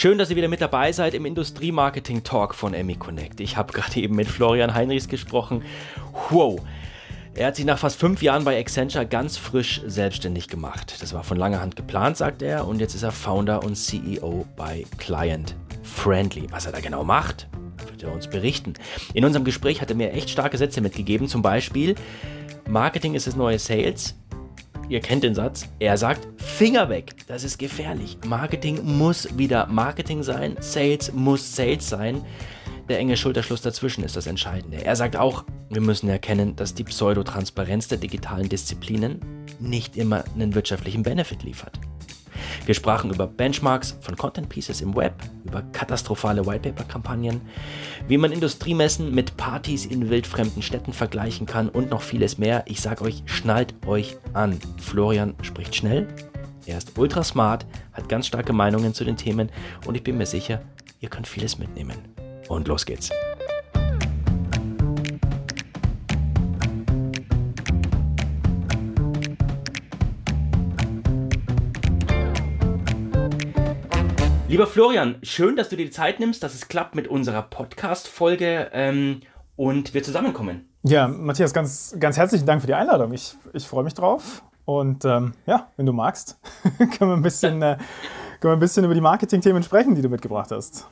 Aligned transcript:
Schön, 0.00 0.16
dass 0.16 0.30
ihr 0.30 0.36
wieder 0.36 0.46
mit 0.46 0.60
dabei 0.60 0.92
seid 0.92 1.12
im 1.14 1.26
Industriemarketing-Talk 1.26 2.54
von 2.54 2.72
Emmy 2.72 2.94
Connect. 2.94 3.40
Ich 3.40 3.56
habe 3.56 3.72
gerade 3.72 3.98
eben 3.98 4.14
mit 4.14 4.28
Florian 4.28 4.72
Heinrichs 4.72 5.08
gesprochen. 5.08 5.64
Wow! 6.30 6.60
Er 7.34 7.48
hat 7.48 7.56
sich 7.56 7.64
nach 7.64 7.80
fast 7.80 7.98
fünf 7.98 8.22
Jahren 8.22 8.44
bei 8.44 8.60
Accenture 8.60 9.06
ganz 9.06 9.36
frisch 9.36 9.82
selbstständig 9.84 10.46
gemacht. 10.46 10.94
Das 11.00 11.14
war 11.14 11.24
von 11.24 11.36
langer 11.36 11.60
Hand 11.60 11.74
geplant, 11.74 12.16
sagt 12.16 12.42
er, 12.42 12.68
und 12.68 12.78
jetzt 12.78 12.94
ist 12.94 13.02
er 13.02 13.10
Founder 13.10 13.64
und 13.64 13.74
CEO 13.74 14.46
bei 14.54 14.84
Client 14.98 15.56
Friendly. 15.82 16.46
Was 16.52 16.66
er 16.66 16.70
da 16.70 16.78
genau 16.78 17.02
macht, 17.02 17.48
wird 17.88 18.04
er 18.04 18.12
uns 18.12 18.28
berichten. 18.28 18.74
In 19.14 19.24
unserem 19.24 19.44
Gespräch 19.44 19.80
hat 19.80 19.90
er 19.90 19.96
mir 19.96 20.12
echt 20.12 20.30
starke 20.30 20.58
Sätze 20.58 20.80
mitgegeben, 20.80 21.26
zum 21.26 21.42
Beispiel, 21.42 21.96
Marketing 22.68 23.14
ist 23.14 23.26
das 23.26 23.34
neue 23.34 23.58
Sales. 23.58 24.14
Ihr 24.88 25.00
kennt 25.00 25.22
den 25.22 25.34
Satz. 25.34 25.68
Er 25.80 25.98
sagt, 25.98 26.26
Finger 26.40 26.88
weg. 26.88 27.14
Das 27.26 27.44
ist 27.44 27.58
gefährlich. 27.58 28.16
Marketing 28.26 28.80
muss 28.96 29.36
wieder 29.36 29.66
Marketing 29.66 30.22
sein. 30.22 30.56
Sales 30.60 31.12
muss 31.12 31.54
Sales 31.54 31.86
sein. 31.86 32.24
Der 32.88 32.98
enge 32.98 33.18
Schulterschluss 33.18 33.60
dazwischen 33.60 34.02
ist 34.02 34.16
das 34.16 34.26
Entscheidende. 34.26 34.82
Er 34.82 34.96
sagt 34.96 35.16
auch, 35.16 35.44
wir 35.68 35.82
müssen 35.82 36.08
erkennen, 36.08 36.56
dass 36.56 36.72
die 36.72 36.84
Pseudotransparenz 36.84 37.88
der 37.88 37.98
digitalen 37.98 38.48
Disziplinen 38.48 39.20
nicht 39.60 39.94
immer 39.98 40.24
einen 40.34 40.54
wirtschaftlichen 40.54 41.02
Benefit 41.02 41.42
liefert. 41.42 41.78
Wir 42.66 42.74
sprachen 42.74 43.10
über 43.10 43.26
Benchmarks 43.26 43.96
von 44.00 44.16
Content 44.16 44.48
Pieces 44.48 44.80
im 44.80 44.94
Web, 44.96 45.14
über 45.44 45.62
katastrophale 45.72 46.46
Whitepaper-Kampagnen, 46.46 47.40
wie 48.06 48.18
man 48.18 48.32
Industriemessen 48.32 49.14
mit 49.14 49.36
Partys 49.36 49.86
in 49.86 50.10
wildfremden 50.10 50.62
Städten 50.62 50.92
vergleichen 50.92 51.46
kann 51.46 51.68
und 51.68 51.90
noch 51.90 52.02
vieles 52.02 52.38
mehr. 52.38 52.64
Ich 52.66 52.80
sag 52.80 53.02
euch, 53.02 53.22
schnallt 53.26 53.74
euch 53.86 54.16
an. 54.32 54.58
Florian 54.78 55.34
spricht 55.42 55.74
schnell, 55.74 56.08
er 56.66 56.76
ist 56.76 56.98
ultra 56.98 57.24
smart, 57.24 57.64
hat 57.94 58.08
ganz 58.10 58.26
starke 58.26 58.52
Meinungen 58.52 58.92
zu 58.92 59.04
den 59.04 59.16
Themen 59.16 59.50
und 59.86 59.96
ich 59.96 60.02
bin 60.02 60.18
mir 60.18 60.26
sicher, 60.26 60.60
ihr 61.00 61.08
könnt 61.08 61.26
vieles 61.26 61.58
mitnehmen. 61.58 61.96
Und 62.48 62.68
los 62.68 62.84
geht's. 62.84 63.10
Lieber 74.48 74.66
Florian, 74.66 75.16
schön, 75.22 75.56
dass 75.56 75.68
du 75.68 75.76
dir 75.76 75.84
die 75.84 75.90
Zeit 75.90 76.20
nimmst, 76.20 76.42
dass 76.42 76.54
es 76.54 76.68
klappt 76.68 76.94
mit 76.94 77.06
unserer 77.06 77.42
Podcast-Folge 77.42 78.70
ähm, 78.72 79.20
und 79.56 79.92
wir 79.92 80.02
zusammenkommen. 80.02 80.70
Ja, 80.84 81.06
Matthias, 81.06 81.52
ganz, 81.52 81.94
ganz 82.00 82.16
herzlichen 82.16 82.46
Dank 82.46 82.62
für 82.62 82.66
die 82.66 82.72
Einladung. 82.72 83.12
Ich, 83.12 83.34
ich 83.52 83.66
freue 83.66 83.84
mich 83.84 83.92
drauf. 83.92 84.42
Und 84.64 85.04
ähm, 85.04 85.34
ja, 85.44 85.70
wenn 85.76 85.84
du 85.84 85.92
magst, 85.92 86.38
können, 86.78 87.10
wir 87.10 87.12
ein 87.12 87.20
bisschen, 87.20 87.60
äh, 87.60 87.76
können 88.40 88.52
wir 88.52 88.56
ein 88.56 88.58
bisschen 88.58 88.86
über 88.86 88.94
die 88.94 89.02
Marketing-Themen 89.02 89.62
sprechen, 89.62 89.94
die 89.94 90.00
du 90.00 90.08
mitgebracht 90.08 90.50
hast. 90.50 90.86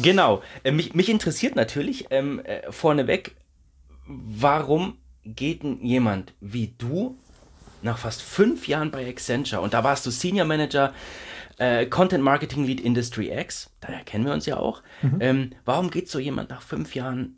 Genau. 0.00 0.40
Äh, 0.64 0.72
mich, 0.72 0.94
mich 0.94 1.10
interessiert 1.10 1.54
natürlich 1.54 2.06
ähm, 2.08 2.40
äh, 2.44 2.72
vorneweg, 2.72 3.36
warum 4.06 4.96
geht 5.26 5.64
denn 5.64 5.84
jemand 5.84 6.32
wie 6.40 6.74
du 6.78 7.18
nach 7.82 7.98
fast 7.98 8.22
fünf 8.22 8.68
Jahren 8.68 8.90
bei 8.90 9.06
Accenture 9.06 9.60
und 9.60 9.74
da 9.74 9.84
warst 9.84 10.06
du 10.06 10.10
Senior 10.10 10.46
Manager 10.46 10.94
äh, 11.62 11.86
Content 11.86 12.24
Marketing 12.24 12.64
Lead 12.64 12.80
Industry 12.80 13.30
X, 13.30 13.70
daher 13.80 14.02
kennen 14.02 14.24
wir 14.24 14.32
uns 14.32 14.46
ja 14.46 14.56
auch. 14.56 14.82
Mhm. 15.02 15.18
Ähm, 15.20 15.50
warum 15.64 15.90
geht 15.90 16.08
so 16.08 16.18
jemand 16.18 16.50
nach 16.50 16.60
fünf 16.60 16.96
Jahren 16.96 17.36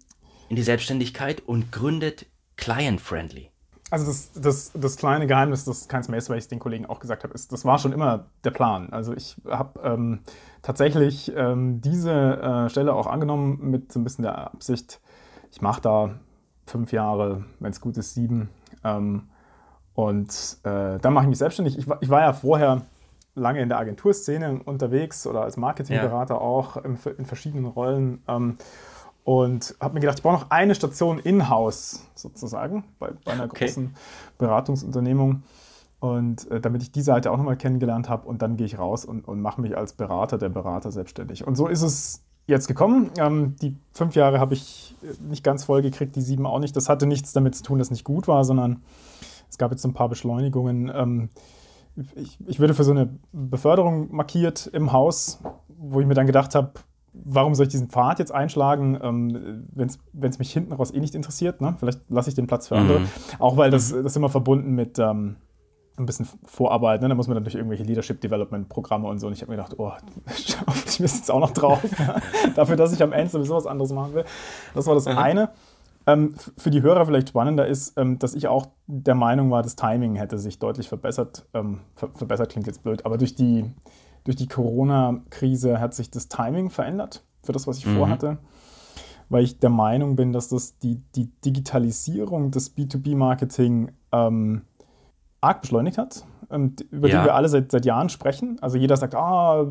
in 0.48 0.56
die 0.56 0.62
Selbstständigkeit 0.62 1.42
und 1.42 1.70
gründet 1.72 2.27
Client 2.56 3.02
Friendly? 3.02 3.50
Also 3.91 4.06
das, 4.06 4.33
das, 4.33 4.72
das 4.72 4.97
kleine 4.97 5.27
Geheimnis, 5.27 5.67
das 5.67 5.89
keins 5.89 6.08
mehr 6.08 6.17
ist, 6.17 6.30
weil 6.30 6.39
ich 6.39 6.45
es 6.45 6.48
den 6.48 6.58
Kollegen 6.58 6.86
auch 6.86 7.00
gesagt 7.00 7.22
habe, 7.22 7.34
ist, 7.34 7.52
das 7.52 7.67
war 7.67 7.78
schon 7.78 7.92
immer 7.92 8.30
der 8.45 8.50
Plan. 8.50 8.91
Also 8.92 9.12
ich 9.12 9.36
habe 9.47 9.78
ähm, 9.84 10.20
tatsächlich 10.62 11.30
ähm, 11.36 11.83
diese 11.83 12.11
äh, 12.11 12.70
Stelle 12.70 12.95
auch 12.95 13.06
angenommen 13.06 13.58
mit 13.70 13.92
so 13.92 14.00
ein 14.00 14.05
bisschen 14.05 14.22
der 14.22 14.39
Absicht, 14.55 15.00
ich 15.52 15.61
mache 15.61 15.83
da 15.83 16.19
fünf 16.67 16.92
Jahre, 16.92 17.45
wenn 17.61 17.70
es 17.70 17.80
gut 17.80 17.98
ist, 17.98 18.14
sieben. 18.14 18.48
Ähm, 18.83 19.29
und 19.92 20.58
äh, 20.64 20.98
dann 20.98 21.13
mache 21.13 21.24
ich 21.24 21.29
mich 21.29 21.39
selbstständig. 21.39 21.79
Ich, 21.79 21.86
ich 22.01 22.08
war 22.08 22.23
ja 22.23 22.33
vorher 22.33 22.83
lange 23.34 23.61
in 23.61 23.68
der 23.68 23.78
Agenturszene 23.78 24.61
unterwegs 24.64 25.27
oder 25.27 25.42
als 25.42 25.56
Marketingberater 25.56 26.34
ja. 26.34 26.40
auch 26.40 26.77
in, 26.77 26.98
in, 27.18 27.27
verschiedenen 27.27 27.67
Rollen. 27.67 28.22
Ähm, 28.28 28.56
und 29.24 29.74
habe 29.80 29.95
mir 29.95 30.00
gedacht, 30.00 30.18
ich 30.18 30.22
brauche 30.22 30.34
noch 30.34 30.50
eine 30.50 30.74
Station 30.74 31.18
in-house 31.18 32.06
sozusagen 32.14 32.84
bei, 32.98 33.11
bei 33.24 33.33
einer 33.33 33.45
okay. 33.45 33.67
großen 33.67 33.95
Beratungsunternehmung. 34.39 35.42
Und 35.98 36.50
äh, 36.50 36.61
damit 36.61 36.83
ich 36.83 36.92
die 36.92 37.00
Seite 37.00 37.30
auch 37.30 37.39
nochmal 37.39 37.56
kennengelernt 37.56 38.11
habe 38.11 38.28
und 38.28 38.42
dann 38.42 38.58
gehe 38.58 38.67
ich 38.67 38.78
raus 38.78 39.06
und, 39.06 39.27
und 39.27 39.40
mache 39.40 39.62
mich 39.62 39.77
als 39.77 39.95
Berater 39.95 40.36
der 40.36 40.51
Berater 40.51 40.92
selbstständig. 40.92 41.46
Und 41.46 41.56
so 41.56 41.66
ist 41.66 41.80
es 41.80 42.22
jetzt 42.46 42.68
gekommen. 42.68 43.11
Ähm, 43.18 43.56
die 43.62 43.77
fünf 43.92 44.14
Jahre 44.14 44.39
habe 44.39 44.52
ich 44.52 44.95
nicht 45.20 45.42
ganz 45.42 45.64
voll 45.64 45.80
gekriegt, 45.80 46.14
die 46.16 46.20
sieben 46.20 46.45
auch 46.45 46.58
nicht. 46.58 46.77
Das 46.77 46.90
hatte 46.90 47.06
nichts 47.06 47.33
damit 47.33 47.55
zu 47.55 47.62
tun, 47.62 47.78
dass 47.78 47.86
es 47.86 47.92
nicht 47.92 48.05
gut 48.05 48.28
war, 48.28 48.45
sondern 48.45 48.83
es 49.48 49.56
gab 49.56 49.70
jetzt 49.70 49.84
ein 49.86 49.95
paar 49.95 50.11
Beschleunigungen. 50.11 50.92
Ähm, 50.95 51.28
ich, 52.16 52.38
ich 52.46 52.60
würde 52.60 52.74
für 52.74 52.84
so 52.84 52.90
eine 52.90 53.18
Beförderung 53.32 54.14
markiert 54.14 54.66
im 54.72 54.92
Haus, 54.92 55.40
wo 55.68 56.00
ich 56.00 56.06
mir 56.06 56.14
dann 56.14 56.27
gedacht 56.27 56.55
habe, 56.55 56.72
warum 57.12 57.55
soll 57.55 57.66
ich 57.66 57.72
diesen 57.72 57.88
Pfad 57.88 58.18
jetzt 58.18 58.32
einschlagen, 58.32 58.98
ähm, 59.00 59.68
wenn 59.72 60.30
es 60.30 60.38
mich 60.38 60.52
hinten 60.52 60.72
raus 60.72 60.92
eh 60.92 61.00
nicht 61.00 61.14
interessiert? 61.14 61.60
Ne? 61.60 61.77
Vielleicht 61.78 62.00
lasse 62.08 62.28
ich 62.28 62.34
den 62.34 62.46
Platz 62.46 62.68
für 62.68 62.77
andere. 62.77 63.00
Mhm. 63.00 63.08
Auch 63.38 63.56
weil 63.56 63.70
das, 63.70 63.90
das 63.90 64.16
immer 64.16 64.28
verbunden 64.28 64.74
mit 64.74 64.98
ähm, 64.98 65.36
ein 65.96 66.06
bisschen 66.06 66.27
Vorarbeit. 66.44 67.02
Ne? 67.02 67.08
Da 67.08 67.14
muss 67.14 67.28
man 67.28 67.36
dann 67.36 67.44
durch 67.44 67.54
irgendwelche 67.54 67.84
Leadership 67.84 68.20
Development 68.20 68.68
Programme 68.68 69.06
und 69.06 69.18
so. 69.18 69.28
Und 69.28 69.33
ich 69.33 69.42
habe 69.42 69.52
mir 69.52 69.56
gedacht, 69.56 69.74
oh, 69.78 69.92
ich 70.36 70.56
bin 70.98 71.06
jetzt 71.06 71.30
auch 71.30 71.40
noch 71.40 71.52
drauf. 71.52 71.80
Dafür, 72.56 72.77
dass 72.77 72.92
ich 72.92 73.02
am 73.02 73.12
Ende 73.12 73.30
sowieso 73.30 73.54
was 73.54 73.66
anderes 73.66 73.92
machen 73.92 74.14
will. 74.14 74.24
Das 74.74 74.86
war 74.86 74.94
das 74.94 75.06
mhm. 75.06 75.18
eine. 75.18 75.50
Ähm, 76.06 76.34
für 76.58 76.70
die 76.70 76.82
Hörer 76.82 77.06
vielleicht 77.06 77.30
spannender 77.30 77.66
ist, 77.66 77.98
ähm, 77.98 78.18
dass 78.18 78.34
ich 78.34 78.48
auch 78.48 78.66
der 78.86 79.14
Meinung 79.14 79.50
war, 79.50 79.62
das 79.62 79.76
Timing 79.76 80.16
hätte 80.16 80.38
sich 80.38 80.58
deutlich 80.58 80.88
verbessert. 80.88 81.46
Ähm, 81.54 81.80
ver 81.94 82.10
verbessert 82.14 82.50
klingt 82.50 82.66
jetzt 82.66 82.82
blöd, 82.82 83.06
aber 83.06 83.16
durch 83.16 83.34
die, 83.34 83.64
durch 84.24 84.36
die 84.36 84.48
Corona-Krise 84.48 85.80
hat 85.80 85.94
sich 85.94 86.10
das 86.10 86.28
Timing 86.28 86.70
verändert 86.70 87.24
für 87.42 87.52
das, 87.52 87.66
was 87.66 87.78
ich 87.78 87.86
mhm. 87.86 87.96
vorhatte. 87.96 88.38
Weil 89.30 89.44
ich 89.44 89.58
der 89.58 89.70
Meinung 89.70 90.16
bin, 90.16 90.32
dass 90.32 90.48
das 90.48 90.78
die, 90.78 91.00
die 91.14 91.30
Digitalisierung 91.44 92.50
des 92.50 92.76
B2B-Marketing 92.76 93.92
ähm, 94.12 94.62
arg 95.44 95.62
beschleunigt 95.62 95.98
hat 95.98 96.24
über 96.90 97.08
ja. 97.08 97.20
die 97.20 97.27
wir 97.27 97.34
alle 97.34 97.48
seit, 97.48 97.70
seit 97.72 97.84
Jahren 97.84 98.08
sprechen. 98.08 98.58
Also 98.60 98.77
jeder 98.77 98.96
sagt, 98.96 99.14
ah, 99.14 99.66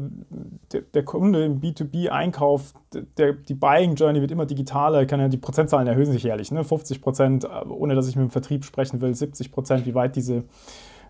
der, 0.72 0.82
der 0.82 1.04
Kunde 1.04 1.46
im 1.46 1.62
B2B-Einkauf, 1.62 2.74
die 2.94 3.54
Buying 3.54 3.96
Journey 3.96 4.22
wird 4.22 4.32
immer 4.32 4.46
digitaler, 4.46 5.06
kann 5.06 5.20
ja, 5.20 5.28
die 5.28 5.38
Prozentzahlen 5.38 5.88
erhöhen 5.88 6.12
sich 6.12 6.24
jährlich, 6.24 6.52
ne? 6.52 6.64
50 6.64 7.02
Prozent, 7.02 7.48
ohne 7.70 7.96
dass 7.96 8.08
ich 8.08 8.16
mit 8.16 8.24
dem 8.24 8.32
Vertrieb 8.32 8.66
sprechen 8.66 9.02
will, 9.02 9.14
70 9.14 9.52
Prozent, 9.52 9.86
wie 9.86 9.96
weit 9.96 10.16
diese 10.16 10.44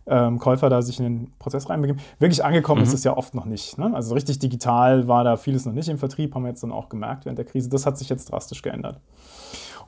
ähm, 0.05 0.37
Käufer 0.37 0.69
da 0.69 0.81
sich 0.81 0.99
in 0.99 1.05
den 1.05 1.31
Prozess 1.39 1.69
reinbegeben. 1.69 2.01
Wirklich 2.19 2.43
angekommen 2.43 2.81
mhm. 2.81 2.87
ist 2.87 2.93
es 2.93 3.03
ja 3.03 3.15
oft 3.15 3.33
noch 3.33 3.45
nicht. 3.45 3.77
Ne? 3.77 3.91
Also 3.93 4.13
richtig 4.13 4.39
digital 4.39 5.07
war 5.07 5.23
da 5.23 5.37
vieles 5.37 5.65
noch 5.65 5.73
nicht 5.73 5.87
im 5.87 5.97
Vertrieb, 5.97 6.35
haben 6.35 6.43
wir 6.43 6.49
jetzt 6.49 6.63
dann 6.63 6.73
auch 6.73 6.89
gemerkt 6.89 7.25
während 7.25 7.37
der 7.37 7.45
Krise. 7.45 7.69
Das 7.69 7.85
hat 7.85 7.97
sich 7.97 8.09
jetzt 8.09 8.31
drastisch 8.31 8.61
geändert. 8.61 8.99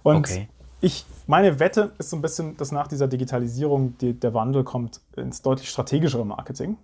Und 0.04 0.18
okay 0.18 0.48
ich, 0.86 1.04
meine 1.26 1.60
Wette 1.60 1.94
ist 1.98 2.12
so 2.12 2.16
ein 2.16 2.22
bisschen, 2.22 2.58
dass 2.58 2.72
nach 2.72 2.88
dieser 2.88 3.08
Digitalisierung 3.08 3.98
die, 3.98 4.14
der 4.14 4.36
Wandel 4.36 4.64
kommt 4.64 5.02
ins 5.18 5.42
deutlich 5.42 5.68
strategischere 5.70 6.26
Marketing. 6.26 6.78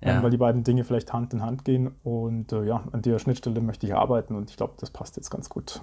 Ja. 0.00 0.16
Ähm, 0.16 0.22
weil 0.24 0.30
die 0.30 0.36
beiden 0.36 0.64
Dinge 0.64 0.82
vielleicht 0.82 1.12
Hand 1.12 1.32
in 1.32 1.40
Hand 1.40 1.64
gehen. 1.64 1.94
Und 2.02 2.52
äh, 2.52 2.64
ja, 2.64 2.82
an 2.90 3.02
der 3.02 3.20
Schnittstelle 3.20 3.60
möchte 3.60 3.86
ich 3.86 3.94
arbeiten 3.94 4.34
und 4.34 4.50
ich 4.50 4.56
glaube, 4.56 4.74
das 4.78 4.90
passt 4.90 5.16
jetzt 5.16 5.30
ganz 5.30 5.48
gut. 5.48 5.80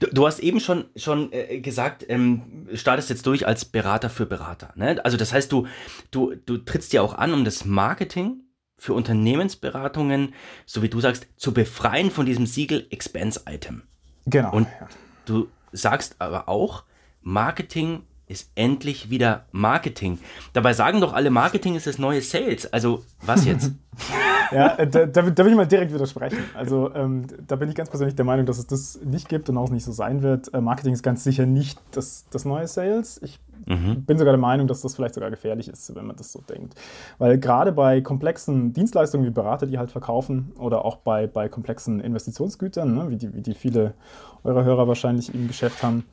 Du, 0.00 0.06
du, 0.06 0.26
hast 0.26 0.38
eben 0.38 0.58
schon, 0.58 0.86
schon 0.96 1.30
äh, 1.32 1.60
gesagt, 1.60 2.06
ähm, 2.08 2.66
startest 2.72 3.10
jetzt 3.10 3.26
durch 3.26 3.46
als 3.46 3.66
Berater 3.66 4.08
für 4.08 4.24
Berater. 4.24 4.72
Ne? 4.74 4.98
Also 5.04 5.18
das 5.18 5.34
heißt, 5.34 5.52
du, 5.52 5.66
du, 6.10 6.34
du 6.34 6.56
trittst 6.56 6.94
ja 6.94 7.02
auch 7.02 7.12
an, 7.12 7.34
um 7.34 7.44
das 7.44 7.66
Marketing 7.66 8.40
für 8.78 8.94
Unternehmensberatungen, 8.94 10.32
so 10.64 10.80
wie 10.80 10.88
du 10.88 11.00
sagst, 11.00 11.28
zu 11.36 11.52
befreien 11.52 12.10
von 12.10 12.24
diesem 12.24 12.46
Siegel 12.46 12.86
Expense 12.88 13.42
Item. 13.46 13.82
Genau. 14.24 14.52
Und 14.52 14.66
ja. 14.80 14.88
du 15.26 15.48
sagst 15.72 16.16
aber 16.20 16.48
auch, 16.48 16.84
Marketing 17.22 18.04
ist 18.28 18.50
endlich 18.56 19.08
wieder 19.08 19.44
Marketing. 19.52 20.18
Dabei 20.52 20.72
sagen 20.72 21.00
doch 21.00 21.12
alle, 21.12 21.30
Marketing 21.30 21.76
ist 21.76 21.86
das 21.86 21.98
neue 21.98 22.20
Sales. 22.22 22.72
Also 22.72 23.04
was 23.24 23.44
jetzt? 23.44 23.72
ja, 24.52 24.74
äh, 24.76 24.86
da, 24.86 25.06
da, 25.06 25.22
da, 25.22 25.44
will 25.44 25.52
ich 25.52 25.56
mal 25.56 25.66
direkt 25.66 25.94
widersprechen. 25.94 26.38
Also 26.54 26.92
ähm, 26.94 27.26
da 27.46 27.56
bin 27.56 27.68
ich 27.68 27.76
ganz 27.76 27.88
persönlich 27.88 28.16
der 28.16 28.24
Meinung, 28.24 28.44
dass 28.44 28.58
es 28.58 28.66
das 28.66 29.00
nicht 29.04 29.28
gibt 29.28 29.48
und 29.48 29.56
auch 29.56 29.70
nicht 29.70 29.84
so 29.84 29.92
sein 29.92 30.22
wird. 30.22 30.52
Äh, 30.52 30.60
Marketing 30.60 30.92
ist 30.92 31.04
ganz 31.04 31.22
sicher 31.22 31.46
nicht 31.46 31.78
das, 31.92 32.26
das 32.30 32.44
neue 32.44 32.66
Sales. 32.66 33.20
Ich 33.22 33.38
mhm. 33.66 34.02
bin 34.04 34.18
sogar 34.18 34.32
der 34.32 34.40
Meinung, 34.40 34.66
dass 34.66 34.80
das 34.80 34.96
vielleicht 34.96 35.14
sogar 35.14 35.30
gefährlich 35.30 35.68
ist, 35.68 35.94
wenn 35.94 36.06
man 36.06 36.16
das 36.16 36.32
so 36.32 36.40
denkt. 36.40 36.74
Weil 37.18 37.38
gerade 37.38 37.70
bei 37.70 38.00
komplexen 38.00 38.72
Dienstleistungen 38.72 39.24
wie 39.24 39.30
Berater, 39.30 39.66
die 39.66 39.78
halt 39.78 39.92
verkaufen, 39.92 40.52
oder 40.58 40.84
auch 40.84 40.96
bei, 40.96 41.28
bei 41.28 41.48
komplexen 41.48 42.00
Investitionsgütern, 42.00 42.92
ne, 42.92 43.08
wie, 43.08 43.16
die, 43.16 43.34
wie 43.34 43.42
die 43.42 43.54
viele 43.54 43.94
eurer 44.42 44.64
Hörer 44.64 44.88
wahrscheinlich 44.88 45.32
im 45.32 45.46
Geschäft 45.46 45.84
haben, 45.84 46.04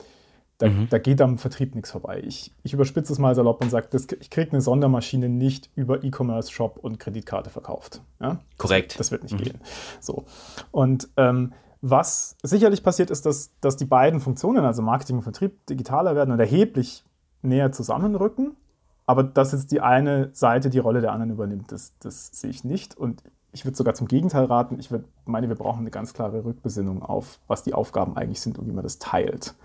Da, 0.64 0.70
mhm. 0.70 0.88
da, 0.90 0.98
geht 0.98 1.20
am 1.20 1.38
Vertrieb 1.38 1.76
nichts 1.76 1.92
vorbei. 1.92 2.22
Ich, 2.26 2.54
ich 2.64 2.72
überspitze 2.72 3.12
es 3.12 3.20
mal 3.20 3.36
salopp 3.36 3.62
und 3.62 3.70
sage, 3.70 3.90
ich 4.22 4.30
kriege 4.30 4.52
eine 4.54 4.62
Sondermaschine 4.62 5.28
nicht 5.28 5.70
über 5.76 6.06
E-Commerce-Shop 6.06 6.78
und 6.78 7.00
Kreditkarte 7.00 7.50
verkauft. 7.50 8.02
Ja? 8.22 8.40
Korrekt. 8.58 8.92
Das, 8.94 9.00
das, 9.00 9.12
wird 9.12 9.24
nicht 9.24 9.38
mhm. 9.38 9.44
gehen. 9.44 9.60
So. 10.00 10.24
Und 10.72 11.10
ähm, 11.18 11.52
was 11.82 12.38
sicherlich 12.44 12.82
passiert 12.82 13.12
ist, 13.12 13.26
dass, 13.26 13.52
dass 13.60 13.76
die 13.76 13.84
beiden 13.84 14.22
Funktionen, 14.22 14.64
also 14.64 14.82
Marketing 14.82 15.18
und 15.18 15.24
Vertrieb, 15.24 15.66
digitaler 15.66 16.16
werden 16.16 16.32
und 16.32 16.40
erheblich 16.40 17.04
näher 17.42 17.74
zusammenrücken. 17.74 18.56
Aber 19.06 19.22
dass 19.24 19.52
jetzt 19.52 19.70
die 19.74 19.82
eine 19.82 20.30
Seite 20.32 20.70
die 20.70 20.80
Rolle 20.80 21.02
der 21.02 21.12
anderen 21.12 21.32
übernimmt, 21.32 21.74
das, 21.74 21.92
das 22.00 22.30
sehe 22.32 22.52
ich 22.52 22.64
nicht. 22.64 22.96
Und 22.98 23.22
ich 23.52 23.66
würde 23.66 23.76
sogar 23.76 23.96
zum 23.96 24.08
Gegenteil 24.08 24.46
raten. 24.46 24.80
Ich 24.80 24.92
würd, 24.92 25.04
meine, 25.26 25.50
wir 25.50 25.58
brauchen 25.58 25.82
eine 25.82 25.92
ganz 25.92 26.14
klare 26.14 26.46
Rückbesinnung 26.46 27.04
auf, 27.04 27.40
was 27.48 27.64
die 27.64 27.74
Aufgaben 27.74 28.16
eigentlich 28.16 28.40
sind 28.40 28.58
und 28.58 28.66
wie 28.66 28.72
man 28.72 28.84
das 28.84 29.00
teilt. 29.00 29.56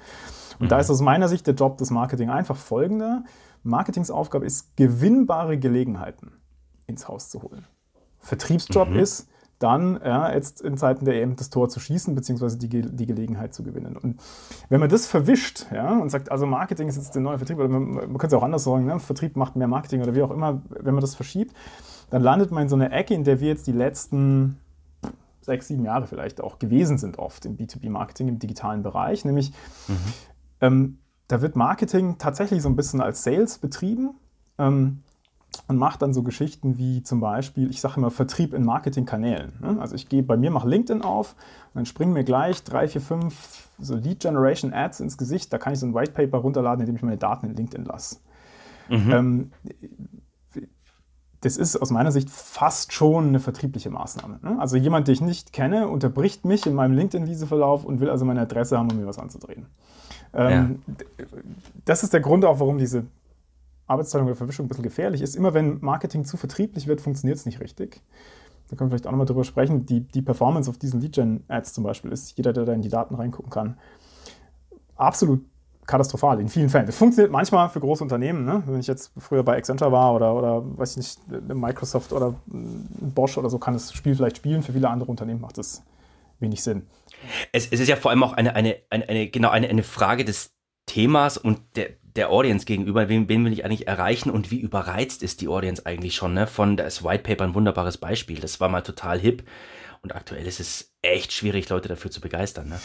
Und 0.59 0.67
mhm. 0.67 0.69
da 0.69 0.79
ist 0.79 0.91
aus 0.91 1.01
meiner 1.01 1.29
Sicht 1.29 1.47
der 1.47 1.55
Job 1.55 1.79
des 1.79 1.91
Marketing 1.91 2.31
einfach 2.31 2.57
folgender. 2.57 3.25
Marketingsaufgabe 3.63 4.47
ist, 4.47 4.77
gewinnbare 4.77 5.59
Gelegenheiten 5.59 6.33
ins 6.87 7.09
Haus 7.09 7.29
zu 7.29 7.43
holen. 7.43 7.67
Vertriebsjob 8.21 8.91
mhm. 8.91 8.99
ist, 8.99 9.29
dann 9.59 10.01
ja, 10.05 10.33
jetzt 10.33 10.61
in 10.61 10.77
Zeiten 10.77 11.05
der 11.05 11.21
EM 11.21 11.35
das 11.35 11.51
Tor 11.51 11.69
zu 11.69 11.81
schießen, 11.81 12.15
beziehungsweise 12.15 12.59
die, 12.59 12.69
die 12.69 13.07
Gelegenheit 13.07 13.55
zu 13.55 13.65
gewinnen. 13.65 13.97
Und 13.97 14.21
wenn 14.69 14.79
man 14.79 14.89
das 14.89 15.07
verwischt 15.07 15.67
ja, 15.73 15.99
und 15.99 16.11
sagt, 16.11 16.31
also 16.31 16.47
Marketing 16.47 16.89
ist 16.89 16.97
jetzt 16.97 17.15
der 17.15 17.23
neue 17.23 17.39
Vertrieb, 17.39 17.59
oder 17.59 17.69
man, 17.69 17.91
man 17.91 18.19
könnte 18.19 18.29
es 18.29 18.35
auch 18.35 18.45
anders 18.45 18.65
sagen, 18.65 18.85
ne? 18.87 19.01
Vertrieb 19.01 19.37
macht 19.37 19.57
mehr 19.57 19.67
Marketing 19.67 20.01
oder 20.01 20.15
wie 20.15 20.23
auch 20.23 20.31
immer, 20.31 20.63
wenn 20.69 20.95
man 20.95 21.01
das 21.01 21.17
verschiebt, 21.17 21.57
dann 22.11 22.23
landet 22.23 22.53
man 22.53 22.65
in 22.65 22.69
so 22.69 22.77
einer 22.77 22.93
Ecke, 22.93 23.15
in 23.15 23.25
der 23.25 23.41
wir 23.41 23.49
jetzt 23.49 23.67
die 23.67 23.73
letzten 23.73 24.59
sechs, 25.41 25.67
sieben 25.67 25.85
Jahre 25.85 26.07
vielleicht 26.07 26.41
auch 26.41 26.59
gewesen 26.59 26.99
sind, 26.99 27.19
oft 27.19 27.45
im 27.47 27.57
B2B-Marketing, 27.57 28.29
im 28.29 28.39
digitalen 28.39 28.83
Bereich. 28.83 29.25
Nämlich, 29.25 29.53
mhm. 29.89 29.97
Ähm, 30.61 30.99
da 31.29 31.43
wird 31.43 31.57
Marketing 31.57 32.17
tatsächlich 32.19 32.63
so 32.63 32.69
ein 32.69 32.77
bisschen 32.77 33.01
als 33.01 33.23
Sales 33.23 33.59
betrieben. 33.59 34.15
Ähm, 34.59 35.03
und 35.67 35.77
macht 35.77 36.03
dann 36.03 36.13
so 36.13 36.23
Geschichten 36.23 36.79
wie 36.79 37.03
zum 37.03 37.21
Beispiel, 37.21 37.71
ich 37.71 37.81
sage 37.81 37.95
immer 37.97 38.11
Vertrieb 38.11 38.55
in 38.55 38.65
Marketingkanälen. 38.65 39.53
Ne? 39.61 39.77
Also 39.81 39.95
ich 39.95 40.09
gehe 40.09 40.23
bei 40.23 40.37
mir, 40.37 40.51
mache 40.51 40.69
LinkedIn 40.69 41.03
auf 41.03 41.35
und 41.69 41.77
dann 41.77 41.87
springen 41.87 42.13
mir 42.13 42.25
gleich 42.25 42.63
drei, 42.65 42.87
vier, 42.87 43.01
fünf 43.01 43.69
so 43.79 43.97
Lead 43.97 44.21
Generation 44.21 44.73
Ads 44.73 45.01
ins 45.01 45.19
Gesicht. 45.19 45.53
Da 45.53 45.59
kann 45.59 45.73
ich 45.73 45.81
so 45.81 45.87
ein 45.87 45.95
White 45.95 46.13
Paper 46.13 46.39
runterladen, 46.39 46.81
indem 46.81 46.97
ich 46.97 47.03
meine 47.03 47.19
Daten 47.19 47.47
in 47.47 47.55
LinkedIn 47.55 47.85
lasse. 47.85 48.19
Mhm. 48.89 49.11
Ähm, 49.11 49.51
das 51.41 51.57
ist 51.57 51.77
aus 51.77 51.91
meiner 51.91 52.11
Sicht 52.11 52.31
fast 52.31 52.93
schon 52.93 53.29
eine 53.29 53.39
vertriebliche 53.39 53.91
Maßnahme. 53.91 54.41
Ne? 54.43 54.57
Also 54.59 54.77
jemand, 54.77 55.07
den 55.07 55.15
ich 55.15 55.21
nicht 55.21 55.53
kenne, 55.53 55.89
unterbricht 55.89 56.45
mich 56.45 56.67
in 56.67 56.75
meinem 56.75 56.95
LinkedIn-Wieseverlauf 56.95 57.85
und 57.85 58.01
will 58.01 58.11
also 58.11 58.25
meine 58.25 58.41
Adresse 58.41 58.77
haben, 58.77 58.91
um 58.91 58.97
mir 58.99 59.07
was 59.07 59.19
anzudrehen. 59.19 59.67
Ähm, 60.35 60.81
ja. 60.89 61.25
Das 61.85 62.03
ist 62.03 62.13
der 62.13 62.21
Grund 62.21 62.45
auch, 62.45 62.61
warum 62.61 62.79
diese 62.79 63.05
Arbeitsteilung 63.87 64.27
oder 64.27 64.37
Verwischung 64.37 64.67
ein 64.67 64.69
bisschen 64.69 64.85
gefährlich 64.85 65.23
ist. 65.23 65.35
Immer 65.35 65.55
wenn 65.55 65.81
Marketing 65.81 66.25
zu 66.25 66.37
vertrieblich 66.37 66.87
wird, 66.87 67.01
funktioniert 67.01 67.39
es 67.39 67.47
nicht 67.47 67.61
richtig. 67.61 68.03
Da 68.69 68.77
können 68.77 68.91
wir 68.91 68.93
vielleicht 68.93 69.07
auch 69.07 69.13
nochmal 69.13 69.27
drüber 69.27 69.45
sprechen. 69.45 69.87
Die, 69.87 70.01
die 70.01 70.23
Performance 70.23 70.69
auf 70.69 70.77
diesen 70.77 71.01
Lead-Gen-Ads 71.01 71.73
zum 71.73 71.85
Beispiel 71.85 72.13
ist, 72.13 72.37
jeder, 72.37 72.53
der 72.53 72.67
da 72.67 72.73
in 72.75 72.83
die 72.83 72.91
Daten 72.91 73.15
reingucken 73.15 73.51
kann, 73.51 73.79
absolut 74.97 75.43
katastrophal 75.87 76.39
in 76.39 76.49
vielen 76.49 76.69
Fällen. 76.69 76.85
Das 76.85 76.97
funktioniert 76.97 77.33
manchmal 77.33 77.71
für 77.71 77.81
große 77.81 78.05
Unternehmen. 78.05 78.45
Ne? 78.45 78.63
Wenn 78.67 78.79
ich 78.79 78.87
jetzt 78.87 79.11
früher 79.17 79.43
bei 79.43 79.57
Accenture 79.57 79.91
war 79.91 80.15
oder, 80.15 80.35
oder 80.37 80.79
weiß 80.79 80.91
ich 80.93 80.97
nicht, 80.99 81.55
Microsoft 81.55 82.13
oder 82.13 82.35
Bosch 82.47 83.39
oder 83.39 83.49
so, 83.49 83.59
kann 83.59 83.73
das 83.73 83.95
Spiel 83.95 84.15
vielleicht 84.15 84.37
spielen. 84.37 84.63
Für 84.63 84.75
viele 84.75 84.91
andere 84.91 85.11
Unternehmen 85.11 85.41
macht 85.41 85.57
das 85.57 85.83
wenig 86.41 86.63
Sinn. 86.63 86.83
Es, 87.53 87.67
es 87.71 87.81
ist 87.81 87.89
ja 87.89 87.97
vor 87.97 88.11
allem 88.11 88.23
auch 88.23 88.33
eine, 88.33 88.55
eine, 88.55 88.77
eine, 88.91 89.09
eine 89.09 89.29
genau 89.29 89.51
eine, 89.51 89.69
eine 89.69 89.83
Frage 89.83 90.25
des 90.25 90.55
Themas 90.87 91.37
und 91.37 91.61
der, 91.77 91.91
der 92.03 92.31
Audience 92.31 92.65
gegenüber, 92.65 93.09
wen, 93.09 93.29
wen 93.29 93.45
will 93.45 93.53
ich 93.53 93.65
eigentlich 93.65 93.87
erreichen 93.87 94.31
und 94.31 94.51
wie 94.51 94.61
überreizt 94.61 95.23
ist 95.23 95.41
die 95.41 95.49
Audience 95.49 95.85
eigentlich 95.87 96.17
schon, 96.17 96.35
ne? 96.35 96.47
Von 96.47 96.77
das 96.77 97.05
White 97.05 97.23
Paper 97.23 97.45
ein 97.45 97.55
wunderbares 97.55 97.99
Beispiel. 97.99 98.41
Das 98.41 98.61
war 98.61 98.69
mal 98.69 98.83
total 98.83 99.19
hip. 99.19 99.45
Und 100.01 100.15
aktuell 100.15 100.47
ist 100.47 100.61
es 100.61 100.95
echt 101.03 101.33
schwierig, 101.33 101.69
Leute 101.69 101.89
dafür 101.89 102.11
zu 102.11 102.21
begeistern. 102.21 102.69
Ne? 102.69 102.77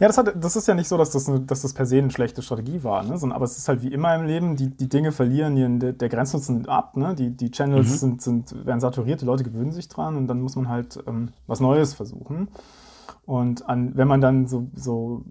Ja, 0.00 0.06
das, 0.06 0.16
hat, 0.16 0.32
das 0.42 0.56
ist 0.56 0.68
ja 0.68 0.74
nicht 0.74 0.88
so, 0.88 0.96
dass 0.96 1.10
das, 1.10 1.30
dass 1.46 1.62
das 1.62 1.74
per 1.74 1.84
se 1.84 1.98
eine 1.98 2.10
schlechte 2.10 2.40
Strategie 2.40 2.82
war. 2.82 3.02
Ne? 3.02 3.18
Sondern, 3.18 3.36
aber 3.36 3.44
es 3.44 3.58
ist 3.58 3.68
halt 3.68 3.82
wie 3.82 3.92
immer 3.92 4.14
im 4.14 4.24
Leben, 4.24 4.56
die, 4.56 4.68
die 4.70 4.88
Dinge 4.88 5.12
verlieren 5.12 5.56
ihren, 5.56 5.80
der, 5.80 5.92
der 5.92 6.08
Grenznutzen 6.08 6.66
ab. 6.68 6.96
Ne? 6.96 7.14
Die, 7.14 7.30
die 7.30 7.50
Channels 7.50 7.90
mhm. 7.90 7.96
sind, 7.96 8.22
sind, 8.22 8.66
werden 8.66 8.80
saturiert, 8.80 9.20
die 9.20 9.26
Leute 9.26 9.44
gewöhnen 9.44 9.72
sich 9.72 9.88
dran 9.88 10.16
und 10.16 10.28
dann 10.28 10.40
muss 10.40 10.56
man 10.56 10.68
halt 10.68 10.98
ähm, 11.06 11.32
was 11.46 11.60
Neues 11.60 11.92
versuchen. 11.92 12.48
Und 13.24 13.68
an, 13.68 13.96
wenn 13.96 14.08
man 14.08 14.20
dann 14.20 14.46
so, 14.46 14.66
so 14.74 15.22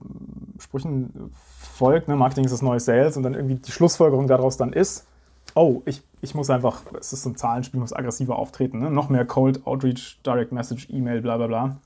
Sprüchen 0.59 1.31
folgt, 1.59 2.07
ne, 2.07 2.15
Marketing 2.15 2.45
ist 2.45 2.51
das 2.51 2.61
neue 2.61 2.79
Sales 2.79 3.17
und 3.17 3.23
dann 3.23 3.33
irgendwie 3.33 3.55
die 3.55 3.71
Schlussfolgerung 3.71 4.27
daraus 4.27 4.57
dann 4.57 4.71
ist, 4.71 5.07
oh, 5.55 5.81
ich, 5.85 6.01
ich 6.21 6.33
muss 6.33 6.49
einfach, 6.49 6.83
es 6.99 7.11
ist 7.11 7.23
so 7.23 7.29
ein 7.29 7.35
Zahlenspiel, 7.35 7.79
muss 7.79 7.93
aggressiver 7.93 8.37
auftreten, 8.37 8.79
ne? 8.79 8.89
noch 8.89 9.09
mehr 9.09 9.25
Cold 9.25 9.65
Outreach, 9.65 10.21
Direct 10.25 10.51
Message, 10.51 10.87
E-Mail, 10.89 11.21
bla 11.21 11.37
bla 11.37 11.47
bla. 11.47 11.77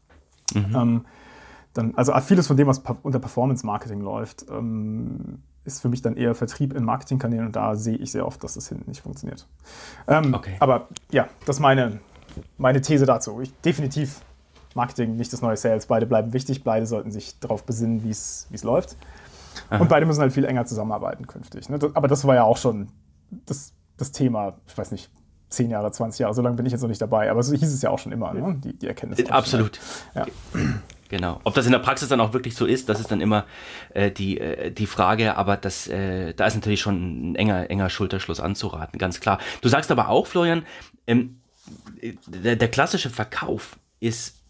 Mhm. 0.53 0.75
Ähm, 0.75 1.05
dann, 1.73 1.95
also 1.95 2.13
vieles 2.21 2.47
von 2.47 2.57
dem, 2.57 2.67
was 2.67 2.81
unter 3.03 3.19
Performance 3.19 3.65
Marketing 3.65 4.01
läuft, 4.01 4.45
ähm, 4.49 5.39
ist 5.65 5.81
für 5.81 5.89
mich 5.89 6.01
dann 6.01 6.15
eher 6.15 6.35
Vertrieb 6.35 6.73
in 6.73 6.83
Marketingkanälen 6.83 7.47
und 7.47 7.55
da 7.55 7.75
sehe 7.75 7.97
ich 7.97 8.11
sehr 8.11 8.25
oft, 8.25 8.43
dass 8.43 8.53
das 8.53 8.69
hinten 8.69 8.89
nicht 8.89 9.01
funktioniert. 9.01 9.47
Ähm, 10.07 10.33
okay. 10.33 10.55
Aber 10.59 10.87
ja, 11.11 11.27
das 11.45 11.57
ist 11.57 11.59
meine, 11.59 11.99
meine 12.57 12.81
These 12.81 13.05
dazu. 13.05 13.41
Ich, 13.41 13.51
definitiv 13.61 14.21
Marketing, 14.75 15.15
nicht 15.15 15.33
das 15.33 15.41
neue 15.41 15.57
Sales. 15.57 15.87
Beide 15.87 16.05
bleiben 16.05 16.33
wichtig, 16.33 16.63
beide 16.63 16.85
sollten 16.85 17.11
sich 17.11 17.39
darauf 17.39 17.63
besinnen, 17.63 18.03
wie 18.03 18.09
es 18.09 18.63
läuft. 18.63 18.95
Aha. 19.69 19.81
Und 19.81 19.89
beide 19.89 20.05
müssen 20.05 20.21
halt 20.21 20.33
viel 20.33 20.45
enger 20.45 20.65
zusammenarbeiten 20.65 21.27
künftig. 21.27 21.69
Ne? 21.69 21.79
aber 21.93 22.07
das 22.07 22.25
war 22.25 22.35
ja 22.35 22.43
auch 22.43 22.57
schon 22.57 22.89
das, 23.45 23.73
das 23.97 24.11
Thema, 24.11 24.57
ich 24.67 24.77
weiß 24.77 24.91
nicht, 24.91 25.09
10 25.49 25.69
Jahre, 25.69 25.91
20 25.91 26.19
Jahre, 26.19 26.33
so 26.33 26.41
lange 26.41 26.57
bin 26.57 26.65
ich 26.65 26.71
jetzt 26.71 26.81
noch 26.81 26.89
nicht 26.89 27.01
dabei, 27.01 27.31
aber 27.31 27.41
so 27.43 27.55
hieß 27.55 27.73
es 27.73 27.81
ja 27.81 27.89
auch 27.89 27.99
schon 27.99 28.11
immer, 28.11 28.33
ne? 28.33 28.59
die, 28.63 28.77
die 28.77 28.87
Erkenntnis. 28.87 29.19
Äh, 29.19 29.31
absolut. 29.31 29.79
Ja. 30.13 30.25
Genau. 31.07 31.39
Ob 31.43 31.53
das 31.53 31.67
in 31.67 31.71
der 31.71 31.79
Praxis 31.79 32.09
dann 32.09 32.19
auch 32.19 32.33
wirklich 32.33 32.55
so 32.55 32.65
ist, 32.65 32.89
das 32.89 32.99
ist 32.99 33.11
dann 33.11 33.21
immer 33.21 33.45
äh, 33.93 34.09
die, 34.09 34.39
äh, 34.39 34.71
die 34.71 34.87
Frage, 34.87 35.37
aber 35.37 35.55
das, 35.55 35.87
äh, 35.87 36.33
da 36.33 36.47
ist 36.47 36.55
natürlich 36.55 36.81
schon 36.81 37.31
ein 37.31 37.35
enger, 37.35 37.69
enger 37.69 37.91
Schulterschluss 37.91 38.39
anzuraten, 38.39 38.97
ganz 38.97 39.19
klar. 39.19 39.37
Du 39.61 39.69
sagst 39.69 39.91
aber 39.91 40.09
auch, 40.09 40.25
Florian, 40.25 40.65
ähm, 41.05 41.41
der, 42.25 42.55
der 42.55 42.67
klassische 42.69 43.11
Verkauf 43.11 43.77
ist 43.99 44.41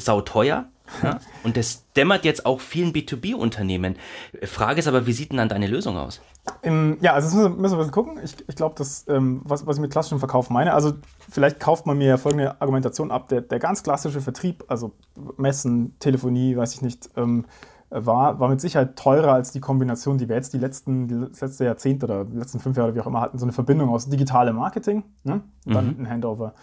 sauteuer. 0.00 0.66
Ja? 1.02 1.18
Und 1.44 1.56
das 1.56 1.84
dämmert 1.96 2.24
jetzt 2.24 2.46
auch 2.46 2.60
vielen 2.60 2.92
B2B-Unternehmen. 2.92 3.96
Frage 4.42 4.80
ist 4.80 4.88
aber, 4.88 5.06
wie 5.06 5.12
sieht 5.12 5.30
denn 5.30 5.38
dann 5.38 5.48
deine 5.48 5.66
Lösung 5.66 5.96
aus? 5.96 6.20
Im, 6.62 6.98
ja, 7.00 7.12
also 7.12 7.28
das 7.28 7.34
müssen 7.34 7.56
wir, 7.56 7.60
müssen 7.60 7.78
wir 7.78 7.86
gucken. 7.88 8.18
Ich, 8.24 8.34
ich 8.48 8.56
glaube, 8.56 8.74
das, 8.76 9.06
ähm, 9.08 9.42
was, 9.44 9.66
was 9.66 9.76
ich 9.76 9.82
mit 9.82 9.92
klassischem 9.92 10.18
Verkauf 10.18 10.50
meine, 10.50 10.74
also 10.74 10.94
vielleicht 11.30 11.60
kauft 11.60 11.86
man 11.86 11.98
mir 11.98 12.18
folgende 12.18 12.60
Argumentation 12.60 13.10
ab. 13.10 13.28
Der, 13.28 13.40
der 13.40 13.58
ganz 13.58 13.82
klassische 13.82 14.20
Vertrieb, 14.20 14.64
also 14.68 14.92
Messen, 15.36 15.96
Telefonie, 15.98 16.56
weiß 16.56 16.74
ich 16.74 16.82
nicht, 16.82 17.10
ähm, 17.16 17.44
war, 17.90 18.38
war 18.38 18.48
mit 18.48 18.60
Sicherheit 18.60 18.96
teurer 18.96 19.32
als 19.32 19.50
die 19.50 19.60
Kombination, 19.60 20.16
die 20.16 20.28
wir 20.28 20.36
jetzt 20.36 20.52
die 20.52 20.58
letzten, 20.58 21.30
das 21.30 21.40
letzte 21.40 21.64
Jahrzehnt 21.64 22.04
oder 22.04 22.24
die 22.24 22.36
letzten 22.36 22.60
fünf 22.60 22.76
Jahre, 22.76 22.94
wie 22.94 23.00
auch 23.00 23.06
immer, 23.06 23.20
hatten. 23.20 23.38
So 23.38 23.44
eine 23.44 23.52
Verbindung 23.52 23.88
aus 23.90 24.08
digitalem 24.08 24.56
Marketing, 24.56 25.02
ne? 25.24 25.42
dann 25.64 25.96
mhm. 25.96 26.04
ein 26.04 26.10
Handover 26.10 26.54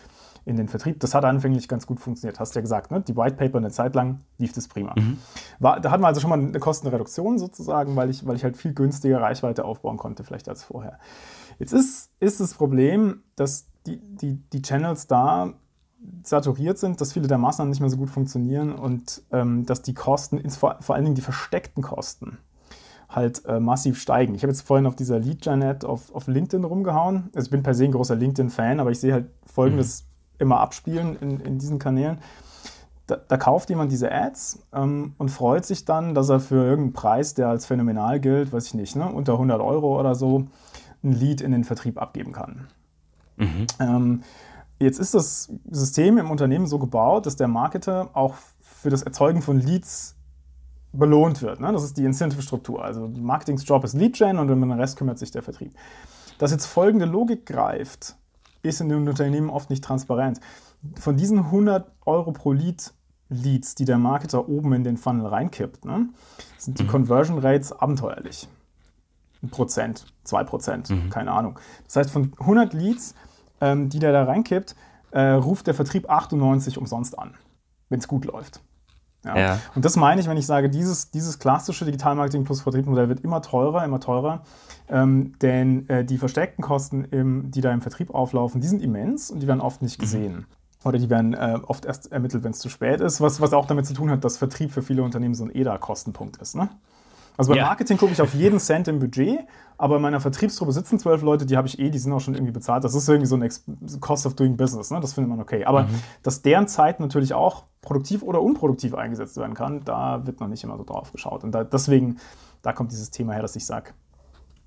in 0.47 0.55
den 0.55 0.69
Vertrieb. 0.69 1.01
Das 1.01 1.13
hat 1.13 1.25
anfänglich 1.25 1.67
ganz 1.67 1.85
gut 1.85 1.99
funktioniert, 1.99 2.39
hast 2.39 2.55
du 2.55 2.59
ja 2.59 2.61
gesagt. 2.61 2.89
Ne? 2.89 3.01
Die 3.01 3.17
White 3.17 3.35
Paper 3.35 3.57
eine 3.57 3.69
Zeit 3.69 3.95
lang 3.95 4.21
lief 4.37 4.53
das 4.53 4.69
prima. 4.69 4.95
Mhm. 4.97 5.17
War, 5.59 5.81
da 5.81 5.91
hatten 5.91 6.01
wir 6.01 6.07
also 6.07 6.21
schon 6.21 6.29
mal 6.29 6.39
eine 6.39 6.57
Kostenreduktion 6.59 7.37
sozusagen, 7.37 7.97
weil 7.97 8.09
ich, 8.09 8.25
weil 8.25 8.37
ich 8.37 8.45
halt 8.45 8.55
viel 8.55 8.73
günstiger 8.73 9.21
Reichweite 9.21 9.65
aufbauen 9.65 9.97
konnte, 9.97 10.23
vielleicht 10.23 10.47
als 10.47 10.63
vorher. 10.63 10.99
Jetzt 11.59 11.73
ist, 11.73 12.11
ist 12.21 12.39
das 12.39 12.53
Problem, 12.53 13.23
dass 13.35 13.67
die, 13.85 13.99
die, 13.99 14.35
die 14.53 14.61
Channels 14.61 15.07
da 15.07 15.53
saturiert 16.23 16.77
sind, 16.77 17.01
dass 17.01 17.11
viele 17.11 17.27
der 17.27 17.39
Maßnahmen 17.39 17.69
nicht 17.69 17.81
mehr 17.81 17.89
so 17.89 17.97
gut 17.97 18.09
funktionieren 18.09 18.73
und 18.73 19.23
ähm, 19.31 19.65
dass 19.65 19.81
die 19.81 19.95
Kosten, 19.95 20.49
vor, 20.51 20.77
vor 20.79 20.95
allen 20.95 21.03
Dingen 21.03 21.15
die 21.15 21.21
versteckten 21.21 21.83
Kosten, 21.83 22.37
halt 23.09 23.43
äh, 23.45 23.59
massiv 23.59 23.99
steigen. 23.99 24.33
Ich 24.35 24.43
habe 24.43 24.51
jetzt 24.51 24.61
vorhin 24.61 24.85
auf 24.85 24.95
dieser 24.95 25.19
Lead-Janet 25.19 25.83
auf, 25.83 26.13
auf 26.15 26.27
LinkedIn 26.27 26.63
rumgehauen. 26.63 27.29
Also 27.35 27.47
ich 27.47 27.51
bin 27.51 27.63
per 27.63 27.73
se 27.73 27.85
ein 27.85 27.91
großer 27.91 28.15
LinkedIn-Fan, 28.15 28.79
aber 28.79 28.91
ich 28.91 28.99
sehe 28.99 29.11
halt 29.11 29.29
folgendes 29.45 30.03
mhm 30.03 30.16
immer 30.39 30.59
abspielen 30.59 31.17
in, 31.17 31.39
in 31.39 31.57
diesen 31.59 31.79
Kanälen. 31.79 32.19
Da, 33.07 33.15
da, 33.15 33.37
kauft 33.37 33.69
jemand 33.69 33.91
diese 33.91 34.11
Ads 34.11 34.67
ähm, 34.73 35.13
und 35.17 35.29
freut 35.29 35.65
sich 35.65 35.85
dann, 35.85 36.13
dass 36.13 36.27
er 36.27 36.41
für 36.41 36.65
irgendeinen 36.65 36.93
Preis, 36.93 37.33
der 37.33 37.47
als 37.47 37.65
phänomenal 37.65 38.19
gilt, 38.19 38.51
weiß 38.51 38.67
ich 38.67 38.73
nicht, 38.73 38.95
ne, 38.97 39.09
unter 39.09 39.33
100 39.33 39.61
Euro 39.61 39.97
oder 39.97 40.13
so, 40.13 40.47
ein 41.03 41.13
Lead 41.13 41.39
in 41.39 41.51
den 41.53 41.63
Vertrieb 41.63 42.01
abgeben 42.01 42.33
kann. 42.33 42.67
Mhm. 43.37 43.67
Ähm, 43.79 44.23
jetzt 44.79 44.99
ist 44.99 45.13
das 45.13 45.53
System 45.69 46.17
im 46.17 46.29
Unternehmen 46.31 46.67
so 46.67 46.79
gebaut, 46.79 47.25
dass 47.25 47.37
der 47.37 47.47
Marketer 47.47 48.09
auch 48.13 48.35
für 48.61 48.89
das 48.89 49.03
Erzeugen 49.03 49.41
von 49.41 49.59
Leads 49.59 50.17
belohnt 50.91 51.41
wird. 51.41 51.59
Ne? 51.59 51.71
Das 51.71 51.83
ist 51.83 51.97
die 51.97 52.05
Incentive-Struktur. 52.05 52.83
Also 52.83 53.07
Marketings 53.07 53.67
Job 53.67 53.83
ist 53.83 53.93
Lead-Gen 53.93 54.37
und 54.37 54.49
um 54.49 54.59
den 54.59 54.71
Rest 54.71 54.97
kümmert 54.97 55.19
sich 55.19 55.31
der 55.31 55.43
Vertrieb. 55.43 55.73
Dass 56.37 56.51
jetzt 56.51 56.65
folgende 56.65 57.05
Logik 57.05 57.45
greift, 57.45 58.15
ist 58.63 58.81
in 58.81 58.89
den 58.89 59.07
Unternehmen 59.07 59.49
oft 59.49 59.69
nicht 59.69 59.83
transparent. 59.83 60.39
Von 60.99 61.17
diesen 61.17 61.39
100 61.39 61.91
Euro 62.05 62.31
pro 62.31 62.51
Lead 62.51 62.93
Leads, 63.29 63.75
die 63.75 63.85
der 63.85 63.97
Marketer 63.97 64.47
oben 64.47 64.73
in 64.73 64.83
den 64.83 64.97
Funnel 64.97 65.27
reinkippt, 65.27 65.85
ne, 65.85 66.09
sind 66.57 66.79
die 66.79 66.83
mhm. 66.83 66.87
Conversion 66.87 67.39
Rates 67.39 67.71
abenteuerlich. 67.71 68.47
ein 69.43 69.49
Prozent, 69.49 70.05
zwei 70.23 70.43
Prozent, 70.43 70.89
mhm. 70.89 71.09
keine 71.09 71.31
Ahnung. 71.31 71.59
Das 71.85 71.97
heißt, 71.97 72.09
von 72.09 72.31
100 72.39 72.73
Leads, 72.73 73.15
ähm, 73.61 73.89
die 73.89 73.99
der 73.99 74.13
da 74.13 74.23
reinkippt, 74.23 74.75
äh, 75.11 75.31
ruft 75.31 75.67
der 75.67 75.73
Vertrieb 75.73 76.09
98 76.09 76.77
umsonst 76.77 77.17
an, 77.19 77.33
wenn 77.89 77.99
es 77.99 78.07
gut 78.07 78.25
läuft. 78.25 78.61
Ja. 79.25 79.37
ja. 79.37 79.59
Und 79.75 79.83
das 79.83 79.95
meine 79.95 80.21
ich, 80.21 80.27
wenn 80.27 80.37
ich 80.37 80.45
sage, 80.45 80.69
dieses, 80.69 81.11
dieses 81.11 81.39
klassische 81.39 81.85
Digitalmarketing 81.85 82.43
plus 82.43 82.61
Vertriebsmodell 82.61 83.09
wird 83.09 83.21
immer 83.21 83.41
teurer, 83.41 83.83
immer 83.83 83.99
teurer. 83.99 84.43
Ähm, 84.89 85.33
denn 85.41 85.89
äh, 85.89 86.05
die 86.05 86.17
versteckten 86.17 86.63
Kosten, 86.63 87.03
im, 87.05 87.51
die 87.51 87.61
da 87.61 87.73
im 87.73 87.81
Vertrieb 87.81 88.13
auflaufen, 88.13 88.61
die 88.61 88.67
sind 88.67 88.81
immens 88.81 89.31
und 89.31 89.41
die 89.41 89.47
werden 89.47 89.61
oft 89.61 89.81
nicht 89.81 89.97
mhm. 89.97 90.01
gesehen. 90.01 90.33
Mhm. 90.33 90.45
Oder 90.85 90.99
die 90.99 91.09
werden 91.09 91.33
äh, 91.33 91.59
oft 91.67 91.85
erst 91.85 92.11
ermittelt, 92.11 92.43
wenn 92.43 92.51
es 92.51 92.59
zu 92.59 92.69
spät 92.69 93.01
ist, 93.01 93.19
was, 93.19 93.41
was 93.41 93.51
auch 93.51 93.65
damit 93.65 93.85
zu 93.85 93.93
tun 93.93 94.09
hat, 94.09 94.23
dass 94.23 94.37
Vertrieb 94.37 94.71
für 94.71 94.81
viele 94.81 95.03
Unternehmen 95.03 95.33
so 95.33 95.43
ein 95.43 95.53
EDA-Kostenpunkt 95.53 96.37
ist. 96.37 96.55
Ne? 96.55 96.69
Also 97.37 97.51
beim 97.51 97.59
ja. 97.59 97.65
Marketing 97.65 97.97
gucke 97.97 98.11
ich 98.11 98.21
auf 98.21 98.33
jeden 98.33 98.59
Cent 98.59 98.87
im 98.87 98.99
Budget, 98.99 99.39
aber 99.77 99.97
in 99.97 100.01
meiner 100.01 100.19
Vertriebstruppe 100.19 100.71
sitzen 100.71 100.99
zwölf 100.99 101.21
Leute, 101.21 101.45
die 101.45 101.55
habe 101.55 101.67
ich 101.67 101.79
eh, 101.79 101.89
die 101.89 101.99
sind 101.99 102.11
auch 102.11 102.19
schon 102.19 102.33
irgendwie 102.33 102.51
bezahlt. 102.51 102.83
Das 102.83 102.95
ist 102.95 103.07
irgendwie 103.07 103.27
so 103.27 103.35
ein 103.35 103.99
Cost 104.01 104.25
of 104.25 104.35
Doing 104.35 104.57
Business, 104.57 104.91
ne? 104.91 104.99
das 104.99 105.13
findet 105.13 105.29
man 105.29 105.39
okay. 105.39 105.63
Aber 105.65 105.83
mhm. 105.83 106.01
dass 106.23 106.41
deren 106.41 106.67
Zeit 106.67 106.99
natürlich 106.99 107.33
auch 107.33 107.63
produktiv 107.81 108.23
oder 108.23 108.41
unproduktiv 108.41 108.95
eingesetzt 108.95 109.37
werden 109.37 109.53
kann, 109.53 109.85
da 109.85 110.25
wird 110.25 110.39
noch 110.39 110.47
nicht 110.47 110.63
immer 110.63 110.77
so 110.77 110.83
drauf 110.83 111.11
geschaut. 111.11 111.43
Und 111.43 111.51
da, 111.53 111.63
deswegen, 111.63 112.17
da 112.63 112.73
kommt 112.73 112.91
dieses 112.91 113.11
Thema 113.11 113.33
her, 113.33 113.43
dass 113.43 113.55
ich 113.55 113.65
sage, 113.65 113.91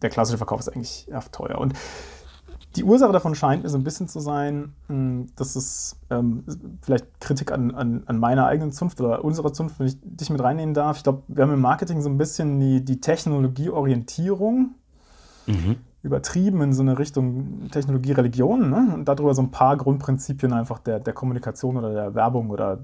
der 0.00 0.08
klassische 0.08 0.38
Verkauf 0.38 0.60
ist 0.60 0.68
eigentlich 0.68 1.08
teuer. 1.32 1.58
Und 1.58 1.74
die 2.76 2.84
Ursache 2.84 3.12
davon 3.12 3.34
scheint 3.34 3.64
mir 3.64 3.68
so 3.68 3.76
ein 3.76 3.84
bisschen 3.84 4.06
zu 4.06 4.20
sein, 4.20 4.72
hm, 4.86 5.26
dass 5.34 5.56
es 5.56 5.98
ähm, 6.08 6.44
vielleicht 6.82 7.20
Kritik 7.20 7.50
an, 7.50 7.74
an, 7.74 8.04
an, 8.06 8.18
meiner 8.18 8.46
eigenen 8.46 8.70
Zunft 8.70 9.00
oder 9.00 9.24
unserer 9.24 9.52
Zunft, 9.52 9.80
wenn 9.80 9.88
ich 9.88 9.98
dich 10.02 10.30
mit 10.30 10.40
reinnehmen 10.40 10.74
darf. 10.74 10.98
Ich 10.98 11.02
glaube, 11.02 11.22
wir 11.28 11.42
haben 11.42 11.52
im 11.52 11.60
Marketing 11.60 12.00
so 12.00 12.08
ein 12.08 12.16
bisschen 12.16 12.60
die, 12.60 12.84
die 12.84 13.00
Technologieorientierung 13.00 14.74
mhm. 15.46 15.76
übertrieben 16.02 16.62
in 16.62 16.72
so 16.72 16.82
eine 16.82 16.98
Richtung 16.98 17.68
Technologie-Religion 17.72 18.70
ne? 18.70 18.94
und 18.94 19.06
darüber 19.06 19.34
so 19.34 19.42
ein 19.42 19.50
paar 19.50 19.76
Grundprinzipien 19.76 20.52
einfach 20.52 20.78
der, 20.78 21.00
der 21.00 21.12
Kommunikation 21.12 21.76
oder 21.76 21.92
der 21.92 22.14
Werbung 22.14 22.50
oder 22.50 22.78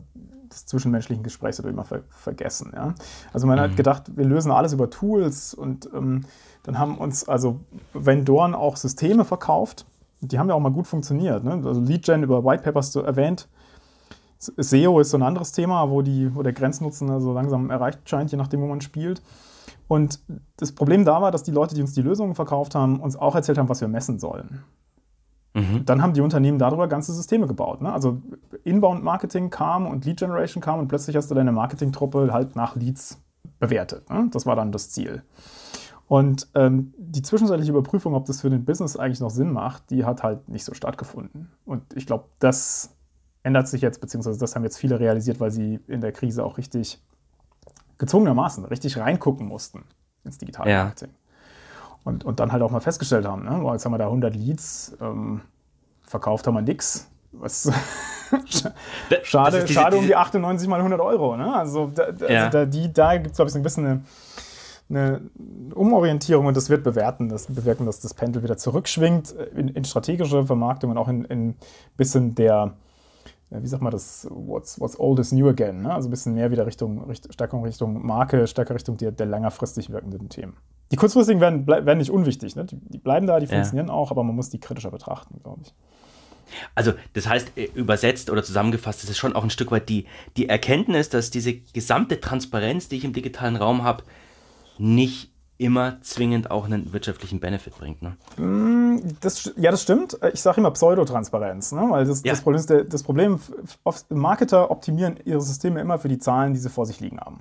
des 0.50 0.66
zwischenmenschlichen 0.66 1.22
Gesprächs 1.22 1.60
oder 1.60 1.68
immer 1.68 1.84
ver 1.84 2.02
vergessen. 2.08 2.72
Ja? 2.74 2.94
Also 3.32 3.46
man 3.46 3.58
mhm. 3.58 3.62
hat 3.62 3.76
gedacht, 3.76 4.16
wir 4.16 4.24
lösen 4.24 4.50
alles 4.50 4.72
über 4.72 4.90
Tools 4.90 5.54
und 5.54 5.88
ähm, 5.94 6.24
dann 6.66 6.80
haben 6.80 6.98
uns 6.98 7.28
also 7.28 7.60
Vendoren 7.94 8.54
auch 8.54 8.76
Systeme 8.76 9.24
verkauft. 9.24 9.86
Die 10.20 10.38
haben 10.38 10.48
ja 10.48 10.54
auch 10.54 10.60
mal 10.60 10.72
gut 10.72 10.88
funktioniert. 10.88 11.44
Ne? 11.44 11.62
Also 11.64 11.80
Lead-Gen 11.80 12.24
über 12.24 12.44
White 12.44 12.64
Papers 12.64 12.92
so 12.92 13.02
erwähnt. 13.02 13.48
SEO 14.38 14.98
ist 14.98 15.10
so 15.10 15.16
ein 15.16 15.22
anderes 15.22 15.52
Thema, 15.52 15.88
wo, 15.90 16.02
die, 16.02 16.34
wo 16.34 16.42
der 16.42 16.52
Grenznutzen 16.52 17.08
also 17.08 17.32
langsam 17.32 17.70
erreicht 17.70 18.00
scheint, 18.08 18.32
je 18.32 18.36
nachdem, 18.36 18.62
wo 18.62 18.66
man 18.66 18.80
spielt. 18.80 19.22
Und 19.86 20.20
das 20.56 20.72
Problem 20.72 21.04
da 21.04 21.22
war, 21.22 21.30
dass 21.30 21.44
die 21.44 21.52
Leute, 21.52 21.76
die 21.76 21.82
uns 21.82 21.94
die 21.94 22.02
Lösungen 22.02 22.34
verkauft 22.34 22.74
haben, 22.74 22.98
uns 22.98 23.14
auch 23.14 23.36
erzählt 23.36 23.58
haben, 23.58 23.68
was 23.68 23.80
wir 23.80 23.88
messen 23.88 24.18
sollen. 24.18 24.64
Mhm. 25.54 25.84
Dann 25.84 26.02
haben 26.02 26.14
die 26.14 26.20
Unternehmen 26.20 26.58
darüber 26.58 26.88
ganze 26.88 27.12
Systeme 27.12 27.46
gebaut. 27.46 27.80
Ne? 27.80 27.92
Also 27.92 28.20
Inbound-Marketing 28.64 29.50
kam 29.50 29.86
und 29.86 30.04
Lead-Generation 30.04 30.60
kam 30.60 30.80
und 30.80 30.88
plötzlich 30.88 31.14
hast 31.14 31.30
du 31.30 31.34
deine 31.36 31.52
Marketingtruppe 31.52 32.32
halt 32.32 32.56
nach 32.56 32.74
Leads 32.74 33.22
bewertet. 33.60 34.10
Ne? 34.10 34.28
Das 34.32 34.46
war 34.46 34.56
dann 34.56 34.72
das 34.72 34.90
Ziel. 34.90 35.22
Und 36.08 36.48
ähm, 36.54 36.94
die 36.98 37.22
zwischenzeitliche 37.22 37.72
Überprüfung, 37.72 38.14
ob 38.14 38.26
das 38.26 38.40
für 38.40 38.50
den 38.50 38.64
Business 38.64 38.96
eigentlich 38.96 39.20
noch 39.20 39.30
Sinn 39.30 39.52
macht, 39.52 39.90
die 39.90 40.04
hat 40.04 40.22
halt 40.22 40.48
nicht 40.48 40.64
so 40.64 40.72
stattgefunden. 40.72 41.50
Und 41.64 41.82
ich 41.94 42.06
glaube, 42.06 42.26
das 42.38 42.94
ändert 43.42 43.68
sich 43.68 43.80
jetzt, 43.80 44.00
beziehungsweise 44.00 44.38
das 44.38 44.54
haben 44.54 44.62
jetzt 44.62 44.78
viele 44.78 45.00
realisiert, 45.00 45.40
weil 45.40 45.50
sie 45.50 45.80
in 45.88 46.00
der 46.00 46.12
Krise 46.12 46.44
auch 46.44 46.58
richtig 46.58 47.00
gezwungenermaßen 47.98 48.64
richtig 48.66 48.98
reingucken 48.98 49.46
mussten 49.46 49.84
ins 50.24 50.38
digitale 50.38 50.70
ja. 50.70 50.84
Marketing. 50.84 51.14
Und, 52.04 52.24
und 52.24 52.38
dann 52.38 52.52
halt 52.52 52.62
auch 52.62 52.70
mal 52.70 52.80
festgestellt 52.80 53.26
haben, 53.26 53.44
ne? 53.44 53.72
jetzt 53.72 53.84
haben 53.84 53.92
wir 53.92 53.98
da 53.98 54.06
100 54.06 54.34
Leads, 54.34 54.96
ähm, 55.00 55.40
verkauft 56.02 56.46
haben 56.46 56.54
wir 56.54 56.62
nichts. 56.62 57.10
Was 57.32 57.70
schade, 59.24 59.60
diese, 59.62 59.72
schade 59.72 59.96
um 59.98 60.06
die 60.06 60.14
98 60.14 60.68
mal 60.68 60.76
100 60.76 61.00
Euro. 61.00 61.36
Ne? 61.36 61.52
Also, 61.52 61.90
da, 61.92 62.04
also 62.04 62.24
da, 62.24 62.64
da 62.64 62.64
gibt 62.64 63.32
es, 63.32 63.36
glaube 63.36 63.48
ich, 63.48 63.52
so 63.52 63.58
ein 63.58 63.62
bisschen 63.62 63.86
eine 63.86 64.02
eine 64.88 65.20
Umorientierung 65.74 66.46
und 66.46 66.56
das 66.56 66.70
wird 66.70 66.84
bewerten, 66.84 67.28
das 67.28 67.46
bewirken, 67.46 67.86
dass 67.86 68.00
das 68.00 68.14
Pendel 68.14 68.42
wieder 68.42 68.56
zurückschwingt 68.56 69.32
in, 69.54 69.68
in 69.68 69.84
strategische 69.84 70.46
Vermarktung 70.46 70.92
und 70.92 70.98
auch 70.98 71.08
in 71.08 71.26
ein 71.28 71.56
bisschen 71.96 72.34
der, 72.36 72.74
wie 73.50 73.66
sagt 73.66 73.82
man 73.82 73.90
das, 73.90 74.28
what's, 74.30 74.80
what's 74.80 74.98
old 74.98 75.18
is 75.18 75.32
new 75.32 75.48
again, 75.48 75.82
ne? 75.82 75.92
also 75.92 76.08
ein 76.08 76.10
bisschen 76.10 76.34
mehr 76.34 76.50
wieder 76.50 76.66
Richtung, 76.66 77.02
Richtung 77.04 77.32
stärker 77.32 77.62
Richtung 77.62 78.06
Marke, 78.06 78.46
stärker 78.46 78.74
Richtung 78.74 78.96
der, 78.96 79.10
der 79.10 79.26
längerfristig 79.26 79.90
wirkenden 79.90 80.28
Themen. 80.28 80.56
Die 80.92 80.96
kurzfristigen 80.96 81.40
werden, 81.40 81.66
werden 81.66 81.98
nicht 81.98 82.12
unwichtig, 82.12 82.54
ne? 82.54 82.64
die, 82.64 82.76
die 82.76 82.98
bleiben 82.98 83.26
da, 83.26 83.40
die 83.40 83.48
funktionieren 83.48 83.88
ja. 83.88 83.92
auch, 83.92 84.12
aber 84.12 84.22
man 84.22 84.36
muss 84.36 84.50
die 84.50 84.60
kritischer 84.60 84.92
betrachten, 84.92 85.40
glaube 85.42 85.62
ich. 85.64 85.74
Also, 86.76 86.92
das 87.14 87.28
heißt, 87.28 87.52
äh, 87.56 87.64
übersetzt 87.74 88.30
oder 88.30 88.42
zusammengefasst, 88.42 89.02
das 89.02 89.10
ist 89.10 89.18
schon 89.18 89.34
auch 89.34 89.42
ein 89.42 89.50
Stück 89.50 89.72
weit 89.72 89.88
die, 89.88 90.06
die 90.36 90.48
Erkenntnis, 90.48 91.08
dass 91.08 91.30
diese 91.30 91.54
gesamte 91.54 92.20
Transparenz, 92.20 92.88
die 92.88 92.96
ich 92.98 93.04
im 93.04 93.12
digitalen 93.12 93.56
Raum 93.56 93.82
habe, 93.82 94.04
nicht 94.78 95.32
immer 95.58 96.00
zwingend 96.02 96.50
auch 96.50 96.66
einen 96.66 96.92
wirtschaftlichen 96.92 97.40
Benefit 97.40 97.78
bringt. 97.78 98.02
Ne? 98.02 98.16
Mm, 98.36 99.00
das, 99.20 99.52
ja, 99.56 99.70
das 99.70 99.82
stimmt. 99.82 100.18
Ich 100.32 100.42
sage 100.42 100.60
immer 100.60 100.70
Pseudotransparenz, 100.70 101.72
ne? 101.72 101.86
weil 101.88 102.04
das, 102.04 102.22
ja. 102.24 102.32
das 102.32 102.42
Problem 102.42 102.60
ist, 102.60 102.92
das 102.92 103.02
Problem, 103.02 103.40
Marketer 104.10 104.70
optimieren 104.70 105.18
ihre 105.24 105.40
Systeme 105.40 105.80
immer 105.80 105.98
für 105.98 106.08
die 106.08 106.18
Zahlen, 106.18 106.52
die 106.52 106.60
sie 106.60 106.68
vor 106.68 106.84
sich 106.84 107.00
liegen 107.00 107.18
haben. 107.20 107.40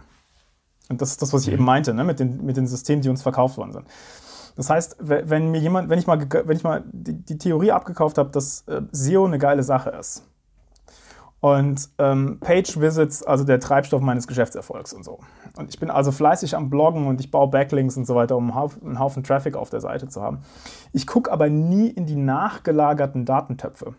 Und 0.87 1.01
das 1.01 1.11
ist 1.11 1.21
das, 1.21 1.33
was 1.33 1.41
ich 1.41 1.47
mhm. 1.47 1.53
eben 1.55 1.65
meinte, 1.65 1.93
ne? 1.93 2.03
mit, 2.03 2.19
den, 2.19 2.45
mit 2.45 2.55
den 2.57 2.67
Systemen, 2.67 3.01
die 3.01 3.09
uns 3.09 3.21
verkauft 3.21 3.57
worden 3.57 3.73
sind. 3.73 3.87
Das 4.55 4.69
heißt, 4.69 4.97
wenn 4.99 5.51
mir 5.51 5.59
jemand, 5.59 5.89
wenn 5.89 5.99
ich 5.99 6.07
mal, 6.07 6.25
wenn 6.29 6.55
ich 6.55 6.63
mal 6.63 6.83
die, 6.91 7.13
die 7.13 7.37
Theorie 7.37 7.71
abgekauft 7.71 8.17
habe, 8.17 8.29
dass 8.29 8.61
äh, 8.67 8.81
SEO 8.91 9.25
eine 9.25 9.37
geile 9.37 9.63
Sache 9.63 9.89
ist, 9.89 10.23
und 11.45 11.89
ähm, 11.99 12.39
Page 12.39 12.79
Visits, 12.79 13.21
also 13.21 13.43
der 13.43 13.59
Treibstoff 13.59 14.01
meines 14.01 14.25
Geschäftserfolgs 14.25 14.93
und 14.93 15.05
so. 15.05 15.19
Und 15.55 15.69
ich 15.69 15.79
bin 15.79 15.91
also 15.91 16.11
fleißig 16.11 16.55
am 16.55 16.71
Bloggen 16.71 17.05
und 17.05 17.19
ich 17.19 17.29
baue 17.29 17.51
Backlinks 17.51 17.95
und 17.97 18.07
so 18.07 18.15
weiter, 18.15 18.35
um 18.35 18.51
einen 18.51 18.99
Haufen, 18.99 19.23
Traffic 19.23 19.55
auf 19.55 19.69
der 19.69 19.79
Seite 19.79 20.07
zu 20.07 20.23
haben. 20.23 20.39
Ich 20.91 21.05
gucke 21.05 21.31
aber 21.31 21.47
nie 21.47 21.87
in 21.87 22.07
die 22.07 22.15
nachgelagerten 22.15 23.25
Datentöpfe. 23.25 23.93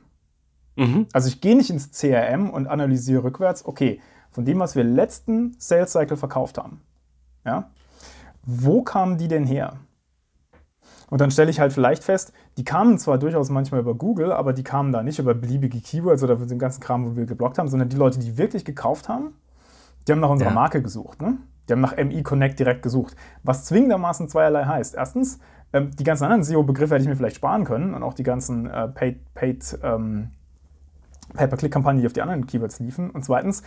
Mhm. 0.74 1.06
Also 1.12 1.28
ich 1.28 1.40
gehe 1.40 1.56
nicht 1.56 1.70
ins 1.70 1.92
CRM 1.92 2.50
und 2.50 2.66
analysiere 2.66 3.22
rückwärts, 3.22 3.64
okay, 3.64 4.00
von 4.32 4.44
dem, 4.44 4.58
was 4.58 4.74
wir 4.74 4.82
letzten 4.82 5.54
Sales 5.60 5.92
Cycle 5.92 6.16
verkauft 6.16 6.58
haben, 6.58 6.80
ja, 7.44 7.70
wo 8.44 8.82
kamen 8.82 9.18
die 9.18 9.28
denn 9.28 9.46
her? 9.46 9.74
Und 11.08 11.20
dann 11.20 11.30
stelle 11.30 11.50
ich 11.50 11.60
halt 11.60 11.72
vielleicht 11.72 12.02
fest, 12.02 12.32
die 12.56 12.64
kamen 12.64 12.98
zwar 12.98 13.18
durchaus 13.18 13.48
manchmal 13.48 13.80
über 13.80 13.94
Google, 13.94 14.32
aber 14.32 14.52
die 14.52 14.64
kamen 14.64 14.92
da 14.92 15.02
nicht 15.02 15.18
über 15.18 15.34
beliebige 15.34 15.80
Keywords 15.80 16.22
oder 16.22 16.36
den 16.36 16.58
ganzen 16.58 16.80
Kram, 16.80 17.06
wo 17.06 17.16
wir 17.16 17.26
geblockt 17.26 17.58
haben, 17.58 17.68
sondern 17.68 17.88
die 17.88 17.96
Leute, 17.96 18.18
die 18.18 18.36
wirklich 18.38 18.64
gekauft 18.64 19.08
haben, 19.08 19.34
die 20.06 20.12
haben 20.12 20.20
nach 20.20 20.30
unserer 20.30 20.50
ja. 20.50 20.54
Marke 20.54 20.82
gesucht. 20.82 21.22
Ne? 21.22 21.38
Die 21.68 21.72
haben 21.72 21.80
nach 21.80 21.96
MI 21.96 22.22
Connect 22.22 22.58
direkt 22.58 22.82
gesucht. 22.82 23.16
Was 23.42 23.64
zwingendermaßen 23.64 24.28
zweierlei 24.28 24.64
heißt. 24.64 24.94
Erstens, 24.94 25.38
ähm, 25.72 25.90
die 25.96 26.04
ganzen 26.04 26.24
anderen 26.24 26.42
SEO-Begriffe 26.42 26.94
hätte 26.94 27.02
ich 27.02 27.08
mir 27.08 27.16
vielleicht 27.16 27.36
sparen 27.36 27.64
können 27.64 27.94
und 27.94 28.02
auch 28.02 28.14
die 28.14 28.22
ganzen 28.22 28.68
äh, 28.68 28.88
Paid, 28.88 29.34
Paid 29.34 29.78
ähm, 29.82 30.30
Pay-per-Click-Kampagnen, 31.34 32.00
die 32.00 32.06
auf 32.06 32.12
die 32.12 32.22
anderen 32.22 32.46
Keywords 32.46 32.78
liefen. 32.78 33.10
Und 33.10 33.24
zweitens, 33.24 33.62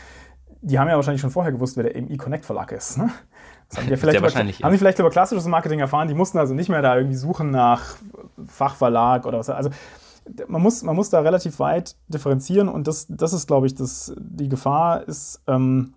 die 0.62 0.80
haben 0.80 0.88
ja 0.88 0.96
wahrscheinlich 0.96 1.22
schon 1.22 1.32
vorher 1.32 1.52
gewusst, 1.52 1.78
wer 1.78 1.84
der 1.84 2.02
MI 2.02 2.18
Connect 2.18 2.46
Verlag 2.46 2.72
ist. 2.72 2.98
Ne? 2.98 3.10
Das 3.70 3.80
haben 3.80 3.88
die, 3.90 3.98
vielleicht 3.98 4.20
über, 4.20 4.30
ja. 4.30 4.40
haben 4.40 4.72
die 4.72 4.78
vielleicht 4.78 5.00
über 5.00 5.10
klassisches 5.10 5.46
Marketing 5.46 5.80
erfahren, 5.80 6.08
die 6.08 6.14
mussten 6.14 6.38
also 6.38 6.54
nicht 6.54 6.70
mehr 6.70 6.82
da 6.82 6.98
irgendwie 6.98 7.16
suchen 7.16 7.52
nach 7.52 7.96
Fachverlag 8.48 9.26
oder 9.26 9.40
was. 9.40 9.50
Also 9.50 9.70
man 10.48 10.62
muss, 10.62 10.84
man 10.84 10.96
muss 10.96 11.10
da 11.10 11.22
relativ 11.22 11.60
weit 11.60 11.96
differenzieren 12.08 12.70
und 12.70 12.88
das, 12.88 13.08
das 13.10 13.34
ist, 13.34 13.48
glaube 13.48 13.68
ich, 13.68 13.76
das, 13.76 14.14
die 14.18 14.50
Gefahr 14.50 15.08
ist 15.08 15.42
ähm, 15.48 15.94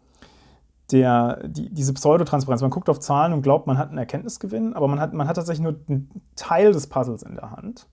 der, 0.90 1.40
die, 1.46 1.70
diese 1.70 1.92
Pseudotransparenz. 1.92 2.60
Man 2.60 2.70
guckt 2.70 2.88
auf 2.88 3.00
Zahlen 3.00 3.32
und 3.32 3.42
glaubt, 3.42 3.66
man 3.66 3.78
hat 3.78 3.88
einen 3.88 3.98
Erkenntnisgewinn, 3.98 4.74
aber 4.74 4.88
man 4.88 5.00
hat, 5.00 5.12
man 5.12 5.26
hat 5.26 5.36
tatsächlich 5.36 5.62
nur 5.62 5.76
einen 5.88 6.10
Teil 6.36 6.72
des 6.72 6.86
Puzzles 6.86 7.22
in 7.22 7.34
der 7.34 7.50
Hand. 7.50 7.86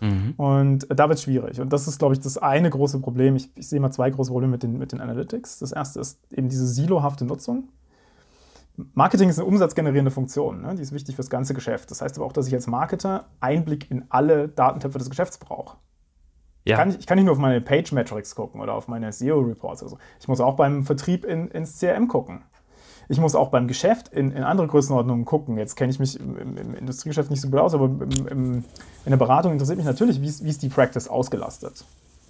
Mhm. 0.00 0.34
Und 0.36 0.86
da 0.88 1.08
wird 1.08 1.18
es 1.18 1.24
schwierig. 1.24 1.60
Und 1.60 1.72
das 1.72 1.88
ist, 1.88 1.98
glaube 1.98 2.14
ich, 2.14 2.20
das 2.20 2.38
eine 2.38 2.70
große 2.70 3.00
Problem. 3.00 3.34
Ich, 3.36 3.50
ich 3.56 3.68
sehe 3.68 3.80
mal 3.80 3.90
zwei 3.90 4.10
große 4.10 4.30
Probleme 4.30 4.52
mit 4.52 4.62
den, 4.62 4.78
mit 4.78 4.92
den 4.92 5.00
Analytics. 5.00 5.58
Das 5.58 5.72
erste 5.72 6.00
ist 6.00 6.20
eben 6.30 6.48
diese 6.48 6.66
silohafte 6.66 7.24
Nutzung. 7.24 7.68
Marketing 8.94 9.28
ist 9.28 9.38
eine 9.38 9.48
umsatzgenerierende 9.48 10.12
Funktion, 10.12 10.62
ne? 10.62 10.74
die 10.76 10.82
ist 10.82 10.92
wichtig 10.92 11.16
fürs 11.16 11.30
ganze 11.30 11.52
Geschäft. 11.52 11.90
Das 11.90 12.00
heißt 12.00 12.16
aber 12.16 12.26
auch, 12.26 12.32
dass 12.32 12.46
ich 12.46 12.54
als 12.54 12.68
Marketer 12.68 13.26
Einblick 13.40 13.90
in 13.90 14.04
alle 14.08 14.48
Datentöpfe 14.48 14.98
des 14.98 15.10
Geschäfts 15.10 15.38
brauche. 15.38 15.76
Ja. 16.64 16.74
Ich, 16.74 16.78
kann 16.78 16.88
nicht, 16.88 17.00
ich, 17.00 17.06
kann 17.06 17.16
nicht, 17.16 17.24
nur 17.24 17.32
auf 17.32 17.38
meine 17.38 17.60
Page 17.60 17.90
Metrics 17.92 18.34
gucken 18.34 18.60
oder 18.60 18.74
auf 18.74 18.86
meine 18.86 19.12
SEO 19.12 19.40
Reports 19.40 19.82
oder 19.82 19.90
so. 19.90 19.98
Ich 20.20 20.28
muss 20.28 20.40
auch 20.40 20.54
beim 20.54 20.84
Vertrieb 20.84 21.24
in, 21.24 21.48
ins 21.48 21.80
CRM 21.80 22.06
gucken. 22.06 22.44
Ich 23.08 23.18
muss 23.18 23.34
auch 23.34 23.48
beim 23.48 23.66
Geschäft 23.66 24.08
in, 24.08 24.30
in 24.32 24.44
andere 24.44 24.68
Größenordnungen 24.68 25.24
gucken. 25.24 25.56
Jetzt 25.56 25.76
kenne 25.76 25.90
ich 25.90 25.98
mich 25.98 26.20
im, 26.20 26.36
im, 26.36 26.74
Industriegeschäft 26.74 27.30
nicht 27.30 27.40
so 27.40 27.48
gut 27.48 27.58
aus, 27.58 27.74
aber 27.74 27.86
im, 27.86 28.64
in 29.04 29.10
der 29.10 29.16
Beratung 29.16 29.52
interessiert 29.52 29.78
mich 29.78 29.86
natürlich, 29.86 30.20
wie 30.20 30.48
ist 30.48 30.62
die 30.62 30.68
Practice 30.68 31.08
ausgelastet. 31.08 31.84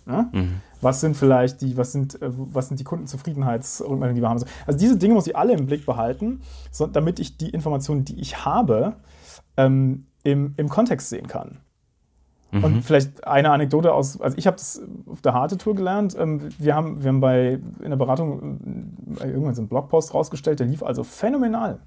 Ne? 0.09 0.29
Mhm. 0.33 0.61
Was 0.81 1.01
sind 1.01 1.17
vielleicht 1.17 1.61
die, 1.61 1.77
was 1.77 1.93
sind, 1.93 2.21
äh, 2.23 2.31
was 2.31 2.69
sind 2.69 2.81
die 2.81 2.85
Kundenzufriedenheitsrückmeldungen, 2.85 4.15
die 4.15 4.23
wir 4.23 4.31
haben? 4.31 4.43
Also 4.67 4.79
diese 4.79 4.97
Dinge 4.97 5.15
muss 5.15 5.27
ich 5.27 5.37
alle 5.37 5.53
im 5.53 5.67
Blick 5.67 5.85
behalten, 5.85 6.41
so, 6.71 6.87
damit 6.87 7.21
ich 7.21 7.37
die 7.37 7.51
Informationen, 7.51 8.05
die 8.05 8.19
ich 8.19 8.45
habe, 8.45 8.95
ähm, 9.59 10.07
im, 10.23 10.55
im 10.57 10.69
Kontext 10.71 11.11
sehen 11.11 11.27
kann. 11.27 11.59
Mhm. 12.53 12.65
Und 12.65 12.83
vielleicht 12.83 13.27
eine 13.27 13.51
Anekdote 13.51 13.93
aus, 13.93 14.19
also 14.19 14.39
ich 14.39 14.47
habe 14.47 14.57
das 14.57 14.81
auf 15.07 15.21
der 15.21 15.35
Harte-Tour 15.35 15.75
gelernt. 15.75 16.17
Ähm, 16.19 16.49
wir 16.59 16.75
haben, 16.75 17.03
wir 17.03 17.09
haben 17.09 17.21
bei, 17.21 17.61
in 17.83 17.91
der 17.91 17.97
Beratung 17.97 19.17
äh, 19.21 19.29
irgendwann 19.29 19.55
so 19.55 19.61
einen 19.61 19.69
Blogpost 19.69 20.15
rausgestellt, 20.15 20.59
der 20.61 20.67
lief 20.67 20.83
also 20.83 21.05
phänomenal. 21.05 21.81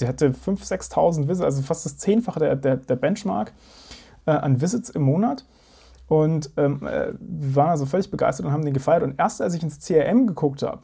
Der 0.00 0.08
hatte 0.08 0.30
5.000, 0.30 0.90
6.000 0.92 1.28
Visits, 1.28 1.42
also 1.42 1.62
fast 1.62 1.84
das 1.84 1.98
Zehnfache 1.98 2.40
der, 2.40 2.56
der, 2.56 2.78
der 2.78 2.96
Benchmark 2.96 3.52
äh, 4.26 4.32
an 4.32 4.60
Visits 4.60 4.90
im 4.90 5.02
Monat. 5.02 5.44
Und 6.10 6.50
ähm, 6.56 6.84
äh, 6.88 7.12
wir 7.20 7.54
waren 7.54 7.68
also 7.70 7.86
völlig 7.86 8.10
begeistert 8.10 8.44
und 8.44 8.50
haben 8.50 8.64
den 8.64 8.74
gefeiert. 8.74 9.04
Und 9.04 9.14
erst 9.16 9.40
als 9.40 9.54
ich 9.54 9.62
ins 9.62 9.78
CRM 9.78 10.26
geguckt 10.26 10.60
habe 10.64 10.82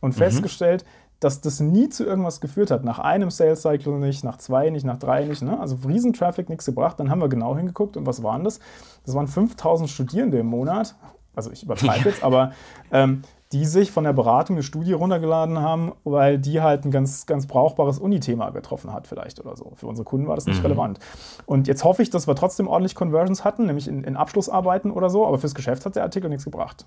und 0.00 0.14
mhm. 0.14 0.18
festgestellt, 0.18 0.82
dass 1.20 1.42
das 1.42 1.60
nie 1.60 1.90
zu 1.90 2.06
irgendwas 2.06 2.40
geführt 2.40 2.70
hat. 2.70 2.82
Nach 2.82 2.98
einem 2.98 3.30
Sales 3.30 3.60
Cycle 3.60 3.98
nicht, 3.98 4.24
nach 4.24 4.38
zwei 4.38 4.70
nicht, 4.70 4.86
nach 4.86 4.96
drei 4.96 5.26
nicht. 5.26 5.42
Ne? 5.42 5.60
Also 5.60 5.76
Riesentraffic 5.86 6.48
nichts 6.48 6.64
gebracht. 6.64 6.98
Dann 6.98 7.10
haben 7.10 7.20
wir 7.20 7.28
genau 7.28 7.54
hingeguckt 7.54 7.98
und 7.98 8.06
was 8.06 8.22
waren 8.22 8.44
das? 8.44 8.58
Das 9.04 9.14
waren 9.14 9.28
5000 9.28 9.90
Studierende 9.90 10.38
im 10.38 10.46
Monat. 10.46 10.94
Also 11.34 11.50
ich 11.52 11.62
übertreibe 11.62 12.08
jetzt, 12.08 12.24
aber 12.24 12.52
ähm, 12.90 13.20
die 13.52 13.64
sich 13.64 13.92
von 13.92 14.04
der 14.04 14.12
Beratung 14.12 14.56
eine 14.56 14.62
Studie 14.62 14.92
runtergeladen 14.92 15.60
haben, 15.60 15.92
weil 16.04 16.38
die 16.38 16.60
halt 16.60 16.84
ein 16.84 16.90
ganz, 16.90 17.26
ganz 17.26 17.46
brauchbares 17.46 17.98
Uni-Thema 17.98 18.50
getroffen 18.50 18.92
hat 18.92 19.06
vielleicht 19.06 19.40
oder 19.40 19.56
so. 19.56 19.72
Für 19.76 19.86
unsere 19.86 20.04
Kunden 20.04 20.26
war 20.26 20.34
das 20.34 20.46
nicht 20.46 20.58
mhm. 20.58 20.66
relevant. 20.66 20.98
Und 21.46 21.68
jetzt 21.68 21.84
hoffe 21.84 22.02
ich, 22.02 22.10
dass 22.10 22.26
wir 22.26 22.34
trotzdem 22.34 22.66
ordentlich 22.66 22.94
Conversions 22.94 23.44
hatten, 23.44 23.66
nämlich 23.66 23.86
in, 23.86 24.02
in 24.02 24.16
Abschlussarbeiten 24.16 24.90
oder 24.90 25.10
so, 25.10 25.26
aber 25.26 25.38
fürs 25.38 25.54
Geschäft 25.54 25.86
hat 25.86 25.94
der 25.94 26.02
Artikel 26.02 26.28
nichts 26.28 26.44
gebracht. 26.44 26.86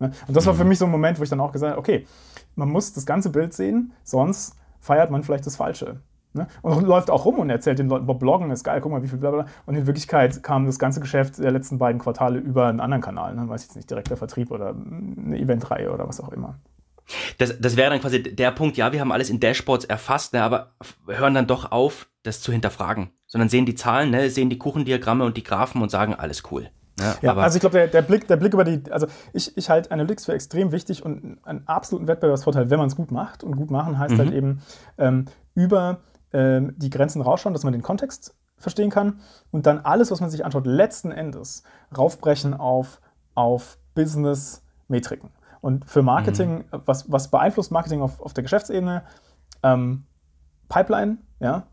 Ne? 0.00 0.10
Und 0.26 0.36
das 0.36 0.46
war 0.46 0.54
für 0.54 0.64
mhm. 0.64 0.70
mich 0.70 0.78
so 0.78 0.86
ein 0.86 0.90
Moment, 0.90 1.18
wo 1.20 1.22
ich 1.22 1.30
dann 1.30 1.40
auch 1.40 1.52
gesagt 1.52 1.72
habe, 1.72 1.80
okay, 1.80 2.06
man 2.56 2.68
muss 2.68 2.92
das 2.92 3.06
ganze 3.06 3.30
Bild 3.30 3.52
sehen, 3.52 3.92
sonst 4.02 4.56
feiert 4.80 5.10
man 5.10 5.22
vielleicht 5.22 5.46
das 5.46 5.56
Falsche. 5.56 6.00
Ne? 6.32 6.46
Und 6.62 6.86
läuft 6.86 7.10
auch 7.10 7.24
rum 7.24 7.38
und 7.40 7.50
erzählt 7.50 7.78
den 7.78 7.88
Leuten, 7.88 8.06
Bloggen 8.06 8.50
ist 8.50 8.62
geil, 8.62 8.80
guck 8.80 8.92
mal, 8.92 9.02
wie 9.02 9.08
viel 9.08 9.18
blablabla. 9.18 9.50
Und 9.66 9.74
in 9.74 9.86
Wirklichkeit 9.86 10.42
kam 10.42 10.66
das 10.66 10.78
ganze 10.78 11.00
Geschäft 11.00 11.38
der 11.38 11.50
letzten 11.50 11.78
beiden 11.78 12.00
Quartale 12.00 12.38
über 12.38 12.68
einen 12.68 12.80
anderen 12.80 13.02
Kanal. 13.02 13.34
Ne? 13.34 13.48
Weiß 13.48 13.62
ich 13.62 13.68
jetzt 13.68 13.76
nicht, 13.76 13.90
direkter 13.90 14.16
Vertrieb 14.16 14.50
oder 14.50 14.70
eine 14.70 15.38
Eventreihe 15.38 15.92
oder 15.92 16.08
was 16.08 16.20
auch 16.20 16.30
immer. 16.30 16.56
Das, 17.38 17.58
das 17.58 17.76
wäre 17.76 17.90
dann 17.90 18.00
quasi 18.00 18.22
der 18.22 18.52
Punkt, 18.52 18.76
ja, 18.76 18.92
wir 18.92 19.00
haben 19.00 19.10
alles 19.10 19.30
in 19.30 19.40
Dashboards 19.40 19.84
erfasst, 19.84 20.32
ne, 20.32 20.42
aber 20.44 20.74
hören 21.08 21.34
dann 21.34 21.48
doch 21.48 21.72
auf, 21.72 22.08
das 22.22 22.40
zu 22.40 22.52
hinterfragen. 22.52 23.10
Sondern 23.26 23.48
sehen 23.48 23.66
die 23.66 23.74
Zahlen, 23.74 24.10
ne, 24.10 24.30
sehen 24.30 24.50
die 24.50 24.58
Kuchendiagramme 24.58 25.24
und 25.24 25.36
die 25.36 25.42
Graphen 25.42 25.82
und 25.82 25.90
sagen, 25.90 26.14
alles 26.14 26.44
cool. 26.52 26.70
Ja, 27.00 27.16
ja 27.22 27.36
also 27.36 27.56
ich 27.56 27.60
glaube, 27.60 27.78
der, 27.78 27.88
der, 27.88 28.02
Blick, 28.02 28.28
der 28.28 28.36
Blick 28.36 28.52
über 28.52 28.64
die, 28.64 28.82
also 28.90 29.06
ich, 29.32 29.56
ich 29.56 29.70
halte 29.70 29.90
Analytics 29.90 30.26
für 30.26 30.34
extrem 30.34 30.72
wichtig 30.72 31.04
und 31.04 31.38
einen 31.44 31.66
absoluten 31.66 32.06
Wettbewerbsvorteil, 32.08 32.70
wenn 32.70 32.78
man 32.78 32.88
es 32.88 32.96
gut 32.96 33.10
macht. 33.10 33.42
Und 33.42 33.56
gut 33.56 33.70
machen 33.70 33.98
heißt 33.98 34.18
halt 34.18 34.30
mhm. 34.30 34.32
halt 34.32 34.36
eben 34.36 34.62
ähm, 34.98 35.24
über 35.54 36.00
ähm, 36.32 36.74
die 36.76 36.90
Grenzen 36.90 37.22
rausschauen, 37.22 37.52
dass 37.52 37.64
man 37.64 37.72
den 37.72 37.82
Kontext 37.82 38.34
verstehen 38.56 38.90
kann 38.90 39.20
und 39.50 39.66
dann 39.66 39.78
alles, 39.78 40.10
was 40.10 40.20
man 40.20 40.30
sich 40.30 40.44
anschaut, 40.44 40.66
letzten 40.66 41.10
Endes 41.10 41.62
raufbrechen 41.96 42.54
auf, 42.54 43.00
auf 43.34 43.78
Business-Metriken. 43.94 45.30
Und 45.60 45.84
für 45.86 46.02
Marketing, 46.02 46.58
mhm. 46.58 46.82
was, 46.86 47.10
was 47.10 47.28
beeinflusst 47.28 47.70
Marketing 47.70 48.02
auf, 48.02 48.20
auf 48.20 48.32
der 48.32 48.42
Geschäftsebene? 48.42 49.02
Ähm, 49.62 50.04
Pipeline, 50.68 51.18
ja, 51.40 51.66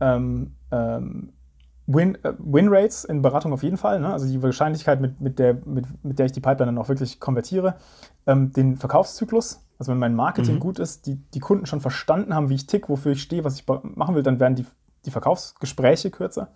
ähm, 0.00 0.54
ähm, 0.70 1.32
Win, 1.86 2.22
äh, 2.22 2.34
Win 2.38 2.68
Rates 2.68 3.04
in 3.04 3.22
Beratung 3.22 3.52
auf 3.52 3.62
jeden 3.62 3.76
Fall, 3.76 4.00
ne? 4.00 4.12
also 4.12 4.26
die 4.26 4.42
Wahrscheinlichkeit, 4.42 5.00
mit, 5.00 5.20
mit, 5.20 5.38
der, 5.38 5.54
mit, 5.64 5.86
mit 6.04 6.18
der 6.18 6.26
ich 6.26 6.32
die 6.32 6.40
Pipeline 6.40 6.72
dann 6.72 6.78
auch 6.78 6.88
wirklich 6.88 7.18
konvertiere, 7.18 7.76
ähm, 8.26 8.52
den 8.52 8.76
Verkaufszyklus, 8.76 9.64
also 9.78 9.92
wenn 9.92 9.98
mein 9.98 10.14
Marketing 10.14 10.56
mhm. 10.56 10.60
gut 10.60 10.78
ist, 10.78 11.06
die, 11.06 11.16
die 11.16 11.40
Kunden 11.40 11.66
schon 11.66 11.80
verstanden 11.80 12.34
haben, 12.34 12.48
wie 12.48 12.54
ich 12.56 12.66
tick, 12.66 12.88
wofür 12.88 13.12
ich 13.12 13.22
stehe, 13.22 13.44
was 13.44 13.54
ich 13.54 13.64
machen 13.66 14.14
will, 14.14 14.22
dann 14.22 14.40
werden 14.40 14.56
die, 14.56 14.66
die 15.04 15.10
Verkaufsgespräche 15.10 16.10
kürzer. 16.10 16.48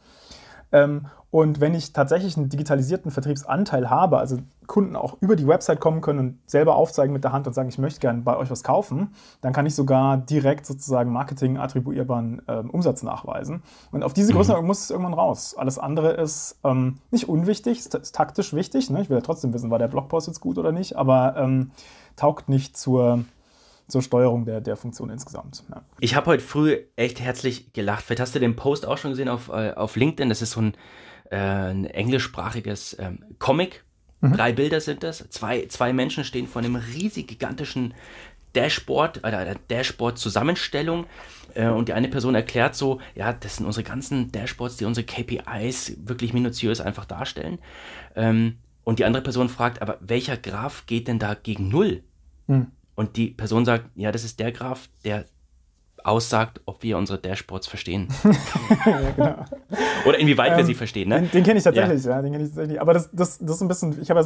Ähm, 0.72 1.06
und 1.30 1.60
wenn 1.60 1.74
ich 1.74 1.94
tatsächlich 1.94 2.36
einen 2.36 2.50
digitalisierten 2.50 3.10
Vertriebsanteil 3.10 3.88
habe, 3.88 4.18
also 4.18 4.38
Kunden 4.66 4.96
auch 4.96 5.16
über 5.20 5.34
die 5.34 5.46
Website 5.46 5.80
kommen 5.80 6.02
können 6.02 6.18
und 6.18 6.38
selber 6.46 6.76
aufzeigen 6.76 7.12
mit 7.12 7.24
der 7.24 7.32
Hand 7.32 7.46
und 7.46 7.54
sagen, 7.54 7.68
ich 7.68 7.78
möchte 7.78 8.00
gerne 8.00 8.20
bei 8.20 8.36
euch 8.36 8.50
was 8.50 8.62
kaufen, 8.62 9.14
dann 9.40 9.52
kann 9.52 9.64
ich 9.64 9.74
sogar 9.74 10.18
direkt 10.18 10.66
sozusagen 10.66 11.10
Marketing 11.10 11.56
attribuierbaren 11.56 12.42
ähm, 12.48 12.70
Umsatz 12.70 13.02
nachweisen. 13.02 13.62
Und 13.92 14.02
auf 14.02 14.12
diese 14.12 14.32
mhm. 14.32 14.36
Größenordnung 14.36 14.64
mhm. 14.64 14.68
muss 14.68 14.80
es 14.84 14.90
irgendwann 14.90 15.14
raus. 15.14 15.54
Alles 15.56 15.78
andere 15.78 16.12
ist 16.12 16.58
ähm, 16.64 16.98
nicht 17.10 17.28
unwichtig, 17.28 17.78
ist, 17.78 17.94
ist 17.94 18.14
taktisch 18.14 18.52
wichtig. 18.52 18.90
Ne? 18.90 19.00
Ich 19.00 19.08
will 19.08 19.16
ja 19.16 19.22
trotzdem 19.22 19.54
wissen, 19.54 19.70
war 19.70 19.78
der 19.78 19.88
Blogpost 19.88 20.26
jetzt 20.26 20.40
gut 20.40 20.58
oder 20.58 20.72
nicht, 20.72 20.96
aber 20.96 21.34
ähm, 21.38 21.70
taugt 22.16 22.48
nicht 22.48 22.76
zur 22.76 23.24
zur 23.92 24.02
Steuerung 24.02 24.44
der, 24.44 24.60
der 24.60 24.76
Funktion 24.76 25.10
insgesamt. 25.10 25.64
Ja. 25.70 25.82
Ich 26.00 26.16
habe 26.16 26.26
heute 26.26 26.42
früh 26.42 26.78
echt 26.96 27.20
herzlich 27.20 27.72
gelacht. 27.72 28.04
Vielleicht 28.04 28.20
hast 28.20 28.34
du 28.34 28.40
den 28.40 28.56
Post 28.56 28.86
auch 28.86 28.96
schon 28.96 29.10
gesehen 29.10 29.28
auf, 29.28 29.48
äh, 29.48 29.72
auf 29.72 29.96
LinkedIn. 29.96 30.30
Das 30.30 30.40
ist 30.40 30.52
so 30.52 30.62
ein, 30.62 30.74
äh, 31.30 31.36
ein 31.36 31.84
englischsprachiges 31.84 32.96
ähm, 32.98 33.24
Comic. 33.38 33.84
Mhm. 34.20 34.32
Drei 34.32 34.52
Bilder 34.52 34.80
sind 34.80 35.02
das. 35.02 35.28
Zwei, 35.28 35.66
zwei 35.66 35.92
Menschen 35.92 36.24
stehen 36.24 36.46
vor 36.46 36.62
einem 36.62 36.76
riesig 36.76 37.28
gigantischen 37.28 37.92
Dashboard, 38.54 39.24
äh, 39.24 39.26
einer 39.26 39.56
Dashboard-Zusammenstellung. 39.68 41.06
Äh, 41.54 41.68
und 41.68 41.88
die 41.88 41.92
eine 41.92 42.08
Person 42.08 42.34
erklärt 42.34 42.74
so, 42.74 43.00
ja, 43.14 43.34
das 43.34 43.56
sind 43.56 43.66
unsere 43.66 43.84
ganzen 43.84 44.32
Dashboards, 44.32 44.78
die 44.78 44.86
unsere 44.86 45.04
KPIs 45.04 45.98
wirklich 46.06 46.32
minutiös 46.32 46.80
einfach 46.80 47.04
darstellen. 47.04 47.58
Ähm, 48.16 48.58
und 48.84 48.98
die 48.98 49.04
andere 49.04 49.22
Person 49.22 49.48
fragt, 49.48 49.82
aber 49.82 49.98
welcher 50.00 50.36
Graph 50.36 50.86
geht 50.86 51.08
denn 51.08 51.18
da 51.18 51.34
gegen 51.34 51.68
Null? 51.68 52.02
Mhm. 52.46 52.68
Und 52.94 53.16
die 53.16 53.28
Person 53.28 53.64
sagt, 53.64 53.86
ja, 53.94 54.12
das 54.12 54.24
ist 54.24 54.38
der 54.40 54.52
Graph, 54.52 54.88
der 55.04 55.24
aussagt, 56.04 56.60
ob 56.66 56.82
wir 56.82 56.98
unsere 56.98 57.18
Dashboards 57.18 57.66
verstehen. 57.66 58.08
ja, 58.86 59.10
genau. 59.16 59.44
Oder 60.06 60.18
inwieweit 60.18 60.52
ähm, 60.52 60.58
wir 60.58 60.64
sie 60.64 60.74
verstehen. 60.74 61.08
Ne? 61.08 61.20
Den, 61.20 61.30
den 61.30 61.44
kenne 61.44 61.58
ich 61.58 61.64
tatsächlich, 61.64 62.04
ja. 62.04 62.10
ja. 62.10 62.22
den 62.22 62.32
kenne 62.32 62.44
ich 62.44 62.50
tatsächlich. 62.50 62.80
Aber 62.80 62.92
das, 62.92 63.10
das, 63.12 63.38
das 63.38 63.56
ist 63.56 63.62
ein 63.62 63.68
bisschen, 63.68 64.02
ich 64.02 64.10
habe 64.10 64.22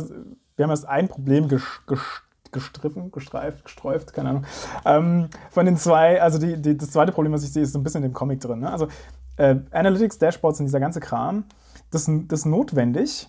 wir 0.56 0.62
haben 0.62 0.70
erst 0.70 0.86
ein 0.86 1.08
Problem 1.08 1.48
ges, 1.48 1.62
ges, 1.86 2.00
gestriffen, 2.50 3.10
gestreift, 3.10 3.64
gesträuft, 3.64 4.12
keine 4.12 4.30
Ahnung. 4.30 4.44
Ähm, 4.84 5.28
von 5.50 5.66
den 5.66 5.76
zwei, 5.76 6.20
also 6.22 6.38
die, 6.38 6.60
die, 6.60 6.76
das 6.76 6.90
zweite 6.90 7.12
Problem, 7.12 7.32
was 7.32 7.44
ich 7.44 7.52
sehe, 7.52 7.62
ist 7.62 7.72
so 7.72 7.78
ein 7.78 7.84
bisschen 7.84 8.02
in 8.02 8.10
dem 8.10 8.14
Comic 8.14 8.40
drin. 8.40 8.60
Ne? 8.60 8.70
Also 8.70 8.88
äh, 9.36 9.56
Analytics, 9.70 10.18
Dashboards 10.18 10.60
und 10.60 10.66
dieser 10.66 10.80
ganze 10.80 11.00
Kram, 11.00 11.44
das, 11.90 12.10
das 12.28 12.40
ist 12.40 12.46
notwendig, 12.46 13.28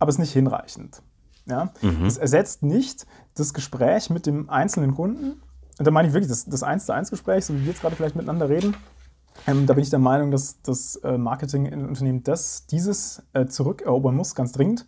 aber 0.00 0.08
ist 0.08 0.18
nicht 0.18 0.32
hinreichend. 0.32 1.02
Ja? 1.46 1.72
Mhm. 1.82 2.06
Es 2.06 2.16
ersetzt 2.16 2.62
nicht 2.62 3.06
das 3.34 3.54
Gespräch 3.54 4.10
mit 4.10 4.26
dem 4.26 4.50
einzelnen 4.50 4.94
Kunden. 4.94 5.42
Und 5.78 5.86
da 5.86 5.90
meine 5.90 6.08
ich 6.08 6.14
wirklich 6.14 6.28
das, 6.28 6.46
das 6.46 6.62
1 6.62 6.86
zu 6.86 6.92
1 6.92 7.10
Gespräch, 7.10 7.44
so 7.46 7.54
wie 7.54 7.60
wir 7.60 7.68
jetzt 7.68 7.80
gerade 7.80 7.94
vielleicht 7.94 8.16
miteinander 8.16 8.48
reden. 8.48 8.76
Ähm, 9.46 9.66
da 9.66 9.74
bin 9.74 9.82
ich 9.82 9.90
der 9.90 9.98
Meinung, 9.98 10.30
dass 10.30 10.60
das 10.62 10.96
äh, 10.96 11.16
Marketing 11.16 11.66
in 11.66 11.86
Unternehmen 11.86 12.22
das, 12.22 12.66
dieses 12.66 13.22
äh, 13.32 13.46
zurückerobern 13.46 14.14
muss, 14.14 14.34
ganz 14.34 14.52
dringend. 14.52 14.86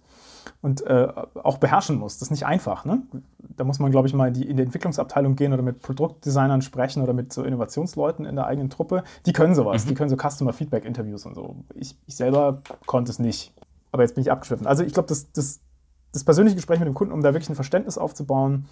Und 0.61 0.85
äh, 0.87 1.09
auch 1.43 1.59
beherrschen 1.59 1.99
muss. 1.99 2.19
Das 2.19 2.29
ist 2.29 2.31
nicht 2.31 2.47
einfach. 2.47 2.85
Ne? 2.85 3.03
Da 3.39 3.65
muss 3.65 3.79
man, 3.79 3.91
glaube 3.93 4.09
ich, 4.09 4.15
mal 4.15 4.33
die, 4.33 4.49
in 4.49 4.57
die 4.57 4.63
Entwicklungsabteilung 4.65 5.37
gehen 5.37 5.53
oder 5.53 5.63
mit 5.63 5.81
Produktdesignern 5.83 6.63
sprechen 6.63 7.03
oder 7.03 7.13
mit 7.13 7.33
so 7.33 7.43
Innovationsleuten 7.45 8.27
in 8.27 8.35
der 8.35 8.47
eigenen 8.47 8.71
Truppe. 8.71 9.05
Die 9.25 9.33
können 9.33 9.55
sowas. 9.55 9.85
Mhm. 9.85 9.89
Die 9.89 9.95
können 9.95 10.11
so 10.11 10.17
Customer 10.17 10.53
Feedback 10.53 10.85
Interviews 10.85 11.27
und 11.27 11.35
so. 11.35 11.57
Ich, 11.75 11.97
ich 12.07 12.17
selber 12.17 12.63
konnte 12.87 13.11
es 13.11 13.19
nicht. 13.19 13.53
Aber 13.93 14.03
jetzt 14.03 14.15
bin 14.15 14.23
ich 14.23 14.33
abgeschwiffen. 14.33 14.67
Also 14.67 14.83
ich 14.83 14.93
glaube, 14.93 15.09
das, 15.09 15.31
das 15.33 15.61
das 16.13 16.25
persönliche 16.25 16.57
Gespräch 16.57 16.79
mit 16.79 16.87
dem 16.87 16.95
Kunden, 16.95 17.13
um 17.13 17.23
da 17.23 17.33
wirklich 17.33 17.49
ein 17.49 17.55
Verständnis 17.55 17.97
aufzubauen, 17.97 18.67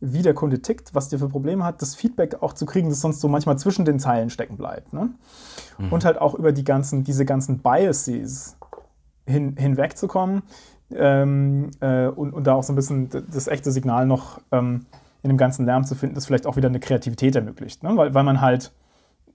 wie 0.00 0.22
der 0.22 0.34
Kunde 0.34 0.60
tickt, 0.60 0.94
was 0.94 1.08
der 1.08 1.18
für 1.18 1.28
Probleme 1.28 1.64
hat, 1.64 1.80
das 1.80 1.94
Feedback 1.94 2.42
auch 2.42 2.52
zu 2.52 2.66
kriegen, 2.66 2.90
das 2.90 3.00
sonst 3.00 3.20
so 3.20 3.28
manchmal 3.28 3.58
zwischen 3.58 3.84
den 3.84 3.98
Zeilen 3.98 4.30
stecken 4.30 4.56
bleibt. 4.56 4.92
Ne? 4.92 5.10
Mhm. 5.78 5.92
Und 5.92 6.04
halt 6.04 6.20
auch 6.20 6.34
über 6.34 6.52
die 6.52 6.64
ganzen, 6.64 7.02
diese 7.02 7.24
ganzen 7.24 7.60
Biases 7.60 8.58
hin, 9.26 9.56
hinwegzukommen 9.56 10.42
ähm, 10.90 11.70
äh, 11.80 12.08
und, 12.08 12.34
und 12.34 12.46
da 12.46 12.54
auch 12.54 12.62
so 12.62 12.74
ein 12.74 12.76
bisschen 12.76 13.08
das 13.08 13.48
echte 13.48 13.72
Signal 13.72 14.06
noch 14.06 14.40
ähm, 14.52 14.84
in 15.22 15.28
dem 15.28 15.38
ganzen 15.38 15.64
Lärm 15.64 15.84
zu 15.84 15.94
finden, 15.94 16.14
das 16.14 16.26
vielleicht 16.26 16.46
auch 16.46 16.56
wieder 16.56 16.68
eine 16.68 16.80
Kreativität 16.80 17.34
ermöglicht. 17.36 17.82
Ne? 17.82 17.96
Weil, 17.96 18.12
weil 18.12 18.24
man 18.24 18.42
halt 18.42 18.72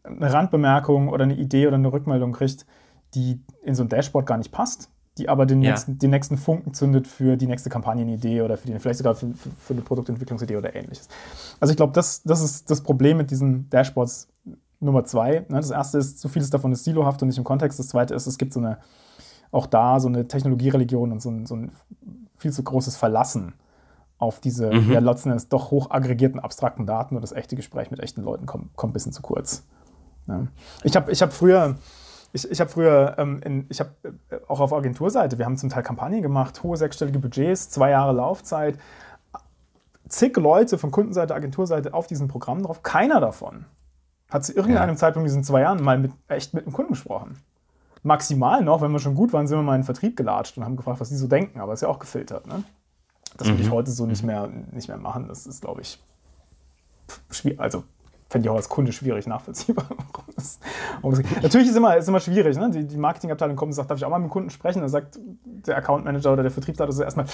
eine 0.03 0.31
Randbemerkung 0.31 1.09
oder 1.09 1.23
eine 1.23 1.35
Idee 1.35 1.65
oder 1.65 1.77
eine 1.77 1.91
Rückmeldung 1.91 2.33
kriegt, 2.33 2.67
die 3.15 3.41
in 3.63 3.73
so 3.73 3.83
ein 3.83 3.89
Dashboard 3.89 4.27
gar 4.27 4.37
nicht 4.37 4.51
passt 4.51 4.91
die 5.17 5.29
aber 5.29 5.45
den, 5.45 5.61
ja. 5.61 5.71
nächsten, 5.71 5.97
den 5.97 6.09
nächsten 6.11 6.37
Funken 6.37 6.73
zündet 6.73 7.07
für 7.07 7.37
die 7.37 7.47
nächste 7.47 7.69
Kampagnenidee 7.69 8.41
oder 8.41 8.57
für 8.57 8.67
die, 8.67 8.79
vielleicht 8.79 8.99
sogar 8.99 9.15
für, 9.15 9.27
für, 9.33 9.49
für 9.49 9.73
eine 9.73 9.81
Produktentwicklungsidee 9.81 10.55
oder 10.55 10.75
ähnliches. 10.75 11.07
Also 11.59 11.71
ich 11.71 11.77
glaube, 11.77 11.93
das, 11.93 12.23
das 12.23 12.41
ist 12.41 12.69
das 12.69 12.81
Problem 12.81 13.17
mit 13.17 13.31
diesen 13.31 13.69
Dashboards 13.69 14.29
Nummer 14.79 15.05
zwei. 15.05 15.45
Ne? 15.49 15.57
Das 15.57 15.71
erste 15.71 15.97
ist, 15.97 16.19
zu 16.19 16.29
vieles 16.29 16.49
davon 16.49 16.71
ist 16.71 16.83
silohaft 16.83 17.21
und 17.21 17.29
nicht 17.29 17.37
im 17.37 17.43
Kontext. 17.43 17.79
Das 17.79 17.87
zweite 17.87 18.13
ist, 18.13 18.27
es 18.27 18.37
gibt 18.37 18.53
so 18.53 18.59
eine, 18.59 18.77
auch 19.51 19.65
da 19.65 19.99
so 19.99 20.07
eine 20.07 20.27
Technologiereligion 20.27 21.11
und 21.11 21.21
so 21.21 21.31
ein, 21.31 21.45
so 21.45 21.55
ein 21.55 21.71
viel 22.37 22.51
zu 22.51 22.63
großes 22.63 22.95
Verlassen 22.95 23.53
auf 24.19 24.39
diese 24.39 24.71
mhm. 24.71 24.91
ja, 24.91 24.99
letzten 24.99 25.29
Endes 25.29 25.49
doch 25.49 25.71
hoch 25.71 25.91
aggregierten, 25.91 26.39
abstrakten 26.39 26.85
Daten 26.85 27.15
und 27.15 27.21
das 27.21 27.31
echte 27.31 27.55
Gespräch 27.55 27.91
mit 27.91 27.99
echten 27.99 28.21
Leuten 28.21 28.45
kommt, 28.45 28.75
kommt 28.75 28.91
ein 28.91 28.93
bisschen 28.93 29.11
zu 29.11 29.21
kurz. 29.21 29.65
Ja. 30.27 30.47
Ich 30.83 30.95
habe 30.95 31.11
ich 31.11 31.21
hab 31.21 31.33
früher 31.33 31.75
ich, 32.33 32.49
ich 32.49 32.59
habe 32.59 32.69
früher, 32.69 33.15
ähm, 33.17 33.41
in, 33.43 33.65
ich 33.69 33.79
habe 33.79 33.91
äh, 34.03 34.37
auch 34.47 34.59
auf 34.59 34.73
Agenturseite, 34.73 35.37
wir 35.37 35.45
haben 35.45 35.57
zum 35.57 35.69
Teil 35.69 35.83
Kampagnen 35.83 36.21
gemacht, 36.21 36.61
hohe 36.63 36.77
sechsstellige 36.77 37.19
Budgets, 37.19 37.69
zwei 37.69 37.91
Jahre 37.91 38.13
Laufzeit, 38.13 38.77
zig 40.07 40.35
Leute 40.37 40.77
von 40.77 40.91
Kundenseite, 40.91 41.35
Agenturseite 41.35 41.93
auf 41.93 42.07
diesem 42.07 42.27
Programm 42.27 42.63
drauf. 42.63 42.83
Keiner 42.83 43.19
davon 43.19 43.65
hat 44.29 44.45
zu 44.45 44.53
irgendeinem 44.53 44.95
ja. 44.95 44.95
Zeitpunkt 44.97 45.25
in 45.25 45.29
diesen 45.29 45.43
zwei 45.43 45.61
Jahren 45.61 45.81
mal 45.81 45.97
mit, 45.97 46.11
echt 46.27 46.53
mit 46.53 46.65
einem 46.65 46.73
Kunden 46.73 46.93
gesprochen. 46.93 47.37
maximal 48.03 48.63
noch, 48.63 48.81
wenn 48.81 48.91
wir 48.91 48.99
schon 48.99 49.15
gut 49.15 49.33
waren, 49.33 49.47
sind 49.47 49.57
wir 49.57 49.63
mal 49.63 49.75
in 49.75 49.81
den 49.81 49.85
Vertrieb 49.85 50.15
gelatscht 50.17 50.57
und 50.57 50.65
haben 50.65 50.75
gefragt, 50.75 50.99
was 50.99 51.09
die 51.09 51.15
so 51.15 51.27
denken, 51.27 51.59
aber 51.59 51.73
ist 51.73 51.81
ja 51.81 51.87
auch 51.87 51.99
gefiltert. 51.99 52.47
Ne? 52.47 52.63
Das 53.37 53.47
würde 53.47 53.61
ich 53.61 53.69
mhm. 53.69 53.73
heute 53.73 53.91
so 53.91 54.05
nicht 54.05 54.23
mehr, 54.23 54.49
nicht 54.71 54.87
mehr 54.87 54.97
machen. 54.97 55.27
Das 55.27 55.45
ist, 55.45 55.61
glaube 55.61 55.81
ich, 55.81 56.01
schwierig. 57.29 57.59
Also, 57.59 57.83
fände 58.29 58.47
ich 58.47 58.49
auch 58.49 58.55
als 58.55 58.69
Kunde 58.69 58.91
schwierig 58.91 59.27
nachvollziehbar. 59.27 59.85
Natürlich 61.41 61.69
ist 61.69 61.75
immer, 61.75 61.95
ist 61.97 62.07
immer 62.07 62.19
schwierig. 62.19 62.57
Ne? 62.57 62.69
Die, 62.71 62.85
die 62.85 62.97
Marketingabteilung 62.97 63.55
kommt 63.55 63.69
und 63.69 63.73
sagt, 63.73 63.89
darf 63.89 63.97
ich 63.97 64.05
auch 64.05 64.09
mal 64.09 64.19
mit 64.19 64.29
dem 64.29 64.31
Kunden 64.31 64.49
sprechen? 64.49 64.81
Dann 64.81 64.89
sagt 64.89 65.19
der 65.45 65.77
Account 65.77 66.05
Manager 66.05 66.33
oder 66.33 66.43
der 66.43 66.51
Vertriebsleiter 66.51 66.91
so 66.91 67.03
erstmal, 67.03 67.25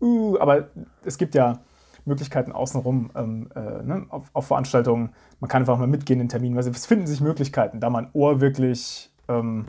uh, 0.00 0.38
aber 0.38 0.68
es 1.04 1.18
gibt 1.18 1.34
ja 1.34 1.60
Möglichkeiten 2.04 2.52
außenrum 2.52 3.10
ähm, 3.14 3.48
äh, 3.54 3.60
ne? 3.82 4.06
auf, 4.10 4.28
auf, 4.32 4.46
Veranstaltungen. 4.46 5.10
Man 5.40 5.48
kann 5.48 5.62
einfach 5.62 5.78
mal 5.78 5.86
mitgehen 5.86 6.20
in 6.20 6.28
Terminen. 6.28 6.56
Also 6.56 6.70
es 6.70 6.86
finden 6.86 7.06
sich 7.06 7.20
Möglichkeiten, 7.20 7.80
da 7.80 7.90
man 7.90 8.08
Ohr 8.12 8.40
wirklich 8.40 9.10
ähm, 9.28 9.66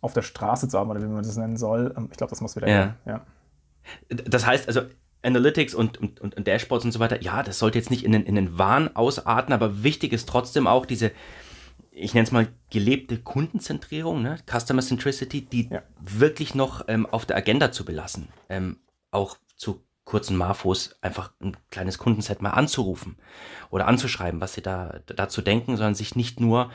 auf 0.00 0.12
der 0.12 0.22
Straße 0.22 0.68
zu 0.68 0.78
haben, 0.78 0.90
oder 0.90 1.00
wie 1.00 1.06
man 1.06 1.22
das 1.22 1.36
nennen 1.36 1.56
soll. 1.56 1.94
Ähm, 1.96 2.08
ich 2.10 2.16
glaube, 2.16 2.30
das 2.30 2.40
muss 2.40 2.56
wieder. 2.56 2.68
Ja. 2.68 2.94
ja. 3.06 3.20
Das 4.08 4.46
heißt 4.46 4.68
also, 4.68 4.82
Analytics 5.26 5.74
und, 5.74 5.98
und, 5.98 6.20
und, 6.20 6.46
Dashboards 6.46 6.84
und 6.84 6.92
so 6.92 7.00
weiter, 7.00 7.22
ja, 7.22 7.42
das 7.42 7.58
sollte 7.58 7.78
jetzt 7.78 7.90
nicht 7.90 8.04
in 8.04 8.12
den, 8.12 8.24
in 8.24 8.36
den 8.36 8.58
Wahn 8.58 8.94
ausarten, 8.94 9.52
aber 9.52 9.82
wichtig 9.82 10.12
ist 10.12 10.28
trotzdem 10.28 10.66
auch 10.66 10.86
diese, 10.86 11.10
ich 11.90 12.14
nenne 12.14 12.24
es 12.24 12.32
mal 12.32 12.48
gelebte 12.70 13.18
Kundenzentrierung, 13.18 14.22
ne? 14.22 14.38
Customer 14.46 14.82
Centricity, 14.82 15.44
die 15.44 15.68
ja. 15.68 15.82
wirklich 16.00 16.54
noch 16.54 16.84
ähm, 16.88 17.06
auf 17.06 17.26
der 17.26 17.36
Agenda 17.36 17.72
zu 17.72 17.84
belassen. 17.84 18.28
Ähm, 18.48 18.78
auch 19.10 19.36
zu 19.56 19.82
kurzen 20.04 20.36
Marfos 20.36 20.96
einfach 21.02 21.32
ein 21.42 21.56
kleines 21.70 21.98
Kundenset 21.98 22.40
mal 22.40 22.50
anzurufen 22.50 23.16
oder 23.70 23.88
anzuschreiben, 23.88 24.40
was 24.40 24.54
sie 24.54 24.62
da 24.62 25.00
dazu 25.06 25.42
denken, 25.42 25.76
sondern 25.76 25.96
sich 25.96 26.14
nicht 26.14 26.38
nur 26.38 26.70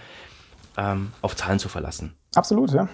ähm, 0.77 1.13
auf 1.21 1.35
Zahlen 1.35 1.59
zu 1.59 1.69
verlassen. 1.69 2.15
Absolut, 2.35 2.71
ja. 2.71 2.89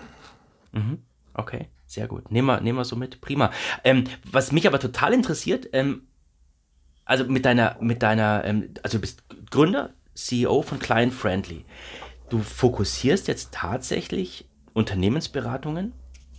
Mhm. 0.74 1.04
Okay, 1.34 1.70
sehr 1.88 2.08
gut. 2.08 2.32
Nehmen 2.32 2.48
wir, 2.48 2.62
nehmen 2.62 2.78
wir 2.78 2.86
so 2.86 2.96
mit. 2.96 3.22
Prima. 3.22 3.52
Ähm, 3.84 4.04
was 4.30 4.52
mich 4.52 4.68
aber 4.68 4.80
total 4.80 5.14
interessiert, 5.14 5.70
ähm, 5.74 6.04
also 7.06 7.26
mit 7.26 7.46
deiner, 7.46 7.78
mit 7.80 8.04
deiner, 8.04 8.44
ähm, 8.46 8.74
also 8.84 8.98
du 8.98 9.02
bist 9.02 9.24
Gründer, 9.50 9.94
CEO 10.14 10.62
von 10.62 10.80
Client 10.80 11.14
Friendly. 11.14 11.66
Du 12.30 12.40
fokussierst 12.40 13.28
jetzt 13.28 13.54
tatsächlich 13.54 14.46
Unternehmensberatungen 14.74 15.94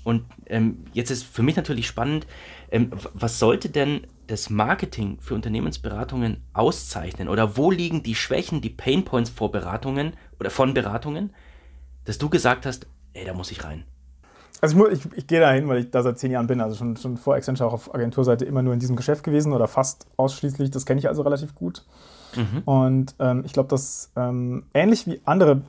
und 0.05 0.25
ähm, 0.47 0.85
jetzt 0.93 1.11
ist 1.11 1.25
für 1.25 1.43
mich 1.43 1.57
natürlich 1.57 1.87
spannend, 1.87 2.27
ähm, 2.71 2.91
was 3.15 3.39
sollte 3.39 3.71
denn 3.71 4.07
das 4.27 4.51
Marketing 4.51 5.19
für 5.21 5.35
Unternehmensberatungen 5.35 6.43
auszeichnen? 6.53 7.29
Oder 7.29 7.57
wo 7.57 7.71
liegen 7.71 8.03
die 8.03 8.15
Schwächen, 8.15 8.61
die 8.61 8.71
Painpoints 8.71 9.31
vor 9.31 9.51
Beratungen 9.51 10.13
oder 10.39 10.51
von 10.51 10.75
Beratungen, 10.75 11.35
dass 12.05 12.19
du 12.19 12.29
gesagt 12.29 12.67
hast, 12.67 12.87
ey, 13.15 13.25
da 13.25 13.33
muss 13.33 13.51
ich 13.51 13.65
rein? 13.65 13.85
Also 14.61 14.89
ich, 14.89 15.05
ich, 15.05 15.13
ich 15.17 15.27
gehe 15.27 15.41
da 15.41 15.53
hin, 15.53 15.69
weil 15.69 15.79
ich 15.79 15.91
da 15.91 16.03
seit 16.03 16.19
zehn 16.19 16.33
Jahren 16.33 16.47
bin, 16.47 16.61
also 16.61 16.77
schon, 16.77 16.97
schon 16.97 17.17
vor 17.17 17.35
Accenture 17.35 17.69
auch 17.69 17.75
auf 17.75 17.95
Agenturseite 17.95 18.45
immer 18.45 18.63
nur 18.63 18.75
in 18.75 18.81
diesem 18.81 18.97
Geschäft 18.97 19.23
gewesen 19.23 19.53
oder 19.53 19.69
fast 19.69 20.07
ausschließlich. 20.17 20.71
Das 20.71 20.85
kenne 20.85 20.99
ich 20.99 21.09
also 21.09 21.23
relativ 21.23 21.55
gut. 21.55 21.85
Mhm. 22.35 22.63
Und 22.65 23.15
ähm, 23.19 23.43
ich 23.45 23.53
glaube, 23.53 23.69
dass 23.69 24.11
ähm, 24.17 24.65
ähnlich 24.75 25.07
wie 25.07 25.21
andere 25.25 25.63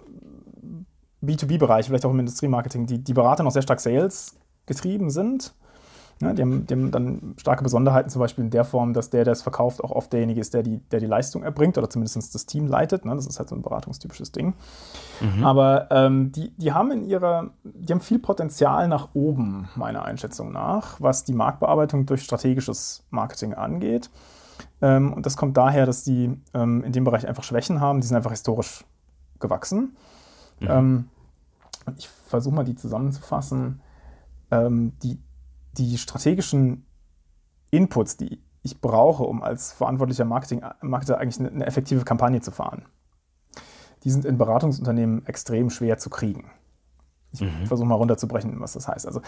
B2B-Bereiche, 1.21 1.89
vielleicht 1.89 2.05
auch 2.05 2.11
im 2.11 2.19
Industriemarketing, 2.19 2.85
die, 2.85 3.03
die 3.03 3.13
Berater 3.13 3.43
noch 3.43 3.51
sehr 3.51 3.61
stark 3.61 3.79
Sales 3.79 4.37
getrieben 4.65 5.09
sind. 5.09 5.53
Die, 6.21 6.25
haben, 6.25 6.67
die, 6.67 6.73
haben, 6.73 6.91
dann 6.91 7.35
starke 7.37 7.63
Besonderheiten, 7.63 8.09
zum 8.09 8.19
Beispiel 8.19 8.43
in 8.43 8.49
der 8.49 8.65
Form, 8.65 8.93
dass 8.93 9.09
der, 9.09 9.23
der 9.23 9.31
es 9.31 9.41
verkauft, 9.41 9.81
auch 9.81 9.91
oft 9.91 10.11
derjenige 10.11 10.41
ist, 10.41 10.53
der 10.53 10.63
die, 10.63 10.79
der 10.91 10.99
die 10.99 11.05
Leistung 11.05 11.43
erbringt 11.43 11.77
oder 11.77 11.89
zumindest 11.89 12.35
das 12.35 12.45
Team 12.45 12.67
leitet. 12.67 13.05
Ne? 13.05 13.15
Das 13.15 13.25
ist 13.25 13.39
halt 13.39 13.47
so 13.47 13.55
ein 13.55 13.61
beratungstypisches 13.61 14.33
Ding. 14.33 14.53
Mhm. 15.21 15.45
Aber 15.45 15.87
ähm, 15.91 16.33
die, 16.33 16.51
die 16.57 16.73
haben 16.73 16.91
in 16.91 17.05
ihrer, 17.05 17.51
die 17.63 17.93
haben 17.93 18.01
viel 18.01 18.19
Potenzial 18.19 18.89
nach 18.89 19.09
oben, 19.13 19.69
meiner 19.75 20.03
Einschätzung 20.03 20.51
nach, 20.51 20.99
was 20.99 21.23
die 21.23 21.33
Marktbearbeitung 21.33 22.05
durch 22.05 22.23
strategisches 22.23 23.05
Marketing 23.11 23.53
angeht. 23.53 24.09
Ähm, 24.81 25.13
und 25.13 25.25
das 25.25 25.37
kommt 25.37 25.55
daher, 25.55 25.85
dass 25.85 26.03
die 26.03 26.37
ähm, 26.53 26.83
in 26.83 26.91
dem 26.91 27.05
Bereich 27.05 27.27
einfach 27.29 27.43
Schwächen 27.43 27.79
haben. 27.79 28.01
Die 28.01 28.07
sind 28.07 28.17
einfach 28.17 28.31
historisch 28.31 28.83
gewachsen. 29.39 29.95
Mhm. 30.59 30.67
Ähm, 30.69 31.09
ich 31.97 32.09
versuche 32.09 32.55
mal 32.55 32.65
die 32.65 32.75
zusammenzufassen. 32.75 33.79
Ähm, 34.51 34.93
die, 35.01 35.17
die 35.77 35.97
strategischen 35.97 36.85
Inputs, 37.71 38.17
die 38.17 38.41
ich 38.61 38.81
brauche, 38.81 39.23
um 39.23 39.41
als 39.41 39.71
verantwortlicher 39.71 40.25
Marketing, 40.25 40.61
Marketer 40.81 41.17
eigentlich 41.17 41.39
eine, 41.39 41.49
eine 41.49 41.65
effektive 41.65 42.03
Kampagne 42.03 42.41
zu 42.41 42.51
fahren, 42.51 42.85
die 44.03 44.11
sind 44.11 44.25
in 44.25 44.37
Beratungsunternehmen 44.37 45.25
extrem 45.25 45.69
schwer 45.69 45.97
zu 45.97 46.09
kriegen. 46.09 46.51
Ich 47.31 47.41
mhm. 47.41 47.67
versuche 47.67 47.87
mal 47.87 47.95
runterzubrechen, 47.95 48.59
was 48.59 48.73
das 48.73 48.87
heißt. 48.87 49.05
Also 49.05 49.21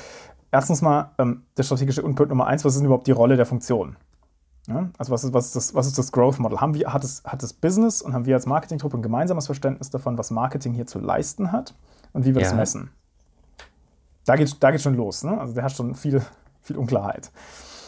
erstens 0.51 0.81
mal 0.81 1.11
ähm, 1.19 1.43
der 1.57 1.63
strategische 1.63 2.01
Input 2.01 2.29
Nummer 2.29 2.47
eins, 2.47 2.65
was 2.65 2.73
ist 2.73 2.79
denn 2.79 2.85
überhaupt 2.85 3.07
die 3.07 3.11
Rolle 3.11 3.37
der 3.37 3.45
Funktion? 3.45 3.95
Ja? 4.67 4.89
Also 4.97 5.11
was 5.11 5.23
ist, 5.23 5.33
was, 5.33 5.47
ist 5.47 5.55
das, 5.55 5.75
was 5.75 5.87
ist 5.87 5.97
das 5.97 6.11
Growth 6.11 6.39
Model? 6.39 6.59
Haben 6.61 6.73
wir, 6.73 6.91
hat, 6.91 7.03
es, 7.03 7.23
hat 7.23 7.43
das 7.43 7.53
Business 7.53 8.01
und 8.01 8.13
haben 8.13 8.25
wir 8.25 8.35
als 8.35 8.45
Marketingtruppe 8.45 8.97
ein 8.97 9.03
gemeinsames 9.03 9.45
Verständnis 9.45 9.89
davon, 9.89 10.17
was 10.17 10.31
Marketing 10.31 10.73
hier 10.73 10.87
zu 10.87 10.99
leisten 10.99 11.51
hat 11.51 11.75
und 12.13 12.25
wie 12.25 12.33
wir 12.33 12.41
ja. 12.41 12.47
das 12.47 12.55
messen? 12.55 12.91
Da 14.25 14.35
geht 14.35 14.47
es 14.47 14.59
da 14.59 14.77
schon 14.77 14.95
los. 14.95 15.23
Ne? 15.23 15.39
Also 15.39 15.53
der 15.53 15.63
hat 15.63 15.71
schon 15.71 15.95
viel, 15.95 16.21
viel 16.61 16.77
Unklarheit. 16.77 17.31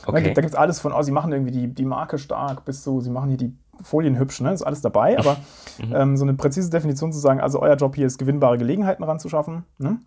Okay. 0.05 0.33
Da 0.33 0.41
gibt 0.41 0.53
es 0.53 0.55
alles 0.55 0.79
von, 0.79 0.91
oh, 0.91 1.01
sie 1.01 1.11
machen 1.11 1.31
irgendwie 1.31 1.51
die, 1.51 1.67
die 1.67 1.85
Marke 1.85 2.17
stark 2.17 2.65
bis 2.65 2.83
so, 2.83 2.99
sie 2.99 3.09
machen 3.09 3.29
hier 3.29 3.37
die 3.37 3.55
Folien 3.81 4.17
hübsch, 4.17 4.41
ne? 4.41 4.51
ist 4.51 4.61
alles 4.61 4.81
dabei, 4.81 5.17
aber 5.17 5.37
mhm. 5.79 5.95
ähm, 5.95 6.17
so 6.17 6.25
eine 6.25 6.33
präzise 6.33 6.69
Definition 6.69 7.11
zu 7.11 7.19
sagen, 7.19 7.39
also 7.39 7.61
euer 7.61 7.75
Job 7.75 7.95
hier 7.95 8.05
ist, 8.05 8.17
gewinnbare 8.17 8.57
Gelegenheiten 8.57 9.03
ranzuschaffen, 9.03 9.63
ne? 9.77 9.99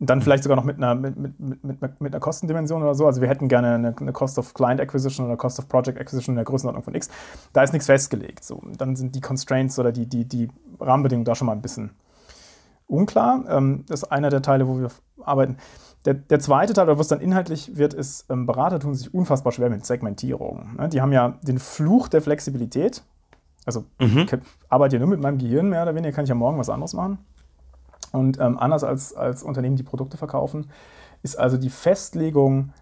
Und 0.00 0.10
dann 0.10 0.22
vielleicht 0.22 0.42
sogar 0.42 0.56
noch 0.56 0.64
mit 0.64 0.76
einer, 0.76 0.96
mit, 0.96 1.16
mit, 1.16 1.38
mit, 1.40 1.80
mit, 1.80 2.12
einer 2.12 2.20
Kostendimension 2.20 2.82
oder 2.82 2.96
so. 2.96 3.06
Also 3.06 3.20
wir 3.20 3.28
hätten 3.28 3.46
gerne 3.46 3.76
eine, 3.76 3.94
eine, 3.96 4.12
Cost 4.12 4.38
of 4.38 4.52
Client 4.52 4.80
Acquisition 4.80 5.24
oder 5.24 5.36
Cost 5.36 5.60
of 5.60 5.68
Project 5.68 6.00
Acquisition 6.00 6.32
in 6.32 6.36
der 6.36 6.44
Größenordnung 6.44 6.82
von 6.82 6.96
X. 6.96 7.08
Da 7.52 7.62
ist 7.62 7.72
nichts 7.72 7.86
festgelegt. 7.86 8.42
So. 8.42 8.60
Dann 8.76 8.96
sind 8.96 9.14
die 9.14 9.20
Constraints 9.20 9.78
oder 9.78 9.92
die, 9.92 10.06
die, 10.06 10.24
die 10.24 10.48
Rahmenbedingungen 10.80 11.24
da 11.24 11.36
schon 11.36 11.46
mal 11.46 11.52
ein 11.52 11.62
bisschen 11.62 11.90
unklar. 12.86 13.44
Ähm, 13.48 13.84
das 13.88 14.02
ist 14.02 14.08
einer 14.10 14.30
der 14.30 14.42
Teile, 14.42 14.68
wo 14.68 14.78
wir 14.78 14.88
arbeiten. 15.22 15.56
Der, 16.04 16.14
der 16.14 16.38
zweite 16.38 16.74
Teil, 16.74 16.84
oder 16.84 16.98
was 16.98 17.08
dann 17.08 17.20
inhaltlich 17.20 17.76
wird, 17.76 17.94
ist, 17.94 18.30
ähm, 18.30 18.46
Berater 18.46 18.78
tun 18.78 18.94
sich 18.94 19.12
unfassbar 19.14 19.52
schwer 19.52 19.70
mit 19.70 19.86
Segmentierung. 19.86 20.76
Ne? 20.76 20.88
Die 20.88 21.00
haben 21.00 21.12
ja 21.12 21.38
den 21.42 21.58
Fluch 21.58 22.08
der 22.08 22.20
Flexibilität. 22.20 23.02
Also 23.64 23.86
mhm. 23.98 24.18
ich 24.18 24.38
arbeite 24.68 24.96
ja 24.96 25.00
nur 25.00 25.08
mit 25.08 25.20
meinem 25.20 25.38
Gehirn 25.38 25.70
mehr 25.70 25.82
oder 25.82 25.94
weniger, 25.94 26.14
kann 26.14 26.24
ich 26.24 26.28
ja 26.28 26.34
morgen 26.34 26.58
was 26.58 26.68
anderes 26.68 26.92
machen. 26.92 27.18
Und 28.12 28.38
ähm, 28.38 28.58
anders 28.58 28.84
als, 28.84 29.14
als 29.14 29.42
Unternehmen, 29.42 29.76
die 29.76 29.82
Produkte 29.82 30.16
verkaufen, 30.16 30.70
ist 31.22 31.38
also 31.38 31.56
die 31.56 31.70
Festlegung 31.70 32.72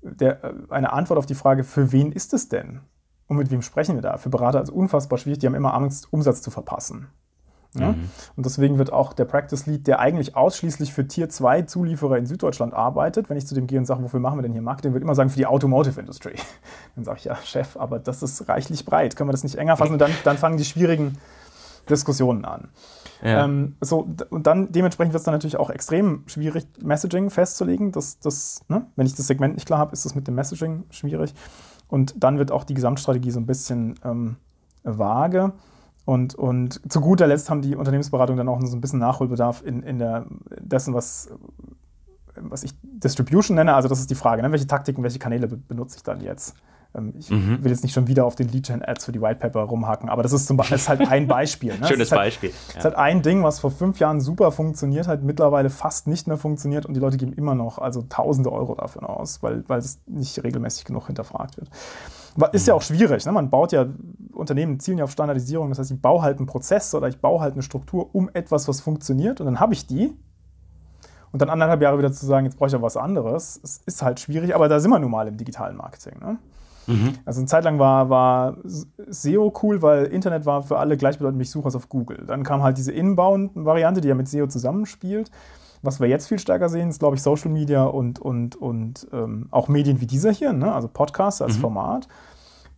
der, 0.00 0.42
äh, 0.42 0.54
eine 0.70 0.92
Antwort 0.92 1.18
auf 1.18 1.26
die 1.26 1.34
Frage, 1.34 1.64
für 1.64 1.92
wen 1.92 2.10
ist 2.10 2.32
es 2.32 2.48
denn? 2.48 2.80
Und 3.28 3.36
mit 3.36 3.50
wem 3.50 3.62
sprechen 3.62 3.94
wir 3.94 4.02
da? 4.02 4.16
Für 4.16 4.30
Berater 4.30 4.62
ist 4.62 4.70
unfassbar 4.70 5.18
schwierig, 5.18 5.38
die 5.38 5.46
haben 5.46 5.54
immer 5.54 5.74
Angst, 5.74 6.12
Umsatz 6.12 6.42
zu 6.42 6.50
verpassen. 6.50 7.08
Ja? 7.74 7.92
Mhm. 7.92 8.10
Und 8.36 8.46
deswegen 8.46 8.78
wird 8.78 8.92
auch 8.92 9.12
der 9.12 9.24
Practice 9.24 9.66
Lead, 9.66 9.86
der 9.86 10.00
eigentlich 10.00 10.36
ausschließlich 10.36 10.92
für 10.92 11.06
Tier 11.06 11.28
2 11.28 11.62
Zulieferer 11.62 12.18
in 12.18 12.26
Süddeutschland 12.26 12.74
arbeitet, 12.74 13.30
wenn 13.30 13.36
ich 13.36 13.46
zu 13.46 13.54
dem 13.54 13.66
gehe 13.66 13.78
und 13.78 13.86
sage, 13.86 14.02
wofür 14.02 14.20
machen 14.20 14.38
wir 14.38 14.42
denn 14.42 14.52
hier 14.52 14.62
Marketing, 14.62 14.92
wird 14.92 15.02
immer 15.02 15.14
sagen, 15.14 15.30
für 15.30 15.38
die 15.38 15.46
Automotive 15.46 15.98
Industry. 15.98 16.34
Dann 16.96 17.04
sage 17.04 17.18
ich, 17.18 17.24
ja, 17.24 17.36
Chef, 17.36 17.76
aber 17.76 17.98
das 17.98 18.22
ist 18.22 18.48
reichlich 18.48 18.84
breit. 18.84 19.16
Können 19.16 19.28
wir 19.28 19.32
das 19.32 19.44
nicht 19.44 19.56
enger 19.56 19.76
fassen? 19.76 19.94
Und 19.94 20.00
dann, 20.00 20.10
dann 20.24 20.36
fangen 20.36 20.58
die 20.58 20.64
schwierigen 20.64 21.16
Diskussionen 21.88 22.44
an. 22.44 22.68
Ja. 23.22 23.44
Ähm, 23.44 23.76
so, 23.80 24.08
und 24.30 24.46
dann 24.46 24.72
dementsprechend 24.72 25.12
wird 25.12 25.20
es 25.20 25.24
dann 25.24 25.34
natürlich 25.34 25.56
auch 25.56 25.70
extrem 25.70 26.24
schwierig, 26.26 26.66
Messaging 26.82 27.30
festzulegen. 27.30 27.92
Das, 27.92 28.18
das, 28.18 28.62
ne? 28.68 28.86
Wenn 28.96 29.06
ich 29.06 29.14
das 29.14 29.26
Segment 29.26 29.54
nicht 29.54 29.66
klar 29.66 29.78
habe, 29.78 29.92
ist 29.92 30.04
das 30.04 30.14
mit 30.14 30.26
dem 30.26 30.34
Messaging 30.34 30.84
schwierig. 30.90 31.34
Und 31.88 32.22
dann 32.22 32.38
wird 32.38 32.50
auch 32.50 32.64
die 32.64 32.74
Gesamtstrategie 32.74 33.30
so 33.30 33.40
ein 33.40 33.46
bisschen 33.46 33.94
ähm, 34.04 34.36
vage. 34.82 35.52
Und, 36.04 36.34
und 36.34 36.80
zu 36.92 37.00
guter 37.00 37.26
Letzt 37.26 37.48
haben 37.48 37.62
die 37.62 37.76
Unternehmensberatungen 37.76 38.38
dann 38.38 38.48
auch 38.48 38.60
so 38.66 38.76
ein 38.76 38.80
bisschen 38.80 38.98
Nachholbedarf 38.98 39.62
in, 39.64 39.82
in 39.82 39.98
der, 39.98 40.26
dessen, 40.58 40.94
was, 40.94 41.30
was 42.34 42.64
ich 42.64 42.72
Distribution 42.82 43.54
nenne. 43.54 43.74
Also 43.74 43.88
das 43.88 44.00
ist 44.00 44.10
die 44.10 44.16
Frage, 44.16 44.42
ne? 44.42 44.50
welche 44.50 44.66
Taktiken, 44.66 45.02
welche 45.02 45.18
Kanäle 45.18 45.46
benutze 45.46 45.96
ich 45.96 46.02
dann 46.02 46.20
jetzt? 46.20 46.56
Ähm, 46.94 47.14
ich 47.16 47.30
mhm. 47.30 47.62
will 47.62 47.70
jetzt 47.70 47.82
nicht 47.82 47.92
schon 47.92 48.06
wieder 48.06 48.24
auf 48.24 48.34
den 48.34 48.48
Lead-Gen-Ads 48.48 49.04
für 49.04 49.12
die 49.12 49.20
White 49.20 49.40
Paper 49.40 49.60
rumhacken, 49.60 50.08
aber 50.08 50.22
das 50.22 50.32
ist, 50.32 50.46
zum 50.46 50.56
Beispiel, 50.56 50.76
ist 50.76 50.88
halt 50.88 51.08
ein 51.08 51.26
Beispiel. 51.26 51.78
Ne? 51.78 51.86
Schönes 51.88 52.10
halt, 52.10 52.20
Beispiel. 52.20 52.50
Das 52.68 52.76
ist 52.76 52.84
halt 52.84 52.96
ein 52.96 53.22
Ding, 53.22 53.42
was 53.42 53.60
vor 53.60 53.70
fünf 53.70 53.98
Jahren 53.98 54.20
super 54.20 54.52
funktioniert 54.52 55.08
hat, 55.08 55.22
mittlerweile 55.22 55.70
fast 55.70 56.06
nicht 56.06 56.26
mehr 56.26 56.36
funktioniert 56.36 56.86
und 56.86 56.94
die 56.94 57.00
Leute 57.00 57.16
geben 57.16 57.32
immer 57.32 57.54
noch 57.54 57.78
also 57.78 58.02
tausende 58.08 58.52
Euro 58.52 58.74
dafür 58.74 59.08
aus, 59.08 59.42
weil, 59.42 59.64
weil 59.68 59.78
es 59.78 60.00
nicht 60.06 60.42
regelmäßig 60.42 60.84
genug 60.84 61.06
hinterfragt 61.06 61.56
wird. 61.56 61.70
Ist 62.52 62.66
ja 62.66 62.74
auch 62.74 62.82
schwierig. 62.82 63.26
Ne? 63.26 63.32
Man 63.32 63.50
baut 63.50 63.72
ja, 63.72 63.86
Unternehmen 64.32 64.80
zielen 64.80 64.98
ja 64.98 65.04
auf 65.04 65.10
Standardisierung. 65.10 65.68
Das 65.68 65.78
heißt, 65.78 65.90
ich 65.90 66.00
baue 66.00 66.22
halt 66.22 66.38
einen 66.38 66.46
Prozess 66.46 66.94
oder 66.94 67.08
ich 67.08 67.20
baue 67.20 67.40
halt 67.40 67.54
eine 67.54 67.62
Struktur 67.62 68.14
um 68.14 68.30
etwas, 68.32 68.68
was 68.68 68.80
funktioniert 68.80 69.40
und 69.40 69.46
dann 69.46 69.60
habe 69.60 69.74
ich 69.74 69.86
die. 69.86 70.16
Und 71.32 71.40
dann 71.40 71.48
anderthalb 71.48 71.80
Jahre 71.80 71.98
wieder 71.98 72.12
zu 72.12 72.26
sagen, 72.26 72.44
jetzt 72.44 72.56
brauche 72.58 72.66
ich 72.66 72.72
ja 72.74 72.82
was 72.82 72.96
anderes, 72.96 73.58
es 73.62 73.80
ist 73.86 74.02
halt 74.02 74.20
schwierig, 74.20 74.54
aber 74.54 74.68
da 74.68 74.80
sind 74.80 74.90
wir 74.90 74.98
nun 74.98 75.10
mal 75.10 75.26
im 75.28 75.38
digitalen 75.38 75.76
Marketing. 75.76 76.18
Ne? 76.20 76.38
Mhm. 76.86 77.14
Also 77.24 77.40
eine 77.40 77.46
Zeit 77.46 77.64
lang 77.64 77.78
war, 77.78 78.10
war 78.10 78.58
SEO 79.08 79.52
cool, 79.62 79.80
weil 79.80 80.04
Internet 80.06 80.44
war 80.44 80.62
für 80.62 80.78
alle 80.78 80.96
gleichbedeutend, 80.96 81.40
ich 81.40 81.50
suche 81.50 81.64
was 81.64 81.76
auf 81.76 81.88
Google. 81.88 82.24
Dann 82.26 82.42
kam 82.42 82.62
halt 82.62 82.76
diese 82.76 82.92
Inbound-Variante, 82.92 84.02
die 84.02 84.08
ja 84.08 84.14
mit 84.14 84.28
SEO 84.28 84.46
zusammenspielt. 84.46 85.30
Was 85.82 86.00
wir 86.00 86.08
jetzt 86.08 86.28
viel 86.28 86.38
stärker 86.38 86.68
sehen, 86.68 86.88
ist, 86.88 87.00
glaube 87.00 87.16
ich, 87.16 87.22
Social 87.22 87.50
Media 87.50 87.84
und, 87.84 88.20
und, 88.20 88.56
und 88.56 89.08
ähm, 89.12 89.48
auch 89.50 89.68
Medien 89.68 90.00
wie 90.00 90.06
dieser 90.06 90.30
hier, 90.30 90.52
ne? 90.52 90.72
also 90.72 90.88
Podcasts 90.88 91.42
als 91.42 91.56
mhm. 91.56 91.60
Format. 91.60 92.08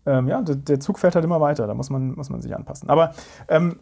Ähm, 0.06 0.28
ja, 0.28 0.42
der, 0.42 0.56
der, 0.56 0.80
Zug 0.80 0.98
fährt 0.98 1.14
halt 1.14 1.24
immer 1.24 1.40
weiter, 1.40 1.66
da 1.66 1.74
muss 1.74 1.90
man, 1.90 2.14
muss 2.14 2.30
man 2.30 2.42
sich 2.42 2.54
anpassen. 2.54 2.90
Aber 2.90 3.14
ähm, 3.48 3.78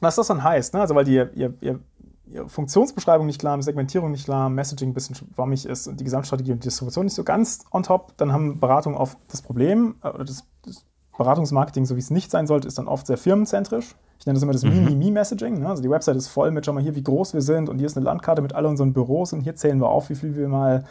was 0.00 0.16
das 0.16 0.28
dann 0.28 0.42
heißt, 0.42 0.74
ne? 0.74 0.80
also 0.80 0.94
weil 0.94 1.04
die, 1.04 1.14
ihr, 1.14 1.54
ihr, 1.60 1.80
ihre 2.26 2.48
Funktionsbeschreibung 2.48 3.26
nicht 3.26 3.40
klar, 3.40 3.60
Segmentierung 3.62 4.10
nicht 4.10 4.24
klar, 4.24 4.48
Messaging 4.48 4.90
ein 4.90 4.94
bisschen 4.94 5.14
schwammig 5.14 5.66
ist 5.66 5.86
und 5.86 6.00
die 6.00 6.04
Gesamtstrategie 6.04 6.52
und 6.52 6.64
Distribution 6.64 7.06
nicht 7.06 7.14
so 7.14 7.24
ganz 7.24 7.64
on 7.72 7.82
top, 7.82 8.16
dann 8.16 8.32
haben 8.32 8.60
Beratungen 8.60 8.98
oft 8.98 9.18
das 9.28 9.42
Problem, 9.42 9.96
äh, 10.02 10.08
oder 10.08 10.24
das, 10.24 10.44
das 10.62 10.84
Beratungsmarketing, 11.16 11.84
so 11.84 11.96
wie 11.96 12.00
es 12.00 12.10
nicht 12.10 12.30
sein 12.30 12.46
sollte, 12.46 12.68
ist 12.68 12.78
dann 12.78 12.88
oft 12.88 13.06
sehr 13.06 13.18
firmenzentrisch. 13.18 13.94
Ich 14.24 14.26
nenne 14.26 14.36
das 14.36 14.42
immer 14.42 14.54
das 14.54 14.64
mhm. 14.64 14.84
Me-Me-Me-Messaging. 14.86 15.60
Ne? 15.60 15.68
Also 15.68 15.82
die 15.82 15.90
Website 15.90 16.16
ist 16.16 16.28
voll 16.28 16.50
mit, 16.50 16.64
schau 16.64 16.72
mal 16.72 16.82
hier, 16.82 16.96
wie 16.96 17.02
groß 17.02 17.34
wir 17.34 17.42
sind 17.42 17.68
und 17.68 17.76
hier 17.76 17.84
ist 17.84 17.94
eine 17.94 18.06
Landkarte 18.06 18.40
mit 18.40 18.54
all 18.54 18.64
unseren 18.64 18.94
Büros 18.94 19.34
und 19.34 19.42
hier 19.42 19.54
zählen 19.54 19.78
wir 19.78 19.90
auf, 19.90 20.08
wie 20.08 20.14
viel 20.14 20.34
wir 20.34 20.48
mal 20.48 20.84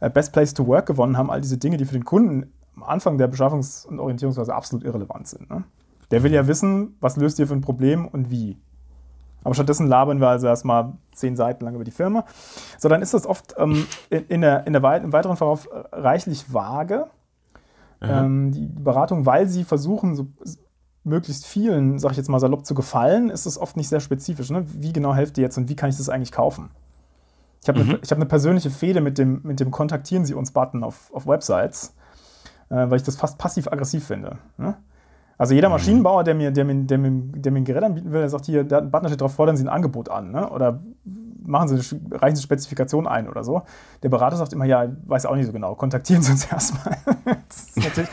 äh, 0.00 0.08
Best 0.08 0.32
Place 0.32 0.54
to 0.54 0.66
Work 0.66 0.86
gewonnen 0.86 1.18
haben. 1.18 1.30
All 1.30 1.42
diese 1.42 1.58
Dinge, 1.58 1.76
die 1.76 1.84
für 1.84 1.92
den 1.92 2.06
Kunden 2.06 2.50
am 2.74 2.84
Anfang 2.84 3.18
der 3.18 3.30
Beschaffungs- 3.30 3.86
und 3.86 4.00
Orientierungsphase 4.00 4.54
absolut 4.54 4.82
irrelevant 4.82 5.28
sind. 5.28 5.50
Ne? 5.50 5.64
Der 6.10 6.22
will 6.22 6.32
ja 6.32 6.46
wissen, 6.46 6.96
was 7.00 7.18
löst 7.18 7.38
ihr 7.38 7.46
für 7.46 7.52
ein 7.52 7.60
Problem 7.60 8.08
und 8.08 8.30
wie. 8.30 8.56
Aber 9.44 9.52
stattdessen 9.52 9.86
labern 9.86 10.18
wir 10.18 10.28
also 10.28 10.46
erstmal 10.46 10.94
zehn 11.12 11.36
Seiten 11.36 11.66
lang 11.66 11.74
über 11.74 11.84
die 11.84 11.90
Firma. 11.90 12.24
So, 12.78 12.88
dann 12.88 13.02
ist 13.02 13.12
das 13.12 13.26
oft 13.26 13.56
ähm, 13.58 13.84
in, 14.08 14.24
in, 14.28 14.40
der, 14.40 14.66
in 14.66 14.72
der 14.72 14.82
weit, 14.82 15.04
im 15.04 15.12
weiteren 15.12 15.36
Verlauf 15.36 15.66
äh, 15.66 15.96
reichlich 15.96 16.50
vage. 16.50 17.08
Ähm, 18.02 18.52
die 18.52 18.64
Beratung, 18.64 19.26
weil 19.26 19.46
sie 19.46 19.64
versuchen, 19.64 20.16
so, 20.16 20.28
möglichst 21.10 21.44
vielen, 21.46 21.98
sag 21.98 22.12
ich 22.12 22.16
jetzt 22.16 22.30
mal 22.30 22.40
salopp, 22.40 22.64
zu 22.64 22.74
gefallen, 22.74 23.28
ist 23.28 23.44
es 23.44 23.58
oft 23.58 23.76
nicht 23.76 23.88
sehr 23.88 24.00
spezifisch. 24.00 24.48
Ne? 24.50 24.64
Wie 24.66 24.92
genau 24.92 25.14
helft 25.14 25.36
ihr 25.36 25.44
jetzt 25.44 25.58
und 25.58 25.68
wie 25.68 25.76
kann 25.76 25.90
ich 25.90 25.98
das 25.98 26.08
eigentlich 26.08 26.32
kaufen? 26.32 26.70
Ich 27.62 27.68
habe 27.68 27.84
mhm. 27.84 27.90
eine, 27.90 28.00
hab 28.00 28.12
eine 28.12 28.26
persönliche 28.26 28.70
Fehde 28.70 29.02
mit 29.02 29.18
dem, 29.18 29.40
mit 29.42 29.60
dem 29.60 29.70
Kontaktieren 29.70 30.24
Sie 30.24 30.32
uns-Button 30.32 30.82
auf, 30.82 31.12
auf 31.12 31.26
Websites, 31.26 31.94
äh, 32.70 32.74
weil 32.74 32.94
ich 32.94 33.02
das 33.02 33.16
fast 33.16 33.36
passiv-aggressiv 33.36 34.06
finde. 34.06 34.38
Ne? 34.56 34.76
Also 35.36 35.54
jeder 35.54 35.68
mhm. 35.68 35.74
Maschinenbauer, 35.74 36.24
der 36.24 36.34
mir, 36.34 36.50
der, 36.50 36.64
mir, 36.64 36.74
der, 36.84 36.98
mir, 36.98 37.10
der 37.10 37.52
mir 37.52 37.58
ein 37.60 37.64
Gerät 37.64 37.82
anbieten 37.82 38.12
will, 38.12 38.20
der 38.20 38.30
sagt 38.30 38.46
hier, 38.46 38.64
der 38.64 38.80
Button 38.82 39.08
steht 39.08 39.20
drauf, 39.20 39.34
fordern 39.34 39.56
Sie 39.56 39.64
ein 39.64 39.68
Angebot 39.68 40.08
an. 40.08 40.30
Ne? 40.30 40.48
Oder 40.50 40.80
machen 41.44 41.68
Sie, 41.68 41.74
reichen 41.76 42.36
Sie 42.36 42.40
eine 42.40 42.42
Spezifikation 42.42 43.06
ein 43.06 43.28
oder 43.28 43.44
so. 43.44 43.62
Der 44.02 44.08
Berater 44.08 44.36
sagt 44.36 44.52
immer, 44.52 44.64
ja, 44.64 44.86
weiß 45.06 45.26
auch 45.26 45.36
nicht 45.36 45.46
so 45.46 45.52
genau, 45.52 45.74
kontaktieren 45.74 46.22
Sie 46.22 46.32
uns 46.32 46.44
erstmal. 46.52 46.96
das 47.48 47.68
ist 47.68 47.76
natürlich 47.76 48.10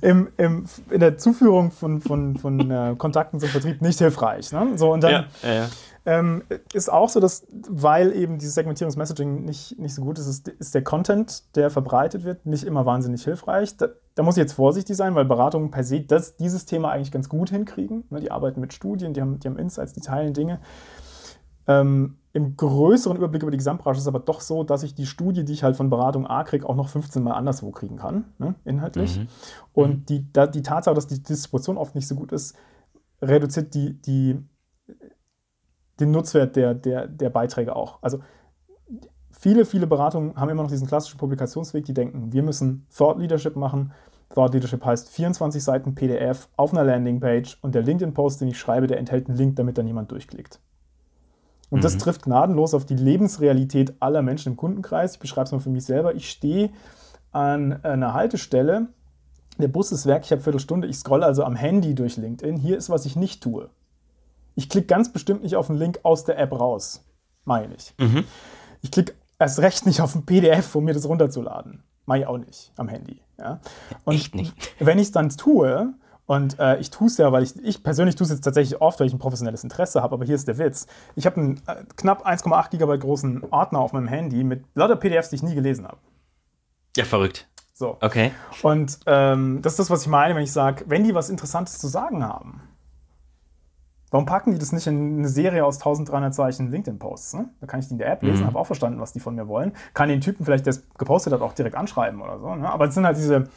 im, 0.00 0.28
im, 0.36 0.66
in 0.90 1.00
der 1.00 1.18
Zuführung 1.18 1.70
von, 1.70 2.00
von, 2.00 2.36
von 2.36 2.70
äh, 2.70 2.94
Kontakten 2.96 3.40
zum 3.40 3.48
Vertrieb 3.48 3.82
nicht 3.82 3.98
hilfreich. 3.98 4.52
Ne? 4.52 4.72
So, 4.76 4.92
und 4.92 5.02
dann 5.02 5.12
ja, 5.12 5.24
ja, 5.42 5.54
ja. 5.54 5.68
Ähm, 6.08 6.42
ist 6.72 6.90
auch 6.90 7.10
so, 7.10 7.20
dass, 7.20 7.46
weil 7.68 8.14
eben 8.16 8.38
dieses 8.38 8.54
Segmentierungsmessaging 8.54 9.44
nicht, 9.44 9.78
nicht 9.78 9.94
so 9.94 10.00
gut 10.00 10.18
ist, 10.18 10.26
ist, 10.26 10.48
ist, 10.48 10.74
der 10.74 10.82
Content, 10.82 11.54
der 11.54 11.68
verbreitet 11.68 12.24
wird, 12.24 12.46
nicht 12.46 12.64
immer 12.64 12.86
wahnsinnig 12.86 13.24
hilfreich. 13.24 13.76
Da, 13.76 13.88
da 14.14 14.22
muss 14.22 14.38
ich 14.38 14.40
jetzt 14.40 14.54
vorsichtig 14.54 14.96
sein, 14.96 15.14
weil 15.14 15.26
Beratungen 15.26 15.70
per 15.70 15.84
se 15.84 16.00
das, 16.00 16.36
dieses 16.36 16.64
Thema 16.64 16.92
eigentlich 16.92 17.12
ganz 17.12 17.28
gut 17.28 17.50
hinkriegen. 17.50 18.04
Ne? 18.08 18.20
Die 18.20 18.30
arbeiten 18.30 18.58
mit 18.60 18.72
Studien, 18.72 19.12
die 19.12 19.20
haben, 19.20 19.38
die 19.38 19.48
haben 19.48 19.58
Insights, 19.58 19.92
die 19.92 20.00
teilen 20.00 20.32
Dinge. 20.32 20.60
Ähm, 21.68 22.16
Im 22.32 22.56
größeren 22.56 23.16
Überblick 23.16 23.42
über 23.42 23.50
die 23.50 23.58
Gesamtbranche 23.58 23.98
ist 23.98 24.04
es 24.04 24.08
aber 24.08 24.20
doch 24.20 24.40
so, 24.40 24.64
dass 24.64 24.82
ich 24.82 24.94
die 24.94 25.06
Studie, 25.06 25.44
die 25.44 25.52
ich 25.52 25.62
halt 25.62 25.76
von 25.76 25.90
Beratung 25.90 26.26
A 26.26 26.42
kriege, 26.42 26.68
auch 26.68 26.74
noch 26.74 26.88
15 26.88 27.22
Mal 27.22 27.34
anderswo 27.34 27.70
kriegen 27.70 27.96
kann, 27.96 28.24
ne, 28.38 28.54
inhaltlich. 28.64 29.18
Mhm. 29.18 29.28
Und 29.74 29.90
mhm. 29.90 30.06
die, 30.06 30.32
da, 30.32 30.46
die 30.46 30.62
Tatsache, 30.62 30.94
dass 30.94 31.06
die 31.06 31.22
Distribution 31.22 31.76
oft 31.76 31.94
nicht 31.94 32.08
so 32.08 32.14
gut 32.14 32.32
ist, 32.32 32.56
reduziert 33.20 33.74
die, 33.74 34.00
die, 34.00 34.42
den 36.00 36.10
Nutzwert 36.10 36.56
der, 36.56 36.74
der, 36.74 37.06
der 37.06 37.30
Beiträge 37.30 37.76
auch. 37.76 37.98
Also 38.02 38.20
viele, 39.30 39.66
viele 39.66 39.86
Beratungen 39.86 40.36
haben 40.36 40.48
immer 40.48 40.62
noch 40.62 40.70
diesen 40.70 40.86
klassischen 40.86 41.18
Publikationsweg, 41.18 41.84
die 41.84 41.94
denken, 41.94 42.32
wir 42.32 42.42
müssen 42.42 42.86
Thought 42.96 43.18
Leadership 43.18 43.56
machen. 43.56 43.92
Thought 44.34 44.54
Leadership 44.54 44.84
heißt 44.84 45.10
24 45.10 45.62
Seiten 45.62 45.94
PDF 45.94 46.48
auf 46.56 46.72
einer 46.72 46.84
Landingpage 46.84 47.58
und 47.62 47.74
der 47.74 47.82
LinkedIn-Post, 47.82 48.40
den 48.40 48.48
ich 48.48 48.58
schreibe, 48.58 48.86
der 48.86 48.98
enthält 48.98 49.28
einen 49.28 49.36
Link, 49.36 49.56
damit 49.56 49.76
dann 49.76 49.86
jemand 49.86 50.10
durchklickt. 50.12 50.60
Und 51.70 51.78
mhm. 51.78 51.82
das 51.82 51.98
trifft 51.98 52.22
gnadenlos 52.22 52.74
auf 52.74 52.84
die 52.84 52.96
Lebensrealität 52.96 53.94
aller 54.00 54.22
Menschen 54.22 54.52
im 54.52 54.56
Kundenkreis. 54.56 55.14
Ich 55.14 55.18
beschreibe 55.18 55.46
es 55.46 55.52
mal 55.52 55.60
für 55.60 55.70
mich 55.70 55.84
selber. 55.84 56.14
Ich 56.14 56.30
stehe 56.30 56.70
an 57.30 57.84
einer 57.84 58.14
Haltestelle. 58.14 58.88
Der 59.58 59.68
Bus 59.68 59.92
ist 59.92 60.06
weg, 60.06 60.22
ich 60.24 60.32
habe 60.32 60.40
Viertelstunde. 60.40 60.86
Ich 60.86 60.96
scrolle 60.96 61.26
also 61.26 61.44
am 61.44 61.56
Handy 61.56 61.94
durch 61.94 62.16
LinkedIn. 62.16 62.56
Hier 62.56 62.78
ist, 62.78 62.90
was 62.90 63.06
ich 63.06 63.16
nicht 63.16 63.42
tue. 63.42 63.68
Ich 64.54 64.68
klicke 64.68 64.86
ganz 64.86 65.12
bestimmt 65.12 65.42
nicht 65.42 65.56
auf 65.56 65.68
einen 65.68 65.78
Link 65.78 66.00
aus 66.04 66.24
der 66.24 66.38
App 66.38 66.52
raus. 66.52 67.04
Meine 67.44 67.74
ich. 67.74 67.94
Mhm. 67.98 68.24
Ich 68.82 68.90
klicke 68.90 69.14
erst 69.38 69.60
recht 69.60 69.86
nicht 69.86 70.00
auf 70.00 70.14
ein 70.14 70.24
PDF, 70.26 70.74
um 70.74 70.84
mir 70.84 70.94
das 70.94 71.08
runterzuladen. 71.08 71.82
Mache 72.06 72.20
ich 72.20 72.26
auch 72.26 72.38
nicht 72.38 72.72
am 72.76 72.88
Handy. 72.88 73.20
Ja? 73.38 73.60
Und 74.04 74.14
Echt 74.14 74.34
nicht. 74.34 74.54
wenn 74.78 74.98
ich 74.98 75.08
es 75.08 75.12
dann 75.12 75.28
tue, 75.30 75.94
und 76.28 76.58
äh, 76.58 76.76
ich 76.78 76.90
tue 76.90 77.06
es 77.06 77.16
ja, 77.16 77.32
weil 77.32 77.42
ich, 77.42 77.56
ich 77.64 77.82
persönlich 77.82 78.14
tue 78.14 78.26
es 78.26 78.30
jetzt 78.30 78.42
tatsächlich 78.42 78.82
oft, 78.82 79.00
weil 79.00 79.06
ich 79.06 79.14
ein 79.14 79.18
professionelles 79.18 79.64
Interesse 79.64 80.02
habe, 80.02 80.12
aber 80.14 80.26
hier 80.26 80.34
ist 80.34 80.46
der 80.46 80.58
Witz. 80.58 80.86
Ich 81.16 81.24
habe 81.24 81.36
einen 81.36 81.62
äh, 81.66 81.76
knapp 81.96 82.26
1,8 82.26 82.76
GB 82.76 82.98
großen 82.98 83.44
Ordner 83.50 83.78
auf 83.78 83.94
meinem 83.94 84.08
Handy 84.08 84.44
mit 84.44 84.62
lauter 84.74 84.96
PDFs, 84.96 85.30
die 85.30 85.36
ich 85.36 85.42
nie 85.42 85.54
gelesen 85.54 85.88
habe. 85.88 85.96
Ja, 86.98 87.06
verrückt. 87.06 87.48
So. 87.72 87.96
Okay. 88.02 88.32
Und 88.60 89.00
ähm, 89.06 89.60
das 89.62 89.72
ist 89.72 89.78
das, 89.78 89.90
was 89.90 90.02
ich 90.02 90.08
meine, 90.08 90.34
wenn 90.34 90.42
ich 90.42 90.52
sage, 90.52 90.84
wenn 90.86 91.02
die 91.02 91.14
was 91.14 91.30
Interessantes 91.30 91.78
zu 91.78 91.86
sagen 91.86 92.22
haben, 92.22 92.60
warum 94.10 94.26
packen 94.26 94.52
die 94.52 94.58
das 94.58 94.72
nicht 94.72 94.86
in 94.86 95.20
eine 95.20 95.28
Serie 95.30 95.64
aus 95.64 95.76
1300 95.76 96.34
Zeichen 96.34 96.70
LinkedIn-Posts? 96.70 97.34
Ne? 97.34 97.48
Da 97.62 97.66
kann 97.66 97.80
ich 97.80 97.86
die 97.86 97.92
in 97.92 97.98
der 97.98 98.12
App 98.12 98.22
lesen, 98.22 98.42
mhm. 98.42 98.48
habe 98.48 98.58
auch 98.58 98.66
verstanden, 98.66 99.00
was 99.00 99.14
die 99.14 99.20
von 99.20 99.34
mir 99.34 99.48
wollen. 99.48 99.72
Kann 99.94 100.10
den 100.10 100.20
Typen 100.20 100.44
vielleicht, 100.44 100.66
der 100.66 100.72
es 100.72 100.86
gepostet 100.98 101.32
hat, 101.32 101.40
auch 101.40 101.54
direkt 101.54 101.74
anschreiben 101.74 102.20
oder 102.20 102.38
so. 102.38 102.54
Ne? 102.54 102.68
Aber 102.68 102.84
es 102.84 102.94
sind 102.94 103.06
halt 103.06 103.16
diese 103.16 103.48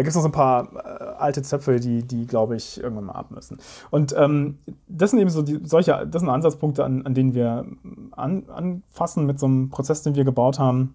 da 0.00 0.02
gibt 0.02 0.08
es 0.08 0.14
noch 0.14 0.22
so 0.22 0.28
ein 0.28 0.32
paar 0.32 0.72
äh, 0.76 1.18
alte 1.18 1.42
Zöpfe, 1.42 1.78
die, 1.78 2.02
die 2.02 2.26
glaube 2.26 2.56
ich, 2.56 2.82
irgendwann 2.82 3.04
mal 3.04 3.12
ab 3.12 3.30
müssen. 3.30 3.58
Und 3.90 4.14
ähm, 4.16 4.56
das 4.88 5.10
sind 5.10 5.20
eben 5.20 5.28
so 5.28 5.42
die, 5.42 5.60
solche, 5.62 6.06
das 6.10 6.20
sind 6.20 6.30
Ansatzpunkte, 6.30 6.86
an, 6.86 7.04
an 7.04 7.12
denen 7.12 7.34
wir 7.34 7.66
an, 8.12 8.48
anfassen 8.48 9.26
mit 9.26 9.38
so 9.38 9.44
einem 9.44 9.68
Prozess, 9.68 10.02
den 10.02 10.14
wir 10.14 10.24
gebaut 10.24 10.58
haben, 10.58 10.94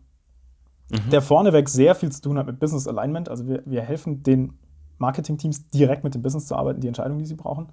mhm. 0.89 1.11
der 1.11 1.21
vorneweg 1.21 1.69
sehr 1.69 1.93
viel 1.93 2.11
zu 2.11 2.19
tun 2.19 2.39
hat 2.39 2.47
mit 2.47 2.59
Business 2.59 2.87
Alignment. 2.87 3.29
Also 3.29 3.47
wir, 3.47 3.61
wir 3.67 3.83
helfen 3.83 4.23
den 4.23 4.57
Marketing-Teams 4.97 5.69
direkt 5.69 6.03
mit 6.03 6.15
dem 6.15 6.23
Business 6.23 6.47
zu 6.47 6.55
arbeiten, 6.55 6.81
die 6.81 6.87
Entscheidungen, 6.87 7.19
die 7.19 7.27
sie 7.27 7.35
brauchen. 7.35 7.67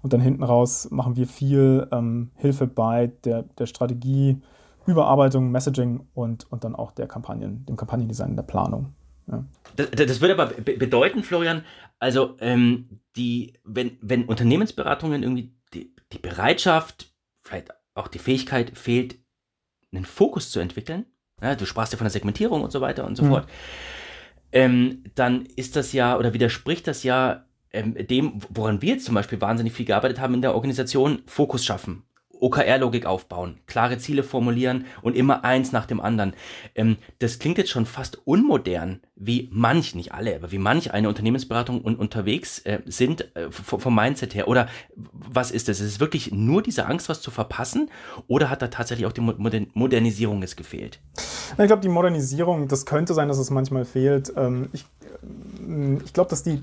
Und 0.00 0.14
dann 0.14 0.22
hinten 0.22 0.42
raus 0.42 0.88
machen 0.90 1.16
wir 1.16 1.26
viel 1.26 1.86
ähm, 1.92 2.30
Hilfe 2.36 2.66
bei 2.66 3.08
der, 3.24 3.42
der 3.42 3.66
Strategie, 3.66 4.40
Überarbeitung, 4.86 5.50
Messaging 5.50 6.00
und, 6.14 6.50
und 6.50 6.64
dann 6.64 6.74
auch 6.74 6.92
der 6.92 7.08
Kampagnen, 7.08 7.66
dem 7.66 7.76
Kampagnendesign, 7.76 8.36
der 8.36 8.42
Planung. 8.42 8.94
Ja. 9.30 9.44
Das, 9.76 9.90
das, 9.90 10.20
würde 10.20 10.34
aber 10.34 10.54
bedeuten, 10.60 11.22
Florian, 11.22 11.64
also 11.98 12.36
ähm, 12.40 13.00
die, 13.16 13.54
wenn, 13.64 13.98
wenn 14.00 14.24
Unternehmensberatungen 14.24 15.22
irgendwie 15.22 15.52
die, 15.74 15.94
die 16.12 16.18
Bereitschaft, 16.18 17.12
vielleicht 17.42 17.70
auch 17.94 18.08
die 18.08 18.18
Fähigkeit 18.18 18.76
fehlt, 18.76 19.18
einen 19.92 20.04
Fokus 20.04 20.50
zu 20.50 20.60
entwickeln, 20.60 21.06
ja, 21.40 21.54
du 21.54 21.66
sprachst 21.66 21.92
ja 21.92 21.98
von 21.98 22.06
der 22.06 22.10
Segmentierung 22.10 22.62
und 22.62 22.72
so 22.72 22.80
weiter 22.80 23.06
und 23.06 23.16
so 23.16 23.24
mhm. 23.24 23.28
fort, 23.28 23.48
ähm, 24.50 25.04
dann 25.14 25.46
ist 25.56 25.76
das 25.76 25.92
ja 25.92 26.16
oder 26.16 26.32
widerspricht 26.32 26.86
das 26.86 27.02
ja 27.02 27.44
ähm, 27.72 27.94
dem, 27.94 28.40
woran 28.48 28.82
wir 28.82 28.94
jetzt 28.94 29.04
zum 29.04 29.14
Beispiel 29.14 29.40
wahnsinnig 29.40 29.72
viel 29.72 29.86
gearbeitet 29.86 30.20
haben 30.20 30.34
in 30.34 30.42
der 30.42 30.54
Organisation, 30.54 31.22
Fokus 31.26 31.64
schaffen. 31.64 32.04
OKR-Logik 32.40 33.04
aufbauen, 33.04 33.58
klare 33.66 33.98
Ziele 33.98 34.22
formulieren 34.22 34.86
und 35.02 35.16
immer 35.16 35.44
eins 35.44 35.72
nach 35.72 35.86
dem 35.86 36.00
anderen. 36.00 36.34
Ähm, 36.74 36.96
das 37.18 37.38
klingt 37.38 37.58
jetzt 37.58 37.70
schon 37.70 37.86
fast 37.86 38.26
unmodern, 38.26 39.00
wie 39.20 39.48
manch, 39.52 39.94
nicht 39.94 40.12
alle, 40.12 40.36
aber 40.36 40.52
wie 40.52 40.58
manch 40.58 40.92
eine 40.92 41.08
Unternehmensberatung 41.08 41.84
un 41.84 41.96
unterwegs 41.96 42.60
äh, 42.60 42.80
sind 42.86 43.34
äh, 43.36 43.50
vom 43.50 43.94
Mindset 43.94 44.34
her. 44.34 44.48
Oder 44.48 44.68
was 45.12 45.50
ist 45.50 45.68
das? 45.68 45.80
Ist 45.80 45.86
es 45.86 46.00
wirklich 46.00 46.32
nur 46.32 46.62
diese 46.62 46.86
Angst, 46.86 47.08
was 47.08 47.20
zu 47.20 47.30
verpassen? 47.30 47.90
Oder 48.28 48.50
hat 48.50 48.62
da 48.62 48.68
tatsächlich 48.68 49.06
auch 49.06 49.12
die 49.12 49.20
Modern 49.20 49.66
Modernisierung 49.74 50.42
es 50.42 50.56
gefehlt? 50.56 51.00
Ich 51.50 51.66
glaube, 51.66 51.82
die 51.82 51.88
Modernisierung, 51.88 52.68
das 52.68 52.86
könnte 52.86 53.14
sein, 53.14 53.28
dass 53.28 53.38
es 53.38 53.50
manchmal 53.50 53.84
fehlt. 53.84 54.32
Ähm, 54.36 54.68
ich 54.72 54.84
ich 56.04 56.12
glaube, 56.12 56.30
dass 56.30 56.42
die 56.42 56.62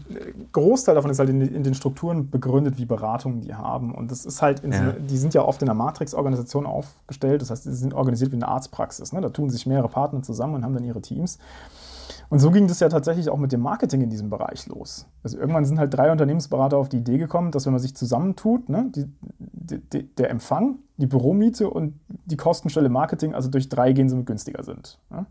Großteil 0.53 0.95
davon 0.95 1.11
ist 1.11 1.19
halt 1.19 1.29
in, 1.29 1.41
in, 1.41 1.63
den 1.63 1.73
Strukturen 1.73 2.29
begründet, 2.29 2.77
wie 2.77 2.85
Beratungen 2.85 3.41
die 3.41 3.53
haben. 3.53 3.93
Und 3.93 4.11
das 4.11 4.25
ist 4.25 4.41
halt, 4.41 4.63
ja. 4.63 4.93
die 4.93 5.17
sind 5.17 5.33
ja 5.33 5.41
oft 5.41 5.61
in 5.61 5.65
der 5.65 5.75
Matrix-Organisation 5.75 6.65
aufgestellt. 6.65 7.41
Das 7.41 7.49
heißt, 7.49 7.63
sie 7.63 7.73
sind 7.73 7.93
organisiert 7.93 8.31
wie 8.31 8.37
eine 8.37 8.47
Arztpraxis. 8.47 9.11
Ne? 9.11 9.21
Da 9.21 9.29
tun 9.29 9.49
sich 9.49 9.65
mehrere 9.65 9.89
Partner 9.89 10.23
zusammen 10.23 10.55
und 10.55 10.63
haben 10.63 10.73
dann 10.73 10.85
ihre 10.85 11.01
Teams. 11.01 11.37
Und 12.35 12.39
so 12.39 12.51
ging 12.51 12.67
das 12.67 12.81
ja 12.81 12.89
tatsächlich 12.89 13.29
auch 13.29 13.37
mit 13.37 13.53
dem 13.53 13.61
Marketing 13.61 14.01
in 14.01 14.09
diesem 14.09 14.29
Bereich 14.29 14.67
los. 14.67 15.07
Also 15.23 15.37
irgendwann 15.37 15.63
sind 15.63 15.79
halt 15.79 15.93
drei 15.93 16.11
Unternehmensberater 16.11 16.75
auf 16.75 16.89
die 16.89 16.97
Idee 16.97 17.17
gekommen, 17.17 17.51
dass 17.51 17.65
wenn 17.65 17.71
man 17.71 17.79
sich 17.79 17.95
zusammentut, 17.95 18.67
ne, 18.67 18.91
die, 18.93 19.05
die, 19.39 20.13
der 20.15 20.31
Empfang, 20.31 20.79
die 20.97 21.07
Büromiete 21.07 21.69
und 21.69 21.97
die 22.25 22.35
Kostenstelle 22.35 22.89
Marketing, 22.89 23.33
also 23.33 23.49
durch 23.49 23.69
drei 23.69 23.93
gehen, 23.93 24.09
somit 24.09 24.25
günstiger 24.25 24.65
sind. 24.65 24.99
Ne? 25.09 25.27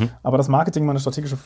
Mhm. 0.00 0.08
Aber 0.24 0.38
das 0.38 0.48
Marketing 0.48 0.84
mal 0.84 0.90
eine 0.90 0.98
strategische 0.98 1.38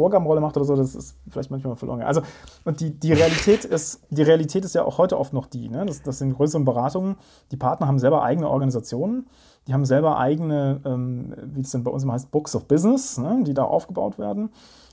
Vorgabenrolle 0.00 0.40
macht 0.40 0.56
oder 0.56 0.64
so, 0.64 0.76
das 0.76 0.94
ist 0.94 1.14
vielleicht 1.28 1.50
manchmal 1.50 1.76
verloren. 1.76 2.00
Also, 2.00 2.22
und 2.64 2.80
die, 2.80 2.98
die 2.98 3.12
Realität 3.12 3.66
ist, 3.66 4.00
die 4.08 4.22
Realität 4.22 4.64
ist 4.64 4.74
ja 4.74 4.82
auch 4.82 4.96
heute 4.96 5.18
oft 5.18 5.34
noch 5.34 5.44
die, 5.44 5.68
ne? 5.68 5.84
das, 5.84 6.00
das 6.00 6.20
sind 6.20 6.32
größeren 6.32 6.64
Beratungen, 6.64 7.16
die 7.50 7.58
Partner 7.58 7.86
haben 7.86 7.98
selber 7.98 8.22
eigene 8.22 8.48
Organisationen, 8.48 9.26
die 9.66 9.74
haben 9.74 9.84
selber 9.84 10.16
eigene, 10.16 10.80
ähm, 10.86 11.34
wie 11.52 11.60
es 11.60 11.70
denn 11.70 11.84
bei 11.84 11.90
uns 11.90 12.02
immer 12.02 12.14
heißt, 12.14 12.30
Books 12.30 12.56
of 12.56 12.66
Business, 12.66 13.18
ne? 13.18 13.42
die 13.44 13.52
da 13.52 13.64
aufgebaut 13.64 14.18
werden. 14.18 14.48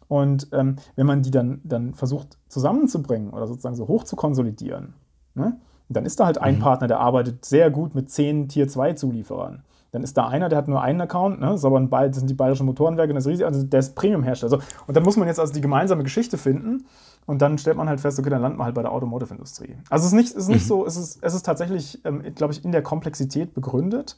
Und 0.10 0.50
ähm, 0.52 0.76
wenn 0.98 1.06
man 1.06 1.22
die 1.22 1.32
dann, 1.32 1.62
dann 1.64 1.94
versucht 1.94 2.38
zusammenzubringen 2.50 3.30
oder 3.30 3.48
sozusagen 3.48 3.76
so 3.76 3.88
hoch 3.88 4.04
zu 4.04 4.18
konsolidieren, 4.18 4.94
ne? 5.36 5.58
dann 5.88 6.06
ist 6.06 6.20
da 6.20 6.26
halt 6.26 6.42
ein 6.42 6.56
mhm. 6.56 6.60
Partner, 6.60 6.88
der 6.88 7.00
arbeitet 7.00 7.46
sehr 7.46 7.72
gut 7.72 7.96
mit 7.96 8.12
zehn 8.12 8.50
Tier-2-Zulieferern. 8.50 9.64
Dann 9.98 10.04
ist 10.04 10.16
da 10.16 10.28
einer, 10.28 10.48
der 10.48 10.60
hat 10.60 10.68
nur 10.68 10.80
einen 10.80 11.02
Account, 11.02 11.40
ne? 11.40 11.48
das, 11.48 11.64
das 11.64 12.18
sind 12.18 12.30
die 12.30 12.36
bayerischen 12.36 12.68
Motorenwerke, 12.68 13.16
das 13.16 13.26
ist 13.26 13.32
riesig, 13.32 13.48
also 13.48 13.64
der 13.64 13.80
ist 13.80 13.96
Premium-Hersteller. 13.96 14.54
Also, 14.54 14.64
und 14.86 14.96
dann 14.96 15.02
muss 15.02 15.18
man 15.18 15.28
jetzt 15.28 15.40
also 15.40 15.52
die 15.52 15.60
gemeinsame 15.60 16.04
Geschichte 16.04 16.38
finden 16.38 16.86
und 17.26 17.42
dann 17.42 17.58
stellt 17.58 17.78
man 17.78 17.90
halt 17.90 18.00
fest, 18.00 18.20
okay, 18.20 18.30
dann 18.30 18.44
landet 18.44 18.60
man 18.60 18.66
halt 18.66 18.76
bei 18.76 18.84
der 18.84 18.92
Automotive-Industrie. 18.92 19.76
Also 19.90 20.06
es 20.06 20.14
ist 20.14 20.16
nicht, 20.16 20.30
es 20.30 20.36
ist 20.36 20.50
nicht 20.50 20.66
mhm. 20.66 20.68
so, 20.68 20.86
es 20.86 20.98
ist, 20.98 21.18
es 21.24 21.34
ist 21.34 21.48
tatsächlich, 21.48 22.00
ähm, 22.06 22.22
glaube 22.36 22.54
ich, 22.54 22.64
in 22.64 22.72
der 22.72 22.84
Komplexität 22.84 23.56
begründet. 23.56 24.18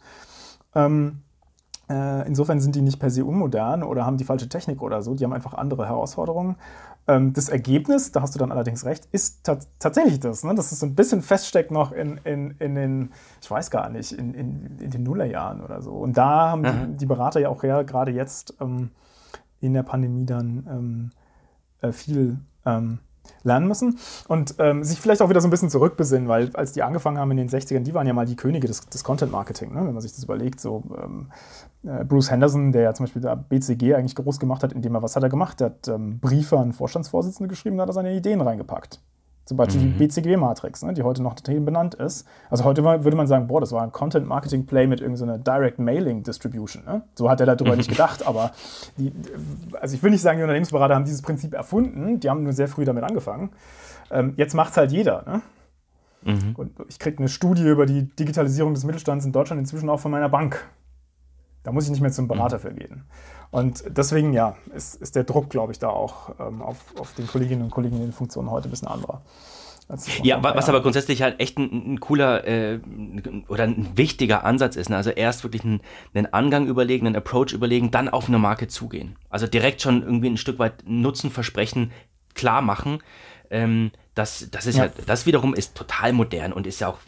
Ähm, 0.75 1.21
äh, 1.89 2.27
insofern 2.27 2.59
sind 2.59 2.75
die 2.75 2.81
nicht 2.81 2.99
per 2.99 3.09
se 3.09 3.23
unmodern 3.23 3.81
oder 3.81 4.05
haben 4.05 4.17
die 4.17 4.25
falsche 4.25 4.49
Technik 4.49 4.81
oder 4.81 5.01
so. 5.01 5.15
Die 5.15 5.23
haben 5.23 5.31
einfach 5.31 5.53
andere 5.53 5.87
Herausforderungen. 5.87 6.57
Ähm, 7.09 7.33
das 7.33 7.49
Ergebnis, 7.49 8.11
da 8.11 8.21
hast 8.21 8.35
du 8.35 8.39
dann 8.39 8.51
allerdings 8.51 8.85
recht, 8.85 9.07
ist 9.11 9.43
tatsächlich 9.79 10.19
das, 10.19 10.43
ne? 10.43 10.53
dass 10.53 10.71
es 10.71 10.79
so 10.79 10.85
ein 10.85 10.93
bisschen 10.93 11.23
feststeckt 11.23 11.71
noch 11.71 11.91
in, 11.91 12.19
in, 12.23 12.51
in 12.59 12.75
den, 12.75 13.11
ich 13.41 13.49
weiß 13.49 13.71
gar 13.71 13.89
nicht, 13.89 14.11
in, 14.11 14.35
in, 14.35 14.77
in 14.77 14.91
den 14.91 15.01
Nullerjahren 15.01 15.61
oder 15.61 15.81
so. 15.81 15.93
Und 15.93 16.17
da 16.17 16.51
haben 16.51 16.61
die, 16.61 16.97
die, 16.97 17.05
Berater 17.07 17.39
ja 17.39 17.49
auch 17.49 17.63
ja, 17.63 17.81
gerade 17.81 18.11
jetzt 18.11 18.53
ähm, 18.61 18.91
in 19.59 19.73
der 19.73 19.81
Pandemie 19.81 20.27
dann 20.27 20.67
ähm, 20.69 21.09
äh, 21.81 21.91
viel 21.91 22.37
ähm, 22.63 22.99
lernen 23.43 23.67
müssen 23.67 23.97
und 24.27 24.55
ähm, 24.59 24.83
sich 24.83 24.99
vielleicht 24.99 25.21
auch 25.21 25.29
wieder 25.29 25.41
so 25.41 25.47
ein 25.47 25.51
bisschen 25.51 25.69
zurückbesinnen, 25.69 26.27
weil 26.27 26.55
als 26.55 26.73
die 26.73 26.83
angefangen 26.83 27.17
haben 27.17 27.31
in 27.31 27.37
den 27.37 27.49
60ern, 27.49 27.81
die 27.81 27.93
waren 27.93 28.07
ja 28.07 28.13
mal 28.13 28.25
die 28.25 28.35
Könige 28.35 28.67
des, 28.67 28.81
des 28.81 29.03
Content-Marketing, 29.03 29.73
ne? 29.73 29.85
wenn 29.85 29.93
man 29.93 30.01
sich 30.01 30.13
das 30.13 30.23
überlegt. 30.23 30.59
So 30.59 30.83
ähm, 31.01 31.31
äh, 31.83 32.03
Bruce 32.03 32.31
Henderson, 32.31 32.71
der 32.71 32.83
ja 32.83 32.93
zum 32.93 33.05
Beispiel 33.05 33.21
der 33.21 33.35
BCG 33.35 33.95
eigentlich 33.95 34.15
groß 34.15 34.39
gemacht 34.39 34.63
hat, 34.63 34.73
indem 34.73 34.95
er, 34.95 35.01
was 35.01 35.15
hat 35.15 35.23
er 35.23 35.29
gemacht? 35.29 35.61
Er 35.61 35.67
hat 35.67 35.87
ähm, 35.87 36.19
Briefe 36.19 36.57
an 36.57 36.73
Vorstandsvorsitzende 36.73 37.47
geschrieben, 37.47 37.77
da 37.77 37.83
hat 37.83 37.89
er 37.89 37.93
seine 37.93 38.13
Ideen 38.13 38.41
reingepackt. 38.41 39.01
Zum 39.49 39.57
Beispiel 39.57 39.81
mhm. 39.81 39.97
die 39.97 40.05
BCG-Matrix, 40.05 40.83
ne, 40.83 40.93
die 40.93 41.01
heute 41.01 41.23
noch 41.23 41.33
benannt 41.33 41.95
ist. 41.95 42.27
Also 42.51 42.65
heute 42.65 42.83
würde 42.83 43.17
man 43.17 43.25
sagen, 43.25 43.47
boah, 43.47 43.59
das 43.59 43.71
war 43.71 43.81
ein 43.81 43.91
Content-Marketing-Play 43.91 44.85
mit 44.85 45.01
irgendeiner 45.01 45.37
so 45.37 45.43
Direct-Mailing-Distribution. 45.43 46.85
Ne? 46.85 47.01
So 47.15 47.31
hat 47.31 47.39
er 47.39 47.47
darüber 47.47 47.75
nicht 47.75 47.89
gedacht, 47.89 48.27
aber 48.27 48.51
die, 48.97 49.11
also 49.81 49.95
ich 49.95 50.03
will 50.03 50.11
nicht 50.11 50.21
sagen, 50.21 50.37
die 50.37 50.43
Unternehmensberater 50.43 50.93
haben 50.93 51.05
dieses 51.05 51.23
Prinzip 51.23 51.55
erfunden, 51.55 52.19
die 52.19 52.29
haben 52.29 52.43
nur 52.43 52.53
sehr 52.53 52.67
früh 52.67 52.85
damit 52.85 53.03
angefangen. 53.03 53.49
Ähm, 54.11 54.35
jetzt 54.37 54.53
macht 54.53 54.69
es 54.69 54.77
halt 54.77 54.91
jeder. 54.91 55.23
Ne? 55.25 55.41
Mhm. 56.31 56.53
Und 56.55 56.73
ich 56.87 56.99
kriege 56.99 57.17
eine 57.17 57.27
Studie 57.27 57.67
über 57.67 57.87
die 57.87 58.03
Digitalisierung 58.03 58.75
des 58.75 58.83
Mittelstands 58.83 59.25
in 59.25 59.31
Deutschland 59.31 59.59
inzwischen 59.59 59.89
auch 59.89 59.99
von 59.99 60.11
meiner 60.11 60.29
Bank. 60.29 60.63
Da 61.63 61.71
muss 61.71 61.85
ich 61.85 61.89
nicht 61.89 62.01
mehr 62.01 62.11
zum 62.11 62.27
Berater 62.27 62.57
mhm. 62.57 62.61
für 62.61 62.73
gehen. 62.75 63.03
Und 63.51 63.83
deswegen, 63.87 64.33
ja, 64.33 64.57
ist, 64.75 64.95
ist 65.01 65.15
der 65.15 65.23
Druck, 65.23 65.49
glaube 65.49 65.71
ich, 65.71 65.79
da 65.79 65.89
auch 65.89 66.35
ähm, 66.39 66.61
auf, 66.61 66.77
auf 66.99 67.13
den 67.15 67.27
Kolleginnen 67.27 67.63
und 67.63 67.71
Kollegen 67.71 67.95
in 67.95 68.03
den 68.03 68.13
Funktionen 68.13 68.51
heute 68.51 68.67
ein 68.67 68.71
bisschen 68.71 68.87
anderer. 68.87 69.21
Ja, 70.21 70.43
was 70.43 70.69
aber 70.69 70.83
grundsätzlich 70.83 71.23
halt 71.23 71.39
echt 71.39 71.57
ein, 71.57 71.93
ein 71.93 71.99
cooler 71.99 72.45
äh, 72.45 72.79
oder 73.47 73.63
ein 73.63 73.97
wichtiger 73.97 74.45
Ansatz 74.45 74.75
ist. 74.75 74.89
Ne? 74.89 74.95
Also 74.95 75.09
erst 75.09 75.43
wirklich 75.43 75.63
einen, 75.63 75.81
einen, 76.13 76.31
Angang 76.31 76.67
überlegen, 76.67 77.07
einen 77.07 77.15
Approach 77.15 77.53
überlegen, 77.53 77.89
dann 77.89 78.07
auf 78.07 78.27
eine 78.27 78.37
Marke 78.37 78.67
zugehen. 78.67 79.15
Also 79.31 79.47
direkt 79.47 79.81
schon 79.81 80.03
irgendwie 80.03 80.29
ein 80.29 80.37
Stück 80.37 80.59
weit 80.59 80.83
Nutzenversprechen 80.85 81.91
klar 82.35 82.61
machen. 82.61 82.99
Ähm, 83.49 83.89
das, 84.13 84.49
das 84.51 84.67
ist 84.67 84.77
ja. 84.77 84.85
ja, 84.85 84.91
das 85.07 85.25
wiederum 85.25 85.55
ist 85.55 85.73
total 85.73 86.13
modern 86.13 86.53
und 86.53 86.67
ist 86.67 86.81
ja 86.81 86.89
auch 86.89 86.99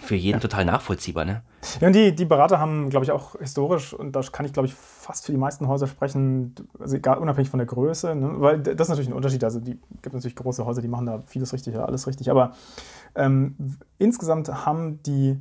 für 0.00 0.14
jeden 0.14 0.36
ja. 0.36 0.40
total 0.40 0.64
nachvollziehbar. 0.64 1.24
Ne? 1.24 1.42
Ja, 1.80 1.86
und 1.86 1.92
die, 1.94 2.14
die 2.14 2.24
Berater 2.24 2.58
haben, 2.58 2.90
glaube 2.90 3.04
ich, 3.04 3.10
auch 3.10 3.38
historisch, 3.38 3.92
und 3.92 4.16
da 4.16 4.22
kann 4.22 4.46
ich, 4.46 4.52
glaube 4.52 4.66
ich, 4.66 4.74
fast 4.74 5.26
für 5.26 5.32
die 5.32 5.38
meisten 5.38 5.68
Häuser 5.68 5.86
sprechen, 5.86 6.54
also 6.78 6.96
egal, 6.96 7.18
unabhängig 7.18 7.50
von 7.50 7.58
der 7.58 7.66
Größe, 7.66 8.14
ne? 8.14 8.40
weil 8.40 8.60
das 8.60 8.74
ist 8.74 8.88
natürlich 8.88 9.10
ein 9.10 9.14
Unterschied. 9.14 9.44
Also, 9.44 9.60
die 9.60 9.78
gibt 10.02 10.14
natürlich 10.14 10.36
große 10.36 10.64
Häuser, 10.64 10.82
die 10.82 10.88
machen 10.88 11.06
da 11.06 11.22
vieles 11.26 11.52
richtig 11.52 11.74
oder 11.74 11.86
alles 11.86 12.06
richtig. 12.06 12.30
Aber 12.30 12.52
ähm, 13.14 13.56
insgesamt 13.98 14.48
haben 14.48 15.02
die 15.02 15.40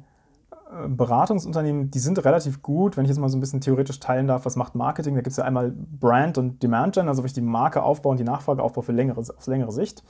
Beratungsunternehmen, 0.87 1.91
die 1.91 1.99
sind 1.99 2.23
relativ 2.23 2.61
gut, 2.61 2.95
wenn 2.95 3.03
ich 3.03 3.09
jetzt 3.09 3.19
mal 3.19 3.27
so 3.27 3.37
ein 3.37 3.41
bisschen 3.41 3.59
theoretisch 3.59 3.99
teilen 3.99 4.27
darf, 4.27 4.45
was 4.45 4.55
macht 4.55 4.73
Marketing? 4.73 5.15
Da 5.15 5.21
gibt 5.21 5.31
es 5.31 5.37
ja 5.37 5.43
einmal 5.43 5.71
Brand 5.71 6.37
und 6.37 6.63
Demand 6.63 6.95
Gen, 6.95 7.09
also 7.09 7.23
wo 7.23 7.25
ich 7.25 7.33
die 7.33 7.41
Marke 7.41 7.83
aufbaue 7.83 8.11
und 8.11 8.19
die 8.19 8.23
Nachfrage 8.23 8.63
aufbaue 8.63 8.83
für 8.83 8.93
längere, 8.93 9.19
auf 9.19 9.47
längere 9.47 9.73
Sicht. 9.73 10.01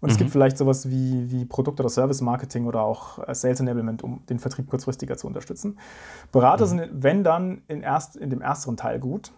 Und 0.00 0.08
mhm. 0.08 0.12
es 0.12 0.18
gibt 0.18 0.30
vielleicht 0.30 0.58
sowas 0.58 0.90
wie, 0.90 1.30
wie 1.30 1.44
Produkt- 1.44 1.78
oder 1.78 1.88
Service-Marketing 1.88 2.66
oder 2.66 2.82
auch 2.82 3.20
äh, 3.26 3.34
Sales 3.34 3.60
Enablement, 3.60 4.02
um 4.02 4.26
den 4.26 4.40
Vertrieb 4.40 4.68
kurzfristiger 4.68 5.16
zu 5.16 5.28
unterstützen. 5.28 5.78
Berater 6.32 6.64
mhm. 6.64 6.68
sind, 6.70 6.90
wenn 6.92 7.22
dann, 7.22 7.62
in, 7.68 7.82
erst, 7.82 8.16
in 8.16 8.30
dem 8.30 8.40
ersteren 8.40 8.76
Teil 8.76 8.98
gut, 8.98 9.30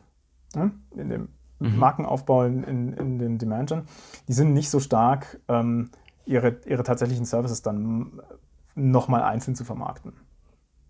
ne? 0.54 0.70
in 0.96 1.10
dem 1.10 1.28
mhm. 1.58 1.76
Markenaufbau, 1.76 2.44
in, 2.44 2.64
in, 2.64 2.92
in 2.94 3.18
dem 3.18 3.36
Demand 3.36 3.68
Gen. 3.68 3.82
Die 4.26 4.32
sind 4.32 4.54
nicht 4.54 4.70
so 4.70 4.80
stark, 4.80 5.38
ähm, 5.48 5.90
ihre, 6.24 6.56
ihre 6.64 6.82
tatsächlichen 6.82 7.26
Services 7.26 7.60
dann 7.60 8.22
nochmal 8.74 9.22
einzeln 9.22 9.54
zu 9.54 9.64
vermarkten. 9.64 10.14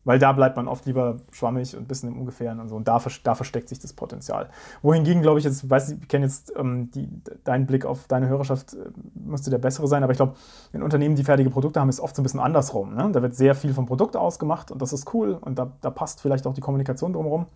Weil 0.05 0.19
da 0.19 0.33
bleibt 0.33 0.57
man 0.57 0.67
oft 0.67 0.85
lieber 0.87 1.19
schwammig 1.31 1.77
und 1.77 1.85
ein 1.85 1.87
bisschen 1.87 2.09
im 2.09 2.19
Ungefähren 2.19 2.59
und 2.59 2.69
so. 2.69 2.75
Und 2.75 2.89
da, 2.89 3.01
da 3.23 3.35
versteckt 3.37 3.69
sich 3.69 3.79
das 3.79 3.93
Potenzial. 3.93 4.49
Wohingegen, 4.83 5.23
glaube 5.23 5.39
ich, 5.39 5.45
jetzt, 5.45 5.71
weiß 5.71 5.91
ich, 5.91 6.03
ich 6.03 6.09
kenne 6.09 6.25
jetzt 6.25 6.53
ähm, 6.57 6.91
die, 6.91 7.09
deinen 7.45 7.67
Blick 7.67 7.87
auf 7.87 8.09
deine 8.09 8.29
Hörerschaft, 8.29 8.75
äh, 8.75 8.79
müsste 9.15 9.51
der 9.51 9.59
bessere 9.59 9.87
sein. 9.87 10.03
Aber 10.03 10.13
ich 10.13 10.19
glaube, 10.19 10.35
in 10.73 10.83
Unternehmen, 10.83 11.15
die 11.15 11.23
fertige 11.23 11.51
Produkte 11.51 11.79
haben, 11.79 11.89
ist 11.89 12.01
oft 12.01 12.17
so 12.17 12.23
ein 12.23 12.25
bisschen 12.25 12.41
andersrum. 12.41 12.95
Ne? 12.95 13.11
Da 13.13 13.23
wird 13.23 13.37
sehr 13.37 13.55
viel 13.55 13.75
vom 13.75 13.87
Produkt 13.87 14.17
ausgemacht 14.17 14.73
und 14.73 14.83
das 14.83 14.93
ist 14.93 15.15
cool. 15.15 15.39
Und 15.41 15.59
da, 15.59 15.71
da 15.81 15.91
passt 15.91 16.21
vielleicht 16.21 16.47
auch 16.49 16.55
die 16.55 16.61
Kommunikation 16.61 17.13
drumherum. 17.13 17.47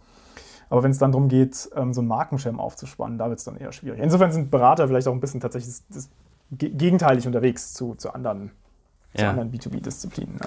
Aber 0.68 0.82
wenn 0.82 0.90
es 0.90 0.98
dann 0.98 1.12
darum 1.12 1.28
geht, 1.28 1.68
ähm, 1.74 1.92
so 1.92 2.00
einen 2.00 2.08
Markenschirm 2.08 2.60
aufzuspannen, 2.60 3.18
da 3.18 3.28
wird 3.28 3.38
es 3.38 3.44
dann 3.44 3.56
eher 3.56 3.72
schwierig. 3.72 4.00
Insofern 4.00 4.32
sind 4.32 4.50
Berater 4.50 4.86
vielleicht 4.86 5.08
auch 5.08 5.12
ein 5.12 5.20
bisschen 5.20 5.40
tatsächlich 5.40 5.74
das, 5.88 6.06
das 6.06 6.10
gegenteilig 6.52 7.26
unterwegs 7.26 7.72
zu, 7.72 7.94
zu 7.96 8.12
anderen, 8.14 8.52
ja. 9.14 9.30
anderen 9.30 9.50
B2B-Disziplinen. 9.50 10.36
Ne? 10.36 10.46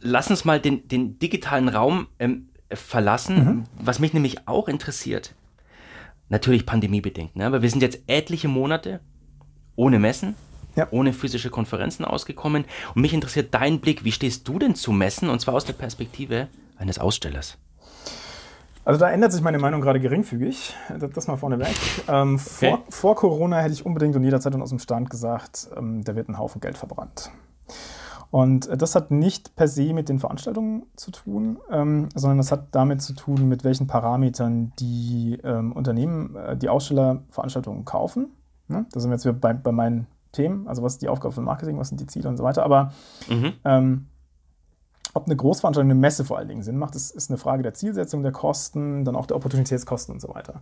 Lass 0.00 0.30
uns 0.30 0.44
mal 0.44 0.60
den, 0.60 0.86
den 0.88 1.18
digitalen 1.18 1.68
Raum 1.68 2.08
ähm, 2.18 2.48
verlassen, 2.72 3.44
mhm. 3.44 3.64
was 3.78 3.98
mich 3.98 4.12
nämlich 4.12 4.46
auch 4.48 4.68
interessiert. 4.68 5.34
Natürlich 6.28 6.66
pandemiebedingt, 6.66 7.36
ne? 7.36 7.46
aber 7.46 7.62
wir 7.62 7.70
sind 7.70 7.80
jetzt 7.80 8.00
etliche 8.06 8.48
Monate 8.48 9.00
ohne 9.76 9.98
Messen, 9.98 10.34
ja. 10.76 10.86
ohne 10.90 11.12
physische 11.12 11.50
Konferenzen 11.50 12.04
ausgekommen. 12.04 12.64
Und 12.94 13.02
mich 13.02 13.14
interessiert 13.14 13.54
dein 13.54 13.80
Blick, 13.80 14.04
wie 14.04 14.12
stehst 14.12 14.46
du 14.46 14.58
denn 14.58 14.74
zu 14.74 14.92
Messen 14.92 15.30
und 15.30 15.40
zwar 15.40 15.54
aus 15.54 15.64
der 15.64 15.72
Perspektive 15.72 16.48
eines 16.76 16.98
Ausstellers? 16.98 17.56
Also 18.84 19.00
da 19.00 19.10
ändert 19.10 19.32
sich 19.32 19.42
meine 19.42 19.58
Meinung 19.58 19.82
gerade 19.82 20.00
geringfügig. 20.00 20.74
Das 21.14 21.26
mal 21.26 21.36
vorneweg. 21.36 21.76
Ähm, 22.08 22.36
okay. 22.36 22.70
vor, 22.70 22.84
vor, 22.88 23.16
Corona 23.16 23.58
hätte 23.58 23.74
ich 23.74 23.84
unbedingt 23.84 24.16
und 24.16 24.24
jederzeit 24.24 24.54
und 24.54 24.62
aus 24.62 24.70
dem 24.70 24.78
Stand 24.78 25.10
gesagt, 25.10 25.68
ähm, 25.76 26.02
da 26.04 26.16
wird 26.16 26.30
ein 26.30 26.38
Haufen 26.38 26.62
Geld 26.62 26.78
verbrannt. 26.78 27.30
Und 28.30 28.68
das 28.80 28.94
hat 28.94 29.10
nicht 29.10 29.56
per 29.56 29.68
se 29.68 29.94
mit 29.94 30.08
den 30.08 30.18
Veranstaltungen 30.18 30.84
zu 30.96 31.10
tun, 31.10 31.58
ähm, 31.70 32.08
sondern 32.14 32.38
das 32.38 32.52
hat 32.52 32.68
damit 32.72 33.00
zu 33.00 33.14
tun, 33.14 33.48
mit 33.48 33.64
welchen 33.64 33.86
Parametern 33.86 34.72
die 34.78 35.38
ähm, 35.42 35.72
Unternehmen, 35.72 36.36
äh, 36.36 36.56
die 36.56 36.68
Aussteller 36.68 37.22
Veranstaltungen 37.30 37.86
kaufen. 37.86 38.32
Ne? 38.68 38.84
Da 38.92 39.00
sind 39.00 39.10
wir 39.10 39.14
jetzt 39.14 39.24
wieder 39.24 39.32
bei, 39.32 39.54
bei, 39.54 39.72
meinen 39.72 40.06
Themen, 40.32 40.68
also 40.68 40.82
was 40.82 40.94
ist 40.94 41.02
die 41.02 41.08
Aufgabe 41.08 41.32
von 41.32 41.44
Marketing, 41.44 41.78
was 41.78 41.88
sind 41.88 42.00
die 42.00 42.06
Ziele 42.06 42.28
und 42.28 42.36
so 42.36 42.44
weiter. 42.44 42.64
Aber 42.64 42.92
mhm. 43.30 43.54
ähm, 43.64 44.06
ob 45.14 45.24
eine 45.24 45.36
Großveranstaltung, 45.36 45.90
eine 45.90 45.98
Messe 45.98 46.24
vor 46.24 46.36
allen 46.36 46.48
Dingen 46.48 46.62
Sinn 46.62 46.76
macht, 46.76 46.94
ist, 46.94 47.12
ist 47.12 47.30
eine 47.30 47.38
Frage 47.38 47.62
der 47.62 47.72
Zielsetzung, 47.72 48.22
der 48.22 48.32
Kosten, 48.32 49.06
dann 49.06 49.16
auch 49.16 49.24
der 49.24 49.36
Opportunitätskosten 49.36 50.14
und 50.14 50.20
so 50.20 50.28
weiter. 50.34 50.60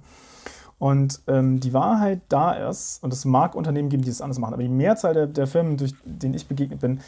Und 0.79 1.23
ähm, 1.27 1.59
die 1.59 1.73
Wahrheit 1.73 2.21
da 2.29 2.53
ist, 2.53 3.03
und 3.03 3.13
es 3.13 3.25
mag 3.25 3.55
Unternehmen 3.55 3.89
geben, 3.89 4.03
die 4.03 4.11
das 4.11 4.21
anders 4.21 4.39
machen, 4.39 4.55
aber 4.55 4.63
die 4.63 4.69
Mehrzahl 4.69 5.15
der, 5.15 5.27
der 5.27 5.47
Firmen, 5.47 5.79
durch 5.79 5.95
denen 6.05 6.35
ich 6.35 6.47
begegnet 6.47 6.81
bin, 6.81 7.01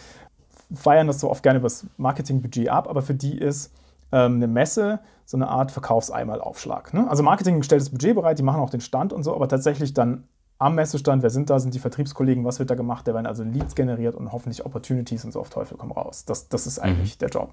feiern 0.73 1.07
das 1.07 1.21
so 1.21 1.31
oft 1.31 1.43
gerne 1.43 1.59
über 1.59 1.67
das 1.67 1.87
Marketingbudget 1.97 2.69
ab, 2.69 2.89
aber 2.89 3.03
für 3.03 3.15
die 3.15 3.39
ist 3.39 3.73
ähm, 4.13 4.37
eine 4.37 4.47
Messe 4.47 5.01
so 5.25 5.37
eine 5.37 5.49
Art 5.49 5.71
Verkaufseinmalaufschlag. 5.71 6.95
Ne? 6.95 7.09
Also 7.09 7.23
Marketing 7.23 7.63
stellt 7.63 7.83
das 7.83 7.91
Budget 7.91 8.15
bereit, 8.15 8.39
die 8.39 8.43
machen 8.43 8.61
auch 8.61 8.71
den 8.71 8.81
Stand 8.81 9.13
und 9.13 9.23
so, 9.23 9.35
aber 9.35 9.49
tatsächlich 9.49 9.95
dann 9.95 10.25
am 10.59 10.75
Messestand, 10.75 11.23
wer 11.23 11.31
sind 11.31 11.51
da, 11.51 11.61
sind 11.61 11.75
die 11.75 11.79
Vertriebskollegen, 11.79 12.45
was 12.45 12.59
wird 12.59 12.71
da 12.71 12.75
gemacht, 12.75 13.07
da 13.07 13.15
werden 13.15 13.27
also 13.27 13.45
Leads 13.45 13.75
generiert 13.75 14.17
und 14.17 14.33
hoffentlich 14.33 14.67
Opportunities 14.67 15.25
und 15.25 15.33
so 15.33 15.41
auf 15.41 15.51
Teufel 15.51 15.77
komm 15.79 15.93
raus. 15.93 16.25
Das, 16.25 16.49
das 16.49 16.67
ist 16.67 16.79
eigentlich 16.79 17.15
mhm. 17.15 17.19
der 17.21 17.29
Job. 17.29 17.53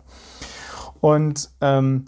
Und 1.02 1.50
ähm, 1.62 2.06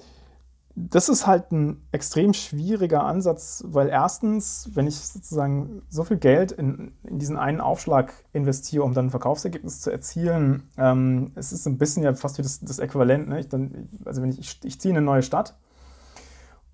das 0.80 1.10
ist 1.10 1.26
halt 1.26 1.52
ein 1.52 1.82
extrem 1.92 2.34
schwieriger 2.34 3.04
Ansatz, 3.04 3.64
weil 3.66 3.90
erstens, 3.90 4.70
wenn 4.76 4.86
ich 4.86 4.96
sozusagen 4.96 5.82
so 5.90 6.04
viel 6.04 6.18
Geld 6.18 6.52
in, 6.52 6.92
in 7.02 7.18
diesen 7.18 7.36
einen 7.36 7.62
Aufschlag 7.62 8.14
investiere, 8.32 8.84
um 8.84 8.94
dann 8.94 9.08
ein 9.08 9.10
Verkaufsergebnis 9.10 9.82
zu 9.82 9.90
erzielen, 9.90 10.70
ähm, 10.78 11.32
es 11.34 11.52
ist 11.52 11.66
ein 11.66 11.80
bisschen 11.80 12.04
ja 12.04 12.14
fast 12.14 12.38
wie 12.38 12.44
das, 12.44 12.60
das 12.60 12.78
Äquivalent. 12.78 13.28
Ne? 13.28 13.40
Ich 13.40 13.50
dann, 13.50 13.90
also 14.06 14.22
wenn 14.22 14.30
ich, 14.30 14.38
ich, 14.38 14.60
ich 14.64 14.80
ziehe 14.80 14.92
in 14.92 14.98
eine 14.98 15.06
neue 15.06 15.24
Stadt 15.24 15.56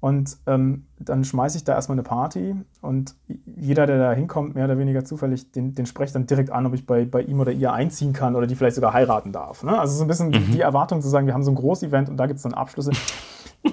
Und 0.04 0.36
ähm, 0.48 0.88
dann 1.00 1.24
schmeiße 1.24 1.56
ich 1.56 1.64
da 1.64 1.76
erstmal 1.76 1.96
eine 1.96 2.04
Party 2.04 2.58
und 2.82 3.16
jeder, 3.46 3.88
der 3.88 3.98
da 4.00 4.12
hinkommt, 4.12 4.54
mehr 4.54 4.66
oder 4.66 4.78
weniger 4.78 5.06
zufällig, 5.06 5.54
den, 5.54 5.76
den 5.76 5.86
spreche 5.86 6.08
ich 6.08 6.12
dann 6.12 6.28
direkt 6.28 6.50
an, 6.50 6.66
ob 6.66 6.74
ich 6.74 6.86
bei, 6.86 7.06
bei 7.06 7.22
ihm 7.22 7.40
oder 7.40 7.54
ihr 7.54 7.72
einziehen 7.72 8.12
kann 8.12 8.36
oder 8.36 8.46
die 8.46 8.56
vielleicht 8.56 8.76
sogar 8.76 8.92
heiraten 8.92 9.32
darf. 9.32 9.64
Ne? 9.64 9.80
Also 9.80 9.96
so 9.96 10.04
ein 10.04 10.10
bisschen 10.10 10.28
mhm. 10.28 10.52
die 10.52 10.60
Erwartung 10.60 11.02
zu 11.02 11.08
sagen, 11.08 11.26
wir 11.26 11.34
haben 11.34 11.44
so 11.44 11.52
ein 11.52 11.56
großes 11.56 11.88
Event 11.88 12.10
und 12.10 12.18
da 12.18 12.26
gibt 12.26 12.36
es 12.36 12.44
dann 12.44 12.54
Abschlüsse. 12.54 12.92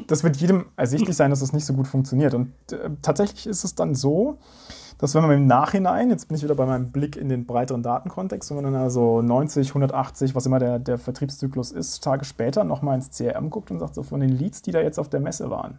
Das 0.07 0.23
wird 0.23 0.37
jedem 0.37 0.67
ersichtlich 0.77 1.17
sein, 1.17 1.31
dass 1.31 1.41
das 1.41 1.53
nicht 1.53 1.65
so 1.65 1.75
gut 1.75 1.89
funktioniert. 1.89 2.35
Und 2.35 2.53
äh, 2.73 2.91
tatsächlich 3.03 3.47
ist 3.47 3.65
es 3.65 3.75
dann 3.75 3.95
so, 3.95 4.39
dass 4.99 5.15
wenn 5.15 5.23
man 5.23 5.33
im 5.33 5.47
Nachhinein, 5.47 6.11
jetzt 6.11 6.29
bin 6.29 6.37
ich 6.37 6.43
wieder 6.43 6.55
bei 6.55 6.67
meinem 6.67 6.93
Blick 6.93 7.17
in 7.17 7.29
den 7.29 7.47
breiteren 7.47 7.83
Datenkontext, 7.83 8.51
wenn 8.51 8.63
man 8.63 8.73
dann 8.73 8.83
also 8.83 9.23
90, 9.23 9.69
180, 9.69 10.35
was 10.35 10.47
immer 10.47 10.59
der, 10.59 10.79
der 10.79 10.99
Vertriebszyklus 10.99 11.73
ist, 11.73 12.05
Tage 12.05 12.25
später 12.25 12.65
nochmal 12.65 12.97
ins 12.97 13.11
CRM 13.17 13.51
guckt 13.51 13.71
und 13.71 13.79
sagt, 13.79 13.95
so 13.95 14.03
von 14.03 14.21
den 14.21 14.31
Leads, 14.31 14.63
die 14.63 14.73
da 14.73 14.81
jetzt 14.81 14.99
auf 14.99 15.09
der 15.09 15.21
Messe 15.21 15.51
waren, 15.51 15.79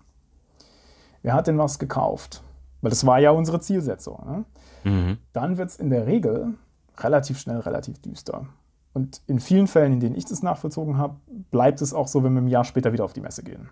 wer 1.21 1.33
hat 1.33 1.47
denn 1.47 1.57
was 1.57 1.77
gekauft? 1.77 2.43
Weil 2.81 2.89
das 2.89 3.05
war 3.05 3.19
ja 3.19 3.31
unsere 3.31 3.59
Zielsetzung. 3.59 4.25
Ne? 4.25 4.45
Mhm. 4.91 5.17
Dann 5.33 5.57
wird 5.57 5.69
es 5.69 5.75
in 5.77 5.89
der 5.89 6.07
Regel 6.07 6.55
relativ 6.97 7.39
schnell 7.39 7.59
relativ 7.59 8.01
düster. 8.01 8.47
Und 8.93 9.21
in 9.27 9.39
vielen 9.39 9.67
Fällen, 9.67 9.93
in 9.93 9.99
denen 9.99 10.15
ich 10.15 10.25
das 10.25 10.43
nachvollzogen 10.43 10.97
habe, 10.97 11.15
bleibt 11.51 11.81
es 11.81 11.93
auch 11.93 12.07
so, 12.07 12.23
wenn 12.23 12.33
wir 12.33 12.41
ein 12.41 12.47
Jahr 12.47 12.65
später 12.65 12.91
wieder 12.91 13.05
auf 13.05 13.13
die 13.13 13.21
Messe 13.21 13.43
gehen. 13.43 13.69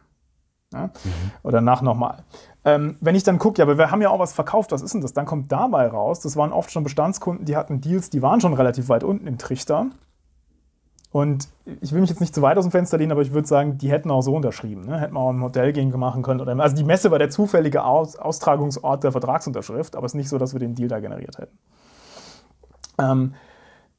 Ja? 0.74 0.88
Mhm. 0.88 1.32
Oder 1.44 1.62
nach 1.62 1.82
nochmal. 1.82 2.24
Ähm, 2.66 2.98
wenn 3.00 3.16
ich 3.16 3.24
dann 3.24 3.40
gucke, 3.40 3.60
ja, 3.60 3.66
aber 3.66 3.78
wir 3.78 3.92
haben 3.92 4.02
ja 4.02 4.10
auch 4.10 4.20
was 4.20 4.34
verkauft, 4.34 4.72
was 4.72 4.82
ist 4.82 4.94
denn 4.94 5.02
das? 5.02 5.14
Dann 5.14 5.26
kommt 5.26 5.52
dabei 5.52 5.88
raus, 5.88 6.20
das 6.20 6.36
waren 6.36 6.52
oft 6.52 6.72
schon 6.72 6.84
Bestandskunden, 6.84 7.46
die 7.46 7.56
hatten 7.56 7.82
Deals, 7.82 8.10
die 8.10 8.22
waren 8.22 8.42
schon 8.42 8.54
relativ 8.54 8.90
weit 8.90 9.04
unten 9.04 9.28
im 9.28 9.38
Trichter. 9.38 9.88
Und 11.12 11.48
ich 11.82 11.92
will 11.92 12.02
mich 12.02 12.10
jetzt 12.12 12.20
nicht 12.20 12.36
zu 12.36 12.44
weit 12.44 12.58
aus 12.58 12.66
dem 12.66 12.72
Fenster 12.72 13.00
lehnen, 13.00 13.12
aber 13.12 13.24
ich 13.24 13.34
würde 13.34 13.48
sagen, 13.48 13.80
die 13.80 13.90
hätten 13.90 14.12
auch 14.12 14.22
so 14.22 14.36
unterschrieben. 14.36 14.86
Ne? 14.86 15.00
Hätten 15.00 15.16
wir 15.16 15.20
auch 15.20 15.32
ein 15.32 15.40
Modell 15.40 15.74
gegen 15.74 15.90
machen 15.98 16.22
können. 16.22 16.40
Oder, 16.40 16.58
also 16.60 16.76
die 16.76 16.84
Messe 16.84 17.10
war 17.10 17.18
der 17.18 17.32
zufällige 17.32 17.84
aus 17.84 18.16
Austragungsort 18.16 19.04
der 19.04 19.12
Vertragsunterschrift, 19.12 19.96
aber 19.96 20.06
es 20.06 20.12
ist 20.12 20.18
nicht 20.18 20.30
so, 20.30 20.38
dass 20.38 20.54
wir 20.54 20.60
den 20.60 20.76
Deal 20.76 20.88
da 20.88 21.00
generiert 21.00 21.40
hätten. 21.40 21.58
Ähm, 23.00 23.34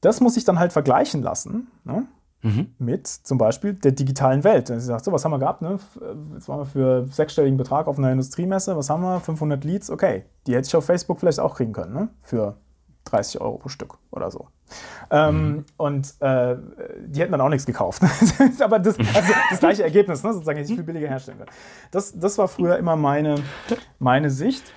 das 0.03 0.21
muss 0.21 0.37
ich 0.37 0.45
dann 0.45 0.61
halt 0.61 0.73
vergleichen 0.73 1.23
lassen 1.23 1.68
ne? 1.85 2.07
Mhm. 2.43 2.74
mit 2.78 3.07
zum 3.07 3.38
Beispiel 3.38 3.74
der 3.74 3.93
digitalen 3.93 4.45
Welt. 4.45 4.70
Ich 4.70 4.82
sage, 4.82 5.03
so, 5.03 5.12
was 5.12 5.24
haben 5.24 5.32
wir 5.32 5.38
gehabt? 5.38 5.62
Ne? 5.62 5.78
Jetzt 6.34 6.49
waren 6.49 6.61
wir 6.61 6.66
für 6.66 7.07
sechsstelligen 7.09 7.57
Betrag 7.57 7.86
auf 7.86 7.99
einer 7.99 8.11
Industriemesse. 8.11 8.76
Was 8.76 8.91
haben 8.91 9.03
wir? 9.03 9.20
500 9.20 9.64
Leads. 9.64 9.91
Okay, 9.91 10.24
die 10.47 10.55
hätte 10.55 10.66
ich 10.66 10.76
auf 10.76 10.84
Facebook 10.84 11.20
vielleicht 11.20 11.41
auch 11.41 11.57
kriegen 11.57 11.72
können. 11.72 11.93
Ne? 11.93 12.09
Für 12.22 12.57
30 13.05 13.41
Euro 13.41 13.59
pro 13.59 13.68
Stück 13.68 13.99
oder 14.11 14.30
so. 14.30 14.49
Ähm, 15.11 15.53
mhm. 15.53 15.64
Und 15.76 16.14
äh, 16.20 16.57
die 17.07 17.20
hätten 17.20 17.32
dann 17.32 17.41
auch 17.41 17.49
nichts 17.49 17.66
gekauft. 17.66 18.03
Aber 18.61 18.78
das, 18.78 18.97
also 18.99 19.32
das 19.51 19.61
gleiche 19.61 19.82
Ergebnis, 19.82 20.22
ne? 20.22 20.32
sozusagen, 20.32 20.59
hätte 20.59 20.70
ich 20.70 20.76
viel 20.76 20.84
billiger 20.84 21.09
herstellen 21.09 21.38
können. 21.38 21.51
Das, 21.91 22.18
das 22.18 22.38
war 22.38 22.49
früher 22.49 22.76
immer 22.76 22.97
meine, 22.97 23.36
meine 23.99 24.30
Sicht. 24.30 24.72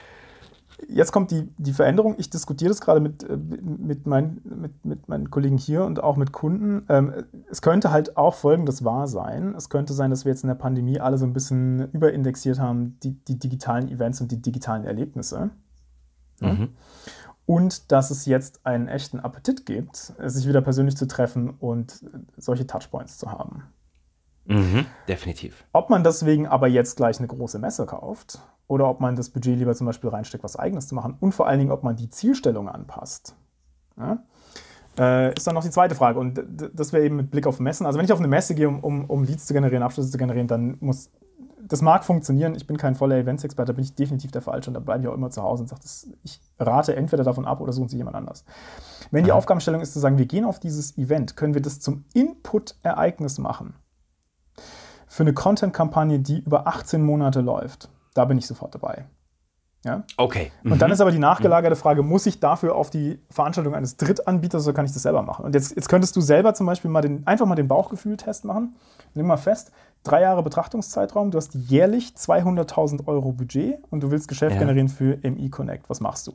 Jetzt 0.88 1.12
kommt 1.12 1.32
die, 1.32 1.50
die 1.58 1.74
Veränderung. 1.74 2.16
Ich 2.18 2.30
diskutiere 2.30 2.70
das 2.70 2.82
gerade 2.82 3.00
mit, 3.00 3.24
äh, 3.24 3.38
mit, 3.38 4.08
mein, 4.08 4.42
mit, 4.44 4.86
mit 4.86 5.08
meinen 5.08 5.30
Kollegen 5.30 5.58
hier 5.58 5.86
und 5.86 6.02
auch 6.02 6.16
mit 6.16 6.32
Kunden. 6.32 6.86
Ähm, 6.90 7.14
es 7.50 7.62
könnte 7.62 7.92
halt 7.92 8.18
auch 8.18 8.36
Folgendes 8.36 8.84
wahr 8.84 9.08
sein. 9.08 9.56
Es 9.56 9.70
könnte 9.70 9.94
sein, 9.94 10.10
dass 10.10 10.26
wir 10.26 10.32
jetzt 10.32 10.44
in 10.44 10.48
der 10.50 10.56
Pandemie 10.56 11.00
alle 11.00 11.18
so 11.18 11.26
ein 11.26 11.34
bisschen 11.34 11.92
überindexiert 11.92 12.60
haben, 12.60 12.98
die, 13.04 13.12
die 13.26 13.40
digitalen 13.40 13.90
Events 13.90 14.22
und 14.22 14.32
die 14.32 14.42
digitalen 14.42 14.86
Erlebnisse. 14.86 15.52
Mhm 16.42 16.70
und 17.46 17.92
dass 17.92 18.12
es 18.12 18.26
jetzt 18.26 18.66
einen 18.66 18.88
echten 18.88 19.20
Appetit 19.20 19.66
gibt, 19.66 20.14
sich 20.18 20.48
wieder 20.48 20.62
persönlich 20.62 20.96
zu 20.96 21.08
treffen 21.08 21.50
und 21.50 22.06
solche 22.38 22.66
Touchpoints 22.66 23.18
zu 23.18 23.32
haben. 23.32 23.64
Mhm, 24.46 24.86
definitiv. 25.08 25.66
Ob 25.72 25.90
man 25.90 26.04
deswegen 26.04 26.48
aber 26.48 26.68
jetzt 26.68 26.98
gleich 26.98 27.20
eine 27.20 27.28
große 27.28 27.60
Messe 27.60 27.86
kauft 27.86 28.40
oder 28.68 28.88
ob 28.90 29.00
man 29.00 29.16
das 29.16 29.30
Budget 29.30 29.58
lieber 29.58 29.76
zum 29.76 29.88
Beispiel 29.88 30.10
reinsteckt, 30.10 30.44
was 30.44 30.56
eigenes 30.56 30.88
zu 30.88 30.96
machen 30.96 31.18
und 31.20 31.34
vor 31.34 31.48
allen 31.48 31.60
Dingen, 31.60 31.72
ob 31.72 31.84
man 31.84 31.96
die 31.96 32.10
Zielstellung 32.10 32.70
anpasst. 32.70 33.36
Ja? 33.98 34.24
Äh, 34.98 35.34
ist 35.34 35.48
dann 35.48 35.56
noch 35.56 35.64
die 35.64 35.72
zweite 35.72 35.96
Frage. 35.96 36.20
Und 36.20 36.44
das 36.74 36.94
wäre 36.94 37.04
eben 37.04 37.16
mit 37.16 37.32
Blick 37.32 37.48
auf 37.48 37.60
Messen. 37.60 37.86
Also 37.86 37.98
wenn 37.98 38.06
ich 38.06 38.14
auf 38.14 38.20
eine 38.20 38.28
Messe 38.28 38.56
gehe, 38.56 38.68
um, 38.68 38.80
um, 38.80 39.06
um 39.06 39.24
Leads 39.24 39.46
zu 39.46 39.54
generieren, 39.54 39.84
Abschlüsse 39.84 40.12
zu 40.12 40.18
generieren, 40.18 40.48
dann 40.48 40.78
muss 40.80 41.10
das 41.66 41.82
mag 41.82 42.04
funktionieren. 42.04 42.56
Ich 42.56 42.68
bin 42.68 42.78
kein 42.78 42.96
voller 42.96 43.18
Events-Experte, 43.18 43.72
da 43.72 43.76
bin 43.76 43.84
ich 43.84 43.96
definitiv 43.96 44.32
der 44.32 44.42
Falsche 44.42 44.70
und 44.70 44.74
da 44.74 44.80
bleibe 44.80 45.04
ich 45.04 45.08
auch 45.08 45.14
immer 45.14 45.30
zu 45.30 45.42
Hause 45.42 45.64
und 45.64 45.70
sage, 45.70 45.82
ich 46.24 46.42
rate 46.60 46.96
entweder 46.96 47.24
davon 47.24 47.46
ab 47.46 47.62
oder 47.62 47.72
suchen 47.72 47.90
Sie 47.90 47.98
jemand 47.98 48.16
anders. 48.16 48.44
Wenn 49.12 49.24
die 49.24 49.32
mhm. 49.32 49.38
Aufgabenstellung 49.38 49.82
ist 49.82 49.94
zu 49.94 50.00
sagen, 50.00 50.18
wir 50.18 50.26
gehen 50.26 50.46
auf 50.46 50.60
dieses 50.60 50.98
Event, 50.98 51.38
können 51.38 51.54
wir 51.54 51.62
das 51.62 51.80
zum 51.80 52.06
Input-Ereignis 52.14 53.38
machen. 53.38 53.76
Für 55.08 55.24
eine 55.24 55.34
Content-Kampagne, 55.34 56.20
die 56.20 56.40
über 56.40 56.68
18 56.68 57.04
Monate 57.04 57.42
läuft, 57.42 57.90
da 58.14 58.26
bin 58.26 58.38
ich 58.38 58.48
sofort 58.48 58.76
dabei. 58.76 59.06
Ja? 59.86 60.04
Okay. 60.16 60.52
Mhm. 60.64 60.74
Und 60.74 60.82
dann 60.82 60.90
mhm. 60.90 60.94
ist 60.94 61.02
aber 61.02 61.12
die 61.12 61.20
nachgelagerte 61.20 61.76
Frage, 61.76 62.04
muss 62.04 62.26
ich 62.26 62.40
dafür 62.40 62.76
auf 62.76 62.90
die 62.90 63.20
Veranstaltung 63.30 63.76
eines 63.76 63.98
Drittanbieters 63.98 64.66
oder 64.66 64.74
kann 64.74 64.86
ich 64.86 64.94
das 64.94 65.04
selber 65.04 65.22
machen? 65.24 65.46
Und 65.46 65.56
jetzt, 65.56 65.76
jetzt 65.76 65.90
könntest 65.90 66.16
du 66.16 66.22
selber 66.22 66.54
zum 66.54 66.66
Beispiel 66.66 66.90
mal 66.90 67.02
den, 67.02 67.28
einfach 67.28 67.46
mal 67.46 67.56
den 67.56 67.68
Bauchgefühl-Test 67.68 68.46
machen. 68.46 68.76
Nimm 69.14 69.28
mal 69.28 69.38
fest, 69.38 69.72
drei 70.04 70.22
Jahre 70.22 70.42
Betrachtungszeitraum, 70.42 71.32
du 71.32 71.38
hast 71.38 71.54
jährlich 71.54 72.14
200.000 72.18 73.08
Euro 73.08 73.34
Budget 73.34 73.80
und 73.90 74.02
du 74.02 74.12
willst 74.12 74.28
Geschäft 74.28 74.56
ja. 74.56 74.60
generieren 74.60 74.90
für 74.90 75.18
MI 75.22 75.50
Connect. 75.50 75.90
Was 75.90 76.00
machst 76.00 76.28
du? 76.28 76.34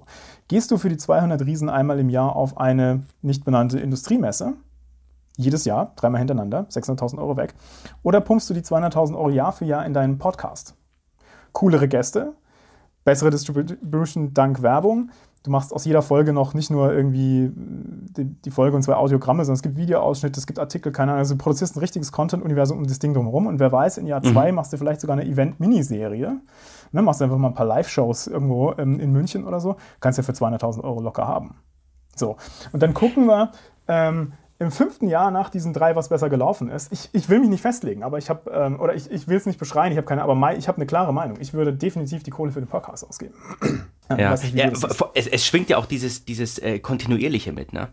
Gehst 0.49 0.71
du 0.71 0.77
für 0.77 0.89
die 0.91 0.97
200 0.97 1.45
Riesen 1.45 1.71
einmal 1.71 1.99
im 1.99 2.11
Jahr 2.11 2.37
auf 2.37 2.59
eine 2.59 3.05
nicht 3.23 3.45
benannte 3.45 3.81
Industriemesse? 3.81 4.55
Jedes 5.37 5.65
Jahr, 5.65 5.93
dreimal 5.97 6.19
hintereinander, 6.19 6.67
600.000 6.69 7.19
Euro 7.19 7.37
weg. 7.37 7.55
Oder 8.03 8.21
pumpst 8.21 8.51
du 8.51 8.55
die 8.55 8.63
200.000 8.63 9.15
Euro 9.15 9.31
Jahr 9.31 9.53
für 9.53 9.65
Jahr 9.65 9.87
in 9.87 9.95
deinen 9.95 10.19
Podcast? 10.19 10.75
Coolere 11.53 11.89
Gäste, 11.89 12.35
bessere 13.05 13.31
Distribution 13.31 14.35
dank 14.35 14.63
Werbung. 14.63 15.11
Du 15.45 15.53
machst 15.53 15.73
aus 15.73 15.85
jeder 15.85 16.03
Folge 16.03 16.33
noch 16.33 16.53
nicht 16.53 16.71
nur 16.71 16.93
irgendwie 16.93 17.45
äh, 17.45 17.53
die, 17.55 18.25
die 18.25 18.51
Folge 18.51 18.77
und 18.77 18.83
zwei 18.83 18.95
Audiogramme, 18.95 19.45
sondern 19.45 19.57
es 19.57 19.63
gibt 19.63 19.77
Videoausschnitte, 19.77 20.39
es 20.39 20.47
gibt 20.47 20.59
Artikel, 20.59 20.93
keine 20.93 21.13
Ahnung. 21.13 21.21
Also 21.21 21.35
du 21.35 21.39
produzierst 21.39 21.77
ein 21.77 21.81
richtiges 21.81 22.13
Content-Universum 22.13 22.79
um 22.79 22.87
das 22.87 22.99
Ding 22.99 23.15
drumherum 23.15 23.47
und 23.47 23.61
wer 23.61 23.71
weiß, 23.71 23.99
in 23.99 24.07
Jahr 24.07 24.21
mhm. 24.21 24.33
zwei 24.33 24.53
machst 24.53 24.73
du 24.73 24.77
vielleicht 24.77 25.01
sogar 25.01 25.17
eine 25.17 25.29
Event-Miniserie. 25.29 26.41
Ne, 26.91 27.03
machst 27.03 27.21
du 27.21 27.25
einfach 27.25 27.39
mal 27.39 27.49
ein 27.49 27.55
paar 27.55 27.67
Live-Shows 27.67 28.27
irgendwo 28.27 28.75
ähm, 28.79 28.99
in 28.99 29.13
München 29.13 29.47
oder 29.47 29.61
so, 29.61 29.77
kannst 30.01 30.17
ja 30.17 30.23
für 30.23 30.33
200.000 30.33 30.83
Euro 30.83 31.01
locker 31.01 31.29
haben. 31.29 31.57
So, 32.17 32.37
und 32.73 32.83
dann 32.83 32.95
gucken 32.95 33.27
wir, 33.27 33.53
ähm, 33.87 34.33
im 34.61 34.73
fünften 34.73 35.09
Jahr 35.09 35.31
nach 35.31 35.51
diesen 35.51 35.73
drei, 35.73 35.95
was 35.95 36.09
besser 36.09 36.29
gelaufen 36.29 36.69
ist, 36.69 36.93
ich, 36.93 37.09
ich 37.13 37.29
will 37.29 37.39
mich 37.39 37.49
nicht 37.49 37.61
festlegen, 37.61 38.03
aber 38.03 38.19
ich 38.19 38.29
habe, 38.29 38.51
ähm, 38.51 38.81
oder 38.81 38.95
ich, 38.95 39.11
ich 39.11 39.29
will 39.29 39.37
es 39.37 39.47
nicht 39.47 39.59
beschreien, 39.59 39.93
ich 39.93 39.99
habe 39.99 40.07
keine, 40.07 40.23
aber 40.23 40.57
ich 40.57 40.67
habe 40.67 40.79
eine 40.79 40.87
klare 40.87 41.13
Meinung. 41.15 41.39
Ich 41.41 41.55
würde 41.55 41.73
definitiv 41.73 42.25
die 42.25 42.31
Kohle 42.31 42.51
für 42.51 42.61
den 42.61 42.69
Podcast 42.69 43.09
ausgeben. 43.09 43.35
ja, 44.11 44.33
nicht, 44.33 44.55
ja 44.55 44.71
es, 45.15 45.27
es, 45.29 45.47
schwingt 45.47 45.69
ja 45.69 45.77
auch 45.77 45.87
dieses, 45.87 46.25
dieses 46.25 46.59
äh, 46.59 46.81
Kontinuierliche 46.81 47.53
mit, 47.53 47.73
ne? 47.73 47.89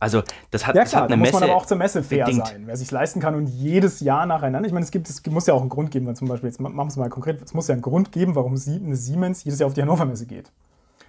Also 0.00 0.22
das 0.50 0.66
hat, 0.66 0.74
ja, 0.74 0.84
klar, 0.84 1.04
hat 1.04 1.12
eine 1.12 1.22
da 1.22 1.30
muss 1.30 1.32
man 1.32 1.44
aber 1.44 1.54
auch 1.54 1.64
zur 1.64 1.78
Messe 1.78 2.02
fair 2.02 2.26
bedingt. 2.26 2.46
sein, 2.46 2.64
wer 2.66 2.76
sich 2.76 2.90
leisten 2.90 3.20
kann 3.20 3.34
und 3.36 3.46
jedes 3.46 4.00
Jahr 4.00 4.26
nacheinander. 4.26 4.66
Ich 4.66 4.72
meine, 4.74 4.84
es 4.84 4.90
gibt, 4.90 5.08
es 5.08 5.24
muss 5.26 5.46
ja 5.46 5.54
auch 5.54 5.60
einen 5.60 5.70
Grund 5.70 5.92
geben, 5.92 6.06
wenn 6.06 6.16
zum 6.16 6.28
Beispiel, 6.28 6.50
jetzt 6.50 6.60
machen 6.60 6.76
wir 6.76 6.86
es 6.86 6.96
mal 6.96 7.08
konkret, 7.08 7.40
es 7.40 7.54
muss 7.54 7.68
ja 7.68 7.72
einen 7.72 7.82
Grund 7.82 8.12
geben, 8.12 8.34
warum 8.34 8.52
eine 8.52 8.96
Siemens 8.96 9.44
jedes 9.44 9.60
Jahr 9.60 9.68
auf 9.68 9.74
die 9.74 9.80
Hannover 9.80 10.04
Messe 10.04 10.26
geht. 10.26 10.50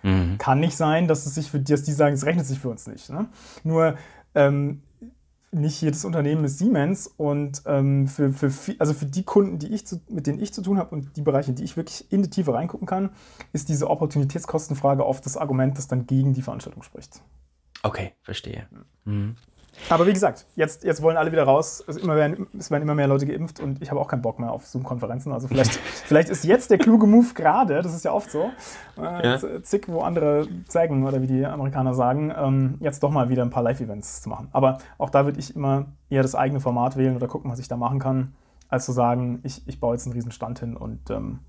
Mhm. 0.03 0.37
Kann 0.37 0.59
nicht 0.59 0.77
sein, 0.77 1.07
dass 1.07 1.25
es 1.25 1.35
sich 1.35 1.49
für 1.49 1.59
dass 1.59 1.83
die 1.83 1.91
sagen, 1.91 2.13
es 2.13 2.25
rechnet 2.25 2.45
sich 2.45 2.59
für 2.59 2.69
uns 2.69 2.87
nicht. 2.87 3.09
Ne? 3.09 3.25
Nur 3.63 3.95
ähm, 4.35 4.81
nicht 5.51 5.81
jedes 5.81 6.05
Unternehmen 6.05 6.43
ist 6.43 6.59
Siemens 6.59 7.07
und 7.07 7.63
ähm, 7.65 8.07
für, 8.07 8.31
für, 8.33 8.75
also 8.79 8.93
für 8.93 9.05
die 9.05 9.23
Kunden, 9.23 9.57
die 9.57 9.73
ich 9.73 9.87
zu, 9.87 10.01
mit 10.09 10.27
denen 10.27 10.39
ich 10.39 10.53
zu 10.53 10.61
tun 10.61 10.77
habe 10.77 10.93
und 10.93 11.15
die 11.15 11.21
Bereiche, 11.21 11.51
in 11.51 11.55
die 11.55 11.63
ich 11.63 11.77
wirklich 11.77 12.11
in 12.11 12.21
die 12.21 12.29
Tiefe 12.29 12.53
reingucken 12.53 12.87
kann, 12.87 13.11
ist 13.53 13.69
diese 13.69 13.89
Opportunitätskostenfrage 13.89 15.05
oft 15.05 15.25
das 15.25 15.37
Argument, 15.37 15.77
das 15.77 15.87
dann 15.87 16.05
gegen 16.05 16.33
die 16.33 16.41
Veranstaltung 16.41 16.83
spricht. 16.83 17.21
Okay, 17.83 18.13
verstehe. 18.21 18.67
Mhm. 19.05 19.35
Aber 19.89 20.07
wie 20.07 20.13
gesagt, 20.13 20.45
jetzt, 20.55 20.83
jetzt 20.83 21.01
wollen 21.01 21.17
alle 21.17 21.31
wieder 21.31 21.43
raus. 21.43 21.83
Es, 21.87 21.97
immer 21.97 22.15
werden, 22.15 22.47
es 22.57 22.71
werden 22.71 22.83
immer 22.83 22.95
mehr 22.95 23.07
Leute 23.07 23.25
geimpft 23.25 23.59
und 23.59 23.81
ich 23.81 23.91
habe 23.91 23.99
auch 23.99 24.07
keinen 24.07 24.21
Bock 24.21 24.39
mehr 24.39 24.51
auf 24.51 24.65
Zoom-Konferenzen. 24.65 25.31
Also 25.31 25.47
vielleicht, 25.47 25.71
vielleicht 26.05 26.29
ist 26.29 26.43
jetzt 26.43 26.71
der 26.71 26.77
kluge 26.77 27.05
Move 27.07 27.33
gerade, 27.33 27.81
das 27.81 27.93
ist 27.93 28.05
ja 28.05 28.11
oft 28.11 28.31
so, 28.31 28.51
äh, 28.97 29.27
ja. 29.27 29.61
zick, 29.63 29.87
wo 29.87 30.01
andere 30.01 30.47
zeigen 30.67 31.05
oder 31.05 31.21
wie 31.21 31.27
die 31.27 31.45
Amerikaner 31.45 31.93
sagen, 31.93 32.33
ähm, 32.35 32.75
jetzt 32.79 33.03
doch 33.03 33.11
mal 33.11 33.29
wieder 33.29 33.43
ein 33.43 33.49
paar 33.49 33.63
Live-Events 33.63 34.21
zu 34.21 34.29
machen. 34.29 34.47
Aber 34.51 34.79
auch 34.97 35.09
da 35.09 35.25
würde 35.25 35.39
ich 35.39 35.55
immer 35.55 35.85
eher 36.09 36.21
das 36.21 36.35
eigene 36.35 36.59
Format 36.59 36.97
wählen 36.97 37.15
oder 37.15 37.27
gucken, 37.27 37.51
was 37.51 37.59
ich 37.59 37.67
da 37.67 37.77
machen 37.77 37.99
kann, 37.99 38.33
als 38.69 38.85
zu 38.85 38.91
sagen, 38.91 39.39
ich, 39.43 39.67
ich 39.67 39.79
baue 39.79 39.93
jetzt 39.93 40.05
einen 40.05 40.13
riesen 40.13 40.31
Stand 40.31 40.59
hin 40.59 40.75
und 40.75 41.09
ähm, 41.09 41.39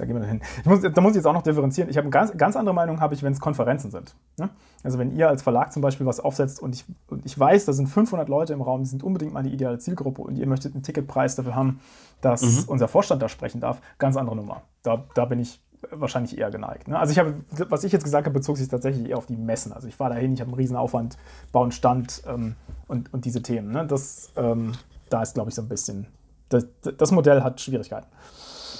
da 0.00 0.06
gehen 0.06 0.20
wir 0.20 0.26
hin. 0.26 0.40
Muss, 0.64 0.80
da 0.80 1.00
muss 1.00 1.12
ich 1.12 1.16
jetzt 1.16 1.26
auch 1.26 1.32
noch 1.32 1.42
differenzieren. 1.42 1.90
Ich 1.90 1.96
habe 1.96 2.04
eine 2.04 2.10
ganz, 2.10 2.36
ganz 2.36 2.56
andere 2.56 2.74
Meinung, 2.74 3.00
habe 3.00 3.14
ich, 3.14 3.22
wenn 3.22 3.32
es 3.32 3.40
Konferenzen 3.40 3.90
sind. 3.90 4.14
Ne? 4.38 4.50
Also 4.82 4.98
wenn 4.98 5.14
ihr 5.14 5.28
als 5.28 5.42
Verlag 5.42 5.72
zum 5.72 5.82
Beispiel 5.82 6.06
was 6.06 6.20
aufsetzt 6.20 6.60
und 6.60 6.74
ich, 6.74 6.84
und 7.08 7.24
ich 7.26 7.38
weiß, 7.38 7.66
da 7.66 7.72
sind 7.72 7.86
500 7.86 8.28
Leute 8.28 8.52
im 8.52 8.62
Raum, 8.62 8.82
die 8.82 8.88
sind 8.88 9.02
unbedingt 9.02 9.32
mal 9.32 9.42
die 9.42 9.52
ideale 9.52 9.78
Zielgruppe 9.78 10.22
und 10.22 10.36
ihr 10.38 10.46
möchtet 10.46 10.74
einen 10.74 10.82
Ticketpreis 10.82 11.36
dafür 11.36 11.54
haben, 11.54 11.80
dass 12.20 12.42
mhm. 12.42 12.64
unser 12.68 12.88
Vorstand 12.88 13.22
da 13.22 13.28
sprechen 13.28 13.60
darf, 13.60 13.80
ganz 13.98 14.16
andere 14.16 14.36
Nummer. 14.36 14.62
Da, 14.82 15.04
da 15.14 15.24
bin 15.26 15.38
ich 15.38 15.60
wahrscheinlich 15.90 16.36
eher 16.38 16.50
geneigt. 16.50 16.88
Ne? 16.88 16.98
Also 16.98 17.12
ich 17.12 17.18
habe, 17.18 17.34
was 17.68 17.84
ich 17.84 17.92
jetzt 17.92 18.04
gesagt 18.04 18.26
habe, 18.26 18.38
bezog 18.38 18.56
sich 18.56 18.68
tatsächlich 18.68 19.08
eher 19.08 19.18
auf 19.18 19.26
die 19.26 19.36
Messen. 19.36 19.72
Also 19.72 19.88
ich 19.88 19.96
fahre 19.96 20.14
dahin, 20.14 20.34
ich 20.34 20.40
habe 20.40 20.50
einen 20.50 20.58
riesen 20.58 20.76
Aufwand, 20.76 21.16
baue 21.52 21.64
einen 21.64 21.72
Stand 21.72 22.22
ähm, 22.26 22.56
und, 22.86 23.12
und 23.14 23.24
diese 23.24 23.42
Themen. 23.42 23.72
Ne? 23.72 23.86
Das, 23.86 24.30
ähm, 24.36 24.72
da 25.08 25.22
ist, 25.22 25.34
glaube 25.34 25.50
ich, 25.50 25.54
so 25.54 25.62
ein 25.62 25.68
bisschen, 25.68 26.06
das, 26.48 26.66
das 26.82 27.12
Modell 27.12 27.42
hat 27.42 27.60
Schwierigkeiten. 27.60 28.06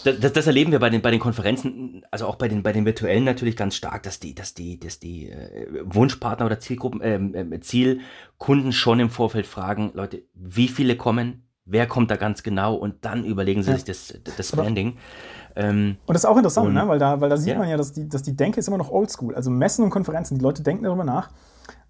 Das, 0.05 0.33
das, 0.33 0.47
erleben 0.47 0.73
wir 0.73 0.79
bei 0.79 0.91
den, 0.91 1.03
bei 1.03 1.11
den 1.11 1.21
Konferenzen, 1.21 2.05
also 2.11 2.27
auch 2.27 2.37
bei 2.37 2.49
den, 2.49 2.63
bei 2.63 2.73
den 2.73 2.85
virtuellen 2.85 3.25
natürlich 3.25 3.57
ganz 3.57 3.75
stark, 3.75 4.03
dass 4.03 4.21
die, 4.21 4.35
dass 4.35 4.55
die, 4.55 4.79
dass 4.79 4.99
die 4.99 5.31
äh, 5.31 5.83
Wunschpartner 5.85 6.47
oder 6.47 6.61
Zielgruppen, 6.61 7.01
äh, 7.01 7.61
Zielkunden 7.61 8.73
schon 8.73 9.01
im 9.01 9.11
Vorfeld 9.11 9.47
fragen, 9.47 9.91
Leute, 9.95 10.23
wie 10.35 10.69
viele 10.69 10.97
kommen, 10.97 11.45
wer 11.65 11.87
kommt 11.87 12.11
da 12.11 12.17
ganz 12.17 12.43
genau 12.43 12.75
und 12.75 13.05
dann 13.05 13.25
überlegen 13.25 13.63
sie 13.63 13.71
ja. 13.71 13.77
sich 13.77 13.85
das, 13.85 14.15
das 14.37 14.53
Branding. 14.53 14.99
Ähm, 15.57 15.97
und 16.07 16.15
das 16.15 16.25
ist 16.25 16.31
auch 16.31 16.37
interessant, 16.37 16.69
und, 16.69 16.75
ne? 16.75 16.87
weil, 16.89 16.99
da, 16.99 17.21
weil 17.21 17.29
da 17.29 17.37
sieht 17.37 17.53
ja. 17.53 17.59
man 17.59 17.69
ja, 17.69 17.77
dass 17.77 17.93
die, 17.93 18.09
dass 18.09 18.23
die 18.23 18.37
Denke 18.37 18.61
ist 18.61 18.69
immer 18.69 18.79
noch 18.79 18.91
oldschool. 18.91 19.35
Also 19.35 19.51
Messen 19.51 19.85
und 19.85 19.91
Konferenzen, 19.91 20.39
die 20.39 20.43
Leute 20.43 20.63
denken 20.63 20.85
darüber 20.85 21.05
nach, 21.05 21.31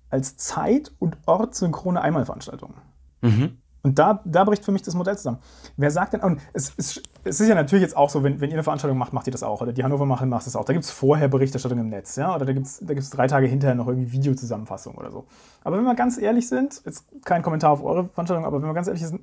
als 0.08 0.36
zeit- 0.36 0.92
und 0.98 1.18
ortssynchrone 1.26 2.00
Einmalveranstaltungen. 2.00 2.76
Mhm. 3.22 3.58
Und 3.82 3.98
da, 3.98 4.20
da 4.24 4.44
bricht 4.44 4.64
für 4.64 4.72
mich 4.72 4.82
das 4.82 4.94
Modell 4.94 5.16
zusammen. 5.16 5.38
Wer 5.76 5.90
sagt 5.90 6.12
denn, 6.12 6.20
und 6.20 6.40
es, 6.52 6.72
es, 6.76 7.02
es 7.24 7.40
ist 7.40 7.48
ja 7.48 7.54
natürlich 7.54 7.82
jetzt 7.82 7.96
auch 7.96 8.10
so, 8.10 8.22
wenn, 8.22 8.40
wenn 8.40 8.50
ihr 8.50 8.56
eine 8.56 8.62
Veranstaltung 8.62 8.98
macht, 8.98 9.12
macht 9.12 9.26
ihr 9.26 9.30
das 9.30 9.42
auch. 9.42 9.62
Oder 9.62 9.72
die 9.72 9.82
Hannover 9.82 10.04
machen, 10.04 10.28
macht 10.28 10.46
das 10.46 10.54
auch. 10.54 10.64
Da 10.64 10.72
gibt 10.74 10.84
es 10.84 10.90
vorher 10.90 11.28
Berichterstattung 11.28 11.78
im 11.78 11.88
Netz, 11.88 12.16
ja. 12.16 12.34
Oder 12.34 12.44
da 12.44 12.52
gibt 12.52 12.66
es 12.66 12.78
da 12.80 12.92
gibt's 12.92 13.10
drei 13.10 13.26
Tage 13.26 13.46
hinterher 13.46 13.74
noch 13.74 13.88
irgendwie 13.88 14.12
Videozusammenfassung 14.12 14.96
oder 14.96 15.10
so. 15.10 15.26
Aber 15.64 15.78
wenn 15.78 15.84
wir 15.84 15.94
ganz 15.94 16.18
ehrlich 16.18 16.48
sind, 16.48 16.82
jetzt 16.84 17.06
kein 17.24 17.42
Kommentar 17.42 17.70
auf 17.72 17.82
eure 17.82 18.08
Veranstaltung, 18.08 18.44
aber 18.44 18.60
wenn 18.60 18.68
wir 18.68 18.74
ganz 18.74 18.86
ehrlich 18.86 19.06
sind, 19.06 19.22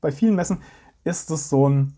bei 0.00 0.12
vielen 0.12 0.34
Messen 0.34 0.58
ist 1.04 1.30
das 1.30 1.48
so 1.48 1.68
ein 1.68 1.96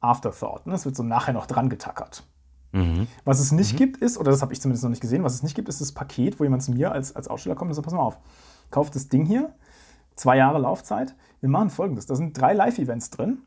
Afterthought. 0.00 0.66
Ne? 0.66 0.74
Es 0.74 0.84
wird 0.84 0.96
so 0.96 1.02
nachher 1.02 1.32
noch 1.32 1.46
dran 1.46 1.68
getackert. 1.68 2.24
Mhm. 2.72 3.06
Was 3.24 3.38
es 3.38 3.52
nicht 3.52 3.74
mhm. 3.74 3.76
gibt, 3.76 3.96
ist, 3.98 4.18
oder 4.18 4.30
das 4.30 4.42
habe 4.42 4.52
ich 4.52 4.60
zumindest 4.60 4.82
noch 4.82 4.90
nicht 4.90 5.00
gesehen, 5.00 5.22
was 5.22 5.34
es 5.34 5.42
nicht 5.42 5.54
gibt, 5.54 5.68
ist 5.68 5.80
das 5.80 5.92
Paket, 5.92 6.40
wo 6.40 6.44
jemand 6.44 6.62
zu 6.62 6.72
mir 6.72 6.90
als, 6.92 7.14
als 7.14 7.28
Aussteller 7.28 7.54
kommt 7.54 7.70
und 7.70 7.74
sagt: 7.74 7.84
Pass 7.84 7.94
mal 7.94 8.00
auf, 8.00 8.18
kauft 8.70 8.94
das 8.96 9.08
Ding 9.08 9.26
hier, 9.26 9.54
zwei 10.16 10.36
Jahre 10.36 10.58
Laufzeit. 10.58 11.14
Wir 11.40 11.48
machen 11.48 11.70
folgendes: 11.70 12.06
Da 12.06 12.14
sind 12.14 12.38
drei 12.38 12.52
Live-Events 12.52 13.10
drin 13.10 13.38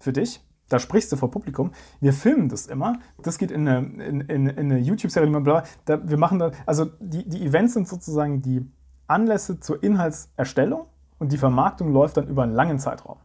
für 0.00 0.12
dich. 0.12 0.40
Da 0.68 0.78
sprichst 0.78 1.12
du 1.12 1.16
vor 1.16 1.30
Publikum. 1.30 1.72
Wir 2.00 2.14
filmen 2.14 2.48
das 2.48 2.66
immer. 2.66 2.98
Das 3.22 3.36
geht 3.36 3.50
in 3.50 3.68
eine, 3.68 3.86
in, 4.04 4.20
in, 4.22 4.46
in 4.46 4.58
eine 4.58 4.78
YouTube-Serie, 4.78 5.30
wir 5.30 6.18
machen 6.18 6.38
da, 6.38 6.52
also 6.64 6.86
die, 6.98 7.28
die 7.28 7.44
Events 7.44 7.74
sind 7.74 7.86
sozusagen 7.86 8.40
die 8.40 8.66
Anlässe 9.06 9.60
zur 9.60 9.82
Inhaltserstellung 9.82 10.86
und 11.18 11.30
die 11.30 11.36
Vermarktung 11.36 11.92
läuft 11.92 12.16
dann 12.16 12.26
über 12.26 12.42
einen 12.42 12.54
langen 12.54 12.78
Zeitraum, 12.78 13.18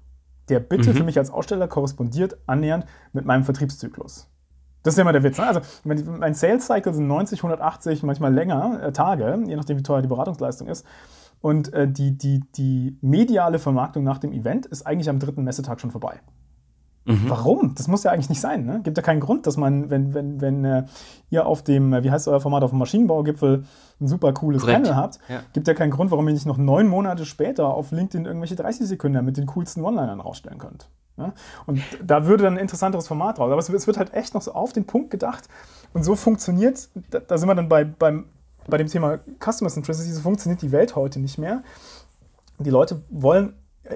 der 0.50 0.60
bitte 0.60 0.90
mhm. 0.90 0.98
für 0.98 1.04
mich 1.04 1.18
als 1.18 1.32
Aussteller 1.32 1.70
korrespondiert 1.70 2.38
annähernd 2.48 2.86
mit 3.14 3.26
meinem 3.26 3.46
Vertriebszyklus. 3.46 4.30
Das 4.84 4.94
ist 4.94 4.98
ja 4.98 5.02
immer 5.02 5.14
der 5.14 5.24
Witz. 5.24 5.38
Ne? 5.38 5.48
Also 5.48 5.62
mein 5.84 6.34
Sales 6.34 6.66
Cycle 6.66 6.94
sind 6.94 7.08
90, 7.08 7.40
180, 7.40 8.04
manchmal 8.04 8.34
länger 8.34 8.84
äh, 8.84 8.92
Tage, 8.92 9.42
je 9.46 9.56
nachdem, 9.56 9.78
wie 9.78 9.84
teuer 9.84 10.02
die 10.02 10.08
Beratungsleistung 10.08 10.68
ist. 10.68 10.86
Und 11.42 11.74
äh, 11.74 11.88
die, 11.88 12.18
die, 12.18 12.42
die 12.56 12.98
mediale 13.02 13.60
Vermarktung 13.60 14.04
nach 14.04 14.18
dem 14.18 14.34
Event 14.34 14.66
ist 14.66 14.86
eigentlich 14.86 15.10
am 15.10 15.20
dritten 15.20 15.44
Messetag 15.44 15.80
schon 15.80 15.92
vorbei. 15.92 16.20
Mhm. 17.08 17.30
Warum? 17.30 17.76
Das 17.76 17.88
muss 17.88 18.04
ja 18.04 18.12
eigentlich 18.12 18.28
nicht 18.28 18.42
sein. 18.42 18.66
Ne? 18.66 18.82
Gibt 18.84 18.98
ja 18.98 19.04
keinen 19.04 19.22
Grund, 19.22 19.48
dass 19.48 19.56
man, 19.56 19.90
wenn, 19.90 20.14
wenn, 20.14 20.42
wenn 20.42 20.66
äh, 20.66 20.86
ihr 21.30 21.46
auf 21.46 21.64
dem, 21.64 21.94
äh, 21.94 22.04
wie 22.04 22.12
heißt 22.12 22.28
euer 22.28 22.42
Format, 22.42 22.64
auf 22.64 22.72
dem 22.72 22.80
Maschinenbaugipfel 22.80 23.64
ein 24.02 24.08
super 24.08 24.34
cooles 24.34 24.62
Korrekt. 24.62 24.84
Panel 24.84 24.96
habt, 24.96 25.20
ja. 25.30 25.40
gibt 25.54 25.68
ja 25.70 25.74
keinen 25.74 25.92
Grund, 25.92 26.12
warum 26.12 26.28
ihr 26.28 26.34
nicht 26.34 26.46
noch 26.46 26.58
neun 26.58 26.88
Monate 26.88 27.26
später 27.26 27.68
auf 27.68 27.92
LinkedIn 27.92 28.26
irgendwelche 28.26 28.58
30 28.58 28.88
Sekunden 28.88 29.24
mit 29.24 29.38
den 29.38 29.46
coolsten 29.46 29.86
One-Linern 29.86 30.20
rausstellen 30.20 30.58
könnt. 30.58 30.90
Ja? 31.16 31.34
Und 31.66 31.82
da 32.04 32.26
würde 32.26 32.44
dann 32.44 32.56
ein 32.56 32.60
interessanteres 32.60 33.08
Format 33.08 33.40
raus. 33.40 33.52
Aber 33.52 33.60
es, 33.60 33.70
es, 33.70 33.88
wird 33.88 33.98
halt 33.98 34.14
echt 34.14 34.34
noch 34.34 34.42
so 34.42 34.52
auf 34.52 34.74
den 34.74 34.86
Punkt 34.86 35.10
gedacht. 35.10 35.48
Und 35.94 36.04
so 36.04 36.16
funktioniert, 36.16 36.90
da, 37.10 37.20
da 37.20 37.38
sind 37.38 37.48
wir 37.48 37.56
dann 37.56 37.70
bei, 37.70 37.86
beim, 37.86 38.26
bei 38.68 38.78
dem 38.78 38.88
Thema 38.88 39.20
Customer 39.40 39.70
Centricity, 39.70 40.12
so 40.12 40.22
funktioniert 40.22 40.62
die 40.62 40.72
Welt 40.72 40.96
heute 40.96 41.20
nicht 41.20 41.38
mehr. 41.38 41.64
Die 42.60 42.70
Leute 42.70 43.02
wollen 43.10 43.54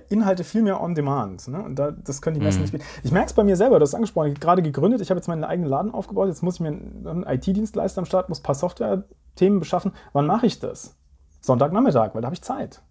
Inhalte 0.10 0.44
viel 0.44 0.62
mehr 0.62 0.82
on 0.82 0.96
demand. 0.96 1.48
Ne? 1.48 1.62
Und 1.62 1.76
da, 1.78 1.92
das 1.92 2.22
können 2.22 2.36
die 2.36 2.44
Messen 2.44 2.60
mhm. 2.60 2.64
nicht 2.64 2.72
bieten. 2.72 2.86
Ich 3.04 3.12
merke 3.12 3.28
es 3.28 3.34
bei 3.34 3.44
mir 3.44 3.58
selber, 3.58 3.80
du 3.80 3.84
hast 3.84 3.90
es 3.90 3.96
angesprochen, 3.96 4.28
ich 4.28 4.34
habe 4.34 4.40
gerade 4.40 4.62
gegründet, 4.62 5.02
ich 5.02 5.10
habe 5.10 5.20
jetzt 5.20 5.28
meinen 5.28 5.44
eigenen 5.44 5.70
Laden 5.70 5.92
aufgebaut, 5.92 6.28
jetzt 6.28 6.44
muss 6.44 6.56
ich 6.56 6.62
mir 6.62 6.70
einen 6.70 7.26
IT-Dienstleister 7.28 8.00
am 8.00 8.06
Start, 8.06 8.30
muss 8.30 8.40
ein 8.40 8.44
paar 8.44 8.56
Software-Themen 8.56 9.60
beschaffen. 9.60 9.92
Wann 10.14 10.28
mache 10.28 10.46
ich 10.46 10.60
das? 10.60 10.96
Sonntagnachmittag, 11.42 12.14
weil 12.14 12.22
da 12.22 12.28
habe 12.28 12.36
ich 12.36 12.42
Zeit. 12.42 12.82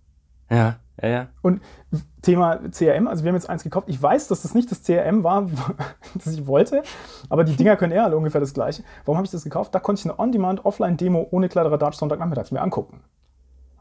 Ja, 0.50 0.76
ja, 1.02 1.08
ja. 1.08 1.28
Und 1.42 1.60
Thema 2.22 2.58
CRM, 2.70 3.08
also 3.08 3.24
wir 3.24 3.30
haben 3.30 3.36
jetzt 3.36 3.48
eins 3.48 3.62
gekauft. 3.62 3.88
Ich 3.88 4.00
weiß, 4.00 4.28
dass 4.28 4.42
das 4.42 4.54
nicht 4.54 4.70
das 4.70 4.82
CRM 4.82 5.24
war, 5.24 5.46
das 6.14 6.34
ich 6.34 6.46
wollte, 6.46 6.82
aber 7.28 7.44
die 7.44 7.56
Dinger 7.56 7.76
können 7.76 7.92
eher 7.92 8.04
alle 8.04 8.16
ungefähr 8.16 8.40
das 8.40 8.52
gleiche. 8.52 8.82
Warum 9.04 9.16
habe 9.16 9.24
ich 9.24 9.30
das 9.30 9.44
gekauft? 9.44 9.74
Da 9.74 9.80
konnte 9.80 10.00
ich 10.00 10.04
eine 10.04 10.18
On-Demand 10.18 10.64
Offline-Demo 10.64 11.28
ohne 11.30 11.48
Kladderadatsch 11.48 11.96
Sonntagnachmittags 11.96 12.50
mir 12.50 12.60
angucken. 12.60 13.00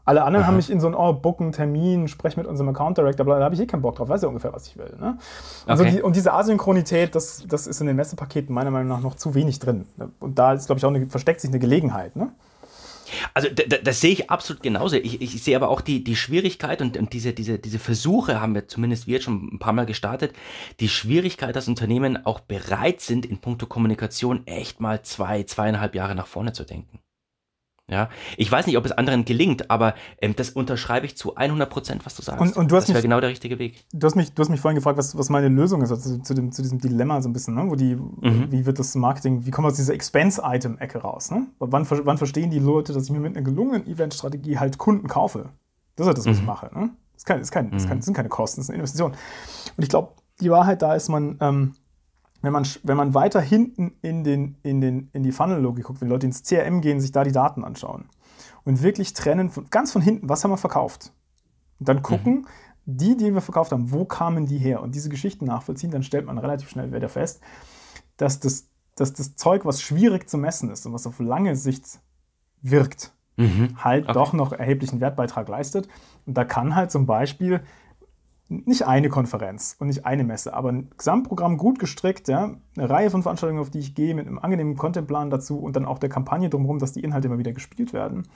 Alle 0.06 0.24
anderen 0.24 0.44
Aha. 0.44 0.48
haben 0.48 0.56
mich 0.56 0.70
in 0.70 0.80
so 0.80 0.86
ein, 0.86 0.94
oh, 0.94 1.12
book 1.12 1.40
einen 1.40 1.52
Termin, 1.52 2.08
sprech 2.08 2.36
mit 2.36 2.46
unserem 2.46 2.70
Account 2.70 2.98
Director, 2.98 3.26
da 3.26 3.44
habe 3.44 3.54
ich 3.54 3.60
eh 3.60 3.66
keinen 3.66 3.82
Bock 3.82 3.96
drauf, 3.96 4.08
weiß 4.08 4.22
ja 4.22 4.28
ungefähr, 4.28 4.52
was 4.52 4.66
ich 4.66 4.76
will. 4.76 4.96
Ne? 4.98 5.18
Also 5.66 5.84
okay. 5.84 5.96
die, 5.96 6.02
und 6.02 6.16
diese 6.16 6.32
Asynchronität, 6.32 7.14
das, 7.14 7.44
das 7.46 7.66
ist 7.66 7.80
in 7.80 7.86
den 7.86 7.96
Messepaketen 7.96 8.54
meiner 8.54 8.70
Meinung 8.70 8.88
nach 8.88 9.02
noch 9.02 9.14
zu 9.14 9.34
wenig 9.34 9.58
drin. 9.58 9.86
Und 10.18 10.38
da 10.38 10.54
ist, 10.54 10.66
glaube 10.66 10.78
ich, 10.78 10.84
auch 10.84 10.90
eine, 10.90 11.06
versteckt 11.06 11.40
sich 11.40 11.50
eine 11.50 11.60
Gelegenheit. 11.60 12.16
Ne? 12.16 12.30
Also 13.34 13.48
das 13.48 14.00
sehe 14.00 14.12
ich 14.12 14.30
absolut 14.30 14.62
genauso. 14.62 14.96
Ich, 14.96 15.20
ich 15.20 15.42
sehe 15.42 15.56
aber 15.56 15.68
auch 15.68 15.80
die, 15.80 16.04
die 16.04 16.16
Schwierigkeit 16.16 16.80
und, 16.82 16.96
und 16.96 17.12
diese, 17.12 17.32
diese, 17.32 17.58
diese 17.58 17.78
Versuche 17.78 18.40
haben 18.40 18.54
wir 18.54 18.68
zumindest 18.68 19.06
wir 19.06 19.14
jetzt 19.14 19.24
schon 19.24 19.54
ein 19.54 19.58
paar 19.58 19.72
Mal 19.72 19.86
gestartet, 19.86 20.32
die 20.80 20.88
Schwierigkeit, 20.88 21.54
dass 21.54 21.68
Unternehmen 21.68 22.24
auch 22.24 22.40
bereit 22.40 23.00
sind, 23.00 23.26
in 23.26 23.38
puncto 23.38 23.66
Kommunikation 23.66 24.46
echt 24.46 24.80
mal 24.80 25.02
zwei, 25.02 25.42
zweieinhalb 25.42 25.94
Jahre 25.94 26.14
nach 26.14 26.26
vorne 26.26 26.52
zu 26.52 26.64
denken. 26.64 27.00
Ja, 27.90 28.08
ich 28.36 28.50
weiß 28.50 28.66
nicht, 28.66 28.76
ob 28.78 28.84
es 28.86 28.92
anderen 28.92 29.24
gelingt, 29.24 29.68
aber 29.68 29.94
ähm, 30.20 30.36
das 30.36 30.50
unterschreibe 30.50 31.06
ich 31.06 31.16
zu 31.16 31.34
100 31.34 31.68
Prozent, 31.68 32.06
was 32.06 32.14
du 32.14 32.22
sagst. 32.22 32.40
Und, 32.40 32.56
und 32.56 32.70
du 32.70 32.76
das 32.76 32.88
wäre 32.88 33.02
genau 33.02 33.20
der 33.20 33.30
richtige 33.30 33.58
Weg. 33.58 33.84
Du 33.92 34.06
hast 34.06 34.14
mich, 34.14 34.32
du 34.32 34.40
hast 34.40 34.48
mich 34.48 34.60
vorhin 34.60 34.76
gefragt, 34.76 34.96
was, 34.96 35.18
was 35.18 35.28
meine 35.28 35.48
Lösung 35.48 35.82
ist, 35.82 35.90
also 35.90 36.18
zu, 36.18 36.34
dem, 36.34 36.52
zu 36.52 36.62
diesem 36.62 36.78
Dilemma 36.78 37.20
so 37.20 37.28
ein 37.28 37.32
bisschen, 37.32 37.54
ne? 37.54 37.64
wo 37.68 37.74
die, 37.74 37.96
mhm. 37.96 38.46
wie 38.50 38.64
wird 38.64 38.78
das 38.78 38.94
Marketing, 38.94 39.44
wie 39.44 39.50
kommen 39.50 39.66
wir 39.66 39.70
aus 39.70 39.76
dieser 39.76 39.94
Expense-Item-Ecke 39.94 40.98
raus? 40.98 41.32
Ne? 41.32 41.48
Wann, 41.58 41.84
wann 41.90 42.18
verstehen 42.18 42.50
die 42.50 42.60
Leute, 42.60 42.92
dass 42.92 43.04
ich 43.04 43.10
mir 43.10 43.18
mit 43.18 43.36
einer 43.36 43.44
gelungenen 43.44 43.86
Event-Strategie 43.88 44.58
halt 44.58 44.78
Kunden 44.78 45.08
kaufe? 45.08 45.50
Das 45.96 46.04
ist 46.04 46.06
halt 46.06 46.18
das, 46.18 46.26
was 46.26 46.36
mhm. 46.36 46.42
ich 46.42 46.46
mache. 46.46 46.70
Ne? 46.72 46.90
Das, 47.12 47.22
ist 47.22 47.26
kein, 47.26 47.40
ist 47.40 47.50
kein, 47.50 47.70
das, 47.72 47.86
das 47.88 48.04
sind 48.04 48.14
keine 48.14 48.28
Kosten, 48.28 48.60
das 48.60 48.66
ist 48.66 48.70
eine 48.70 48.78
Investition. 48.78 49.12
Und 49.76 49.82
ich 49.82 49.88
glaube, 49.88 50.12
die 50.40 50.50
Wahrheit 50.50 50.80
da 50.80 50.94
ist, 50.94 51.08
man 51.08 51.36
ähm, 51.40 51.74
wenn 52.42 52.52
man, 52.52 52.66
wenn 52.82 52.96
man 52.96 53.14
weiter 53.14 53.40
hinten 53.40 53.92
in, 54.02 54.24
den, 54.24 54.56
in, 54.62 54.80
den, 54.80 55.10
in 55.12 55.22
die 55.22 55.32
Funnel-Logik 55.32 55.84
guckt, 55.84 56.00
wenn 56.00 56.08
Leute 56.08 56.26
ins 56.26 56.42
CRM 56.42 56.80
gehen, 56.80 57.00
sich 57.00 57.12
da 57.12 57.24
die 57.24 57.32
Daten 57.32 57.64
anschauen 57.64 58.08
und 58.64 58.82
wirklich 58.82 59.12
trennen, 59.12 59.50
von, 59.50 59.68
ganz 59.70 59.92
von 59.92 60.02
hinten, 60.02 60.28
was 60.28 60.42
haben 60.42 60.50
wir 60.50 60.56
verkauft? 60.56 61.12
Und 61.78 61.88
dann 61.88 62.02
gucken, 62.02 62.34
mhm. 62.34 62.46
die, 62.84 63.16
die 63.16 63.34
wir 63.34 63.40
verkauft 63.40 63.72
haben, 63.72 63.92
wo 63.92 64.04
kamen 64.04 64.46
die 64.46 64.58
her? 64.58 64.82
Und 64.82 64.94
diese 64.94 65.08
Geschichten 65.08 65.44
nachvollziehen, 65.44 65.90
dann 65.90 66.02
stellt 66.02 66.26
man 66.26 66.38
relativ 66.38 66.70
schnell 66.70 66.92
wieder 66.92 67.08
fest, 67.08 67.40
dass 68.16 68.40
das, 68.40 68.68
dass 68.96 69.12
das 69.12 69.36
Zeug, 69.36 69.64
was 69.64 69.82
schwierig 69.82 70.28
zu 70.28 70.38
messen 70.38 70.70
ist 70.70 70.86
und 70.86 70.92
was 70.92 71.06
auf 71.06 71.18
lange 71.20 71.56
Sicht 71.56 72.00
wirkt, 72.62 73.12
mhm. 73.36 73.76
halt 73.76 74.04
okay. 74.04 74.12
doch 74.12 74.32
noch 74.32 74.52
erheblichen 74.52 75.00
Wertbeitrag 75.00 75.48
leistet. 75.48 75.88
Und 76.26 76.36
da 76.36 76.44
kann 76.44 76.74
halt 76.74 76.90
zum 76.90 77.06
Beispiel 77.06 77.62
nicht 78.50 78.86
eine 78.86 79.08
Konferenz 79.08 79.76
und 79.78 79.86
nicht 79.86 80.04
eine 80.04 80.24
Messe, 80.24 80.52
aber 80.54 80.70
ein 80.70 80.90
Gesamtprogramm 80.96 81.56
gut 81.56 81.78
gestrickt, 81.78 82.28
ja, 82.28 82.56
eine 82.76 82.90
Reihe 82.90 83.10
von 83.10 83.22
Veranstaltungen, 83.22 83.60
auf 83.60 83.70
die 83.70 83.78
ich 83.78 83.94
gehe, 83.94 84.14
mit 84.14 84.26
einem 84.26 84.40
angenehmen 84.40 84.76
Contentplan 84.76 85.30
dazu 85.30 85.58
und 85.58 85.76
dann 85.76 85.84
auch 85.84 85.98
der 85.98 86.08
Kampagne 86.08 86.50
drumherum, 86.50 86.80
dass 86.80 86.92
die 86.92 87.00
Inhalte 87.00 87.28
immer 87.28 87.38
wieder 87.38 87.52
gespielt 87.52 87.92
werden, 87.92 88.26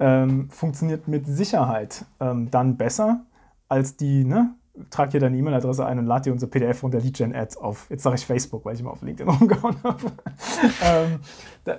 ähm, 0.00 0.50
funktioniert 0.50 1.06
mit 1.06 1.26
Sicherheit 1.26 2.04
ähm, 2.18 2.50
dann 2.50 2.76
besser 2.76 3.24
als 3.68 3.96
die, 3.96 4.24
ne, 4.24 4.54
trag 4.90 5.12
hier 5.12 5.20
deine 5.20 5.36
E-Mail-Adresse 5.36 5.86
ein 5.86 6.00
und 6.00 6.06
lad 6.06 6.26
dir 6.26 6.32
unser 6.32 6.48
PDF 6.48 6.82
und 6.82 6.92
der 6.92 7.00
Lead-Gen-Ad 7.00 7.56
auf, 7.58 7.86
jetzt 7.90 8.02
sage 8.02 8.16
ich 8.16 8.26
Facebook, 8.26 8.64
weil 8.64 8.74
ich 8.74 8.82
mal 8.82 8.90
auf 8.90 9.02
LinkedIn 9.02 9.32
rumgehauen 9.38 9.76
habe. 9.84 10.12
ähm, 10.82 11.20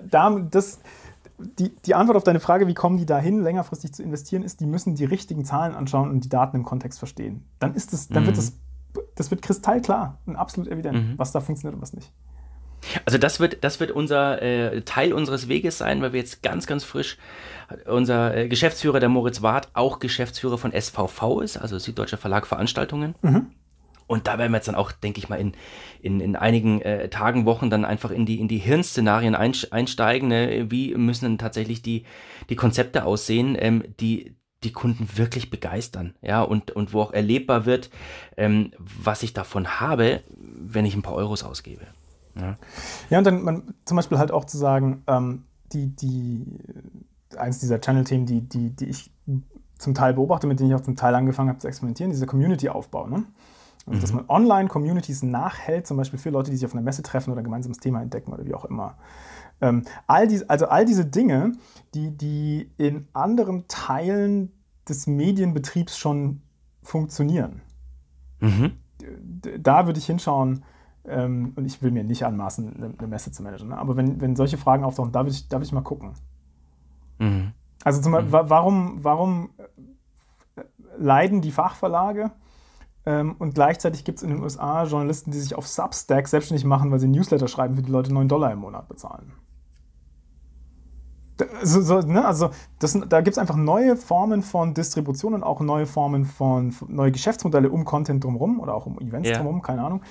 da, 0.09 0.30
das, 0.39 0.80
die, 1.38 1.75
die 1.86 1.95
Antwort 1.95 2.17
auf 2.17 2.23
deine 2.23 2.39
Frage, 2.39 2.67
wie 2.67 2.73
kommen 2.73 2.97
die 2.97 3.05
dahin, 3.05 3.41
längerfristig 3.41 3.93
zu 3.93 4.03
investieren, 4.03 4.43
ist, 4.43 4.59
die 4.59 4.65
müssen 4.65 4.95
die 4.95 5.05
richtigen 5.05 5.45
Zahlen 5.45 5.75
anschauen 5.75 6.09
und 6.09 6.23
die 6.23 6.29
Daten 6.29 6.57
im 6.57 6.63
Kontext 6.63 6.99
verstehen. 6.99 7.45
Dann 7.59 7.75
ist 7.75 7.93
es, 7.93 8.07
dann 8.07 8.23
mhm. 8.23 8.27
wird 8.27 8.38
es, 8.38 8.57
das 9.15 9.31
wird 9.31 9.41
kristallklar 9.41 10.19
und 10.25 10.36
absolut 10.36 10.69
evident, 10.69 10.97
mhm. 10.97 11.13
was 11.17 11.31
da 11.31 11.41
funktioniert 11.41 11.75
und 11.75 11.81
was 11.81 11.93
nicht. 11.93 12.11
Also 13.05 13.17
das 13.17 13.39
wird, 13.39 13.63
das 13.63 13.79
wird 13.79 13.91
unser 13.91 14.41
äh, 14.41 14.81
Teil 14.81 15.13
unseres 15.13 15.47
Weges 15.47 15.77
sein, 15.77 16.01
weil 16.01 16.13
wir 16.13 16.19
jetzt 16.19 16.43
ganz, 16.43 16.67
ganz 16.67 16.83
frisch 16.83 17.17
unser 17.86 18.36
äh, 18.36 18.47
Geschäftsführer, 18.47 18.99
der 18.99 19.09
Moritz 19.09 19.41
Wart, 19.41 19.69
auch 19.73 19.99
Geschäftsführer 19.99 20.57
von 20.57 20.71
SVV 20.71 21.41
ist, 21.41 21.57
also 21.57 21.79
Süddeutscher 21.79 22.17
Verlag 22.17 22.45
Veranstaltungen. 22.45 23.15
Mhm. 23.21 23.47
Und 24.08 24.28
da 24.28 24.38
werden 24.38 24.51
wir 24.51 24.58
jetzt 24.58 24.68
dann 24.68 24.76
auch, 24.76 24.91
denke 24.91 25.20
ich 25.20 25.30
mal, 25.30 25.39
in, 25.39 25.53
in, 26.01 26.20
in 26.20 26.36
einigen 26.36 26.82
äh, 26.82 27.10
Tagen, 27.10 27.45
Wochen 27.45 27.70
dann 27.70 27.86
einfach 27.86 28.12
in 28.12 28.26
die, 28.26 28.39
in 28.39 28.47
die 28.47 28.60
Hirnszenarien 28.60 29.36
einsteigen. 29.36 30.30
Ne? 30.30 30.70
Wie 30.70 30.95
müssen 30.95 31.26
denn 31.26 31.38
tatsächlich 31.38 31.82
die, 31.82 32.06
die 32.49 32.56
Konzepte 32.56 33.06
aussehen, 33.06 33.58
ähm, 33.60 33.84
die 33.99 34.36
die 34.64 34.72
Kunden 34.72 35.08
wirklich 35.16 35.51
begeistern, 35.51 36.16
ja, 36.22 36.41
und, 36.41 36.72
und 36.72 36.91
wo 36.91 37.01
auch 37.01 37.14
erlebbar 37.14 37.66
wird, 37.66 37.91
ähm, 38.36 38.72
was 38.80 39.22
ich 39.22 39.34
davon 39.34 39.80
habe, 39.80 40.24
wenn 40.38 40.86
ich 40.86 40.95
ein 40.95 41.03
paar 41.03 41.14
Euros 41.14 41.43
ausgebe. 41.43 41.86
Ja, 42.36 42.58
ja 43.10 43.18
und 43.20 43.24
dann 43.26 43.43
man, 43.43 43.76
zum 43.86 43.95
Beispiel 43.95 44.18
halt 44.18 44.32
auch 44.32 44.45
zu 44.45 44.58
sagen, 44.58 45.03
ähm, 45.08 45.43
die, 45.72 45.95
die, 45.95 46.45
eins 47.38 47.60
dieser 47.60 47.80
Channel-Themen, 47.80 48.26
die, 48.26 48.41
die, 48.41 48.76
die 48.76 48.86
ich 48.86 49.12
zum 49.78 49.93
Teil 49.93 50.14
beobachte, 50.14 50.47
mit 50.47 50.60
denen 50.60 50.70
ich 50.70 50.76
auch 50.76 50.82
zum 50.82 50.95
Teil 50.95 51.16
angefangen 51.16 51.49
habe 51.49 51.60
zu 51.60 51.68
experimentieren, 51.68 52.12
dieser 52.12 52.26
Community-Aufbau. 52.26 53.08
Ne? 53.08 53.26
Also, 53.88 54.01
dass 54.01 54.13
man 54.13 54.25
Online-Communities 54.27 55.23
nachhält, 55.23 55.86
zum 55.86 55.97
Beispiel 55.97 56.17
für 56.17 56.31
Leute, 56.31 56.49
die 56.49 56.57
sich 56.57 56.65
auf 56.65 56.73
einer 56.73 56.81
Messe 56.81 57.03
treffen 57.03 57.31
oder 57.31 57.41
ein 57.41 57.43
gemeinsames 57.43 57.77
Thema 57.77 58.01
entdecken 58.01 58.33
oder 58.33 58.45
wie 58.45 58.55
auch 58.55 58.65
immer. 58.65 58.97
Ähm, 59.61 59.83
all 60.07 60.27
die, 60.27 60.49
also 60.49 60.67
all 60.67 60.86
diese 60.86 61.05
Dinge, 61.05 61.53
die, 61.93 62.11
die 62.11 62.71
in 62.77 63.07
anderen 63.13 63.67
Teilen 63.67 64.51
des 64.89 65.07
Medienbetriebs 65.07 65.97
schon 65.97 66.41
funktionieren. 66.81 67.61
Mhm. 68.39 68.73
Da 69.59 69.86
würde 69.86 69.99
ich 69.99 70.05
hinschauen, 70.07 70.63
ähm, 71.07 71.53
und 71.55 71.65
ich 71.65 71.81
will 71.81 71.91
mir 71.91 72.03
nicht 72.03 72.25
anmaßen, 72.25 72.75
eine, 72.75 72.93
eine 72.97 73.07
Messe 73.07 73.31
zu 73.31 73.43
managen. 73.43 73.69
Ne? 73.69 73.77
Aber 73.77 73.95
wenn, 73.95 74.19
wenn 74.19 74.36
solche 74.36 74.57
Fragen 74.57 74.83
auftauchen, 74.83 75.11
da 75.11 75.19
würde 75.19 75.31
ich, 75.31 75.47
da 75.47 75.59
ich 75.61 75.71
mal 75.71 75.81
gucken. 75.81 76.13
Mhm. 77.19 77.51
Also 77.83 78.01
zum 78.01 78.11
Beispiel, 78.11 78.29
mhm. 78.29 78.49
warum, 78.49 79.03
warum 79.03 79.49
äh, 80.55 80.63
leiden 80.97 81.41
die 81.41 81.51
Fachverlage? 81.51 82.31
Ähm, 83.06 83.36
und 83.38 83.53
gleichzeitig 83.53 84.03
gibt 84.03 84.18
es 84.18 84.24
in 84.24 84.30
den 84.30 84.41
USA 84.41 84.84
Journalisten, 84.86 85.32
die 85.32 85.39
sich 85.39 85.56
auf 85.56 85.68
Substack 85.68 86.28
selbstständig 86.28 86.66
machen, 86.66 86.91
weil 86.91 86.99
sie 86.99 87.08
Newsletter 87.08 87.47
schreiben, 87.47 87.76
für 87.76 87.84
die 87.84 87.91
Leute 87.91 88.14
9 88.14 88.28
Dollar 88.28 88.51
im 88.51 88.60
Monat 88.60 88.88
bezahlen. 88.88 89.34
So, 91.64 91.82
so, 91.82 91.99
ne? 91.99 92.24
Also 92.24 92.51
das, 92.80 92.97
da 93.10 93.20
gibt 93.20 93.34
es 93.34 93.38
einfach 93.38 93.58
neue 93.58 93.97
Formen 93.97 94.41
von 94.41 94.74
Distribution 94.74 95.34
und 95.34 95.43
auch 95.43 95.60
neue 95.60 95.86
Formen 95.86 96.24
von, 96.24 96.74
neue 96.88 97.12
Geschäftsmodelle 97.12 97.70
um 97.70 97.84
Content 97.84 98.24
drumherum 98.24 98.60
oder 98.62 98.74
auch 98.74 98.86
um 98.86 98.99
Events 98.99 99.28
yeah. 99.28 99.38
drumherum, 99.38 99.62
keine 99.62 99.84
Ahnung. 99.84 100.01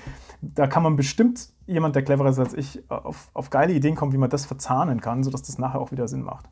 Da 0.43 0.67
kann 0.67 0.83
man 0.83 0.97
bestimmt 0.97 1.49
jemand, 1.67 1.97
der 1.97 2.03
cleverer 2.03 2.29
ist 2.29 2.39
als 2.39 2.53
ich, 2.53 2.91
auf, 2.91 3.31
auf 3.33 3.49
geile 3.49 3.73
Ideen 3.73 3.95
kommen, 3.95 4.13
wie 4.13 4.19
man 4.19 4.29
das 4.29 4.45
verzahnen 4.45 5.01
kann, 5.01 5.25
sodass 5.25 5.43
das 5.43 5.57
nachher 5.57 5.81
auch 5.81 5.93
wieder 5.93 6.09
Sinn 6.09 6.23
macht. 6.23 6.51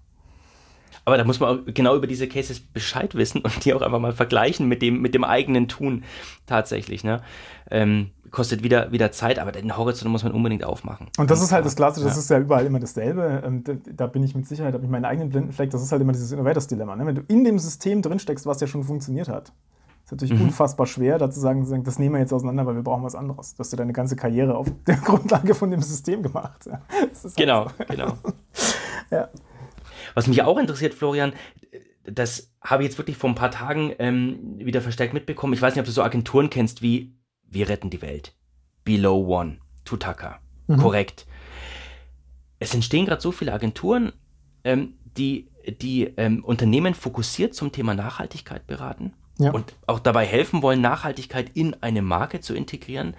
Aber 1.04 1.16
da 1.16 1.24
muss 1.24 1.40
man 1.40 1.48
auch 1.48 1.64
genau 1.66 1.96
über 1.96 2.06
diese 2.06 2.28
Cases 2.28 2.60
Bescheid 2.60 3.14
wissen 3.14 3.40
und 3.42 3.64
die 3.64 3.74
auch 3.74 3.82
einfach 3.82 3.98
mal 3.98 4.12
vergleichen 4.12 4.68
mit 4.68 4.82
dem, 4.82 5.00
mit 5.00 5.14
dem 5.14 5.24
eigenen 5.24 5.68
Tun 5.68 6.04
tatsächlich. 6.46 7.02
Ne? 7.02 7.20
Ähm, 7.70 8.10
kostet 8.30 8.62
wieder, 8.62 8.90
wieder 8.92 9.12
Zeit, 9.12 9.38
aber 9.38 9.52
den 9.52 9.76
Horizont 9.76 10.10
muss 10.10 10.24
man 10.24 10.32
unbedingt 10.32 10.64
aufmachen. 10.64 11.08
Und 11.18 11.30
das 11.30 11.42
ist 11.42 11.52
halt 11.52 11.64
das 11.64 11.76
Klassische, 11.76 12.06
das 12.06 12.16
ja. 12.16 12.20
ist 12.20 12.30
ja 12.30 12.38
überall 12.38 12.66
immer 12.66 12.80
dasselbe. 12.80 13.42
Ähm, 13.44 13.62
da, 13.62 13.74
da, 13.92 14.06
bin 14.06 14.22
ich 14.24 14.34
mit 14.34 14.46
Sicherheit, 14.46 14.74
habe 14.74 14.84
ich 14.84 14.90
meinen 14.90 15.04
eigenen 15.04 15.28
Blindenfleck, 15.28 15.70
das 15.70 15.82
ist 15.82 15.92
halt 15.92 16.02
immer 16.02 16.12
dieses 16.12 16.32
Innovators-Dilemma. 16.32 16.96
Ne? 16.96 17.06
Wenn 17.06 17.14
du 17.14 17.22
in 17.28 17.44
dem 17.44 17.58
System 17.58 18.02
drinsteckst, 18.02 18.46
was 18.46 18.60
ja 18.60 18.66
schon 18.66 18.84
funktioniert 18.84 19.28
hat, 19.28 19.52
ist 20.04 20.12
natürlich 20.12 20.34
mhm. 20.34 20.46
unfassbar 20.46 20.86
schwer, 20.86 21.18
dazu 21.18 21.38
sagen, 21.38 21.84
das 21.84 21.98
nehmen 21.98 22.14
wir 22.14 22.20
jetzt 22.20 22.32
auseinander, 22.32 22.66
weil 22.66 22.74
wir 22.74 22.82
brauchen 22.82 23.04
was 23.04 23.14
anderes. 23.14 23.54
Du 23.54 23.60
hast 23.60 23.70
ja 23.72 23.76
deine 23.76 23.92
ganze 23.92 24.16
Karriere 24.16 24.56
auf 24.56 24.66
der 24.86 24.96
Grundlage 25.04 25.54
von 25.54 25.70
dem 25.70 25.82
System 25.82 26.22
gemacht. 26.22 26.66
Ja. 26.66 26.80
Halt 26.90 27.36
genau, 27.36 27.68
so. 27.68 27.84
genau. 27.86 28.16
ja. 29.10 29.28
Was 30.14 30.26
mich 30.26 30.42
auch 30.42 30.58
interessiert, 30.58 30.94
Florian, 30.94 31.32
das 32.04 32.52
habe 32.60 32.82
ich 32.82 32.88
jetzt 32.88 32.98
wirklich 32.98 33.16
vor 33.16 33.30
ein 33.30 33.34
paar 33.34 33.50
Tagen 33.50 33.94
ähm, 33.98 34.58
wieder 34.58 34.80
verstärkt 34.80 35.14
mitbekommen. 35.14 35.52
Ich 35.52 35.62
weiß 35.62 35.74
nicht, 35.74 35.80
ob 35.80 35.86
du 35.86 35.92
so 35.92 36.02
Agenturen 36.02 36.50
kennst 36.50 36.82
wie 36.82 37.14
Wir 37.48 37.68
retten 37.68 37.90
die 37.90 38.02
Welt, 38.02 38.34
Below 38.84 39.26
One, 39.26 39.58
Tutaka. 39.84 40.40
Mhm. 40.66 40.78
Korrekt. 40.78 41.26
Es 42.58 42.74
entstehen 42.74 43.06
gerade 43.06 43.20
so 43.20 43.32
viele 43.32 43.52
Agenturen, 43.52 44.12
ähm, 44.64 44.94
die 45.16 45.48
die 45.80 46.04
ähm, 46.16 46.44
Unternehmen 46.44 46.94
fokussiert 46.94 47.54
zum 47.54 47.72
Thema 47.72 47.94
Nachhaltigkeit 47.94 48.66
beraten 48.66 49.12
ja. 49.38 49.52
und 49.52 49.74
auch 49.86 49.98
dabei 49.98 50.26
helfen 50.26 50.62
wollen, 50.62 50.80
Nachhaltigkeit 50.80 51.50
in 51.54 51.80
eine 51.82 52.02
Marke 52.02 52.40
zu 52.40 52.54
integrieren. 52.54 53.14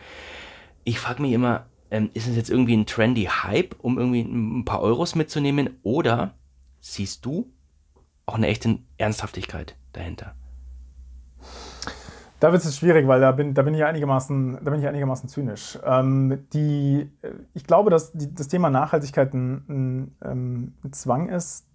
Ich 0.84 1.00
frage 1.00 1.22
mich 1.22 1.32
immer, 1.32 1.68
ähm, 1.92 2.10
ist 2.14 2.28
es 2.28 2.36
jetzt 2.36 2.50
irgendwie 2.50 2.76
ein 2.76 2.86
trendy 2.86 3.26
Hype, 3.26 3.76
um 3.80 3.98
irgendwie 3.98 4.22
ein 4.22 4.66
paar 4.66 4.82
Euros 4.82 5.16
mitzunehmen 5.16 5.78
oder 5.84 6.36
siehst 6.84 7.26
du 7.26 7.50
auch 8.26 8.36
eine 8.36 8.48
echte 8.48 8.78
Ernsthaftigkeit 8.98 9.76
dahinter? 9.94 10.36
Da 12.40 12.52
wird 12.52 12.64
es 12.64 12.78
schwierig, 12.78 13.08
weil 13.08 13.22
da 13.22 13.32
bin, 13.32 13.54
da 13.54 13.62
bin 13.62 13.74
ich 13.74 13.86
einigermaßen, 13.86 14.60
da 14.62 14.70
bin 14.70 14.82
ich 14.82 14.88
einigermaßen 14.88 15.30
zynisch. 15.30 15.80
Ähm, 15.86 16.44
die, 16.52 17.10
ich 17.54 17.64
glaube, 17.64 17.90
dass 17.90 18.12
die, 18.12 18.36
das 18.36 18.50
Thema 18.50 18.70
Nachhaltigkeit 18.70 19.34
ein, 19.34 19.64
ein, 19.70 20.16
ähm, 20.24 20.74
ein, 20.84 20.92
Zwang 20.92 21.30
ist, 21.30 21.66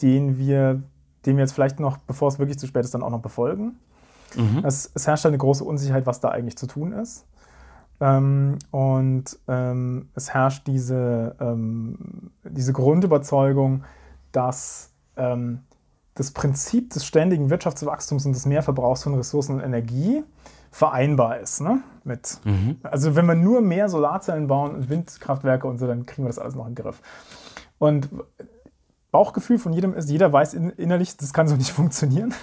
den 0.00 0.38
wir, 0.38 0.82
den 1.26 1.36
wir 1.36 1.42
jetzt 1.42 1.52
vielleicht 1.52 1.78
noch, 1.78 1.98
bevor 1.98 2.28
es 2.28 2.38
wirklich 2.38 2.58
zu 2.58 2.66
spät 2.66 2.84
ist, 2.84 2.94
dann 2.94 3.02
auch 3.02 3.10
noch 3.10 3.20
befolgen. 3.20 3.76
Mhm. 4.34 4.62
Es, 4.64 4.90
es, 4.94 5.06
herrscht 5.06 5.26
eine 5.26 5.36
große 5.36 5.64
Unsicherheit, 5.64 6.06
was 6.06 6.20
da 6.20 6.30
eigentlich 6.30 6.56
zu 6.56 6.66
tun 6.66 6.92
ist. 6.92 7.26
Ähm, 8.00 8.58
und 8.70 9.38
ähm, 9.48 10.08
es 10.14 10.32
herrscht 10.32 10.66
diese, 10.66 11.36
ähm, 11.40 12.30
diese 12.42 12.72
Grundüberzeugung, 12.72 13.84
dass 14.36 14.90
ähm, 15.16 15.60
das 16.14 16.30
Prinzip 16.30 16.90
des 16.90 17.06
ständigen 17.06 17.48
Wirtschaftswachstums 17.48 18.26
und 18.26 18.34
des 18.34 18.44
Mehrverbrauchs 18.44 19.02
von 19.02 19.14
Ressourcen 19.14 19.56
und 19.56 19.60
Energie 19.62 20.22
vereinbar 20.70 21.38
ist. 21.38 21.62
Ne? 21.62 21.82
Mit, 22.04 22.38
mhm. 22.44 22.76
Also 22.82 23.16
wenn 23.16 23.24
wir 23.24 23.34
nur 23.34 23.62
mehr 23.62 23.88
Solarzellen 23.88 24.46
bauen 24.46 24.74
und 24.74 24.90
Windkraftwerke 24.90 25.66
und 25.66 25.78
so, 25.78 25.86
dann 25.86 26.04
kriegen 26.04 26.24
wir 26.24 26.28
das 26.28 26.38
alles 26.38 26.54
noch 26.54 26.66
in 26.66 26.74
den 26.74 26.84
Griff. 26.84 27.00
Und 27.78 28.10
Bauchgefühl 29.10 29.58
von 29.58 29.72
jedem 29.72 29.94
ist, 29.94 30.10
jeder 30.10 30.30
weiß 30.30 30.52
innerlich, 30.52 31.16
das 31.16 31.32
kann 31.32 31.48
so 31.48 31.56
nicht 31.56 31.70
funktionieren. 31.72 32.34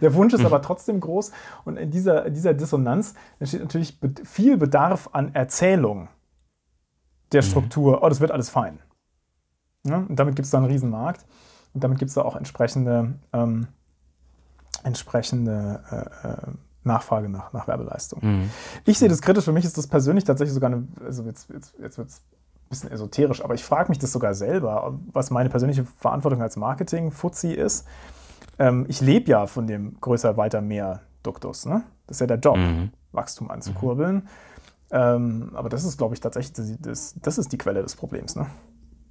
Der 0.00 0.14
Wunsch 0.14 0.34
ist 0.34 0.40
mhm. 0.40 0.46
aber 0.46 0.62
trotzdem 0.62 0.98
groß. 0.98 1.30
Und 1.64 1.76
in 1.76 1.92
dieser, 1.92 2.28
dieser 2.30 2.54
Dissonanz 2.54 3.14
entsteht 3.38 3.60
natürlich 3.60 4.00
viel 4.24 4.56
Bedarf 4.56 5.10
an 5.12 5.32
Erzählung 5.32 6.08
der 7.30 7.42
mhm. 7.42 7.46
Struktur. 7.46 8.02
Oh, 8.02 8.08
das 8.08 8.18
wird 8.18 8.32
alles 8.32 8.50
fein. 8.50 8.80
Ja? 9.90 10.04
Und 10.08 10.16
damit 10.16 10.36
gibt 10.36 10.46
es 10.46 10.50
da 10.50 10.58
einen 10.58 10.66
Riesenmarkt. 10.66 11.24
Und 11.74 11.84
damit 11.84 11.98
gibt 11.98 12.08
es 12.08 12.14
da 12.14 12.22
auch 12.22 12.36
entsprechende, 12.36 13.14
ähm, 13.32 13.66
entsprechende 14.82 15.82
äh, 15.90 16.28
äh, 16.28 16.36
Nachfrage 16.84 17.28
nach, 17.28 17.52
nach 17.52 17.68
Werbeleistung. 17.68 18.20
Mhm. 18.22 18.50
Ich 18.84 18.98
sehe 18.98 19.08
das 19.08 19.20
kritisch. 19.20 19.44
Für 19.44 19.52
mich 19.52 19.64
ist 19.64 19.76
das 19.76 19.86
persönlich 19.86 20.24
tatsächlich 20.24 20.54
sogar 20.54 20.70
eine, 20.70 20.86
also 21.04 21.24
jetzt, 21.24 21.50
jetzt, 21.50 21.74
jetzt 21.78 21.98
wird 21.98 22.08
es 22.08 22.18
ein 22.18 22.68
bisschen 22.70 22.90
esoterisch, 22.90 23.44
aber 23.44 23.54
ich 23.54 23.64
frage 23.64 23.90
mich 23.90 23.98
das 23.98 24.12
sogar 24.12 24.34
selber, 24.34 24.98
was 25.12 25.30
meine 25.30 25.50
persönliche 25.50 25.84
Verantwortung 25.84 26.40
als 26.40 26.56
Marketing-Fuzzi 26.56 27.52
ist. 27.52 27.86
Ähm, 28.58 28.86
ich 28.88 29.00
lebe 29.00 29.30
ja 29.30 29.46
von 29.46 29.66
dem 29.66 30.00
größer, 30.00 30.36
weiter, 30.36 30.60
mehr 30.60 31.02
Duktus. 31.22 31.66
Ne? 31.66 31.82
Das 32.06 32.16
ist 32.16 32.20
ja 32.20 32.26
der 32.26 32.38
Job, 32.38 32.56
mhm. 32.56 32.90
Wachstum 33.12 33.50
anzukurbeln. 33.50 34.14
Mhm. 34.14 34.22
Ähm, 34.90 35.50
aber 35.54 35.68
das 35.68 35.84
ist, 35.84 35.98
glaube 35.98 36.14
ich, 36.14 36.20
tatsächlich, 36.20 36.78
das, 36.80 37.14
das 37.20 37.38
ist 37.38 37.52
die 37.52 37.58
Quelle 37.58 37.82
des 37.82 37.96
Problems. 37.96 38.36
Ne? 38.36 38.46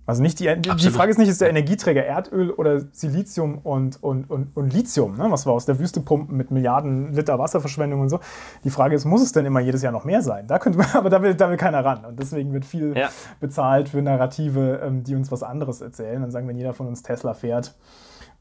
Also 0.08 0.22
nicht 0.22 0.40
die, 0.40 0.56
die 0.56 0.90
Frage 0.92 1.12
ist 1.12 1.18
nicht, 1.18 1.30
ist 1.30 1.42
der 1.42 1.50
Energieträger 1.50 2.06
Erdöl 2.06 2.52
oder 2.52 2.82
Silizium 2.92 3.58
und, 3.60 4.02
und, 4.04 4.30
und, 4.30 4.56
und 4.56 4.72
Lithium, 4.72 5.18
ne, 5.18 5.26
was 5.30 5.48
wir 5.48 5.52
aus 5.52 5.66
der 5.66 5.80
Wüste 5.80 6.00
pumpen 6.00 6.38
mit 6.38 6.52
Milliarden 6.52 7.12
Liter 7.14 7.40
Wasserverschwendung 7.40 8.02
und 8.02 8.10
so. 8.10 8.20
Die 8.64 8.70
Frage 8.70 8.96
ist, 8.96 9.06
muss 9.06 9.24
es 9.24 9.32
denn 9.32 9.46
immer 9.46 9.62
jedes 9.62 9.82
Jahr 9.82 9.92
noch 9.92 10.06
mehr 10.06 10.22
sein? 10.22 10.46
Da 10.46 10.60
könnte 10.60 10.78
man, 10.78 10.88
aber 10.94 11.10
da 11.10 11.22
will, 11.24 11.34
da 11.34 11.50
will 11.50 11.58
keiner 11.58 11.84
ran. 11.84 12.06
Und 12.06 12.20
deswegen 12.20 12.54
wird 12.54 12.66
viel 12.66 12.96
ja. 12.96 13.10
bezahlt 13.40 13.90
für 13.90 14.02
Narrative, 14.02 14.82
ähm, 14.84 15.04
die 15.04 15.16
uns 15.16 15.32
was 15.32 15.42
anderes 15.42 15.82
erzählen. 15.82 16.22
Dann 16.22 16.30
sagen, 16.30 16.48
wenn 16.48 16.58
jeder 16.58 16.74
von 16.74 16.88
uns 16.88 17.02
Tesla 17.02 17.34
fährt 17.34 17.74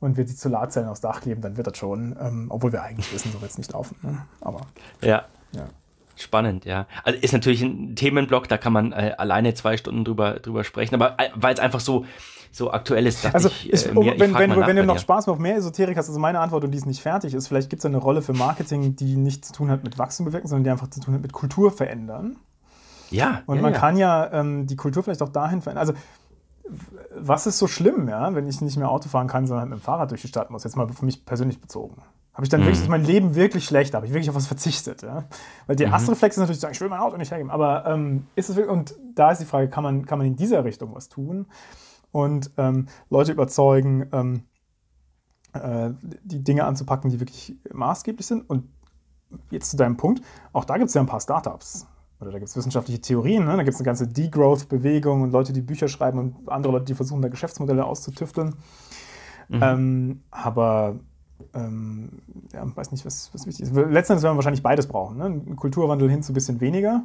und 0.01 0.19
wir 0.19 0.27
die 0.27 0.33
Solarzellen 0.33 0.89
aufs 0.91 1.01
Dach 1.01 1.23
kleben, 1.23 1.41
dann 1.41 1.57
wird 1.57 1.67
das 1.67 1.79
schon, 1.79 2.15
ähm, 2.21 2.47
obwohl 2.51 2.73
wir 2.73 2.83
eigentlich 2.83 3.13
wissen, 3.15 3.33
so 3.33 3.41
wird 3.41 3.51
es 3.51 3.59
nicht 3.59 3.73
laufen. 3.73 3.97
Ne? 4.03 4.19
Aber 4.43 4.61
ja. 5.01 5.25
ja. 5.53 5.65
Spannend, 6.17 6.65
ja. 6.65 6.87
Also 7.03 7.19
ist 7.19 7.33
natürlich 7.33 7.63
ein 7.63 7.97
Themenblock, 7.97 8.49
da 8.49 8.57
kann 8.57 8.73
man 8.73 8.93
äh, 8.93 9.15
alleine 9.19 9.55
zwei 9.55 9.77
Stunden 9.77 10.05
drüber, 10.05 10.35
drüber 10.35 10.65
sprechen, 10.65 10.95
aber 10.95 11.19
äh, 11.19 11.31
weil 11.35 11.55
es 11.55 11.61
einfach 11.61 11.81
so, 11.81 12.05
so 12.53 12.71
aktuell 12.71 13.07
ist, 13.07 13.25
dachte 13.25 13.35
also 13.35 13.49
ich, 13.49 13.73
ich, 13.73 13.87
äh, 13.87 13.95
mir, 13.95 14.19
wenn, 14.19 14.31
ich 14.31 14.39
wenn, 14.39 14.51
du, 14.51 14.67
wenn 14.67 14.77
du 14.77 14.85
noch 14.85 14.99
Spaß 14.99 15.29
auf 15.29 15.39
mehr 15.39 15.57
Esoterik 15.57 15.97
hast, 15.97 16.09
also 16.09 16.21
meine 16.21 16.39
Antwort 16.39 16.65
und 16.65 16.71
die 16.71 16.79
ist 16.79 16.87
nicht 16.87 17.03
fertig 17.03 17.35
ist, 17.35 17.49
vielleicht 17.49 17.69
gibt 17.69 17.81
es 17.81 17.87
eine 17.87 17.97
Rolle 17.97 18.23
für 18.23 18.33
Marketing, 18.33 18.95
die 18.95 19.17
nichts 19.17 19.49
zu 19.49 19.55
tun 19.55 19.71
hat 19.71 19.83
mit 19.83 19.99
Wachstum 19.99 20.27
bewirken, 20.27 20.49
sondern 20.49 20.65
die 20.65 20.71
einfach 20.71 20.89
zu 20.89 21.01
tun 21.01 21.15
hat 21.15 21.23
mit 21.23 21.33
Kultur 21.33 21.73
verändern. 21.73 22.37
Ja. 23.11 23.43
Und 23.47 23.57
ja, 23.57 23.63
man 23.63 23.73
ja. 23.73 23.79
kann 23.79 23.97
ja 23.97 24.33
ähm, 24.33 24.67
die 24.67 24.77
Kultur 24.77 25.03
vielleicht 25.03 25.23
auch 25.23 25.29
dahin 25.29 25.63
verändern. 25.63 25.81
Also 25.81 25.95
was 27.17 27.47
ist 27.47 27.59
so 27.59 27.67
schlimm, 27.67 28.09
ja, 28.09 28.35
wenn 28.35 28.49
ich 28.49 28.61
nicht 28.61 28.77
mehr 28.77 28.91
Auto 28.91 29.09
fahren 29.09 29.29
kann, 29.29 29.47
sondern 29.47 29.69
mit 29.69 29.79
dem 29.79 29.83
Fahrrad 29.83 30.11
durch 30.11 30.23
die 30.23 30.29
Stadt 30.29 30.51
muss? 30.51 30.65
Jetzt 30.65 30.77
mal 30.77 30.89
für 30.89 31.05
mich 31.05 31.25
persönlich 31.25 31.61
bezogen. 31.61 32.03
Habe 32.35 32.45
ich 32.45 32.49
dann 32.49 32.61
mhm. 32.61 32.65
wirklich, 32.65 32.83
ist 32.83 32.89
mein 32.89 33.05
Leben 33.05 33.37
wirklich 33.37 33.65
schlecht, 33.65 33.95
habe 33.95 34.07
ich 34.07 34.13
wirklich 34.13 34.29
auf 34.29 34.37
was 34.37 34.49
verzichtet. 34.49 35.03
Ja? 35.03 35.25
Weil 35.67 35.77
der 35.77 35.87
mhm. 35.87 35.93
erste 35.95 36.11
Reflex 36.13 36.37
ist 36.37 36.41
natürlich 36.41 36.59
zu 36.59 36.63
sagen, 36.63 36.75
ich 36.75 36.81
will 36.81 36.89
mein 36.89 37.01
Auto 37.01 37.17
nicht 37.17 37.31
hergeben. 37.31 37.51
Aber 37.51 37.87
ähm, 37.87 38.27
ist 38.35 38.51
es 38.51 38.57
wirklich, 38.57 38.73
und 38.73 38.97
da 39.15 39.31
ist 39.31 39.41
die 39.41 39.45
Frage, 39.45 39.69
kann 39.69 39.85
man, 39.85 40.05
kann 40.05 40.19
man 40.19 40.27
in 40.27 40.37
dieser 40.37 40.65
Richtung 40.65 40.95
was 40.95 41.09
tun 41.09 41.47
und 42.11 42.51
ähm, 42.57 42.87
Leute 43.09 43.33
überzeugen, 43.33 44.09
ähm, 44.13 44.43
äh, 45.53 45.91
die 46.25 46.43
Dinge 46.43 46.65
anzupacken, 46.65 47.11
die 47.11 47.21
wirklich 47.21 47.57
maßgeblich 47.73 48.27
sind. 48.27 48.51
Und 48.51 48.69
jetzt 49.51 49.71
zu 49.71 49.77
deinem 49.77 49.97
Punkt, 49.97 50.23
auch 50.53 50.65
da 50.65 50.77
gibt 50.77 50.89
es 50.89 50.95
ja 50.95 51.01
ein 51.01 51.07
paar 51.07 51.21
Startups. 51.21 51.87
Oder 52.21 52.33
da 52.33 52.39
gibt 52.39 52.49
es 52.49 52.57
wissenschaftliche 52.57 53.01
Theorien, 53.01 53.45
ne? 53.45 53.57
da 53.57 53.63
gibt 53.63 53.75
es 53.75 53.81
eine 53.81 53.87
ganze 53.87 54.09
Degrowth-Bewegung 54.09 55.23
und 55.23 55.31
Leute, 55.33 55.53
die 55.53 55.61
Bücher 55.61 55.89
schreiben 55.89 56.19
und 56.19 56.49
andere 56.49 56.73
Leute, 56.73 56.87
die 56.87 56.95
versuchen, 56.95 57.23
da 57.23 57.29
Geschäftsmodelle 57.29 57.85
auszutüfteln. 57.85 58.55
Mhm. 59.49 59.63
Ähm, 59.63 60.23
aber 60.31 61.01
ähm, 61.55 62.23
ja, 62.53 62.65
weiß 62.65 62.93
nicht, 62.93 63.05
was, 63.05 63.31
was 63.33 63.47
wichtig 63.47 63.67
ist. 63.67 63.75
Letztendlich 63.75 64.23
werden 64.23 64.35
wir 64.35 64.37
wahrscheinlich 64.37 64.63
beides 64.63 64.87
brauchen. 64.87 65.17
Ne? 65.17 65.27
Ein 65.27 65.57
Kulturwandel 65.57 66.11
hin 66.11 66.23
zu 66.23 66.33
ein 66.33 66.35
bisschen 66.35 66.61
weniger. 66.61 67.05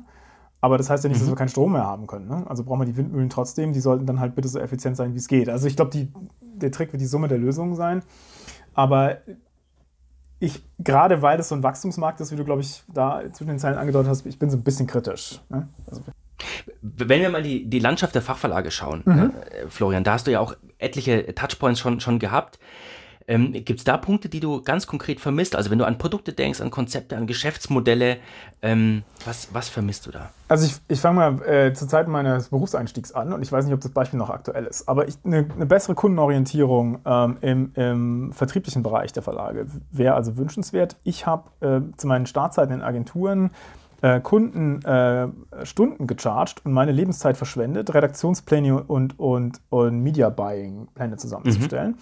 Aber 0.62 0.78
das 0.78 0.90
heißt 0.90 1.04
ja 1.04 1.10
nicht, 1.10 1.18
mhm. 1.18 1.22
dass 1.22 1.32
wir 1.32 1.36
keinen 1.36 1.50
Strom 1.50 1.72
mehr 1.72 1.86
haben 1.86 2.08
können. 2.08 2.28
Ne? 2.28 2.46
Also 2.48 2.64
brauchen 2.64 2.82
wir 2.82 2.86
die 2.86 2.98
Windmühlen 2.98 3.30
trotzdem. 3.30 3.74
Die 3.74 3.80
sollten 3.80 4.06
dann 4.06 4.20
halt 4.20 4.36
bitte 4.36 4.48
so 4.48 4.60
effizient 4.60 4.98
sein, 4.98 5.14
wie 5.14 5.18
es 5.18 5.28
geht. 5.28 5.50
Also 5.50 5.68
ich 5.68 5.76
glaube, 5.76 6.08
der 6.42 6.72
Trick 6.72 6.92
wird 6.92 7.02
die 7.02 7.06
Summe 7.08 7.28
der 7.28 7.38
Lösungen 7.38 7.76
sein. 7.76 8.04
Aber 8.74 9.18
ich, 10.40 10.64
gerade 10.80 11.22
weil 11.22 11.38
das 11.38 11.50
so 11.50 11.56
ein 11.56 11.64
Wachstumsmarkt 11.64 12.22
ist, 12.22 12.32
wie 12.32 12.36
du, 12.36 12.46
glaube 12.46 12.62
ich, 12.62 12.84
da 12.94 13.22
zwischen 13.34 13.50
den 13.50 13.60
Zeilen 13.60 13.78
angedeutet 13.78 14.10
hast, 14.10 14.26
ich 14.26 14.40
bin 14.40 14.50
so 14.50 14.58
ein 14.58 14.64
bisschen 14.64 14.88
kritisch. 14.88 15.42
Ne? 15.50 15.68
Also, 15.88 16.02
wenn 16.82 17.22
wir 17.22 17.30
mal 17.30 17.44
die, 17.44 17.70
die 17.70 17.80
Landschaft 17.80 18.16
der 18.16 18.22
Fachverlage 18.22 18.72
schauen, 18.72 19.02
mhm. 19.06 19.34
äh, 19.52 19.68
Florian, 19.68 20.04
da 20.04 20.14
hast 20.14 20.28
du 20.28 20.32
ja 20.32 20.40
auch 20.40 20.56
etliche 20.78 21.36
Touchpoints 21.36 21.80
schon, 21.80 22.00
schon 22.00 22.20
gehabt. 22.20 22.60
Ähm, 23.30 23.54
Gibt 23.54 23.78
es 23.78 23.84
da 23.84 23.96
Punkte, 23.96 24.28
die 24.28 24.40
du 24.40 24.64
ganz 24.64 24.88
konkret 24.88 25.20
vermisst? 25.20 25.56
Also 25.56 25.70
wenn 25.70 25.78
du 25.78 25.86
an 25.86 26.00
Produkte 26.00 26.34
denkst, 26.34 26.62
an 26.62 26.72
Konzepte, 26.72 27.16
an 27.16 27.28
Geschäftsmodelle, 27.28 28.18
ähm, 28.64 29.04
was, 29.24 29.54
was 29.54 29.70
vermisst 29.70 30.08
du 30.08 30.12
da? 30.12 30.32
Also 30.48 30.66
ich, 30.66 30.78
ich 30.88 31.00
fange 31.00 31.16
mal 31.16 31.48
äh, 31.48 31.72
zur 31.74 31.88
Zeit 31.88 32.08
meines 32.08 32.50
Berufseinstiegs 32.50 33.12
an 33.12 33.32
und 33.32 33.44
ich 33.44 33.52
weiß 33.52 33.66
nicht, 33.66 33.74
ob 33.76 33.82
das 33.82 33.92
Beispiel 33.92 34.18
noch 34.18 34.32
aktuell 34.32 34.66
ist, 34.66 34.90
aber 34.90 35.06
eine 35.24 35.44
ne 35.44 35.66
bessere 35.68 35.94
Kundenorientierung 35.94 37.02
ähm, 37.06 37.38
im, 37.42 37.72
im, 37.76 38.34
vertrieblichen 38.34 38.82
Bereich 38.82 39.14
der 39.14 39.22
Verlage 39.22 39.68
wäre 39.92 40.16
also 40.16 40.36
wünschenswert. 40.38 40.98
Ich 41.04 41.28
habe 41.28 41.52
äh, 41.62 41.82
zu 41.98 42.08
meinen 42.08 42.26
Startzeiten 42.26 42.74
in 42.74 42.82
Agenturen 42.82 43.52
äh, 44.02 44.22
Kunden 44.22 44.82
äh, 44.86 45.28
Stunden 45.66 46.08
gecharged 46.08 46.66
und 46.66 46.72
meine 46.72 46.94
Lebenszeit 46.94 47.38
verschwendet, 47.38 47.94
Redaktionspläne 47.94 48.82
und, 48.82 49.20
und, 49.20 49.62
und 49.70 50.02
Media 50.02 50.30
Buying 50.30 50.88
Pläne 50.96 51.18
zusammenzustellen. 51.18 51.92
Mhm. 51.92 51.98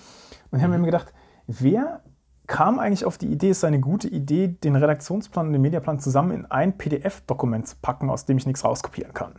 Und 0.51 0.59
ich 0.59 0.63
habe 0.63 0.78
mir 0.78 0.86
gedacht, 0.86 1.11
wer 1.48 2.02
kam 2.48 2.80
eigentlich 2.80 3.06
auf 3.06 3.18
die 3.18 3.28
Idee, 3.28 3.50
es 3.50 3.60
sei 3.60 3.68
eine 3.68 3.80
gute 3.80 4.08
Idee, 4.08 4.48
den 4.48 4.76
Redaktionsplan 4.76 5.48
und 5.48 5.54
den 5.54 5.62
Mediaplan 5.62 6.00
zusammen 6.00 6.32
in 6.32 6.45
ein 6.45 6.78
PDF-Dokument 6.78 7.68
zu 7.68 7.76
packen, 7.82 8.10
aus 8.10 8.26
dem 8.26 8.38
ich 8.38 8.45
nichts 8.45 8.64
rauskopieren 8.64 9.14
kann. 9.14 9.34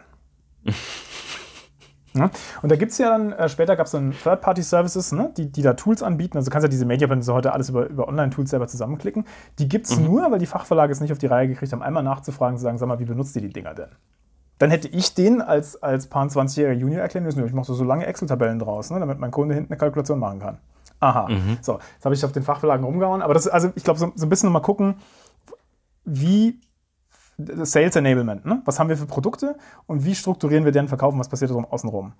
ja? 2.13 2.31
Und 2.63 2.71
da 2.71 2.77
gibt 2.77 2.93
es 2.93 2.99
ja 2.99 3.11
dann, 3.11 3.33
äh, 3.33 3.49
später 3.49 3.77
gab 3.77 3.87
es 3.87 3.93
dann 3.93 4.13
Third-Party-Services, 4.13 5.13
ne? 5.13 5.33
die, 5.37 5.51
die 5.51 5.63
da 5.63 5.73
Tools 5.73 6.03
anbieten. 6.03 6.37
Also 6.37 6.51
kannst 6.51 6.65
ja 6.65 6.69
diese 6.69 6.85
Mediaplan 6.85 7.23
so 7.23 7.33
heute 7.33 7.53
alles 7.53 7.71
über, 7.71 7.87
über 7.87 8.09
Online-Tools 8.09 8.51
selber 8.51 8.67
zusammenklicken. 8.67 9.25
Die 9.59 9.69
gibt 9.69 9.87
es 9.87 9.99
mhm. 9.99 10.05
nur, 10.05 10.31
weil 10.31 10.39
die 10.39 10.47
Fachverlage 10.47 10.93
es 10.93 11.01
nicht 11.01 11.13
auf 11.13 11.19
die 11.19 11.27
Reihe 11.27 11.49
gekriegt 11.49 11.73
haben, 11.73 11.83
einmal 11.83 12.03
nachzufragen, 12.03 12.59
zu 12.59 12.63
sagen, 12.63 12.77
sag 12.77 12.89
mal, 12.89 12.99
wie 12.99 13.07
benutzt 13.07 13.35
ihr 13.37 13.43
die 13.43 13.53
Dinger 13.53 13.75
denn? 13.75 13.91
Dann 14.59 14.71
hätte 14.71 14.89
ich 14.89 15.15
den 15.15 15.41
als, 15.41 15.83
als 15.83 16.09
paar 16.09 16.27
20-jähriger 16.27 16.73
Junior 16.73 17.01
erklären 17.01 17.25
müssen, 17.25 17.47
ich 17.47 17.53
mache 17.53 17.67
so, 17.67 17.75
so 17.75 17.85
lange 17.85 18.07
Excel-Tabellen 18.07 18.59
draus, 18.59 18.91
ne? 18.91 18.99
damit 18.99 19.19
mein 19.19 19.31
Kunde 19.31 19.55
hinten 19.55 19.73
eine 19.73 19.79
Kalkulation 19.79 20.19
machen 20.19 20.41
kann. 20.41 20.59
Aha. 21.01 21.29
Mhm. 21.29 21.59
So, 21.61 21.79
jetzt 21.95 22.05
habe 22.05 22.15
ich 22.15 22.25
auf 22.25 22.33
den 22.33 22.43
Fachverlagen 22.43 22.85
rumgehauen. 22.85 23.23
Aber 23.23 23.35
das 23.35 23.47
also 23.47 23.71
ich 23.75 23.85
glaube, 23.85 24.01
so, 24.01 24.13
so 24.15 24.27
ein 24.27 24.29
bisschen 24.29 24.51
mal 24.51 24.61
gucken, 24.61 24.97
wie 26.05 26.61
Sales 27.39 27.95
Enablement, 27.95 28.45
ne? 28.45 28.63
Was 28.65 28.81
haben 28.81 28.89
wir 28.89 28.97
für 28.97 29.07
Produkte 29.07 29.57
und 29.87 30.05
wie 30.05 30.15
strukturieren 30.15 30.65
wir 30.65 30.73
deren 30.73 30.89
Verkauf 30.89 31.15
und 31.15 31.21
was 31.21 31.29
passiert 31.29 31.51
darum 31.51 31.67
außenrum? 31.67 32.15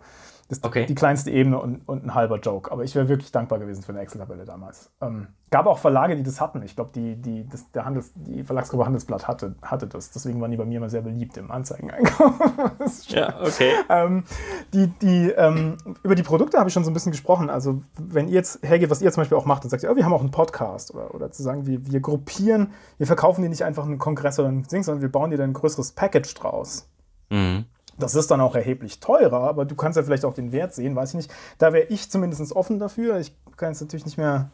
Das 0.49 0.59
ist 0.59 0.65
okay. 0.65 0.87
die 0.87 0.95
kleinste 0.95 1.31
Ebene 1.31 1.61
und, 1.61 1.87
und 1.87 2.07
ein 2.07 2.15
halber 2.15 2.39
Joke. 2.39 2.73
Aber 2.73 2.83
ich 2.83 2.95
wäre 2.95 3.09
wirklich 3.09 3.31
dankbar 3.31 3.59
gewesen 3.59 3.83
für 3.83 3.93
eine 3.93 4.01
Excel-Tabelle 4.01 4.47
damals. 4.47 4.91
Ähm, 5.03 5.27
gab 5.51 5.67
auch 5.67 5.77
Verlage, 5.77 6.17
die 6.17 6.23
das 6.23 6.41
hatten. 6.41 6.63
Ich 6.63 6.75
glaube, 6.75 6.91
die, 6.95 7.17
die, 7.17 7.47
der 7.75 7.85
Handels, 7.85 8.13
die 8.15 8.43
Verlagsgruppe 8.45 8.87
Handelsblatt 8.87 9.29
hatte, 9.29 9.57
hatte 9.61 9.87
das. 9.87 10.11
Deswegen 10.11 10.41
waren 10.41 10.51
die 10.51 10.57
bei 10.57 10.65
mir 10.65 10.79
immer 10.79 10.89
sehr 10.89 11.03
beliebt 11.03 11.37
im 11.37 11.51
Anzeigeneinkauf. 11.51 12.33
ja, 13.09 13.39
okay. 13.43 13.73
Ähm, 13.91 14.25
die, 14.73 14.87
die, 14.87 15.29
ähm, 15.33 15.77
über 16.03 16.15
die 16.15 16.23
Produkte 16.23 16.59
habe 16.59 16.69
ich 16.69 16.73
schon 16.73 16.85
so 16.85 16.91
ein 16.91 16.95
bisschen 16.95 17.13
gesprochen. 17.13 17.51
Also, 17.51 17.83
wenn 17.99 18.29
ihr 18.29 18.35
jetzt 18.35 18.67
hergeht, 18.67 18.89
was 18.89 19.03
ihr 19.03 19.13
zum 19.13 19.21
Beispiel 19.21 19.37
auch 19.37 19.45
macht 19.45 19.65
und 19.65 19.71
sagt, 19.71 19.85
oh, 19.85 19.97
wir 19.97 20.05
haben 20.07 20.15
auch 20.15 20.23
einen 20.23 20.31
Podcast 20.31 20.95
oder, 20.95 21.15
oder 21.15 21.31
zu 21.31 21.43
sagen, 21.43 21.67
wir, 21.67 21.87
wir 21.93 22.01
gruppieren, 22.01 22.73
wir 22.97 23.07
verkaufen 23.07 23.43
dir 23.43 23.51
nicht 23.51 23.65
einfach 23.65 23.85
einen 23.85 23.99
Kongress 23.99 24.39
oder 24.39 24.49
ein 24.49 24.63
Ding, 24.63 24.83
sondern 24.83 25.03
wir 25.03 25.13
bauen 25.13 25.31
dir 25.31 25.37
dann 25.37 25.51
ein 25.51 25.55
größeres 25.55 25.93
Package 25.93 26.33
draus. 26.33 26.89
Mhm. 27.29 27.67
Das 27.99 28.15
ist 28.15 28.31
dann 28.31 28.41
auch 28.41 28.55
erheblich 28.55 29.01
teurer, 29.01 29.41
aber 29.41 29.65
du 29.65 29.75
kannst 29.75 29.97
ja 29.97 30.03
vielleicht 30.03 30.25
auch 30.25 30.35
den 30.35 30.53
Wert 30.53 30.75
sehen, 30.75 30.95
weiß 30.95 31.11
ich 31.11 31.17
nicht. 31.17 31.33
Da 31.59 31.73
wäre 31.73 31.87
ich 31.87 32.11
zumindest 32.11 32.53
offen 32.53 32.79
dafür. 32.79 33.19
Ich 33.19 33.35
kann 33.57 33.71
jetzt 33.71 33.81
natürlich 33.81 34.07
nicht 34.07 34.19
mehr 34.19 34.51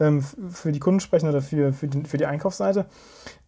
ähm, 0.00 0.22
für 0.22 0.72
die 0.72 0.80
Kunden 0.80 1.00
sprechen 1.00 1.28
oder 1.28 1.40
für, 1.40 1.72
für, 1.72 1.88
die, 1.88 2.04
für 2.04 2.16
die 2.16 2.26
Einkaufsseite. 2.26 2.86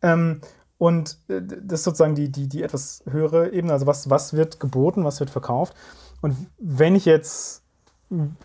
Ähm, 0.03 0.41
und 0.79 1.19
äh, 1.29 1.43
das 1.43 1.81
ist 1.81 1.85
sozusagen 1.85 2.15
die, 2.15 2.31
die, 2.31 2.49
die 2.49 2.63
etwas 2.63 3.03
höhere 3.11 3.53
Ebene. 3.53 3.73
Also 3.73 3.87
was, 3.87 4.11
was 4.11 4.35
wird 4.35 4.61
geboten, 4.61 5.05
was 5.05 5.21
wird 5.21 5.31
verkauft. 5.31 5.75
Und 6.23 6.37
wenn 6.59 6.95
ich 6.95 7.05
jetzt, 7.05 7.63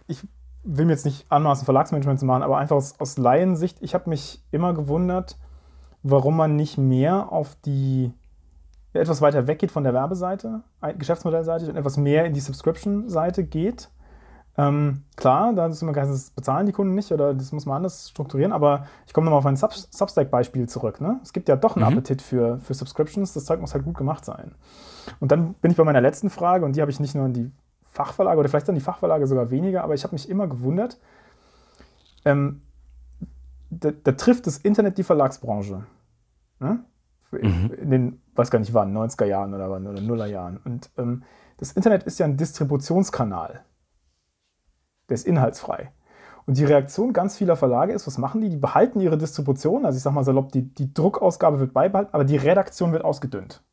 ich 0.08 0.22
will 0.64 0.86
mir 0.86 0.94
jetzt 0.94 1.06
nicht 1.06 1.26
anmaßen, 1.30 1.66
Verlagsmanagement 1.66 2.20
zu 2.20 2.26
machen, 2.26 2.44
aber 2.44 2.58
einfach 2.58 2.76
aus, 2.76 3.00
aus 3.00 3.18
Laiensicht, 3.18 3.78
ich 3.82 3.94
habe 3.94 4.10
mich 4.10 4.44
immer 4.52 4.74
gewundert, 4.74 5.38
warum 6.04 6.36
man 6.38 6.56
nicht 6.56 6.78
mehr 6.78 7.32
auf 7.32 7.56
die 7.66 8.12
etwas 8.94 9.22
weiter 9.22 9.48
weggeht 9.48 9.72
von 9.72 9.84
der 9.84 9.94
Werbeseite, 9.94 10.62
Geschäftsmodellseite 10.98 11.70
und 11.70 11.78
etwas 11.78 11.98
mehr 11.98 12.26
in 12.26 12.34
die 12.34 12.40
Subscription-Seite 12.40 13.44
geht. 13.46 13.90
Ähm, 14.58 15.04
klar, 15.16 15.54
da 15.54 15.68
ist 15.68 15.82
immer 15.82 15.94
das 15.94 16.32
bezahlen 16.32 16.66
die 16.66 16.74
Kunden 16.74 16.94
nicht 16.94 17.12
oder 17.14 17.34
das 17.34 17.54
muss 17.54 17.66
man 17.66 17.78
anders 17.78 18.10
strukturieren, 18.10 18.52
aber 18.52 18.86
ich 19.08 19.14
komme 19.14 19.26
nochmal 19.26 19.40
auf 19.40 19.46
ein 19.46 19.56
Sub 19.56 19.74
Substack-Beispiel 19.74 20.68
zurück. 20.68 21.00
Ne? 21.00 21.22
Es 21.24 21.32
gibt 21.32 21.48
ja 21.48 21.56
doch 21.56 21.78
einen 21.78 21.86
mhm. 21.86 21.94
Appetit 21.94 22.22
für, 22.22 22.60
für 22.60 22.74
Subscriptions, 22.74 23.34
das 23.34 23.46
Zeug 23.46 23.62
muss 23.62 23.74
halt 23.74 23.86
gut 23.86 23.98
gemacht 23.98 24.26
sein. 24.26 24.56
Und 25.22 25.32
dann 25.32 25.54
bin 25.56 25.72
ich 25.72 25.78
bei 25.78 25.86
meiner 25.86 26.02
letzten 26.02 26.30
Frage 26.30 26.66
und 26.66 26.76
die 26.76 26.82
habe 26.82 26.92
ich 26.92 27.00
nicht 27.00 27.16
nur 27.16 27.26
in 27.26 27.34
die 27.34 27.52
Fachverlage 27.86 28.40
oder 28.40 28.50
vielleicht 28.50 28.68
dann 28.68 28.76
die 28.76 28.82
Fachverlage 28.82 29.26
sogar 29.26 29.52
weniger, 29.52 29.84
aber 29.84 29.94
ich 29.94 30.04
habe 30.04 30.16
mich 30.16 30.30
immer 30.30 30.48
gewundert, 30.48 31.00
ähm, 32.26 32.62
da, 33.70 33.92
da, 33.92 34.12
trifft 34.12 34.48
das 34.48 34.58
Internet 34.58 34.98
die 34.98 35.04
Verlagsbranche. 35.04 35.86
Ne? 36.60 36.84
Mhm. 37.32 37.72
In 37.82 37.92
den 37.92 38.22
weiß 38.36 38.52
gar 38.52 38.60
nicht 38.60 38.74
wann, 38.74 38.96
90er 38.96 39.26
Jahren 39.26 39.54
oder 39.54 39.70
wann, 39.70 39.88
oder 39.88 40.02
Nuller 40.02 40.26
Jahren. 40.26 40.58
Und 40.58 40.90
ähm, 40.98 41.24
das 41.58 41.74
Internet 41.74 42.04
ist 42.04 42.20
ja 42.20 42.26
ein 42.26 42.38
Distributionskanal. 42.38 43.64
Der 45.10 45.16
ist 45.16 45.28
inhaltsfrei. 45.28 45.92
Und 46.46 46.58
die 46.58 46.66
Reaktion 46.66 47.14
ganz 47.14 47.38
vieler 47.38 47.56
Verlage 47.56 47.94
ist, 47.94 48.08
was 48.08 48.18
machen 48.18 48.42
die? 48.42 48.50
Die 48.50 48.58
behalten 48.58 49.00
ihre 49.00 49.18
Distribution, 49.18 49.86
also 49.86 49.96
ich 49.96 50.04
sag 50.04 50.14
mal 50.14 50.24
salopp, 50.24 50.52
die, 50.52 50.74
die 50.74 50.94
Druckausgabe 50.94 51.60
wird 51.60 51.74
beibehalten, 51.74 52.14
aber 52.14 52.24
die 52.24 52.38
Redaktion 52.38 52.92
wird 52.92 53.06
ausgedünnt. 53.06 53.64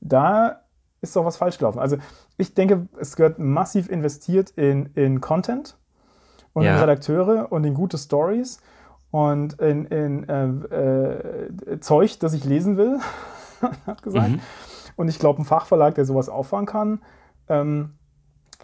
Da 0.00 0.64
ist 1.00 1.16
doch 1.16 1.24
was 1.24 1.36
falsch 1.36 1.58
gelaufen. 1.58 1.78
Also 1.78 1.96
ich 2.36 2.54
denke, 2.54 2.88
es 2.98 3.16
gehört 3.16 3.38
massiv 3.38 3.88
investiert 3.88 4.50
in, 4.50 4.86
in 4.94 5.20
Content 5.20 5.78
und 6.52 6.64
ja. 6.64 6.74
in 6.74 6.80
Redakteure 6.80 7.50
und 7.50 7.64
in 7.64 7.74
gute 7.74 7.96
Stories 7.96 8.60
und 9.14 9.60
in, 9.60 9.84
in 9.84 10.28
äh, 10.28 11.12
äh, 11.12 11.78
Zeug, 11.78 12.18
das 12.18 12.34
ich 12.34 12.44
lesen 12.44 12.76
will. 12.76 12.98
hat 13.86 14.02
gesagt. 14.02 14.28
Mhm. 14.28 14.40
Und 14.96 15.06
ich 15.06 15.20
glaube, 15.20 15.40
ein 15.40 15.44
Fachverlag, 15.44 15.94
der 15.94 16.04
sowas 16.04 16.28
auffangen 16.28 16.66
kann, 16.66 16.98
ähm, 17.48 17.90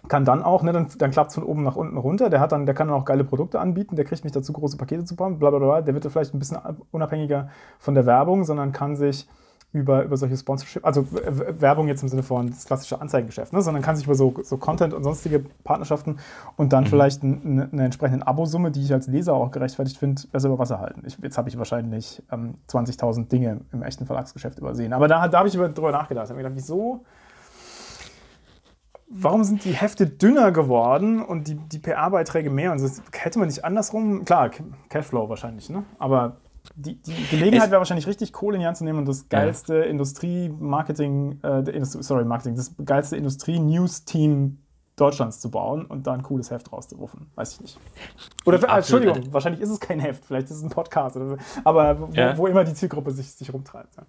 kann 0.09 0.25
dann 0.25 0.43
auch, 0.43 0.61
ne, 0.61 0.73
dann, 0.73 0.87
dann 0.97 1.11
klappt 1.11 1.29
es 1.29 1.35
von 1.35 1.45
oben 1.45 1.63
nach 1.63 1.77
unten 1.77 1.95
runter. 1.95 2.29
Der, 2.29 2.41
hat 2.41 2.51
dann, 2.51 2.65
der 2.65 2.75
kann 2.75 2.89
dann 2.89 2.97
auch 2.97 3.05
geile 3.05 3.23
Produkte 3.23 3.61
anbieten, 3.61 3.95
der 3.95 4.03
kriegt 4.03 4.25
nicht 4.25 4.35
dazu, 4.35 4.51
große 4.51 4.75
Pakete 4.75 5.05
zu 5.05 5.15
bauen, 5.15 5.39
bla 5.39 5.51
bla 5.51 5.59
bla. 5.59 5.81
Der 5.83 5.93
wird 5.93 6.05
vielleicht 6.11 6.33
ein 6.33 6.39
bisschen 6.39 6.57
unabhängiger 6.91 7.47
von 7.79 7.95
der 7.95 8.05
Werbung, 8.05 8.43
sondern 8.43 8.73
kann 8.73 8.97
sich 8.97 9.29
über, 9.73 10.03
über 10.03 10.17
solche 10.17 10.35
Sponsorship, 10.35 10.85
also 10.85 11.07
Werbung 11.11 11.87
jetzt 11.87 12.03
im 12.03 12.09
Sinne 12.09 12.23
von 12.23 12.49
das 12.49 12.65
klassische 12.65 12.99
Anzeigengeschäft, 12.99 13.53
ne, 13.53 13.61
sondern 13.61 13.81
kann 13.81 13.95
sich 13.95 14.05
über 14.05 14.15
so, 14.15 14.33
so 14.43 14.57
Content 14.57 14.93
und 14.93 15.03
sonstige 15.03 15.39
Partnerschaften 15.63 16.17
und 16.57 16.73
dann 16.73 16.83
mhm. 16.83 16.87
vielleicht 16.87 17.23
eine, 17.23 17.69
eine 17.71 17.85
entsprechende 17.85 18.27
Abosumme, 18.27 18.71
die 18.71 18.81
ich 18.81 18.91
als 18.91 19.07
Leser 19.07 19.33
auch 19.33 19.49
gerechtfertigt 19.51 19.97
finde, 19.97 20.21
besser 20.31 20.49
über 20.49 20.59
Wasser 20.59 20.79
halten. 20.79 21.03
Ich, 21.05 21.17
jetzt 21.21 21.37
habe 21.37 21.47
ich 21.47 21.57
wahrscheinlich 21.57 22.21
ähm, 22.31 22.55
20.000 22.69 23.29
Dinge 23.29 23.61
im 23.71 23.81
echten 23.81 24.05
Verlagsgeschäft 24.05 24.59
übersehen. 24.59 24.91
Aber 24.91 25.07
da, 25.07 25.27
da 25.29 25.39
habe 25.39 25.47
ich 25.47 25.53
drüber 25.53 25.91
nachgedacht. 25.91 26.25
Ich 26.25 26.29
habe 26.29 26.37
mir 26.41 26.43
gedacht, 26.43 26.57
wieso? 26.57 27.05
Warum 29.13 29.43
sind 29.43 29.65
die 29.65 29.73
Hefte 29.73 30.07
dünner 30.07 30.51
geworden 30.51 31.21
und 31.21 31.47
die, 31.47 31.55
die 31.55 31.79
PR-Beiträge 31.79 32.49
mehr? 32.49 32.71
Und 32.71 32.81
das 32.81 33.01
hätte 33.13 33.39
man 33.39 33.47
nicht 33.47 33.63
andersrum. 33.65 34.23
Klar, 34.25 34.51
Cashflow 34.89 35.27
wahrscheinlich, 35.27 35.69
ne? 35.69 35.83
Aber 35.99 36.37
die, 36.75 36.95
die 36.95 37.27
Gelegenheit 37.29 37.71
wäre 37.71 37.79
wahrscheinlich 37.79 38.07
richtig, 38.07 38.33
Kohle 38.33 38.55
in 38.55 38.61
die 38.61 38.67
Hand 38.67 38.77
zu 38.77 38.83
nehmen 38.83 38.99
und 38.99 39.07
das 39.07 39.29
geilste 39.29 39.77
ja. 39.77 39.83
Industrie-Marketing, 39.83 41.39
äh, 41.41 41.85
sorry, 41.85 42.25
Marketing, 42.25 42.55
das 42.55 42.75
geilste 42.83 43.17
Industrie-News-Team 43.17 44.57
Deutschlands 44.95 45.39
zu 45.39 45.49
bauen 45.49 45.85
und 45.85 46.05
da 46.05 46.13
ein 46.13 46.21
cooles 46.21 46.51
Heft 46.51 46.71
rauszurufen. 46.71 47.27
Weiß 47.35 47.53
ich 47.53 47.61
nicht. 47.61 47.79
Oder, 48.45 48.57
Absolut. 48.69 49.03
Entschuldigung, 49.03 49.33
wahrscheinlich 49.33 49.61
ist 49.61 49.69
es 49.69 49.79
kein 49.79 49.99
Heft, 49.99 50.25
vielleicht 50.25 50.51
ist 50.51 50.57
es 50.57 50.63
ein 50.63 50.69
Podcast, 50.69 51.15
oder, 51.15 51.37
aber 51.63 51.99
wo, 51.99 52.13
ja. 52.13 52.37
wo, 52.37 52.45
immer 52.45 52.63
die 52.63 52.73
Zielgruppe 52.73 53.11
sich, 53.11 53.31
sich 53.31 53.51
rumtreibt. 53.51 53.95
Ja. 53.95 54.03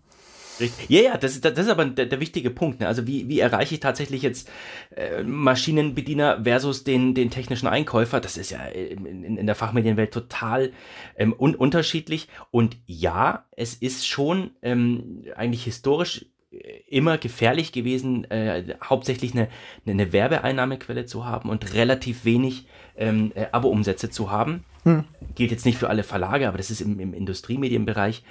Richtig. 0.61 0.90
Ja, 0.90 1.00
ja, 1.00 1.16
das 1.16 1.32
ist, 1.32 1.44
das 1.44 1.59
ist 1.59 1.68
aber 1.68 1.84
der, 1.84 2.07
der 2.07 2.20
wichtige 2.20 2.50
Punkt. 2.50 2.80
Ne? 2.80 2.88
Also 2.88 3.07
wie, 3.07 3.28
wie 3.28 3.40
erreiche 3.40 3.74
ich 3.74 3.80
tatsächlich 3.80 4.22
jetzt 4.22 4.50
äh, 4.94 5.22
Maschinenbediener 5.22 6.44
versus 6.44 6.84
den, 6.84 7.14
den 7.14 7.30
technischen 7.30 7.66
Einkäufer? 7.66 8.20
Das 8.20 8.36
ist 8.36 8.50
ja 8.50 8.61
in, 8.64 9.36
in 9.36 9.46
der 9.46 9.55
Fachmedienwelt 9.55 10.12
total 10.12 10.72
ähm, 11.16 11.34
un 11.36 11.55
unterschiedlich. 11.55 12.28
Und 12.50 12.76
ja, 12.86 13.46
es 13.57 13.74
ist 13.74 14.07
schon 14.07 14.50
ähm, 14.62 15.24
eigentlich 15.36 15.64
historisch 15.64 16.26
äh, 16.50 16.80
immer 16.88 17.18
gefährlich 17.18 17.72
gewesen, 17.72 18.30
äh, 18.30 18.76
hauptsächlich 18.84 19.32
eine, 19.32 19.48
eine 19.86 20.12
Werbeeinnahmequelle 20.12 21.07
zu 21.07 21.24
haben 21.24 21.48
und 21.48 21.74
relativ 21.74 22.24
wenig 22.24 22.66
ähm, 22.96 23.32
äh, 23.34 23.46
Abo-Umsätze 23.53 24.11
zu 24.11 24.30
haben. 24.30 24.64
Hm. 24.84 25.05
Gilt 25.34 25.50
jetzt 25.50 25.64
nicht 25.64 25.78
für 25.78 25.88
alle 25.88 26.03
Verlage, 26.03 26.48
aber 26.48 26.59
das 26.59 26.70
ist 26.70 26.80
im, 26.80 26.98
im 27.00 27.14
Industriemedienbereich 27.14 28.22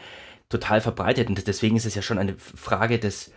total 0.52 0.82
verbreitet. 0.82 1.30
Und 1.30 1.48
deswegen 1.48 1.76
ist 1.76 1.86
es 1.86 1.96
ja 1.96 2.02
schon 2.02 2.20
eine 2.20 2.38
Frage 2.38 3.00
des 3.00 3.32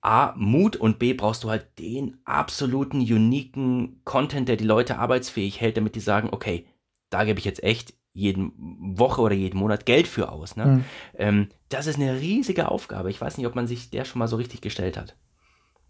A, 0.00 0.32
Mut 0.36 0.76
und 0.76 0.98
B, 0.98 1.12
brauchst 1.12 1.42
du 1.44 1.50
halt 1.50 1.78
den 1.78 2.18
absoluten, 2.24 3.00
uniken 3.00 4.00
Content, 4.04 4.48
der 4.48 4.56
die 4.56 4.64
Leute 4.64 4.98
arbeitsfähig 4.98 5.60
hält, 5.60 5.76
damit 5.76 5.96
die 5.96 6.00
sagen, 6.00 6.28
okay, 6.30 6.66
da 7.10 7.24
gebe 7.24 7.38
ich 7.38 7.44
jetzt 7.44 7.62
echt 7.64 7.94
jede 8.12 8.50
Woche 8.56 9.20
oder 9.20 9.34
jeden 9.34 9.58
Monat 9.58 9.86
Geld 9.86 10.06
für 10.06 10.30
aus. 10.30 10.56
Ne? 10.56 10.66
Mhm. 10.66 10.84
Ähm, 11.14 11.48
das 11.68 11.86
ist 11.86 11.98
eine 11.98 12.20
riesige 12.20 12.70
Aufgabe. 12.70 13.10
Ich 13.10 13.20
weiß 13.20 13.38
nicht, 13.38 13.46
ob 13.46 13.54
man 13.54 13.66
sich 13.66 13.90
der 13.90 14.04
schon 14.04 14.18
mal 14.18 14.28
so 14.28 14.36
richtig 14.36 14.60
gestellt 14.60 14.96
hat. 14.96 15.16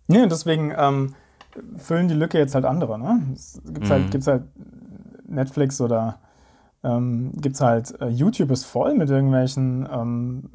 Nee, 0.08 0.26
deswegen 0.26 0.74
ähm, 0.76 1.14
füllen 1.76 2.08
die 2.08 2.14
Lücke 2.14 2.38
jetzt 2.38 2.54
halt 2.54 2.64
andere. 2.64 2.98
Ne? 2.98 3.32
Es 3.34 3.60
gibt 3.64 3.90
halt, 3.90 4.06
mhm. 4.06 4.12
halt, 4.12 4.26
halt 4.26 4.42
Netflix 5.26 5.80
oder 5.80 6.20
ähm, 6.84 7.32
gibt 7.36 7.56
es 7.56 7.60
halt, 7.60 8.00
äh, 8.00 8.08
YouTube 8.08 8.50
ist 8.50 8.64
voll 8.64 8.94
mit 8.94 9.10
irgendwelchen 9.10 9.88
ähm, 9.92 10.50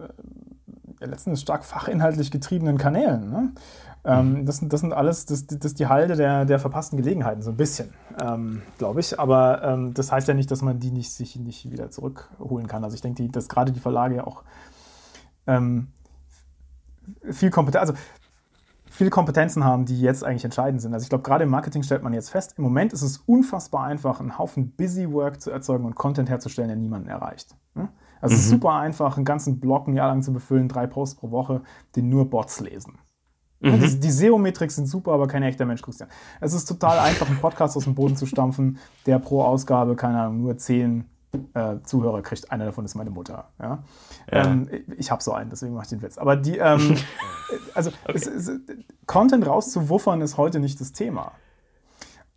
äh, 1.00 1.06
letztens 1.06 1.42
stark 1.42 1.66
fachinhaltlich 1.66 2.32
getriebenen 2.32 2.78
Kanälen. 2.78 3.30
Ne? 3.30 3.52
Ähm, 4.06 4.34
mhm. 4.34 4.46
das, 4.46 4.60
das, 4.64 4.82
sind 4.82 4.94
alles, 4.94 5.26
das, 5.26 5.48
das 5.48 5.60
ist 5.64 5.80
die 5.80 5.88
Halde 5.88 6.16
der, 6.16 6.46
der 6.46 6.60
verpassten 6.60 6.98
Gelegenheiten, 6.98 7.42
so 7.42 7.52
ein 7.52 7.58
bisschen, 7.58 7.94
ähm, 8.22 8.62
glaube 8.78 9.00
ich. 9.00 9.20
Aber 9.20 9.64
ähm, 9.64 9.94
das 9.94 10.12
heißt 10.12 10.28
ja 10.28 10.34
nicht, 10.34 10.52
dass 10.52 10.62
man 10.62 10.80
die 10.80 10.92
nicht, 10.92 11.12
sich 11.12 11.36
nicht 11.38 11.72
wieder 11.72 11.90
zurückholen 11.90 12.68
kann. 12.68 12.84
Also 12.84 12.96
ich 12.96 13.02
denke, 13.02 13.28
dass 13.30 13.48
gerade 13.48 13.72
die 13.72 13.80
Verlage 13.80 14.16
ja 14.16 14.28
auch 14.28 14.44
ähm, 15.48 15.88
viel 17.32 17.50
Kompetenz, 17.50 17.90
also 17.90 17.94
viele 18.94 19.10
Kompetenzen 19.10 19.64
haben, 19.64 19.86
die 19.86 20.00
jetzt 20.00 20.24
eigentlich 20.24 20.46
entscheidend 20.46 20.82
sind. 20.82 20.94
Also 20.94 21.04
ich 21.04 21.10
glaube, 21.10 21.24
gerade 21.24 21.44
im 21.44 21.50
Marketing 21.50 21.84
stellt 21.84 22.04
man 22.04 22.14
jetzt 22.14 22.30
fest, 22.30 22.54
im 22.58 22.64
Moment 22.64 22.94
ist 22.94 23.02
es 23.02 23.18
unfassbar 23.26 23.86
einfach, 23.86 24.20
einen 24.20 24.38
Haufen 24.38 24.72
Busy 24.72 25.12
Work 25.12 25.42
zu 25.42 25.52
erzeugen 25.52 25.86
und 25.86 25.96
Content 25.96 26.30
herzustellen, 26.30 26.70
der 26.70 26.78
niemanden 26.78 27.10
erreicht. 27.10 27.56
Also 28.24 28.36
mhm. 28.36 28.40
es 28.40 28.46
ist 28.46 28.46
mhm. 28.46 28.56
super 28.56 28.74
einfach, 28.76 29.18
einen 29.18 29.26
ganzen 29.26 29.60
Blog 29.60 29.88
ein 29.88 29.96
Jahr 29.96 30.08
lang 30.08 30.22
zu 30.22 30.32
befüllen, 30.32 30.68
drei 30.68 30.88
Posts 30.88 31.16
pro 31.16 31.32
Woche, 31.32 31.62
den 31.96 32.10
nur 32.10 32.30
Bots 32.30 32.60
lesen. 32.62 33.00
Mhm. 33.60 33.80
Die, 33.80 34.00
die 34.00 34.12
SEO-Metrics 34.12 34.76
sind 34.76 34.88
super, 34.88 35.14
aber 35.14 35.28
kein 35.28 35.42
echter 35.42 35.66
Mensch 35.66 35.82
guckt 35.82 35.98
Es 36.40 36.54
ist 36.54 36.66
total 36.66 37.00
einfach, 37.00 37.28
einen 37.28 37.40
Podcast 37.40 37.76
aus 37.76 37.86
dem 37.86 37.96
Boden 37.96 38.16
zu 38.16 38.26
stampfen, 38.26 38.78
der 39.06 39.20
pro 39.20 39.42
Ausgabe, 39.42 39.96
keine 39.96 40.22
Ahnung, 40.22 40.42
nur 40.42 40.58
zehn 40.58 41.06
äh, 41.54 41.78
Zuhörer 41.84 42.22
kriegt. 42.22 42.52
Einer 42.52 42.66
davon 42.66 42.86
ist 42.86 42.96
meine 42.96 43.10
Mutter. 43.10 43.50
Ja? 43.60 43.84
Ja. 44.32 44.46
Ähm, 44.46 44.70
ich 44.98 45.12
habe 45.12 45.22
so 45.22 45.34
einen, 45.34 45.50
deswegen 45.50 45.74
mache 45.74 45.84
ich 45.84 45.90
den 45.90 46.02
Witz. 46.02 46.18
Aber 46.18 46.36
die, 46.36 46.58
ähm, 46.58 46.98
also 47.74 47.92
okay. 48.06 48.14
es, 48.16 48.28
es, 48.28 48.52
Content 49.06 49.46
rauszuwuffern 49.46 50.22
ist 50.22 50.38
heute 50.38 50.60
nicht 50.60 50.80
das 50.80 50.92
Thema. 50.92 51.34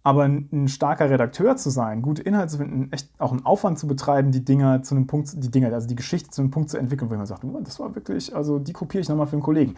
Aber 0.02 0.22
ein, 0.22 0.48
ein, 0.52 0.68
starker 0.68 1.10
Redakteur 1.10 1.56
zu 1.56 1.68
sein, 1.68 2.00
gute 2.00 2.22
Inhalte 2.22 2.52
zu 2.52 2.58
finden, 2.58 2.92
echt 2.92 3.10
auch 3.18 3.32
einen 3.32 3.44
Aufwand 3.44 3.78
zu 3.78 3.88
betreiben, 3.88 4.30
die 4.30 4.44
Dinger 4.44 4.82
zu 4.82 4.94
einem 4.94 5.08
Punkt, 5.08 5.32
die 5.34 5.50
Dinger, 5.50 5.72
also 5.72 5.88
die 5.88 5.96
Geschichte 5.96 6.30
zu 6.30 6.42
einem 6.42 6.52
Punkt 6.52 6.70
zu 6.70 6.78
entwickeln, 6.78 7.10
wo 7.10 7.16
man 7.16 7.26
sagt, 7.26 7.42
oh, 7.42 7.60
das 7.60 7.80
war 7.80 7.92
wirklich, 7.96 8.34
also 8.34 8.60
die 8.60 8.72
kopiere 8.72 9.00
ich 9.00 9.08
nochmal 9.08 9.26
für 9.26 9.32
einen 9.32 9.42
Kollegen. 9.42 9.74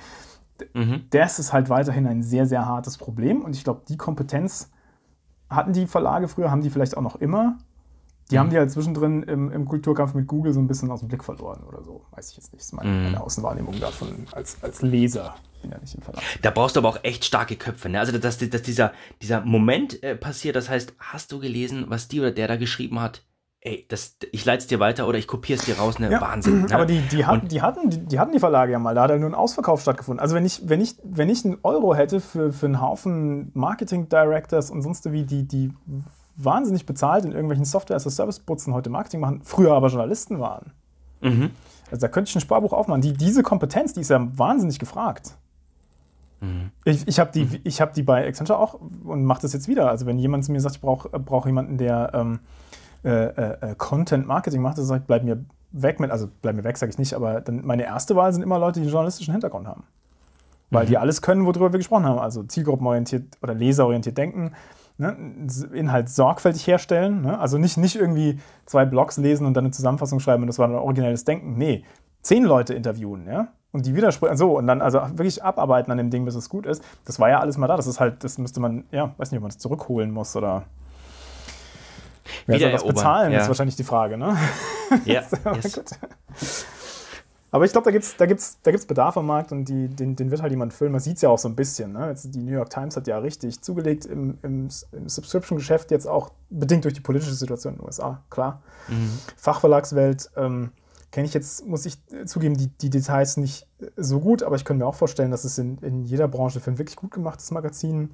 Mhm. 0.75 1.05
Das 1.11 1.39
ist 1.39 1.53
halt 1.53 1.71
weiterhin 1.71 2.07
ein 2.07 2.23
sehr, 2.23 2.47
sehr 2.47 2.67
hartes 2.67 2.99
Problem. 2.99 3.43
Und 3.43 3.57
ich 3.57 3.65
glaube, 3.65 3.83
die 3.89 3.97
Kompetenz 3.97 4.71
hatten 5.49 5.73
die 5.73 5.87
Verlage 5.87 6.29
früher, 6.29 6.51
haben 6.51 6.61
die 6.61 6.71
vielleicht 6.71 6.97
auch 6.97 7.03
noch 7.03 7.17
immer. 7.17 7.57
Die 8.31 8.35
mhm. 8.35 8.41
haben 8.41 8.51
die 8.51 8.59
halt 8.59 8.71
zwischendrin 8.71 9.23
im, 9.23 9.51
im, 9.51 9.65
Kulturkampf 9.65 10.15
mit 10.15 10.27
Google 10.27 10.53
so 10.53 10.61
ein 10.61 10.67
bisschen 10.67 10.91
aus 10.91 11.01
dem 11.01 11.09
Blick 11.09 11.25
verloren 11.25 11.63
oder 11.67 11.83
so. 11.83 12.05
Weiß 12.13 12.31
ich 12.31 12.37
jetzt 12.37 12.53
nicht. 12.53 12.61
Das 12.61 12.67
ist 12.67 12.73
meine, 12.73 12.91
mhm. 12.91 13.03
meine 13.05 13.21
Außenwahrnehmung 13.23 13.79
davon 13.81 14.27
als, 14.33 14.63
als 14.63 14.83
Leser. 14.83 15.37
Bin 15.63 15.71
ja 15.71 15.79
nicht 15.79 15.95
im 15.95 16.03
Verlag. 16.03 16.23
Da 16.43 16.51
brauchst 16.51 16.77
du 16.77 16.81
aber 16.81 16.89
auch 16.89 16.99
echt 17.03 17.25
starke 17.25 17.57
Köpfe. 17.57 17.89
Ne? 17.89 17.99
Also, 17.99 18.17
dass, 18.17 18.39
dass 18.39 18.63
dieser, 18.63 18.93
dieser 19.23 19.41
Moment 19.41 20.03
äh, 20.03 20.15
passiert, 20.15 20.57
das 20.57 20.69
heißt, 20.69 20.95
hast 20.99 21.33
du 21.33 21.41
gelesen, 21.41 21.87
was 21.89 22.09
die 22.09 22.21
oder 22.21 22.31
der 22.31 22.49
da 22.49 22.57
geschrieben 22.57 23.01
hat? 23.01 23.23
ey, 23.61 23.87
das, 23.89 24.17
ich 24.33 24.45
leite 24.45 24.63
es 24.63 24.67
dir 24.67 24.81
weiter 24.81 25.09
oder 25.09 25.19
ich 25.19 25.27
kopiere 25.27 25.59
es 25.59 25.65
dir 25.65 25.79
raus, 25.79 25.99
ne? 25.99 26.11
Ja, 26.11 26.21
Wahnsinn. 26.21 26.63
Ne? 26.63 26.75
Aber 26.75 26.87
die, 26.87 27.01
die, 27.01 27.27
hatten, 27.27 27.49
die, 27.49 27.61
hatten, 27.61 27.91
die, 27.91 27.99
die, 27.99 28.19
hatten 28.19 28.33
die 28.33 28.39
Verlage 28.39 28.73
ja 28.73 28.79
mal, 28.79 28.95
da 28.95 29.03
hat 29.03 29.11
ja 29.11 29.19
nur 29.19 29.29
ein 29.29 29.35
Ausverkauf 29.35 29.81
stattgefunden. 29.81 30.21
Also 30.21 30.35
wenn 30.35 30.47
ich, 30.47 30.69
wenn 30.69 30.81
ich, 30.81 30.97
wenn 31.03 31.29
ich 31.29 31.45
einen 31.45 31.59
Euro 31.63 31.95
hätte 31.95 32.21
für, 32.21 32.53
für 32.53 32.67
einen 32.67 32.81
Haufen 32.81 33.51
Marketing-Directors 33.55 34.71
und 34.71 34.83
sonst 34.83 35.11
wie, 35.11 35.25
die, 35.25 35.47
die 35.47 35.73
wahnsinnig 36.39 36.87
bezahlt 36.87 37.25
in 37.25 37.33
irgendwelchen 37.33 37.65
Software-as-a-Service-Putzen 37.65 38.73
heute 38.73 38.91
Marketing 38.91 39.21
machen, 39.21 39.41
früher 39.43 39.73
aber 39.73 39.89
Journalisten 39.89 40.39
waren. 40.39 40.73
Mhm. 41.21 41.51
Also 41.91 42.01
da 42.03 42.09
könnte 42.09 42.29
ich 42.29 42.37
ein 42.37 42.41
Sparbuch 42.41 42.73
aufmachen. 42.73 43.01
Die, 43.01 43.13
diese 43.13 43.43
Kompetenz, 43.43 43.93
die 43.93 44.01
ist 44.01 44.11
ja 44.11 44.27
wahnsinnig 44.39 44.79
gefragt. 44.79 45.37
Mhm. 46.41 46.71
Ich, 46.85 47.07
ich 47.09 47.19
habe 47.19 47.33
die, 47.33 47.45
mhm. 47.45 47.71
hab 47.71 47.93
die 47.95 48.03
bei 48.03 48.27
Accenture 48.27 48.59
auch 48.59 48.79
und 49.05 49.25
mache 49.25 49.43
das 49.43 49.53
jetzt 49.53 49.69
wieder. 49.69 49.89
Also 49.89 50.07
wenn 50.07 50.19
jemand 50.19 50.45
zu 50.45 50.53
mir 50.53 50.61
sagt, 50.61 50.77
ich 50.77 50.81
brauche 50.81 51.09
brauch 51.09 51.47
jemanden, 51.47 51.77
der 51.79 52.11
ähm, 52.15 52.39
äh, 53.05 53.11
äh, 53.11 53.71
äh, 53.71 53.75
Content 53.77 54.27
Marketing 54.27 54.63
macht, 54.63 54.79
das 54.79 54.87
sagt, 54.87 55.07
bleib 55.07 55.25
mir 55.25 55.45
weg 55.73 56.01
mit, 56.01 56.11
also 56.11 56.29
bleib 56.43 56.57
mir 56.57 56.65
weg, 56.65 56.77
sage 56.79 56.91
ich 56.91 56.99
nicht, 56.99 57.15
aber 57.15 57.41
dann 57.41 57.65
meine 57.65 57.85
erste 57.85 58.17
Wahl 58.17 58.33
sind 58.33 58.43
immer 58.43 58.59
Leute, 58.59 58.81
die 58.81 58.85
einen 58.85 58.93
journalistischen 58.93 59.33
Hintergrund 59.33 59.67
haben. 59.67 59.85
Weil 60.71 60.85
mhm. 60.85 60.89
die 60.89 60.99
alles 60.99 61.23
können, 61.23 61.47
worüber 61.47 61.73
wir 61.73 61.79
gesprochen 61.79 62.05
haben. 62.05 62.19
Also 62.19 62.43
zielgruppenorientiert 62.43 63.39
oder 63.43 63.55
leserorientiert 63.55 64.17
denken, 64.19 64.53
ne? 64.99 65.17
Inhalt 65.73 66.09
sorgfältig 66.11 66.67
herstellen. 66.67 67.23
Ne? 67.23 67.39
Also 67.39 67.59
nicht, 67.59 67.77
nicht 67.77 67.97
irgendwie 67.97 68.41
zwei 68.67 68.85
Blogs 68.85 69.17
lesen 69.17 69.47
und 69.47 69.55
dann 69.55 69.65
eine 69.65 69.73
Zusammenfassung 69.73 70.21
schreiben 70.21 70.43
und 70.43 70.49
das 70.49 70.59
war 70.59 70.69
dann 70.69 70.77
originelles 70.77 71.25
Denken. 71.25 71.57
Nee, 71.57 71.85
zehn 72.23 72.45
Leute 72.45 72.75
interviewen, 72.75 73.27
ja. 73.27 73.49
Und 73.71 73.85
die 73.85 73.95
widersprechen, 73.95 74.37
so, 74.37 74.57
und 74.57 74.67
dann 74.67 74.81
also 74.81 75.01
wirklich 75.13 75.43
abarbeiten 75.43 75.93
an 75.93 75.99
dem 75.99 76.11
Ding, 76.11 76.25
bis 76.25 76.35
es 76.35 76.49
gut 76.49 76.67
ist. 76.67 76.83
Das 77.05 77.21
war 77.21 77.29
ja 77.29 77.41
alles 77.41 77.59
mal 77.59 77.67
da. 77.67 77.77
Das 77.77 77.87
ist 77.87 78.01
halt, 78.01 78.25
das 78.25 78.39
müsste 78.39 78.61
man, 78.61 78.85
ja, 78.91 79.15
weiß 79.19 79.31
nicht, 79.31 79.39
ob 79.39 79.43
man 79.43 79.51
das 79.51 79.59
zurückholen 79.59 80.11
muss 80.11 80.35
oder 80.37 80.65
Wer 82.47 82.59
soll 82.59 82.73
das 82.73 82.85
bezahlen, 82.85 83.33
ja. 83.33 83.41
ist 83.41 83.49
wahrscheinlich 83.49 83.77
die 83.77 83.85
Frage, 83.85 84.17
ne? 84.17 84.37
Ja. 85.05 85.23
yes. 85.55 85.81
Aber 87.51 87.65
ich 87.65 87.73
glaube, 87.73 87.87
da 87.87 87.91
gibt 87.91 88.05
es 88.05 88.17
da 88.17 88.27
gibt's, 88.27 88.59
da 88.63 88.71
gibt's 88.71 88.87
Bedarf 88.87 89.17
am 89.17 89.27
Markt 89.27 89.53
und 89.53 89.65
die, 89.65 89.89
den, 89.89 90.17
den 90.17 90.31
wird 90.31 90.43
halt 90.43 90.51
jemand 90.51 90.75
füllen. 90.75 90.93
Man 90.93 91.01
sieht 91.01 91.17
es 91.17 91.23
ja 91.23 91.31
auch 91.31 91.39
so 91.39 91.49
ein 91.49 91.57
bisschen. 91.57 91.93
Ne? 91.93 92.09
Jetzt, 92.09 92.35
die 92.35 92.43
New 92.43 92.53
York 92.53 92.69
Times 92.71 92.97
hat 92.97 93.07
ja 93.07 93.19
richtig 93.19 93.63
zugelegt 93.63 94.05
im, 94.05 94.39
im, 94.43 94.69
im 94.93 95.09
Subscription-Geschäft, 95.09 95.91
jetzt 95.91 96.07
auch 96.07 96.31
bedingt 96.51 96.85
durch 96.85 96.95
die 96.95 97.01
politische 97.01 97.35
Situation 97.35 97.75
in 97.75 97.79
den 97.79 97.87
USA, 97.87 98.23
klar. 98.29 98.63
Mhm. 98.89 99.19
Fachverlagswelt 99.37 100.31
ähm, 100.37 100.73
kenne 101.11 101.27
ich 101.27 101.33
jetzt, 101.33 101.67
muss 101.67 101.87
ich 101.87 101.99
zugeben, 102.27 102.55
die, 102.57 102.69
die 102.69 102.91
Details 102.91 103.39
nicht 103.39 103.67
so 103.97 104.21
gut, 104.21 104.43
aber 104.43 104.57
ich 104.57 104.67
könnte 104.67 104.85
mir 104.85 104.89
auch 104.89 104.95
vorstellen, 104.95 105.31
dass 105.31 105.45
es 105.45 105.57
in, 105.57 105.79
in 105.79 106.05
jeder 106.05 106.29
Branche 106.29 106.61
für 106.61 106.71
ein 106.71 106.79
wirklich 106.79 106.97
gut 106.97 107.13
gemachtes 107.13 107.51
Magazin 107.51 108.11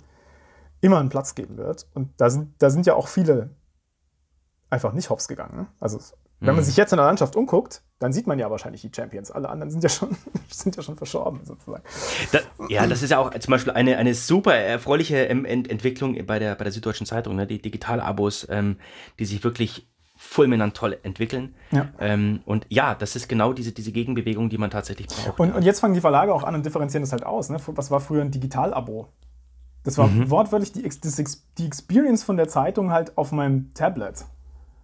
immer 0.81 1.01
einen 1.01 1.09
Platz 1.09 1.35
geben 1.35 1.57
wird. 1.57 1.89
Und 1.95 2.11
da 2.19 2.31
sind, 2.31 2.55
da 2.59 2.71
sind 2.71 2.87
ja 2.87 2.95
auch 2.95 3.09
viele 3.09 3.51
einfach 4.71 4.93
nicht 4.93 5.11
hops 5.11 5.27
gegangen. 5.27 5.57
Ne? 5.57 5.67
Also 5.81 5.99
wenn 6.41 6.55
man 6.55 6.63
mhm. 6.63 6.67
sich 6.67 6.77
jetzt 6.77 6.93
in 6.93 6.99
der 6.99 7.07
Landschaft 7.07 7.37
umguckt, 7.37 7.83
dann 8.05 8.13
sieht 8.13 8.27
man 8.27 8.39
ja 8.39 8.51
wahrscheinlich 8.51 8.83
die 8.83 8.91
Champions. 8.95 9.31
Alle 9.31 9.49
anderen 9.49 9.71
sind 9.71 9.83
ja 9.83 9.89
schon, 9.89 10.11
sind 10.51 10.77
ja 10.77 10.83
schon 10.83 10.97
verschorben, 10.97 11.41
sozusagen. 11.43 11.83
Das, 12.33 12.43
ja, 12.69 12.87
das 12.87 13.03
ist 13.03 13.11
ja 13.11 13.19
auch 13.19 13.31
zum 13.31 13.51
Beispiel 13.51 13.73
eine, 13.73 13.97
eine 13.97 14.15
super 14.15 14.55
erfreuliche 14.55 15.27
Ent 15.29 15.71
Entwicklung 15.71 16.15
bei 16.27 16.39
der, 16.39 16.55
bei 16.55 16.65
der 16.65 16.73
Süddeutschen 16.73 17.07
Zeitung, 17.07 17.35
ne? 17.35 17.47
die 17.47 17.63
Digitalabos, 17.63 18.47
ähm, 18.51 18.77
die 19.19 19.25
sich 19.25 19.43
wirklich 19.43 19.89
fulminant 20.17 20.77
toll 20.77 20.99
entwickeln. 21.03 21.55
Ja. 21.71 21.89
Ähm, 21.99 22.41
und 22.45 22.67
ja, 22.69 22.95
das 22.95 23.17
ist 23.17 23.29
genau 23.29 23.53
diese, 23.53 23.73
diese 23.73 23.91
Gegenbewegung, 23.91 24.51
die 24.51 24.59
man 24.59 24.71
tatsächlich 24.71 25.07
braucht. 25.07 25.41
Und, 25.41 25.53
und 25.55 25.63
jetzt 25.63 25.81
fangen 25.81 25.95
die 25.95 26.01
Verlage 26.01 26.33
auch 26.35 26.45
an 26.45 26.55
und 26.55 26.67
differenzieren 26.67 27.03
das 27.03 27.13
halt 27.13 27.25
aus. 27.25 27.49
Ne? 27.49 27.57
Was 27.67 27.91
war 27.91 28.01
früher 28.01 28.21
ein 28.21 28.31
Digitalabo? 28.31 29.09
Das 29.83 29.99
war 29.99 30.09
mhm. 30.09 30.31
wortwörtlich 30.31 30.73
die, 30.73 30.83
die 31.59 31.67
Experience 31.67 32.23
von 32.23 32.37
der 32.37 32.49
Zeitung 32.49 32.91
halt 32.91 33.17
auf 33.17 33.33
meinem 33.33 33.73
Tablet. 33.75 34.25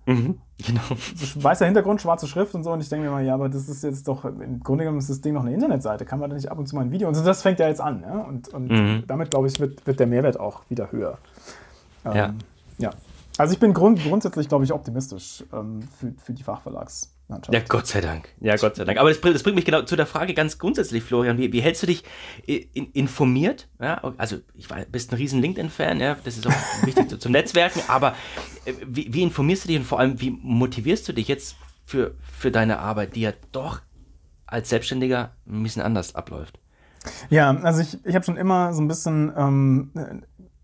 Mhm, 0.07 0.41
genau. 0.67 0.81
Weißer 1.35 1.65
Hintergrund, 1.67 2.01
schwarze 2.01 2.27
Schrift 2.27 2.55
und 2.55 2.65
so. 2.65 2.73
Und 2.73 2.81
ich 2.81 2.89
denke 2.89 3.07
mir 3.07 3.13
mal, 3.13 3.25
ja, 3.25 3.35
aber 3.35 3.49
das 3.49 3.69
ist 3.69 3.83
jetzt 3.83 4.07
doch, 4.09 4.25
im 4.25 4.61
Grunde 4.61 4.85
genommen 4.85 4.99
ist 4.99 5.11
das 5.11 5.21
Ding 5.21 5.35
noch 5.35 5.43
eine 5.43 5.55
Internetseite. 5.55 6.05
Kann 6.05 6.19
man 6.19 6.31
da 6.31 6.37
nicht 6.37 6.51
ab 6.51 6.59
und 6.59 6.67
zu 6.67 6.77
mal 6.77 6.83
ein 6.83 6.91
Video? 6.91 7.09
Und 7.09 7.15
so, 7.15 7.25
das 7.25 7.43
fängt 7.43 7.59
ja 7.59 7.69
jetzt 7.69 7.81
an. 7.81 8.03
Ja? 8.03 8.19
Und, 8.19 8.49
und 8.49 8.71
mhm. 8.71 9.05
damit, 9.07 9.31
glaube 9.31 9.49
ich, 9.49 9.59
wird, 9.61 9.87
wird 9.87 10.01
der 10.01 10.07
Mehrwert 10.07 10.39
auch 10.39 10.63
wieder 10.69 10.93
höher. 10.93 11.19
Ähm, 12.05 12.17
ja. 12.17 12.35
ja. 12.79 12.91
Also 13.39 13.55
ich 13.55 13.61
bin 13.61 13.73
grund 13.73 14.03
grundsätzlich, 14.03 14.49
glaube 14.49 14.65
ich, 14.65 14.73
optimistisch 14.73 15.45
ähm, 15.53 15.81
für, 15.99 16.13
für 16.23 16.33
die 16.33 16.43
Fachverlags. 16.43 17.13
Mannschaft. 17.31 17.55
Ja, 17.55 17.61
Gott 17.67 17.87
sei 17.87 18.01
Dank. 18.01 18.29
Ja, 18.41 18.57
Gott 18.57 18.77
sei 18.77 18.85
Dank. 18.85 18.99
Aber 18.99 19.09
das, 19.09 19.21
das 19.21 19.43
bringt 19.43 19.57
mich 19.57 19.65
genau 19.65 19.83
zu 19.83 19.97
der 19.97 20.07
Frage 20.07 20.35
ganz 20.35 20.59
grundsätzlich, 20.59 21.03
Florian. 21.03 21.39
Wie, 21.39 21.53
wie 21.53 21.61
hältst 21.61 21.83
du 21.83 21.87
dich 21.87 22.05
in, 22.47 22.91
informiert? 22.93 23.69
Ja, 23.81 24.03
also, 24.19 24.39
ich 24.55 24.69
weiß, 24.69 24.87
bist 24.91 25.13
ein 25.13 25.17
riesen 25.17 25.41
LinkedIn-Fan, 25.41 26.01
ja, 26.01 26.17
das 26.23 26.37
ist 26.37 26.47
auch 26.47 26.53
wichtig 26.85 27.21
zum 27.21 27.33
Netzwerken, 27.33 27.81
aber 27.89 28.15
äh, 28.65 28.75
wie, 28.87 29.13
wie, 29.13 29.23
informierst 29.23 29.65
du 29.65 29.69
dich 29.69 29.79
und 29.79 29.85
vor 29.85 29.99
allem, 29.99 30.21
wie 30.21 30.31
motivierst 30.31 31.09
du 31.09 31.13
dich 31.13 31.29
jetzt 31.29 31.57
für, 31.87 32.15
für 32.39 32.51
deine 32.51 32.79
Arbeit, 32.81 33.17
die 33.17 33.23
ja 33.23 33.33
doch 33.53 33.81
als 34.47 34.69
Selbstständiger 34.69 35.31
ein 35.47 35.63
bisschen 35.63 35.83
anders 35.83 36.15
abläuft? 36.15 36.59
Ja, 37.31 37.57
also 37.57 37.81
ich, 37.81 38.05
ich 38.05 38.15
habe 38.15 38.25
schon 38.25 38.37
immer 38.37 38.75
so 38.75 38.83
ein 38.83 38.89
bisschen, 38.89 39.33
ähm, 39.37 39.91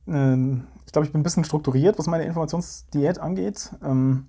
äh, 0.07 0.63
ich 0.85 0.93
glaube, 0.93 1.07
ich 1.07 1.13
bin 1.13 1.21
ein 1.21 1.25
bisschen 1.25 1.45
strukturiert, 1.45 1.99
was 1.99 2.07
meine 2.07 2.25
Informationsdiät 2.25 3.19
angeht. 3.19 3.71
Ähm, 3.83 4.27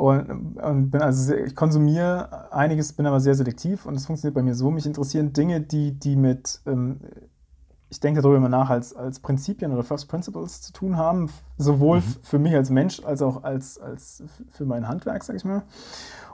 und, 0.00 0.56
und 0.56 0.90
bin 0.90 1.02
also 1.02 1.22
sehr, 1.22 1.44
ich 1.44 1.54
konsumiere 1.54 2.50
einiges, 2.52 2.94
bin 2.94 3.04
aber 3.04 3.20
sehr 3.20 3.34
selektiv 3.34 3.84
und 3.84 3.94
es 3.96 4.06
funktioniert 4.06 4.34
bei 4.34 4.42
mir 4.42 4.54
so. 4.54 4.70
Mich 4.70 4.86
interessieren 4.86 5.34
Dinge, 5.34 5.60
die, 5.60 5.92
die 5.92 6.16
mit, 6.16 6.60
ähm, 6.66 7.00
ich 7.90 7.98
denke 8.00 8.22
darüber 8.22 8.38
immer 8.38 8.48
nach, 8.48 8.70
als, 8.70 8.94
als 8.94 9.18
Prinzipien 9.18 9.72
oder 9.72 9.82
First 9.82 10.08
Principles 10.08 10.62
zu 10.62 10.72
tun 10.72 10.96
haben, 10.96 11.28
sowohl 11.58 11.98
mhm. 11.98 12.16
für 12.22 12.38
mich 12.38 12.54
als 12.54 12.70
Mensch 12.70 13.04
als 13.04 13.20
auch 13.20 13.42
als, 13.42 13.78
als 13.78 14.22
für 14.50 14.64
mein 14.64 14.88
Handwerk, 14.88 15.24
sag 15.24 15.36
ich 15.36 15.44
mal. 15.44 15.62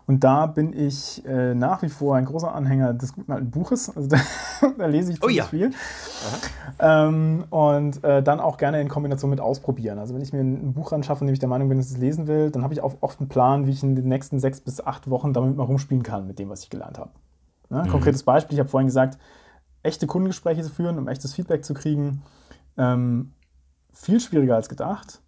Und 0.07 0.23
da 0.23 0.47
bin 0.47 0.73
ich 0.73 1.25
äh, 1.27 1.55
nach 1.55 1.83
wie 1.83 1.89
vor 1.89 2.15
ein 2.15 2.27
großer 2.27 2.55
Anhänger 2.55 2.95
des 2.95 3.13
guten 3.13 3.33
alten 3.33 3.51
Buches. 3.51 3.95
Also 3.97 4.09
da, 4.11 4.19
da 4.79 4.87
lese 4.87 5.13
ich 5.13 5.19
oh 5.23 5.27
ziemlich 5.27 5.43
oh 5.43 5.57
ja. 5.57 5.69
viel. 5.69 5.71
Ähm, 6.79 7.45
und 7.51 8.05
äh, 8.05 8.23
dann 8.23 8.39
auch 8.39 8.57
gerne 8.57 8.81
in 8.81 8.89
Kombination 8.89 9.31
mit 9.31 9.41
ausprobieren. 9.41 9.99
Also 9.99 10.15
wenn 10.15 10.23
ich 10.23 10.33
mir 10.33 10.41
ein 10.41 10.75
Buch 10.75 10.93
anschaffe, 10.93 11.25
in 11.25 11.27
dem 11.27 11.33
ich 11.33 11.41
der 11.41 11.49
Meinung 11.49 11.69
bin, 11.69 11.79
dass 11.79 11.89
ich 11.89 11.95
es 11.95 11.99
lesen 11.99 12.29
will, 12.29 12.51
dann 12.53 12.63
habe 12.63 12.73
ich 12.73 12.83
auch 12.83 12.95
oft 13.01 13.19
einen 13.19 13.29
Plan, 13.29 13.67
wie 13.67 13.71
ich 13.71 13.83
in 13.83 13.97
den 13.97 14.07
nächsten 14.07 14.39
sechs 14.39 14.61
bis 14.61 14.81
acht 14.81 15.11
Wochen 15.11 15.33
damit 15.33 15.57
mal 15.57 15.65
rumspielen 15.65 16.05
kann 16.05 16.29
mit 16.29 16.39
dem, 16.39 16.51
was 16.51 16.63
ich 16.63 16.71
gelernt 16.71 16.99
habe. 16.99 17.11
Ne? 17.69 17.83
Mhm. 17.83 17.89
Konkretes 17.89 18.23
Beispiel, 18.23 18.55
ich 18.55 18.61
habe 18.61 18.69
vorhin 18.69 18.87
gesagt, 18.87 19.19
echte 19.87 20.07
Kundengespräche 20.07 20.63
zu 20.63 20.71
führen, 20.71 20.99
um 20.99 21.09
echtes 21.09 21.35
Feedback 21.35 21.65
zu 21.65 21.75
kriegen, 21.75 22.23
ähm, 22.77 23.33
viel 23.93 24.21
schwieriger 24.21 24.57
als 24.57 24.69
gedacht. 24.69 25.23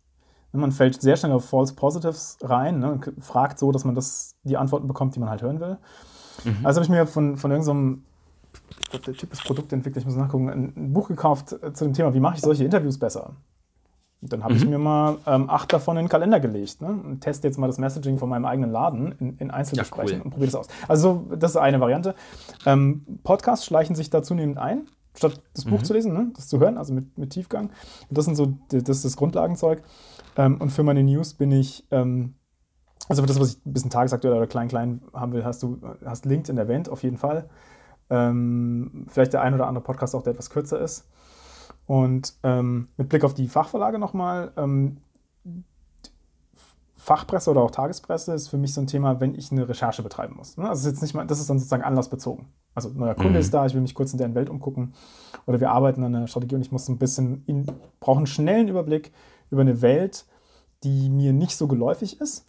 Man 0.53 0.73
fällt 0.73 1.01
sehr 1.01 1.17
schnell 1.17 1.33
auf 1.33 1.45
False 1.45 1.75
Positives 1.75 2.39
rein, 2.43 2.79
ne, 2.79 3.01
fragt 3.21 3.59
so, 3.59 3.71
dass 3.71 3.85
man 3.85 3.95
das, 3.95 4.35
die 4.45 4.57
Antworten 4.57 4.89
bekommt, 4.89 5.15
die 5.15 5.21
man 5.21 5.29
halt 5.29 5.43
hören 5.43 5.61
will. 5.61 5.79
Mhm. 6.45 6.65
Also 6.65 6.79
habe 6.79 6.85
ich 6.85 6.91
mir 6.91 7.07
von, 7.07 7.37
von 7.37 7.51
irgendeinem, 7.51 8.05
glaube, 8.91 9.05
der 9.05 9.15
Typ 9.15 9.33
ist 9.33 9.45
Produktentwickler, 9.45 10.01
ich 10.01 10.07
muss 10.07 10.17
nachgucken, 10.17 10.49
ein 10.49 10.93
Buch 10.93 11.09
gekauft 11.09 11.53
äh, 11.53 11.73
zu 11.73 11.85
dem 11.85 11.93
Thema, 11.93 12.15
wie 12.15 12.21
mache 12.21 12.37
ich 12.37 12.41
solche 12.41 12.65
Interviews 12.65 12.99
besser? 12.99 13.37
Und 14.21 14.33
dann 14.33 14.43
habe 14.43 14.55
mhm. 14.55 14.59
ich 14.59 14.67
mir 14.67 14.79
mal 14.79 15.19
ähm, 15.27 15.49
acht 15.49 15.73
davon 15.73 15.97
in 15.97 16.05
den 16.05 16.09
Kalender 16.09 16.41
gelegt 16.41 16.83
ne? 16.83 16.89
und 16.89 17.21
teste 17.21 17.47
jetzt 17.47 17.57
mal 17.57 17.69
das 17.69 17.79
Messaging 17.79 18.19
von 18.19 18.29
meinem 18.29 18.47
eigenen 18.47 18.73
Laden 18.73 19.13
in, 19.21 19.37
in 19.39 19.51
Einzelgesprächen 19.51 20.11
ja, 20.11 20.19
cool. 20.19 20.25
und 20.25 20.31
probiere 20.31 20.51
das 20.51 20.55
aus. 20.57 20.69
Also 20.89 21.27
das 21.37 21.53
ist 21.53 21.57
eine 21.57 21.81
Variante. 21.81 22.15
Ähm, 22.67 23.07
Podcasts 23.23 23.65
schleichen 23.65 23.95
sich 23.95 24.11
da 24.11 24.23
zunehmend 24.23 24.59
ein, 24.59 24.89
statt 25.17 25.41
das 25.55 25.65
Buch 25.65 25.79
mhm. 25.79 25.85
zu 25.85 25.93
lesen, 25.93 26.13
ne? 26.15 26.33
das 26.35 26.49
zu 26.49 26.59
hören, 26.59 26.79
also 26.79 26.93
mit, 26.93 27.17
mit 27.17 27.31
Tiefgang. 27.31 27.71
Und 28.09 28.19
das 28.19 28.25
sind 28.25 28.35
so 28.35 28.55
das, 28.71 28.89
ist 28.89 29.05
das 29.05 29.17
Grundlagenzeug. 29.17 29.83
Ähm, 30.37 30.61
und 30.61 30.71
für 30.71 30.83
meine 30.83 31.05
News 31.05 31.35
bin 31.35 31.53
ich, 31.53 31.87
ähm, 31.93 32.35
also 33.09 33.23
für 33.23 33.29
das, 33.29 33.39
was 33.39 33.53
ich 33.53 33.67
ein 33.67 33.73
bisschen 33.73 33.91
tagesaktuell 33.91 34.35
oder 34.35 34.49
klein-klein 34.49 35.03
haben 35.15 35.33
will, 35.33 35.45
hast 35.45 35.63
du 35.63 35.81
hast 36.05 36.27
LinkedIn 36.27 36.59
erwähnt, 36.59 36.89
auf 36.89 37.05
jeden 37.05 37.19
Fall. 37.19 37.49
Ähm, 38.11 39.07
vielleicht 39.09 39.33
der 39.33 39.43
ein 39.43 39.55
oder 39.55 39.69
andere 39.69 39.85
Podcast 39.85 40.17
auch, 40.17 40.23
der 40.23 40.33
etwas 40.33 40.51
kürzer 40.51 40.81
ist. 40.81 41.07
Und 41.89 42.35
ähm, 42.43 42.89
mit 42.99 43.09
Blick 43.09 43.25
auf 43.25 43.33
die 43.33 43.49
Fachverlage 43.49 43.99
nochmal, 43.99 44.53
ähm, 44.59 44.99
Fachpresse 46.97 47.51
oder 47.51 47.63
auch 47.63 47.71
Tagespresse 47.71 48.35
ist 48.35 48.49
für 48.49 48.59
mich 48.59 48.75
so 48.75 48.83
ein 48.83 48.87
Thema, 48.87 49.21
wenn 49.21 49.35
ich 49.35 49.51
eine 49.51 49.67
Recherche 49.67 50.03
betreiben 50.03 50.37
muss. 50.37 50.59
Ne? 50.59 50.69
Also 50.69 50.87
ist 50.87 50.93
jetzt 50.93 51.03
nicht 51.03 51.15
mal, 51.15 51.27
das 51.27 51.41
ist 51.41 51.49
dann 51.49 51.59
sozusagen 51.59 51.83
anlassbezogen. 51.83 52.49
Also 52.75 52.91
neuer 52.91 53.15
Kunde 53.15 53.31
mhm. 53.31 53.37
ist 53.37 53.55
da, 53.55 53.65
ich 53.65 53.73
will 53.73 53.81
mich 53.81 53.95
kurz 53.95 54.13
in 54.13 54.19
deren 54.19 54.35
Welt 54.35 54.51
umgucken 54.51 54.93
oder 55.47 55.61
wir 55.61 55.71
arbeiten 55.71 56.05
an 56.05 56.15
einer 56.15 56.27
Strategie 56.27 56.57
und 56.57 56.61
ich 56.61 56.71
muss 56.71 56.89
ein 56.89 56.99
bisschen, 56.99 57.45
brauche 58.01 58.19
einen 58.19 58.27
schnellen 58.27 58.69
Überblick 58.69 59.11
über 59.51 59.63
eine 59.63 59.81
Welt, 59.81 60.27
die 60.85 61.09
mir 61.09 61.33
nicht 61.33 61.57
so 61.57 61.69
geläufig 61.69 62.21
ist. 62.21 62.47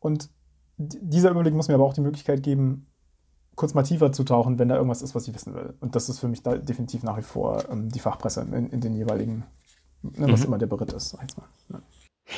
Und 0.00 0.28
dieser 0.76 1.30
Überblick 1.30 1.54
muss 1.54 1.68
mir 1.68 1.74
aber 1.74 1.84
auch 1.84 1.94
die 1.94 2.02
Möglichkeit 2.02 2.42
geben, 2.42 2.91
kurz 3.54 3.74
mal 3.74 3.82
tiefer 3.82 4.12
zu 4.12 4.24
tauchen, 4.24 4.58
wenn 4.58 4.68
da 4.68 4.76
irgendwas 4.76 5.02
ist, 5.02 5.14
was 5.14 5.28
ich 5.28 5.34
wissen 5.34 5.54
will. 5.54 5.74
Und 5.80 5.94
das 5.94 6.08
ist 6.08 6.18
für 6.18 6.28
mich 6.28 6.42
da 6.42 6.56
definitiv 6.56 7.02
nach 7.02 7.18
wie 7.18 7.22
vor 7.22 7.64
ähm, 7.70 7.90
die 7.90 7.98
Fachpresse 7.98 8.40
in, 8.40 8.70
in 8.70 8.80
den 8.80 8.94
jeweiligen, 8.94 9.44
ne, 10.02 10.32
was 10.32 10.40
mhm. 10.40 10.46
immer 10.46 10.58
der 10.58 10.66
Beritt 10.66 10.92
ist. 10.92 11.16
Ja. 11.68 11.82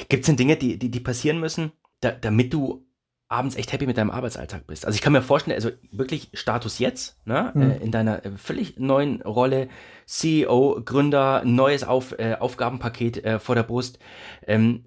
Gibt 0.08 0.22
es 0.22 0.26
denn 0.26 0.36
Dinge, 0.36 0.56
die, 0.56 0.78
die, 0.78 0.90
die 0.90 1.00
passieren 1.00 1.40
müssen, 1.40 1.72
da, 2.00 2.10
damit 2.10 2.52
du 2.52 2.84
abends 3.28 3.56
echt 3.56 3.72
happy 3.72 3.86
mit 3.86 3.96
deinem 3.96 4.10
Arbeitsalltag 4.10 4.66
bist? 4.66 4.86
Also 4.86 4.96
ich 4.96 5.02
kann 5.02 5.12
mir 5.12 5.22
vorstellen, 5.22 5.54
also 5.54 5.70
wirklich 5.90 6.30
Status 6.34 6.78
jetzt, 6.78 7.18
ne, 7.26 7.52
mhm. 7.54 7.62
äh, 7.62 7.76
in 7.78 7.90
deiner 7.90 8.24
äh, 8.24 8.36
völlig 8.36 8.78
neuen 8.78 9.22
Rolle, 9.22 9.68
CEO, 10.06 10.82
Gründer, 10.84 11.42
neues 11.44 11.84
Auf, 11.84 12.18
äh, 12.18 12.36
Aufgabenpaket 12.38 13.24
äh, 13.24 13.38
vor 13.38 13.54
der 13.54 13.62
Brust. 13.62 13.98
Ähm, 14.46 14.84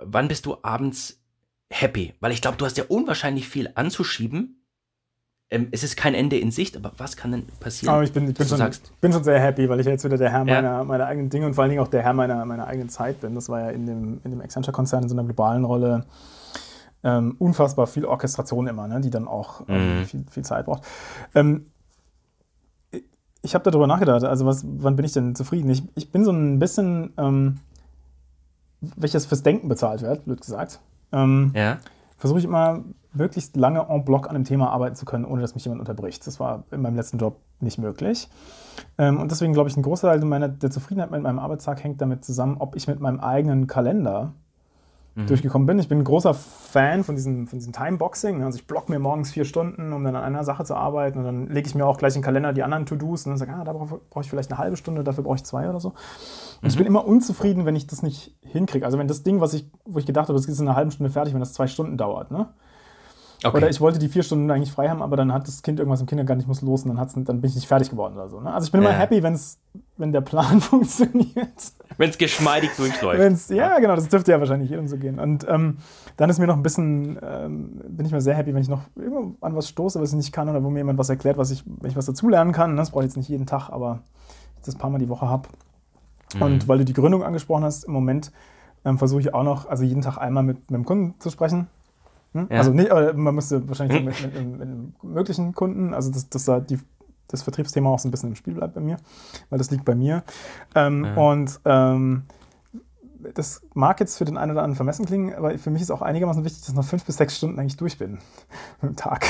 wann 0.00 0.28
bist 0.28 0.46
du 0.46 0.56
abends 0.62 1.20
happy? 1.70 2.14
Weil 2.20 2.32
ich 2.32 2.40
glaube, 2.40 2.56
du 2.56 2.64
hast 2.64 2.78
ja 2.78 2.84
unwahrscheinlich 2.88 3.48
viel 3.48 3.70
anzuschieben. 3.74 4.57
Ähm, 5.50 5.68
es 5.70 5.82
ist 5.82 5.96
kein 5.96 6.14
Ende 6.14 6.38
in 6.38 6.50
Sicht, 6.50 6.76
aber 6.76 6.92
was 6.98 7.16
kann 7.16 7.32
denn 7.32 7.46
passieren? 7.58 7.94
Aber 7.94 8.04
ich 8.04 8.12
bin, 8.12 8.28
ich 8.28 8.34
bin, 8.34 8.46
schon, 8.46 8.70
bin 9.00 9.12
schon 9.12 9.24
sehr 9.24 9.40
happy, 9.40 9.68
weil 9.68 9.80
ich 9.80 9.86
jetzt 9.86 10.04
wieder 10.04 10.18
der 10.18 10.30
Herr 10.30 10.46
ja. 10.46 10.60
meiner, 10.60 10.84
meiner 10.84 11.06
eigenen 11.06 11.30
Dinge 11.30 11.46
und 11.46 11.54
vor 11.54 11.62
allen 11.62 11.70
Dingen 11.70 11.82
auch 11.82 11.88
der 11.88 12.02
Herr 12.02 12.12
meiner, 12.12 12.44
meiner 12.44 12.66
eigenen 12.66 12.90
Zeit 12.90 13.20
bin. 13.22 13.34
Das 13.34 13.48
war 13.48 13.60
ja 13.60 13.70
in 13.70 13.86
dem, 13.86 14.20
in 14.24 14.30
dem 14.30 14.42
Accenture-Konzern 14.42 15.04
in 15.04 15.08
so 15.08 15.14
einer 15.14 15.24
globalen 15.24 15.64
Rolle 15.64 16.04
ähm, 17.02 17.36
unfassbar 17.38 17.86
viel 17.86 18.04
Orchestration 18.04 18.66
immer, 18.66 18.88
ne, 18.88 19.00
die 19.00 19.10
dann 19.10 19.26
auch 19.26 19.62
ähm, 19.68 20.00
mhm. 20.00 20.04
viel, 20.04 20.24
viel, 20.30 20.44
Zeit 20.44 20.66
braucht. 20.66 20.82
Ähm, 21.34 21.66
ich 23.40 23.54
habe 23.54 23.70
darüber 23.70 23.86
nachgedacht, 23.86 24.24
also 24.24 24.44
was, 24.44 24.64
wann 24.66 24.96
bin 24.96 25.04
ich 25.06 25.12
denn 25.12 25.34
zufrieden? 25.34 25.70
Ich, 25.70 25.82
ich 25.94 26.10
bin 26.10 26.24
so 26.24 26.32
ein 26.32 26.58
bisschen, 26.58 27.14
ähm, 27.16 27.60
welches 28.80 29.26
fürs 29.26 29.42
Denken 29.42 29.68
bezahlt 29.68 30.02
wird, 30.02 30.24
blöd 30.24 30.40
gesagt. 30.40 30.80
Ähm, 31.12 31.52
ja. 31.54 31.78
Versuche 32.18 32.40
ich 32.40 32.44
immer 32.44 32.84
möglichst 33.18 33.56
lange 33.56 33.86
en 33.88 34.04
bloc 34.04 34.28
an 34.28 34.36
einem 34.36 34.44
Thema 34.44 34.70
arbeiten 34.70 34.96
zu 34.96 35.04
können, 35.04 35.24
ohne 35.24 35.42
dass 35.42 35.54
mich 35.54 35.64
jemand 35.64 35.80
unterbricht. 35.80 36.26
Das 36.26 36.40
war 36.40 36.64
in 36.70 36.80
meinem 36.80 36.96
letzten 36.96 37.18
Job 37.18 37.36
nicht 37.60 37.78
möglich. 37.78 38.28
Ähm, 38.96 39.20
und 39.20 39.30
deswegen 39.30 39.52
glaube 39.52 39.68
ich, 39.68 39.76
ein 39.76 39.82
großer 39.82 40.08
Teil 40.08 40.24
meiner, 40.24 40.48
der 40.48 40.70
Zufriedenheit 40.70 41.10
mit 41.10 41.22
meinem 41.22 41.38
Arbeitstag 41.38 41.82
hängt 41.84 42.00
damit 42.00 42.24
zusammen, 42.24 42.56
ob 42.58 42.76
ich 42.76 42.86
mit 42.88 43.00
meinem 43.00 43.20
eigenen 43.20 43.66
Kalender 43.66 44.32
mhm. 45.18 45.26
durchgekommen 45.26 45.66
bin. 45.66 45.78
Ich 45.78 45.88
bin 45.88 45.98
ein 45.98 46.04
großer 46.04 46.32
Fan 46.32 47.04
von 47.04 47.14
diesem, 47.14 47.46
von 47.46 47.58
diesem 47.58 47.72
Timeboxing. 47.72 48.42
Also 48.42 48.58
ich 48.58 48.66
block 48.66 48.88
mir 48.88 48.98
morgens 48.98 49.32
vier 49.32 49.44
Stunden, 49.44 49.92
um 49.92 50.04
dann 50.04 50.16
an 50.16 50.22
einer 50.22 50.44
Sache 50.44 50.64
zu 50.64 50.74
arbeiten. 50.74 51.18
Und 51.18 51.24
dann 51.24 51.46
lege 51.48 51.68
ich 51.68 51.74
mir 51.74 51.86
auch 51.86 51.98
gleich 51.98 52.14
in 52.14 52.20
den 52.20 52.24
Kalender 52.24 52.52
die 52.52 52.62
anderen 52.62 52.86
To-Dos 52.86 53.26
und 53.26 53.32
dann 53.32 53.38
sage, 53.38 53.52
ah, 53.52 53.64
da 53.64 53.72
brauche 53.72 54.00
brauch 54.10 54.22
ich 54.22 54.30
vielleicht 54.30 54.50
eine 54.50 54.58
halbe 54.58 54.76
Stunde, 54.76 55.04
dafür 55.04 55.24
brauche 55.24 55.36
ich 55.36 55.44
zwei 55.44 55.68
oder 55.68 55.80
so. 55.80 55.88
Und 55.88 55.96
mhm. 56.62 56.68
ich 56.68 56.76
bin 56.76 56.86
immer 56.86 57.04
unzufrieden, 57.04 57.66
wenn 57.66 57.76
ich 57.76 57.86
das 57.86 58.02
nicht 58.02 58.36
hinkriege. 58.40 58.86
Also 58.86 58.98
wenn 58.98 59.08
das 59.08 59.22
Ding, 59.22 59.40
was 59.40 59.54
ich, 59.54 59.70
wo 59.84 59.98
ich 59.98 60.06
gedacht 60.06 60.28
habe, 60.28 60.38
das 60.38 60.46
ist 60.46 60.60
in 60.60 60.68
einer 60.68 60.76
halben 60.76 60.90
Stunde 60.90 61.10
fertig, 61.10 61.34
wenn 61.34 61.40
das 61.40 61.52
zwei 61.52 61.66
Stunden 61.66 61.96
dauert. 61.96 62.30
Ne? 62.30 62.48
Okay. 63.44 63.56
Oder 63.56 63.70
ich 63.70 63.80
wollte 63.80 64.00
die 64.00 64.08
vier 64.08 64.24
Stunden 64.24 64.50
eigentlich 64.50 64.72
frei 64.72 64.88
haben, 64.88 65.00
aber 65.00 65.16
dann 65.16 65.32
hat 65.32 65.46
das 65.46 65.62
Kind 65.62 65.78
irgendwas 65.78 66.00
im 66.00 66.08
Kindergarten, 66.08 66.40
ich 66.40 66.48
muss 66.48 66.60
los 66.60 66.82
und 66.82 66.88
dann, 66.88 66.98
hat's, 66.98 67.14
dann 67.14 67.24
bin 67.24 67.44
ich 67.44 67.54
nicht 67.54 67.68
fertig 67.68 67.88
geworden 67.88 68.14
oder 68.14 68.28
so. 68.28 68.40
Ne? 68.40 68.52
Also 68.52 68.66
ich 68.66 68.72
bin 68.72 68.80
immer 68.80 68.92
happy, 68.92 69.22
wenn's, 69.22 69.60
wenn 69.96 70.10
der 70.10 70.22
Plan 70.22 70.60
funktioniert. 70.60 71.72
Wenn 71.98 72.10
es 72.10 72.18
geschmeidig 72.18 72.70
durchläuft. 72.76 73.20
Wenn's, 73.20 73.48
ja, 73.48 73.78
genau, 73.78 73.94
das 73.94 74.08
dürfte 74.08 74.32
ja 74.32 74.40
wahrscheinlich 74.40 74.70
jedem 74.70 74.88
so 74.88 74.96
gehen. 74.96 75.20
Und 75.20 75.46
ähm, 75.48 75.78
dann 76.16 76.30
ist 76.30 76.40
mir 76.40 76.48
noch 76.48 76.56
ein 76.56 76.64
bisschen, 76.64 77.16
ähm, 77.22 77.80
bin 77.88 78.06
ich 78.06 78.12
mal 78.12 78.20
sehr 78.20 78.34
happy, 78.34 78.52
wenn 78.54 78.62
ich 78.62 78.68
noch 78.68 78.82
irgendwo 78.96 79.36
an 79.40 79.54
was 79.54 79.68
stoße, 79.68 80.00
was 80.00 80.10
ich 80.10 80.16
nicht 80.16 80.32
kann 80.32 80.48
oder 80.48 80.64
wo 80.64 80.68
mir 80.68 80.80
jemand 80.80 80.98
was 80.98 81.08
erklärt, 81.08 81.38
was 81.38 81.52
ich, 81.52 81.62
wenn 81.64 81.90
ich 81.90 81.96
was 81.96 82.06
dazulernen 82.06 82.52
kann. 82.52 82.76
Das 82.76 82.90
brauche 82.90 83.04
ich 83.04 83.10
jetzt 83.10 83.16
nicht 83.16 83.28
jeden 83.28 83.46
Tag, 83.46 83.70
aber 83.70 84.00
ich 84.56 84.62
das 84.62 84.74
ein 84.74 84.78
paar 84.78 84.90
Mal 84.90 84.98
die 84.98 85.08
Woche 85.08 85.28
habe. 85.28 85.48
Mhm. 86.34 86.42
Und 86.42 86.68
weil 86.68 86.78
du 86.78 86.84
die 86.84 86.92
Gründung 86.92 87.22
angesprochen 87.22 87.62
hast, 87.62 87.84
im 87.84 87.92
Moment 87.92 88.32
ähm, 88.84 88.98
versuche 88.98 89.20
ich 89.20 89.32
auch 89.32 89.44
noch, 89.44 89.68
also 89.68 89.84
jeden 89.84 90.02
Tag 90.02 90.18
einmal 90.18 90.42
mit, 90.42 90.72
mit 90.72 90.76
dem 90.76 90.84
Kunden 90.84 91.14
zu 91.20 91.30
sprechen 91.30 91.68
hm? 92.32 92.48
Ja. 92.50 92.58
Also 92.58 92.72
nicht, 92.72 92.90
man 92.90 93.34
müsste 93.34 93.66
wahrscheinlich 93.68 93.98
hm. 93.98 94.04
mit, 94.04 94.22
mit, 94.22 94.58
mit, 94.58 94.68
mit, 94.68 95.04
möglichen 95.04 95.54
Kunden, 95.54 95.94
also 95.94 96.10
dass, 96.10 96.28
dass 96.28 96.44
da 96.44 96.60
die, 96.60 96.78
das 97.28 97.42
Vertriebsthema 97.42 97.90
auch 97.90 97.98
so 97.98 98.08
ein 98.08 98.10
bisschen 98.10 98.30
im 98.30 98.34
Spiel 98.34 98.54
bleibt 98.54 98.74
bei 98.74 98.80
mir, 98.80 98.96
weil 99.50 99.58
das 99.58 99.70
liegt 99.70 99.84
bei 99.84 99.94
mir. 99.94 100.24
Ähm, 100.74 101.04
ja. 101.04 101.14
Und 101.14 101.60
ähm, 101.64 102.24
das 103.34 103.62
mag 103.74 104.00
jetzt 104.00 104.16
für 104.16 104.24
den 104.24 104.36
einen 104.36 104.52
oder 104.52 104.62
anderen 104.62 104.76
vermessen 104.76 105.06
klingen, 105.06 105.34
aber 105.34 105.58
für 105.58 105.70
mich 105.70 105.82
ist 105.82 105.90
auch 105.90 106.02
einigermaßen 106.02 106.44
wichtig, 106.44 106.60
dass 106.60 106.70
ich 106.70 106.74
nach 106.74 106.84
fünf 106.84 107.04
bis 107.04 107.16
sechs 107.16 107.36
Stunden 107.36 107.58
eigentlich 107.58 107.76
durch 107.76 107.98
bin 107.98 108.18
mit 108.80 108.90
dem 108.90 108.96
Tag. 108.96 109.26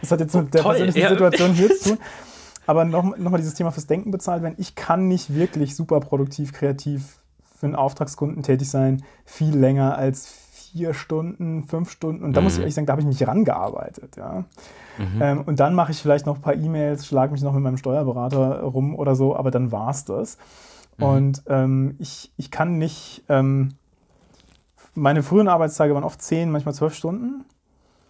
Das 0.00 0.10
hat 0.10 0.20
jetzt 0.20 0.34
mit 0.34 0.52
der 0.52 0.62
Toll, 0.62 0.72
persönlichen 0.72 1.00
ja. 1.00 1.08
Situation 1.08 1.52
hier 1.52 1.74
zu 1.76 1.90
tun. 1.90 1.98
Aber 2.66 2.86
nochmal 2.86 3.18
noch 3.18 3.36
dieses 3.36 3.54
Thema 3.54 3.72
fürs 3.72 3.86
Denken 3.86 4.10
bezahlt 4.10 4.42
werden. 4.42 4.54
Ich 4.56 4.74
kann 4.74 5.06
nicht 5.06 5.34
wirklich 5.34 5.76
super 5.76 6.00
produktiv, 6.00 6.52
kreativ 6.52 7.18
für 7.58 7.66
einen 7.66 7.74
Auftragskunden 7.74 8.42
tätig 8.42 8.70
sein, 8.70 9.04
viel 9.26 9.54
länger 9.54 9.98
als 9.98 10.43
vier 10.74 10.92
Stunden, 10.92 11.62
fünf 11.62 11.88
Stunden. 11.88 12.24
Und 12.24 12.32
da 12.32 12.40
mhm. 12.40 12.44
muss 12.44 12.54
ich 12.54 12.58
mhm. 12.58 12.62
ehrlich 12.62 12.74
sagen, 12.74 12.86
da 12.86 12.92
habe 12.94 13.02
ich 13.02 13.06
mich 13.06 13.26
rangearbeitet. 13.26 14.16
Ja. 14.16 14.44
Mhm. 14.98 15.22
Ähm, 15.22 15.42
und 15.46 15.60
dann 15.60 15.74
mache 15.74 15.92
ich 15.92 16.02
vielleicht 16.02 16.26
noch 16.26 16.36
ein 16.36 16.42
paar 16.42 16.56
E-Mails, 16.56 17.06
schlage 17.06 17.32
mich 17.32 17.42
noch 17.42 17.52
mit 17.52 17.62
meinem 17.62 17.76
Steuerberater 17.76 18.60
rum 18.62 18.96
oder 18.96 19.14
so, 19.14 19.36
aber 19.36 19.52
dann 19.52 19.70
war 19.70 19.90
es 19.90 20.04
das. 20.04 20.36
Mhm. 20.98 21.04
Und 21.04 21.42
ähm, 21.46 21.94
ich, 22.00 22.32
ich 22.36 22.50
kann 22.50 22.78
nicht, 22.78 23.22
ähm, 23.28 23.74
meine 24.94 25.22
frühen 25.22 25.46
Arbeitstage 25.46 25.94
waren 25.94 26.04
oft 26.04 26.20
zehn, 26.20 26.50
manchmal 26.50 26.74
zwölf 26.74 26.94
Stunden. 26.94 27.44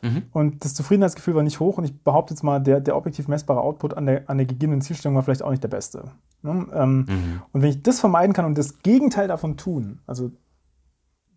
Mhm. 0.00 0.22
Und 0.32 0.64
das 0.64 0.72
Zufriedenheitsgefühl 0.72 1.34
war 1.34 1.42
nicht 1.42 1.60
hoch 1.60 1.76
und 1.76 1.84
ich 1.84 2.02
behaupte 2.02 2.32
jetzt 2.32 2.42
mal, 2.42 2.60
der, 2.60 2.80
der 2.80 2.96
objektiv 2.96 3.28
messbare 3.28 3.60
Output 3.60 3.94
an 3.94 4.06
der, 4.06 4.22
an 4.30 4.38
der 4.38 4.46
gegebenen 4.46 4.80
Zielstellung 4.80 5.16
war 5.16 5.22
vielleicht 5.22 5.42
auch 5.42 5.50
nicht 5.50 5.62
der 5.62 5.68
beste. 5.68 6.04
Ne? 6.40 6.66
Ähm, 6.72 6.96
mhm. 6.96 7.42
Und 7.52 7.60
wenn 7.60 7.70
ich 7.70 7.82
das 7.82 8.00
vermeiden 8.00 8.32
kann 8.32 8.46
und 8.46 8.56
das 8.56 8.78
Gegenteil 8.82 9.28
davon 9.28 9.58
tun, 9.58 10.00
also 10.06 10.30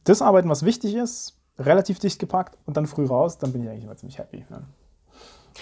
das 0.09 0.21
arbeiten, 0.21 0.49
was 0.49 0.63
wichtig 0.63 0.95
ist, 0.95 1.37
relativ 1.59 1.99
dicht 1.99 2.19
gepackt 2.19 2.57
und 2.65 2.77
dann 2.77 2.87
früh 2.87 3.05
raus, 3.05 3.37
dann 3.37 3.51
bin 3.51 3.63
ich 3.63 3.69
eigentlich 3.69 3.83
immer 3.83 3.95
ziemlich 3.95 4.17
happy. 4.17 4.45
Ne? 4.49 4.63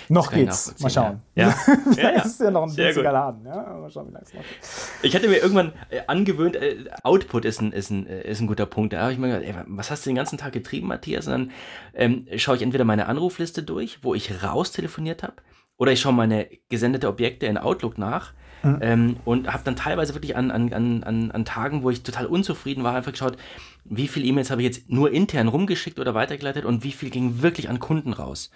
Noch 0.09 0.31
geht's. 0.31 0.79
Mal 0.79 0.89
schauen. 0.89 1.21
Ja. 1.35 1.55
ja, 1.95 2.01
ja. 2.11 2.21
ist 2.21 2.39
ja 2.39 2.51
noch 2.51 2.63
ein 2.63 2.75
winziger 2.75 3.11
Laden. 3.11 3.45
Ja? 3.45 3.55
Mal 3.55 3.89
schauen, 3.89 4.09
wie 4.09 4.13
lange 4.13 4.25
es 4.25 4.33
noch 4.33 4.41
geht. 4.41 4.59
Ich 5.03 5.15
hatte 5.15 5.27
mir 5.27 5.37
irgendwann 5.37 5.73
äh, 5.89 6.01
angewöhnt, 6.07 6.55
äh, 6.55 6.85
Output 7.03 7.45
ist 7.45 7.61
ein, 7.61 7.71
ist, 7.71 7.89
ein, 7.91 8.05
äh, 8.07 8.29
ist 8.29 8.41
ein 8.41 8.47
guter 8.47 8.65
Punkt. 8.65 8.93
Da 8.93 9.01
habe 9.01 9.13
ich 9.13 9.17
mir 9.17 9.27
gedacht, 9.27 9.43
ey, 9.43 9.63
was 9.67 9.91
hast 9.91 10.05
du 10.05 10.09
den 10.09 10.15
ganzen 10.15 10.37
Tag 10.37 10.53
getrieben, 10.53 10.87
Matthias? 10.87 11.27
Und 11.27 11.31
dann 11.31 11.51
ähm, 11.93 12.27
schaue 12.35 12.57
ich 12.57 12.61
entweder 12.61 12.83
meine 12.83 13.07
Anrufliste 13.07 13.63
durch, 13.63 14.03
wo 14.03 14.13
ich 14.13 14.43
raus 14.43 14.71
telefoniert 14.71 15.23
habe, 15.23 15.35
oder 15.77 15.91
ich 15.91 16.01
schaue 16.01 16.13
meine 16.13 16.47
gesendete 16.69 17.07
Objekte 17.07 17.45
in 17.47 17.57
Outlook 17.57 17.97
nach 17.97 18.33
mhm. 18.63 18.77
ähm, 18.81 19.17
und 19.25 19.51
habe 19.51 19.63
dann 19.63 19.75
teilweise 19.75 20.13
wirklich 20.13 20.35
an, 20.35 20.51
an, 20.51 20.71
an, 20.73 21.31
an 21.31 21.45
Tagen, 21.45 21.83
wo 21.83 21.89
ich 21.89 22.03
total 22.03 22.25
unzufrieden 22.27 22.83
war, 22.83 22.95
einfach 22.95 23.11
geschaut, 23.11 23.37
wie 23.85 24.07
viele 24.07 24.25
E-Mails 24.25 24.49
habe 24.49 24.61
ich 24.61 24.65
jetzt 24.65 24.89
nur 24.89 25.11
intern 25.11 25.47
rumgeschickt 25.47 25.99
oder 25.99 26.15
weitergeleitet 26.15 26.65
und 26.65 26.83
wie 26.83 26.91
viel 26.91 27.11
ging 27.11 27.41
wirklich 27.41 27.69
an 27.69 27.79
Kunden 27.79 28.13
raus. 28.13 28.49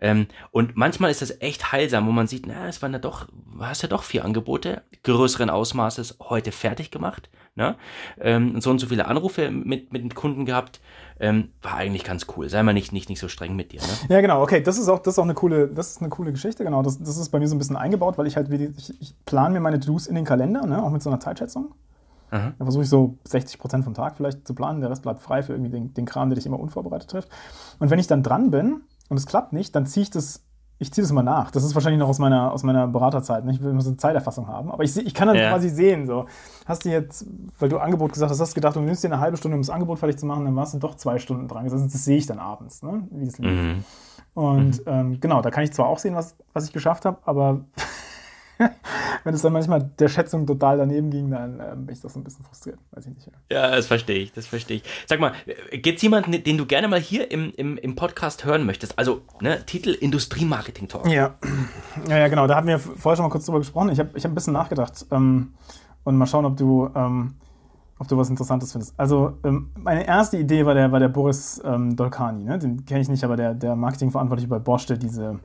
Ähm, 0.00 0.26
und 0.50 0.76
manchmal 0.76 1.10
ist 1.10 1.22
das 1.22 1.40
echt 1.40 1.72
heilsam, 1.72 2.06
wo 2.06 2.12
man 2.12 2.26
sieht, 2.26 2.46
na, 2.46 2.68
es 2.68 2.82
waren 2.82 2.92
ja 2.92 2.98
doch, 2.98 3.26
hast 3.58 3.82
ja 3.82 3.88
doch 3.88 4.02
vier 4.02 4.24
Angebote 4.24 4.82
größeren 5.02 5.50
Ausmaßes 5.50 6.18
heute 6.20 6.52
fertig 6.52 6.90
gemacht, 6.90 7.30
ne? 7.54 7.76
Ähm, 8.20 8.60
so 8.60 8.70
und 8.70 8.78
so 8.78 8.86
viele 8.86 9.06
Anrufe 9.06 9.50
mit, 9.50 9.92
mit 9.92 10.02
den 10.02 10.14
Kunden 10.14 10.44
gehabt, 10.44 10.80
ähm, 11.18 11.50
war 11.62 11.74
eigentlich 11.74 12.04
ganz 12.04 12.26
cool. 12.36 12.48
Sei 12.48 12.62
mal 12.62 12.74
nicht, 12.74 12.92
nicht, 12.92 13.08
nicht 13.08 13.20
so 13.20 13.28
streng 13.28 13.56
mit 13.56 13.72
dir, 13.72 13.80
ne? 13.80 13.88
Ja, 14.08 14.20
genau, 14.20 14.42
okay, 14.42 14.62
das 14.62 14.78
ist 14.78 14.88
auch, 14.88 14.98
das 14.98 15.14
ist 15.14 15.18
auch 15.18 15.24
eine 15.24 15.34
coole, 15.34 15.68
das 15.68 15.92
ist 15.92 16.00
eine 16.00 16.10
coole 16.10 16.32
Geschichte, 16.32 16.64
genau. 16.64 16.82
Das, 16.82 16.98
das 16.98 17.16
ist 17.16 17.30
bei 17.30 17.38
mir 17.38 17.48
so 17.48 17.54
ein 17.54 17.58
bisschen 17.58 17.76
eingebaut, 17.76 18.18
weil 18.18 18.26
ich 18.26 18.36
halt, 18.36 18.50
ich, 18.50 19.00
ich 19.00 19.14
plane 19.24 19.54
mir 19.54 19.60
meine 19.60 19.80
To-Dos 19.80 20.06
in 20.06 20.14
den 20.14 20.24
Kalender, 20.24 20.66
ne? 20.66 20.82
auch 20.82 20.90
mit 20.90 21.02
so 21.02 21.10
einer 21.10 21.20
Zeitschätzung. 21.20 21.74
Aha. 22.30 22.52
Da 22.58 22.64
versuche 22.64 22.82
ich 22.82 22.88
so 22.88 23.18
60 23.24 23.58
Prozent 23.58 23.84
vom 23.84 23.94
Tag 23.94 24.16
vielleicht 24.16 24.46
zu 24.46 24.54
planen, 24.54 24.80
der 24.80 24.90
Rest 24.90 25.02
bleibt 25.02 25.20
frei 25.20 25.42
für 25.42 25.52
irgendwie 25.52 25.70
den, 25.70 25.94
den 25.94 26.04
Kram, 26.04 26.30
der 26.30 26.36
dich 26.36 26.46
immer 26.46 26.58
unvorbereitet 26.58 27.10
trifft. 27.10 27.28
Und 27.78 27.90
wenn 27.90 27.98
ich 27.98 28.06
dann 28.06 28.22
dran 28.22 28.50
bin 28.50 28.82
und 29.08 29.16
es 29.16 29.26
klappt 29.26 29.52
nicht, 29.52 29.74
dann 29.76 29.86
ziehe 29.86 30.02
ich 30.02 30.10
das 30.10 30.44
ich 30.78 30.92
ziehe 30.92 31.02
das 31.02 31.10
immer 31.10 31.22
nach. 31.22 31.50
Das 31.50 31.64
ist 31.64 31.74
wahrscheinlich 31.74 32.00
noch 32.00 32.08
aus 32.08 32.18
meiner, 32.18 32.52
aus 32.52 32.62
meiner 32.62 32.88
Beraterzeit. 32.88 33.44
Ne? 33.44 33.52
Ich 33.52 33.62
will 33.62 33.70
immer 33.70 33.80
so 33.80 33.90
eine 33.90 33.96
Zeiterfassung 33.96 34.48
haben. 34.48 34.70
Aber 34.70 34.82
ich, 34.82 34.96
ich 34.96 35.14
kann 35.14 35.28
dann 35.28 35.36
ja. 35.36 35.50
quasi 35.50 35.68
sehen, 35.68 36.06
so, 36.06 36.26
hast 36.66 36.84
du 36.84 36.90
jetzt, 36.90 37.26
weil 37.58 37.68
du 37.68 37.78
Angebot 37.78 38.12
gesagt 38.12 38.30
hast, 38.30 38.40
hast 38.40 38.52
du 38.52 38.54
gedacht, 38.56 38.74
du 38.76 38.80
nimmst 38.80 39.04
dir 39.04 39.08
eine 39.08 39.20
halbe 39.20 39.36
Stunde, 39.36 39.54
um 39.54 39.62
das 39.62 39.70
Angebot 39.70 40.00
fertig 40.00 40.18
zu 40.18 40.26
machen, 40.26 40.44
dann 40.44 40.56
warst 40.56 40.74
du 40.74 40.78
doch 40.78 40.96
zwei 40.96 41.18
Stunden 41.18 41.46
dran. 41.46 41.64
Das, 41.64 41.80
das 41.80 42.04
sehe 42.04 42.18
ich 42.18 42.26
dann 42.26 42.38
abends, 42.38 42.82
ne? 42.82 43.06
wie 43.12 43.26
es 43.26 43.38
lief. 43.38 43.50
Mhm. 43.50 43.84
Und 44.34 44.78
mhm. 44.78 44.82
Ähm, 44.86 45.20
genau, 45.20 45.42
da 45.42 45.50
kann 45.50 45.62
ich 45.62 45.72
zwar 45.72 45.86
auch 45.86 45.98
sehen, 45.98 46.16
was, 46.16 46.36
was 46.52 46.64
ich 46.64 46.72
geschafft 46.72 47.04
habe, 47.04 47.18
aber 47.24 47.60
wenn 49.24 49.34
es 49.34 49.42
dann 49.42 49.52
manchmal 49.52 49.90
der 49.98 50.08
Schätzung 50.08 50.46
total 50.46 50.78
daneben 50.78 51.10
ging, 51.10 51.30
dann 51.30 51.60
äh, 51.60 51.74
bin 51.76 51.94
ich 51.94 52.00
doch 52.00 52.10
so 52.10 52.20
ein 52.20 52.24
bisschen 52.24 52.44
frustriert. 52.44 52.78
Weiß 52.92 53.06
ich 53.06 53.14
nicht. 53.14 53.30
Ja, 53.50 53.70
das 53.74 53.86
verstehe 53.86 54.18
ich, 54.18 54.32
das 54.32 54.46
verstehe 54.46 54.78
ich. 54.78 54.84
Sag 55.06 55.20
mal, 55.20 55.32
gibt 55.72 55.96
es 55.96 56.02
jemanden, 56.02 56.42
den 56.42 56.58
du 56.58 56.66
gerne 56.66 56.88
mal 56.88 57.00
hier 57.00 57.30
im, 57.30 57.52
im, 57.56 57.76
im 57.76 57.94
Podcast 57.94 58.44
hören 58.44 58.64
möchtest? 58.66 58.98
Also, 58.98 59.22
ne, 59.40 59.64
Titel 59.66 59.90
Industriemarketing 59.90 60.88
Talk. 60.88 61.06
Ja. 61.06 61.34
ja, 62.08 62.18
ja, 62.18 62.28
genau. 62.28 62.46
Da 62.46 62.56
hatten 62.56 62.68
wir 62.68 62.78
vorher 62.78 63.16
schon 63.16 63.24
mal 63.24 63.30
kurz 63.30 63.46
drüber 63.46 63.58
gesprochen. 63.58 63.90
Ich 63.90 63.98
habe 63.98 64.10
ich 64.14 64.24
hab 64.24 64.30
ein 64.30 64.34
bisschen 64.34 64.52
nachgedacht 64.52 65.06
ähm, 65.10 65.54
und 66.04 66.16
mal 66.16 66.26
schauen, 66.26 66.44
ob 66.44 66.56
du. 66.56 66.90
Ähm, 66.94 67.34
ob 67.96 68.08
du 68.08 68.16
was 68.16 68.28
Interessantes 68.28 68.72
findest. 68.72 68.92
Also, 68.98 69.38
ähm, 69.44 69.70
meine 69.78 70.04
erste 70.04 70.36
Idee 70.36 70.66
war 70.66 70.74
der, 70.74 70.90
war 70.90 70.98
der 70.98 71.08
Boris 71.08 71.62
ähm, 71.64 71.94
Dolkani, 71.94 72.42
ne? 72.42 72.58
den 72.58 72.84
kenne 72.84 73.00
ich 73.00 73.08
nicht, 73.08 73.22
aber 73.22 73.36
der, 73.36 73.54
der 73.54 73.76
Marketingverantwortliche 73.76 74.48
bei 74.48 74.58
Bosch, 74.58 74.86
der 74.86 74.96
diese 74.96 75.38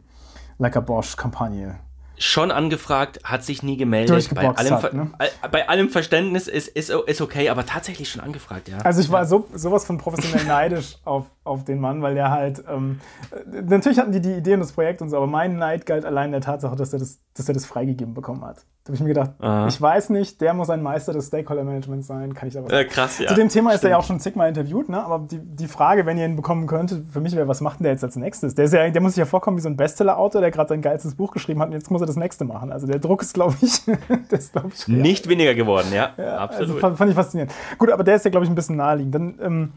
Lecker 0.58 0.82
Bosch-Kampagne 0.82 1.80
schon 2.20 2.52
angefragt, 2.52 3.22
hat 3.24 3.44
sich 3.44 3.64
nie 3.64 3.78
gemeldet. 3.78 4.30
Bei 4.36 4.50
allem, 4.50 4.74
hat, 4.74 4.94
ne? 4.94 5.12
bei 5.52 5.68
allem 5.68 5.90
Verständnis 5.90 6.48
ist, 6.48 6.68
ist, 6.68 6.90
ist 6.90 7.22
okay, 7.22 7.50
aber 7.50 7.66
tatsächlich 7.66 8.10
schon 8.10 8.22
angefragt, 8.22 8.68
ja. 8.68 8.78
Also 8.80 9.02
ich 9.02 9.10
war 9.10 9.26
so, 9.26 9.48
sowas 9.54 9.86
von 9.86 9.98
professionell 9.98 10.46
neidisch 10.48 10.98
auf, 11.06 11.28
auf 11.46 11.64
den 11.64 11.80
Mann, 11.80 12.02
weil 12.02 12.16
der 12.16 12.30
halt, 12.30 12.64
ähm, 12.70 13.00
natürlich 13.46 14.00
hatten 14.00 14.12
die 14.12 14.22
die 14.22 14.34
Idee 14.34 14.54
und 14.56 14.60
das 14.60 14.74
Projekt 14.74 15.02
und 15.02 15.10
so, 15.10 15.18
aber 15.18 15.28
mein 15.28 15.58
Neid 15.58 15.86
galt 15.86 16.06
allein 16.06 16.32
der 16.32 16.42
Tatsache, 16.42 16.76
dass 16.76 16.92
er 16.94 17.00
das, 17.00 17.20
dass 17.34 17.48
er 17.48 17.54
das 17.54 17.66
freigegeben 17.66 18.14
bekommen 18.14 18.44
hat. 18.44 18.66
Da 18.84 18.92
habe 18.92 18.96
ich 18.96 19.02
mir 19.02 19.10
gedacht, 19.10 19.32
Aha. 19.40 19.68
ich 19.68 19.80
weiß 19.80 20.10
nicht, 20.10 20.40
der 20.42 20.54
muss 20.54 20.70
ein 20.70 20.82
Meister 20.82 21.12
des 21.12 21.28
Stakeholder-Managements 21.28 22.08
sein, 22.08 22.34
kann 22.34 22.48
ich 22.48 22.58
aber 22.58 22.72
äh, 22.72 22.86
Krass, 22.86 23.20
ja. 23.20 23.28
Zu 23.28 23.36
dem 23.36 23.50
Thema 23.50 23.72
Stimmt. 23.72 23.76
ist 23.76 23.84
er 23.84 23.90
ja 23.92 23.98
auch 23.98 24.04
schon 24.04 24.20
zigmal 24.20 24.48
interviewt, 24.48 24.90
ne? 24.90 25.04
aber 25.04 25.28
die, 25.30 25.40
die 25.40 25.68
Frage, 25.68 26.06
wenn 26.06 26.18
ihr 26.18 26.26
ihn 26.26 26.38
bekommen 26.38 26.66
könntet, 26.66 27.06
für 27.12 27.20
mich 27.20 27.36
wäre, 27.36 27.48
was 27.48 27.62
macht 27.62 27.80
denn 27.80 27.84
der 27.84 27.92
jetzt 27.92 28.04
als 28.04 28.16
nächstes? 28.16 28.56
Der, 28.56 28.66
ist 28.66 28.74
ja, 28.74 28.90
der 28.90 29.02
muss 29.02 29.14
sich 29.14 29.20
ja 29.20 29.26
vorkommen 29.26 29.58
wie 29.58 29.62
so 29.62 29.70
ein 29.70 29.76
Bestseller-Autor, 29.76 30.42
der 30.42 30.52
gerade 30.52 30.70
sein 30.70 30.82
geilstes 30.82 31.16
Buch 31.16 31.32
geschrieben 31.32 31.60
hat 31.62 31.68
und 31.68 31.74
jetzt 31.74 31.92
muss 31.92 32.02
er 32.02 32.08
das 32.08 32.16
nächste 32.16 32.46
machen. 32.46 32.72
Also 32.72 32.88
der 32.88 33.00
Druck 33.00 33.22
ist, 33.22 33.34
glaube 33.34 33.56
ich, 33.62 33.82
ist, 34.32 34.54
glaub 34.54 34.72
ich 34.74 34.88
nicht 34.88 35.28
weniger 35.28 35.54
geworden, 35.56 35.90
ja, 35.92 36.14
ja 36.18 36.24
also 36.24 36.40
absolut. 36.40 36.70
Also 36.70 36.80
fand, 36.80 36.98
fand, 36.98 37.10
ich 37.12 37.16
faszinierend. 37.16 37.54
Gut, 37.78 37.92
aber 37.92 38.04
der 38.04 38.16
ist 38.16 38.26
ja, 38.26 38.32
glaube 38.32 38.46
ich, 38.46 38.52
ein 38.52 38.56
bisschen 38.56 38.78
naheliegend. 38.78 39.14
Dann, 39.14 39.40
ähm, 39.42 39.72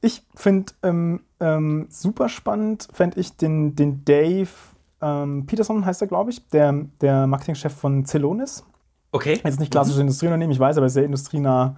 ich 0.00 0.22
finde 0.34 0.72
ähm, 0.82 1.20
ähm, 1.40 1.86
super 1.90 2.28
spannend, 2.28 2.88
fände 2.92 3.18
ich 3.18 3.36
den, 3.36 3.74
den 3.74 4.04
Dave 4.04 4.48
ähm, 5.00 5.46
Peterson 5.46 5.84
heißt 5.84 6.02
er, 6.02 6.08
glaube 6.08 6.30
ich, 6.30 6.48
der, 6.48 6.72
der 7.00 7.26
Marketingchef 7.26 7.74
von 7.74 8.04
Celonis. 8.04 8.64
Okay. 9.12 9.40
Jetzt 9.42 9.60
nicht 9.60 9.72
klassisches 9.72 9.98
mhm. 9.98 10.02
Industrieunternehmen, 10.02 10.52
ich 10.52 10.60
weiß, 10.60 10.76
aber 10.76 10.88
sehr 10.88 11.04
industrienah 11.04 11.76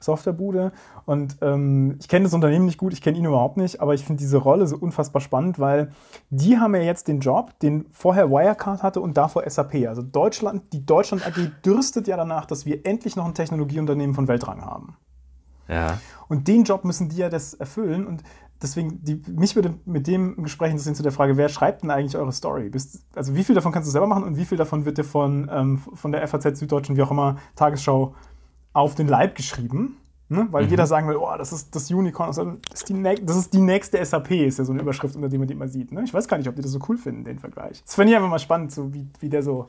Softwarebude. 0.00 0.72
Und 1.04 1.36
ähm, 1.42 1.96
ich 2.00 2.08
kenne 2.08 2.24
das 2.24 2.34
Unternehmen 2.34 2.64
nicht 2.64 2.78
gut, 2.78 2.92
ich 2.92 3.02
kenne 3.02 3.18
ihn 3.18 3.24
überhaupt 3.24 3.56
nicht, 3.56 3.80
aber 3.80 3.94
ich 3.94 4.04
finde 4.04 4.20
diese 4.20 4.38
Rolle 4.38 4.66
so 4.66 4.76
unfassbar 4.76 5.20
spannend, 5.20 5.58
weil 5.58 5.92
die 6.30 6.58
haben 6.58 6.74
ja 6.74 6.82
jetzt 6.82 7.08
den 7.08 7.20
Job, 7.20 7.58
den 7.60 7.86
vorher 7.90 8.30
Wirecard 8.30 8.82
hatte 8.82 9.00
und 9.00 9.16
davor 9.16 9.48
SAP. 9.48 9.86
Also 9.86 10.02
Deutschland, 10.02 10.72
die 10.72 10.84
Deutschland 10.84 11.26
AG 11.26 11.50
dürstet 11.64 12.08
ja 12.08 12.16
danach, 12.16 12.46
dass 12.46 12.66
wir 12.66 12.86
endlich 12.86 13.16
noch 13.16 13.26
ein 13.26 13.34
Technologieunternehmen 13.34 14.14
von 14.14 14.28
Weltrang 14.28 14.64
haben. 14.64 14.96
Ja. 15.68 16.00
Und 16.28 16.48
den 16.48 16.64
Job 16.64 16.84
müssen 16.84 17.08
die 17.08 17.16
ja 17.16 17.28
das 17.28 17.54
erfüllen. 17.54 18.06
Und 18.06 18.22
deswegen, 18.62 19.02
die, 19.04 19.22
mich 19.28 19.56
würde 19.56 19.74
mit 19.84 20.06
dem 20.06 20.42
Gespräch 20.42 20.70
interessieren 20.70 20.94
zu 20.94 21.02
der 21.02 21.12
Frage, 21.12 21.36
wer 21.36 21.48
schreibt 21.48 21.82
denn 21.82 21.90
eigentlich 21.90 22.16
eure 22.16 22.32
Story? 22.32 22.68
Bist, 22.68 23.04
also 23.14 23.34
wie 23.34 23.44
viel 23.44 23.54
davon 23.54 23.72
kannst 23.72 23.88
du 23.88 23.92
selber 23.92 24.06
machen 24.06 24.24
und 24.24 24.36
wie 24.36 24.44
viel 24.44 24.58
davon 24.58 24.84
wird 24.84 24.98
dir 24.98 25.04
von, 25.04 25.50
ähm, 25.52 25.78
von 25.78 26.12
der 26.12 26.26
FAZ 26.26 26.58
Süddeutschen, 26.58 26.96
wie 26.96 27.02
auch 27.02 27.10
immer, 27.10 27.36
Tagesschau 27.56 28.14
auf 28.72 28.94
den 28.94 29.08
Leib 29.08 29.34
geschrieben? 29.34 29.96
Ne? 30.28 30.46
Weil 30.50 30.64
mhm. 30.64 30.70
jeder 30.70 30.86
sagen 30.86 31.08
will, 31.08 31.16
oh, 31.16 31.34
das 31.36 31.52
ist 31.52 31.74
das 31.74 31.90
Unicorn, 31.90 32.28
das 32.28 32.38
ist, 32.38 32.88
die, 32.88 33.02
das 33.24 33.36
ist 33.36 33.52
die 33.52 33.60
nächste 33.60 34.04
SAP, 34.04 34.30
ist 34.30 34.58
ja 34.58 34.64
so 34.64 34.72
eine 34.72 34.82
Überschrift, 34.82 35.16
unter 35.16 35.28
der 35.28 35.38
man 35.40 35.48
die 35.48 35.54
immer 35.54 35.66
sieht. 35.66 35.90
Ne? 35.90 36.04
Ich 36.04 36.14
weiß 36.14 36.28
gar 36.28 36.38
nicht, 36.38 36.48
ob 36.48 36.54
die 36.54 36.62
das 36.62 36.70
so 36.70 36.78
cool 36.88 36.96
finden, 36.96 37.24
den 37.24 37.40
Vergleich. 37.40 37.82
Das 37.84 37.96
fände 37.96 38.12
ich 38.12 38.16
einfach 38.16 38.30
mal 38.30 38.38
spannend, 38.38 38.70
so 38.70 38.94
wie, 38.94 39.08
wie 39.18 39.28
der 39.28 39.42
so 39.42 39.66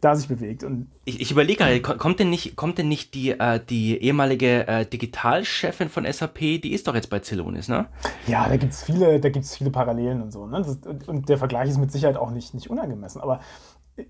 da 0.00 0.16
sich 0.16 0.28
bewegt. 0.28 0.64
Und 0.64 0.90
ich, 1.04 1.20
ich 1.20 1.30
überlege 1.30 1.58
gerade, 1.58 1.80
kommt 1.80 2.18
denn 2.20 2.30
nicht, 2.30 2.56
kommt 2.56 2.78
denn 2.78 2.88
nicht 2.88 3.14
die, 3.14 3.30
äh, 3.30 3.60
die 3.64 3.98
ehemalige 3.98 4.66
äh, 4.66 4.86
Digitalchefin 4.86 5.88
von 5.88 6.10
SAP, 6.10 6.38
die 6.38 6.72
ist 6.72 6.88
doch 6.88 6.94
jetzt 6.94 7.10
bei 7.10 7.20
Celonis, 7.20 7.68
ne? 7.68 7.86
Ja, 8.26 8.48
da 8.48 8.56
gibt 8.56 8.72
es 8.72 8.82
viele, 8.82 9.20
viele 9.20 9.70
Parallelen 9.70 10.22
und 10.22 10.32
so. 10.32 10.46
Ne? 10.46 10.62
Das, 10.62 10.78
und 11.06 11.28
der 11.28 11.38
Vergleich 11.38 11.68
ist 11.68 11.78
mit 11.78 11.92
Sicherheit 11.92 12.16
auch 12.16 12.30
nicht, 12.30 12.54
nicht 12.54 12.70
unangemessen. 12.70 13.20
Aber 13.20 13.40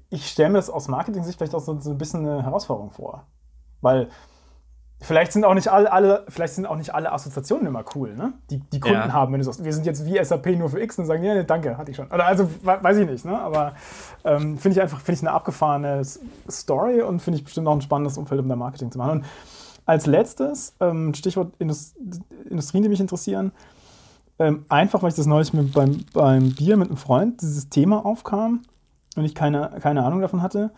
ich 0.08 0.28
stelle 0.28 0.50
mir 0.50 0.58
das 0.58 0.70
aus 0.70 0.88
Marketing-Sicht 0.88 1.38
vielleicht 1.38 1.54
auch 1.54 1.60
so, 1.60 1.78
so 1.80 1.90
ein 1.90 1.98
bisschen 1.98 2.26
eine 2.26 2.42
Herausforderung 2.44 2.92
vor. 2.92 3.26
Weil 3.80 4.08
Vielleicht 5.02 5.32
sind 5.32 5.44
auch 5.44 5.54
nicht 5.54 5.68
alle, 5.68 5.90
alle, 5.90 6.24
vielleicht 6.28 6.54
sind 6.54 6.66
auch 6.66 6.76
nicht 6.76 6.94
alle 6.94 7.10
Assoziationen 7.10 7.66
immer 7.66 7.84
cool, 7.94 8.14
ne? 8.14 8.34
Die, 8.50 8.58
die 8.58 8.80
Kunden 8.80 8.98
ja. 8.98 9.12
haben, 9.12 9.32
wenn 9.32 9.40
du 9.40 9.44
sagst, 9.44 9.64
wir 9.64 9.72
sind 9.72 9.86
jetzt 9.86 10.04
wie 10.04 10.22
SAP 10.22 10.46
nur 10.58 10.68
für 10.68 10.80
X 10.80 10.98
und 10.98 11.06
sagen, 11.06 11.24
ja, 11.24 11.34
nee, 11.34 11.44
danke, 11.44 11.78
hatte 11.78 11.90
ich 11.90 11.96
schon. 11.96 12.06
Oder 12.08 12.26
also 12.26 12.48
weiß 12.62 12.98
ich 12.98 13.08
nicht, 13.08 13.24
ne? 13.24 13.38
Aber 13.38 13.72
ähm, 14.24 14.58
finde 14.58 14.76
ich 14.76 14.82
einfach, 14.82 15.00
finde 15.00 15.20
ich 15.20 15.22
eine 15.22 15.32
abgefahrene 15.32 16.02
Story 16.50 17.00
und 17.00 17.20
finde 17.20 17.38
ich 17.38 17.44
bestimmt 17.44 17.66
auch 17.66 17.72
ein 17.72 17.80
spannendes 17.80 18.18
Umfeld, 18.18 18.42
um 18.42 18.48
da 18.48 18.56
Marketing 18.56 18.90
zu 18.90 18.98
machen. 18.98 19.10
Und 19.20 19.24
als 19.86 20.04
letztes, 20.04 20.74
ähm, 20.80 21.14
Stichwort 21.14 21.54
Indust 21.58 21.96
Industrien, 22.50 22.82
die 22.82 22.90
mich 22.90 23.00
interessieren, 23.00 23.52
ähm, 24.38 24.66
einfach, 24.68 25.02
weil 25.02 25.08
ich 25.08 25.16
das 25.16 25.26
neulich 25.26 25.54
mit, 25.54 25.72
beim, 25.72 26.04
beim 26.12 26.54
Bier 26.54 26.76
mit 26.76 26.88
einem 26.88 26.98
Freund 26.98 27.40
dieses 27.40 27.70
Thema 27.70 28.04
aufkam 28.04 28.62
und 29.16 29.24
ich 29.24 29.34
keine, 29.34 29.70
keine 29.80 30.04
Ahnung 30.04 30.20
davon 30.20 30.42
hatte. 30.42 30.72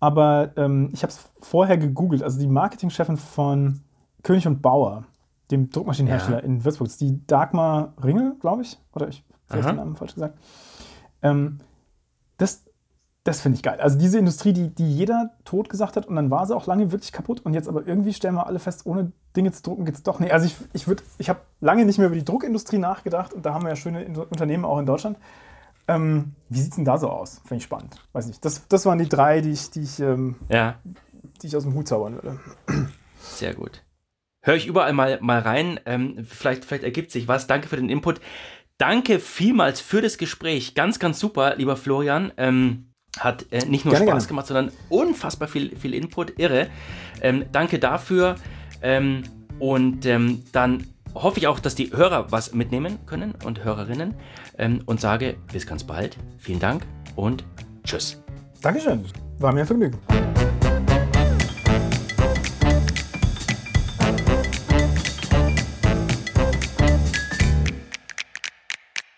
Aber 0.00 0.52
ähm, 0.56 0.90
ich 0.92 1.02
habe 1.02 1.12
es 1.12 1.28
vorher 1.40 1.76
gegoogelt. 1.76 2.22
Also 2.22 2.38
die 2.38 2.46
Marketingchefin 2.46 3.16
von 3.16 3.80
König 4.22 4.46
und 4.46 4.62
Bauer, 4.62 5.04
dem 5.50 5.70
Druckmaschinenhersteller 5.70 6.38
ja. 6.38 6.44
in 6.44 6.64
Würzburg, 6.64 6.88
ist 6.88 7.00
die 7.00 7.26
Dagmar 7.26 7.94
Ringel, 8.02 8.36
glaube 8.40 8.62
ich. 8.62 8.78
Oder 8.94 9.08
ich 9.08 9.24
habe 9.48 9.62
den 9.62 9.76
Namen 9.76 9.96
falsch 9.96 10.14
gesagt. 10.14 10.38
Ähm, 11.22 11.58
das 12.36 12.68
das 13.28 13.42
finde 13.42 13.56
ich 13.56 13.62
geil. 13.62 13.78
Also 13.78 13.98
diese 13.98 14.18
Industrie, 14.18 14.54
die, 14.54 14.74
die 14.74 14.90
jeder 14.90 15.32
tot 15.44 15.68
gesagt 15.68 15.96
hat 15.96 16.06
und 16.06 16.16
dann 16.16 16.30
war 16.30 16.46
sie 16.46 16.56
auch 16.56 16.66
lange 16.66 16.92
wirklich 16.92 17.12
kaputt 17.12 17.44
und 17.44 17.52
jetzt 17.52 17.68
aber 17.68 17.86
irgendwie 17.86 18.14
stellen 18.14 18.34
wir 18.34 18.46
alle 18.46 18.58
fest, 18.58 18.86
ohne 18.86 19.12
Dinge 19.36 19.52
zu 19.52 19.62
drucken 19.62 19.84
geht 19.84 19.96
es 19.96 20.02
doch 20.02 20.18
nicht. 20.18 20.32
Also 20.32 20.46
ich, 20.46 20.56
ich, 20.72 20.86
ich 21.18 21.28
habe 21.28 21.40
lange 21.60 21.84
nicht 21.84 21.98
mehr 21.98 22.06
über 22.06 22.16
die 22.16 22.24
Druckindustrie 22.24 22.78
nachgedacht 22.78 23.34
und 23.34 23.44
da 23.44 23.52
haben 23.52 23.64
wir 23.64 23.68
ja 23.68 23.76
schöne 23.76 24.06
Unternehmen 24.06 24.64
auch 24.64 24.78
in 24.78 24.86
Deutschland. 24.86 25.18
Ähm, 25.88 26.34
wie 26.50 26.60
sieht 26.60 26.70
es 26.70 26.76
denn 26.76 26.84
da 26.84 26.98
so 26.98 27.08
aus? 27.08 27.40
Finde 27.46 27.56
ich 27.56 27.64
spannend. 27.64 27.96
Weiß 28.12 28.26
nicht. 28.26 28.44
Das, 28.44 28.68
das 28.68 28.84
waren 28.86 28.98
die 28.98 29.08
drei, 29.08 29.40
die 29.40 29.50
ich, 29.50 29.70
die 29.70 29.80
ich, 29.80 29.98
ähm, 30.00 30.36
ja. 30.50 30.78
die 31.42 31.46
ich 31.46 31.56
aus 31.56 31.64
dem 31.64 31.74
Hut 31.74 31.88
zaubern 31.88 32.14
würde. 32.14 32.38
Sehr 33.18 33.54
gut. 33.54 33.82
Höre 34.42 34.56
ich 34.56 34.66
überall 34.66 34.92
mal, 34.92 35.18
mal 35.20 35.40
rein. 35.40 35.80
Ähm, 35.86 36.24
vielleicht, 36.28 36.64
vielleicht 36.64 36.84
ergibt 36.84 37.10
sich 37.10 37.26
was. 37.26 37.46
Danke 37.46 37.68
für 37.68 37.76
den 37.76 37.88
Input. 37.88 38.20
Danke 38.76 39.18
vielmals 39.18 39.80
für 39.80 40.02
das 40.02 40.18
Gespräch. 40.18 40.74
Ganz, 40.74 40.98
ganz 40.98 41.18
super, 41.18 41.56
lieber 41.56 41.76
Florian. 41.76 42.32
Ähm, 42.36 42.92
hat 43.18 43.46
äh, 43.50 43.64
nicht 43.64 43.84
nur 43.84 43.94
gerne, 43.94 44.10
Spaß 44.10 44.24
gerne. 44.24 44.28
gemacht, 44.28 44.46
sondern 44.46 44.72
unfassbar 44.90 45.48
viel, 45.48 45.74
viel 45.76 45.94
Input. 45.94 46.38
Irre. 46.38 46.68
Ähm, 47.22 47.46
danke 47.50 47.78
dafür. 47.78 48.36
Ähm, 48.82 49.24
und 49.58 50.06
dann 50.52 50.86
hoffe 51.14 51.38
ich 51.38 51.46
auch, 51.46 51.60
dass 51.60 51.74
die 51.74 51.92
Hörer 51.92 52.30
was 52.30 52.54
mitnehmen 52.54 52.98
können 53.06 53.34
und 53.44 53.64
Hörerinnen 53.64 54.14
ähm, 54.58 54.82
und 54.86 55.00
sage 55.00 55.36
bis 55.52 55.66
ganz 55.66 55.84
bald. 55.84 56.16
Vielen 56.38 56.60
Dank 56.60 56.86
und 57.16 57.44
tschüss. 57.84 58.22
Dankeschön. 58.62 59.04
War 59.38 59.52
mir 59.52 59.60
ein 59.60 59.66
Vergnügen. 59.66 59.98